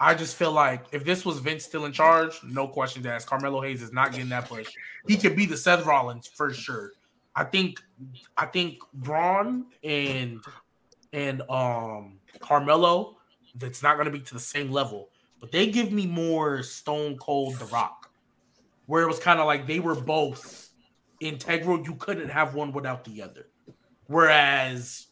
[0.00, 3.28] I just feel like if this was Vince still in charge, no questions asked.
[3.28, 4.68] Carmelo Hayes is not getting that push.
[5.06, 6.92] He could be the Seth Rollins for sure.
[7.36, 7.80] I think,
[8.36, 10.40] I think Bron and
[11.12, 13.16] and um Carmelo,
[13.54, 17.16] that's not going to be to the same level, but they give me more Stone
[17.18, 18.10] Cold The Rock,
[18.86, 20.70] where it was kind of like they were both
[21.20, 21.84] integral.
[21.84, 23.46] You couldn't have one without the other.
[24.06, 25.06] Whereas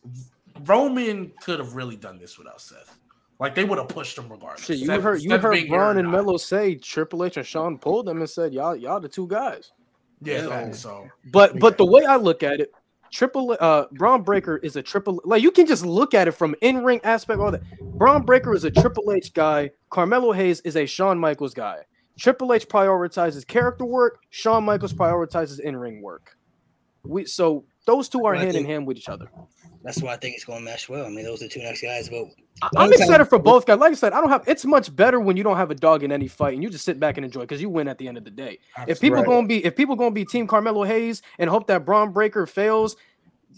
[0.64, 2.98] Roman could have really done this without Seth.
[3.40, 4.64] Like they would have pushed him regardless.
[4.64, 6.10] Shit, you Seth- heard you Seth heard being here or Bron and.
[6.10, 9.72] Melo say Triple H and Shawn pulled them and said y'all y'all the two guys.
[10.20, 10.48] Yeah, Yeah.
[10.48, 12.72] facts, so But but the way I look at it,
[13.10, 16.54] Triple uh Bron Breakker is a triple like you can just look at it from
[16.60, 17.62] in ring aspect all that.
[17.80, 19.70] Bron Breakker is a Triple H guy.
[19.90, 21.78] Carmelo Hayes is a Shawn Michaels guy.
[22.18, 24.20] Triple H prioritizes character work.
[24.30, 26.36] Shawn Michaels prioritizes in ring work.
[27.02, 29.28] We so those two are Well, I hand in think- hand with each other.
[29.84, 31.04] That's why I think it's going to mesh well.
[31.04, 32.08] I mean, those are the two next guys.
[32.08, 32.26] But
[32.62, 33.78] I- Long I'm time- excited for both guys.
[33.78, 34.44] Like I said, I don't have.
[34.46, 36.84] It's much better when you don't have a dog in any fight and you just
[36.84, 38.58] sit back and enjoy because you win at the end of the day.
[38.86, 39.26] If people Right.
[39.26, 42.96] gonna be if people gonna be Team Carmelo Hayes and hope that Bron Breakker fails,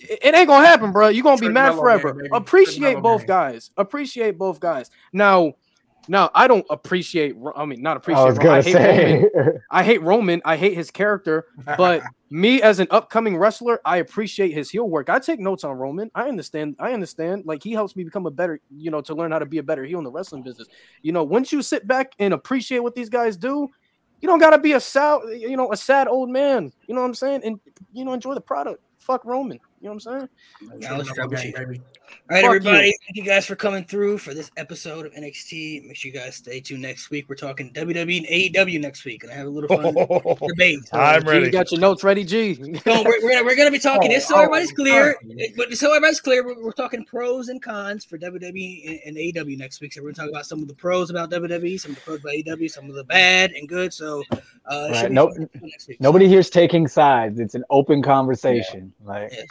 [0.01, 1.09] it, it ain't gonna happen, bro.
[1.09, 2.09] You're gonna be Trent mad Melo forever.
[2.09, 2.29] gang, baby.
[2.31, 3.27] Trent Appreciate both gang.
[3.27, 3.71] guys.
[3.77, 4.91] Appreciate both guys.
[5.13, 5.53] Now,
[6.09, 7.37] now I don't appreciate.
[7.57, 8.25] I mean, not I appreciate.
[8.25, 9.63] was I gonna hate Roman.
[9.71, 10.43] I hate Roman.
[10.45, 11.47] I hate his character.
[11.77, 15.09] But me as an upcoming wrestler, I appreciate his heel work.
[15.09, 16.11] I take notes on Roman.
[16.15, 16.77] I understand.
[16.79, 17.45] I understand.
[17.47, 19.63] Like he helps me become a better, you know, to learn how to be a
[19.63, 20.69] better heel in the wrestling business.
[21.03, 23.71] You know, once you sit back and appreciate what these guys do,
[24.21, 26.73] you don't gotta be a sad, you know, a sad old man.
[26.87, 27.43] You know what I'm saying?
[27.45, 27.61] And
[27.93, 28.83] you know, enjoy the product.
[28.99, 29.61] Fuck Roman.
[29.81, 30.29] You know what I'm
[30.61, 30.81] saying?
[30.81, 31.55] now let's Trent Melo gang, troubleshoot.
[31.55, 31.81] baby.
[32.31, 32.87] All right, Fuck everybody.
[32.89, 32.95] you.
[33.07, 35.87] Thank you guys for coming through for this episode of NXT.
[35.87, 37.29] Make sure you guys stay tuned next week.
[37.29, 39.93] We're talking WWE and AEW next week, and I have a little fun
[40.49, 40.87] debate.
[40.87, 41.47] So, I'm G, ready.
[41.47, 42.55] you got your notes ready, G.
[42.55, 45.17] so we're, we're, gonna, we're gonna be talking this so Oh, everybody's oh, clear.
[45.57, 49.59] But so everybody's clear, we're, we're talking pros and cons for WWE and, and AEW
[49.59, 49.93] next week.
[49.93, 52.21] So we're gonna talk about some of the pros about WWE, some of the pros
[52.21, 53.93] about AEW, some of the bad and good.
[53.93, 54.23] So
[54.67, 55.35] uh, Right, nope.
[55.35, 55.91] fun next.
[56.01, 57.39] Nobody here's taking sides.
[57.39, 58.93] It's an open conversation.
[59.05, 59.31] Like,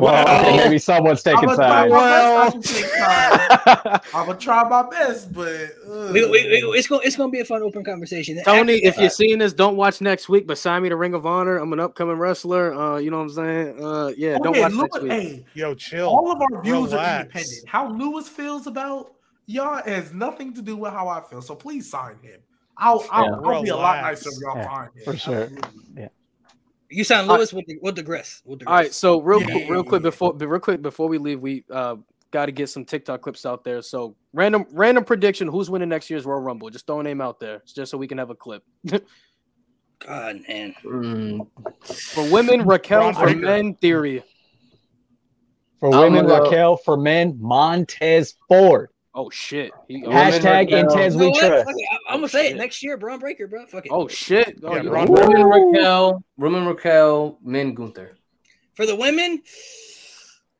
[0.00, 1.92] well, maybe someone's taking I'ma sides.
[1.92, 4.06] my best not to take sides.
[4.14, 5.48] I'm gonna try my best, but
[5.88, 8.40] uh, We, we, we, it's gonna it's gonna be a fun open conversation.
[8.44, 11.14] Tony, After if you're seeing this, don't watch next week, but sign me to Ring
[11.14, 11.58] of Honor.
[11.58, 12.74] I'm an upcoming wrestler.
[12.74, 13.84] Uh, you know what I'm saying?
[13.84, 15.12] Uh, yeah, don't okay, watch look, next week.
[15.12, 16.08] hey, Yo, chill.
[16.08, 17.68] all of our views are independent.
[17.68, 19.12] How Lewis feels about
[19.46, 21.42] y'all has nothing to do with how I feel.
[21.42, 22.40] So please sign him.
[22.78, 23.48] I'll I'll, Yeah.
[23.48, 25.04] I'll be a lot nicer if y'all Yeah, sign him.
[25.04, 25.42] for sure.
[25.42, 26.08] Absolutely.
[26.92, 28.42] You sound Lewis with the with the grist.
[28.44, 30.10] With the All right, so real Yeah, quick, yeah, real quick yeah.
[30.10, 31.96] before real quick before we leave, we uh
[32.30, 33.82] got to get some TikTok clips out there.
[33.82, 36.70] So random random prediction: who's winning next year's Royal Rumble?
[36.70, 38.62] Just throw a name out there, just so we can have a clip.
[40.04, 41.46] God man, Mm,
[41.86, 43.12] For women, Raquel.
[43.12, 44.22] For men, Theory.
[45.78, 46.76] For women, Raquel.
[46.76, 48.88] For men, Montez Ford.
[49.14, 49.72] Oh shit.
[49.88, 50.84] He, oh, Women, Hashtag Raquel.
[50.84, 51.68] Intez we trust.
[52.08, 53.66] I, am gonna say it next year, Bron Breakker, bro.
[53.66, 53.92] Fuck it.
[53.92, 54.58] oh shit.
[54.62, 55.14] Oh, Yeah, you- Bron Ooh.
[55.14, 58.16] Raquel, women Raquel, men Gunther.
[58.74, 59.42] For the women,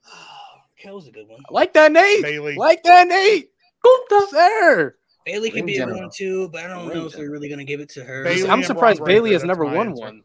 [0.77, 1.41] Raquel's a good one.
[1.49, 2.23] I like that Nate.
[2.23, 2.57] Bayley.
[2.57, 3.51] Like that Nate.
[3.83, 4.27] Gunther.
[4.31, 4.97] Sir.
[5.25, 7.31] Bayley could In be a good one too, but I don't In know if we're
[7.31, 8.25] really gonna give it to her.
[8.25, 10.03] Bayley I'm surprised Bron Bayley Breakker, has never won answer.
[10.03, 10.23] one.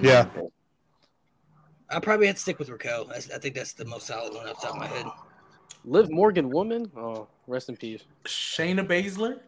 [0.00, 0.26] Yeah.
[1.90, 3.04] I probably had to stick with Raquel.
[3.04, 5.04] That's, I think that's the most solid one off the top of my head.
[5.84, 6.90] Liv Morgan woman.
[6.96, 8.02] Oh, rest in peace.
[8.24, 9.40] Shayna Baszler.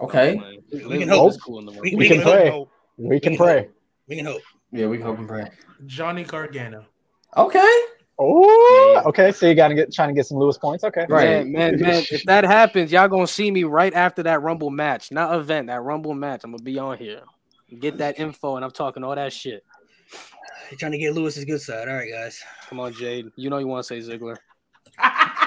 [0.00, 0.38] Okay.
[0.40, 1.30] Oh, we Liv can hope.
[1.30, 2.48] is cool in the We- We can can pray.
[2.50, 2.70] hope.
[2.96, 3.68] We can We can pray.
[4.08, 4.42] We can hope.
[4.72, 5.50] Yeah, we can hope and pray.
[5.86, 6.84] Johnny Gargano.
[7.36, 7.80] Okay.
[8.18, 9.32] Oh, okay.
[9.32, 10.84] So you gotta get trying to get some Lewis points.
[10.84, 11.06] Okay.
[11.08, 11.46] Right.
[11.46, 15.10] Man, man, man, if that happens, y'all gonna see me right after that Rumble match,
[15.10, 16.42] not event, that Rumble match.
[16.44, 17.22] I'm gonna be on here,
[17.78, 19.64] get that info, and I'm talking all that shit.
[20.70, 21.88] You're trying to get Lewis's good side.
[21.88, 22.42] All right, guys.
[22.68, 23.30] Come on, Jade.
[23.36, 24.36] You know you want to say Ziggler.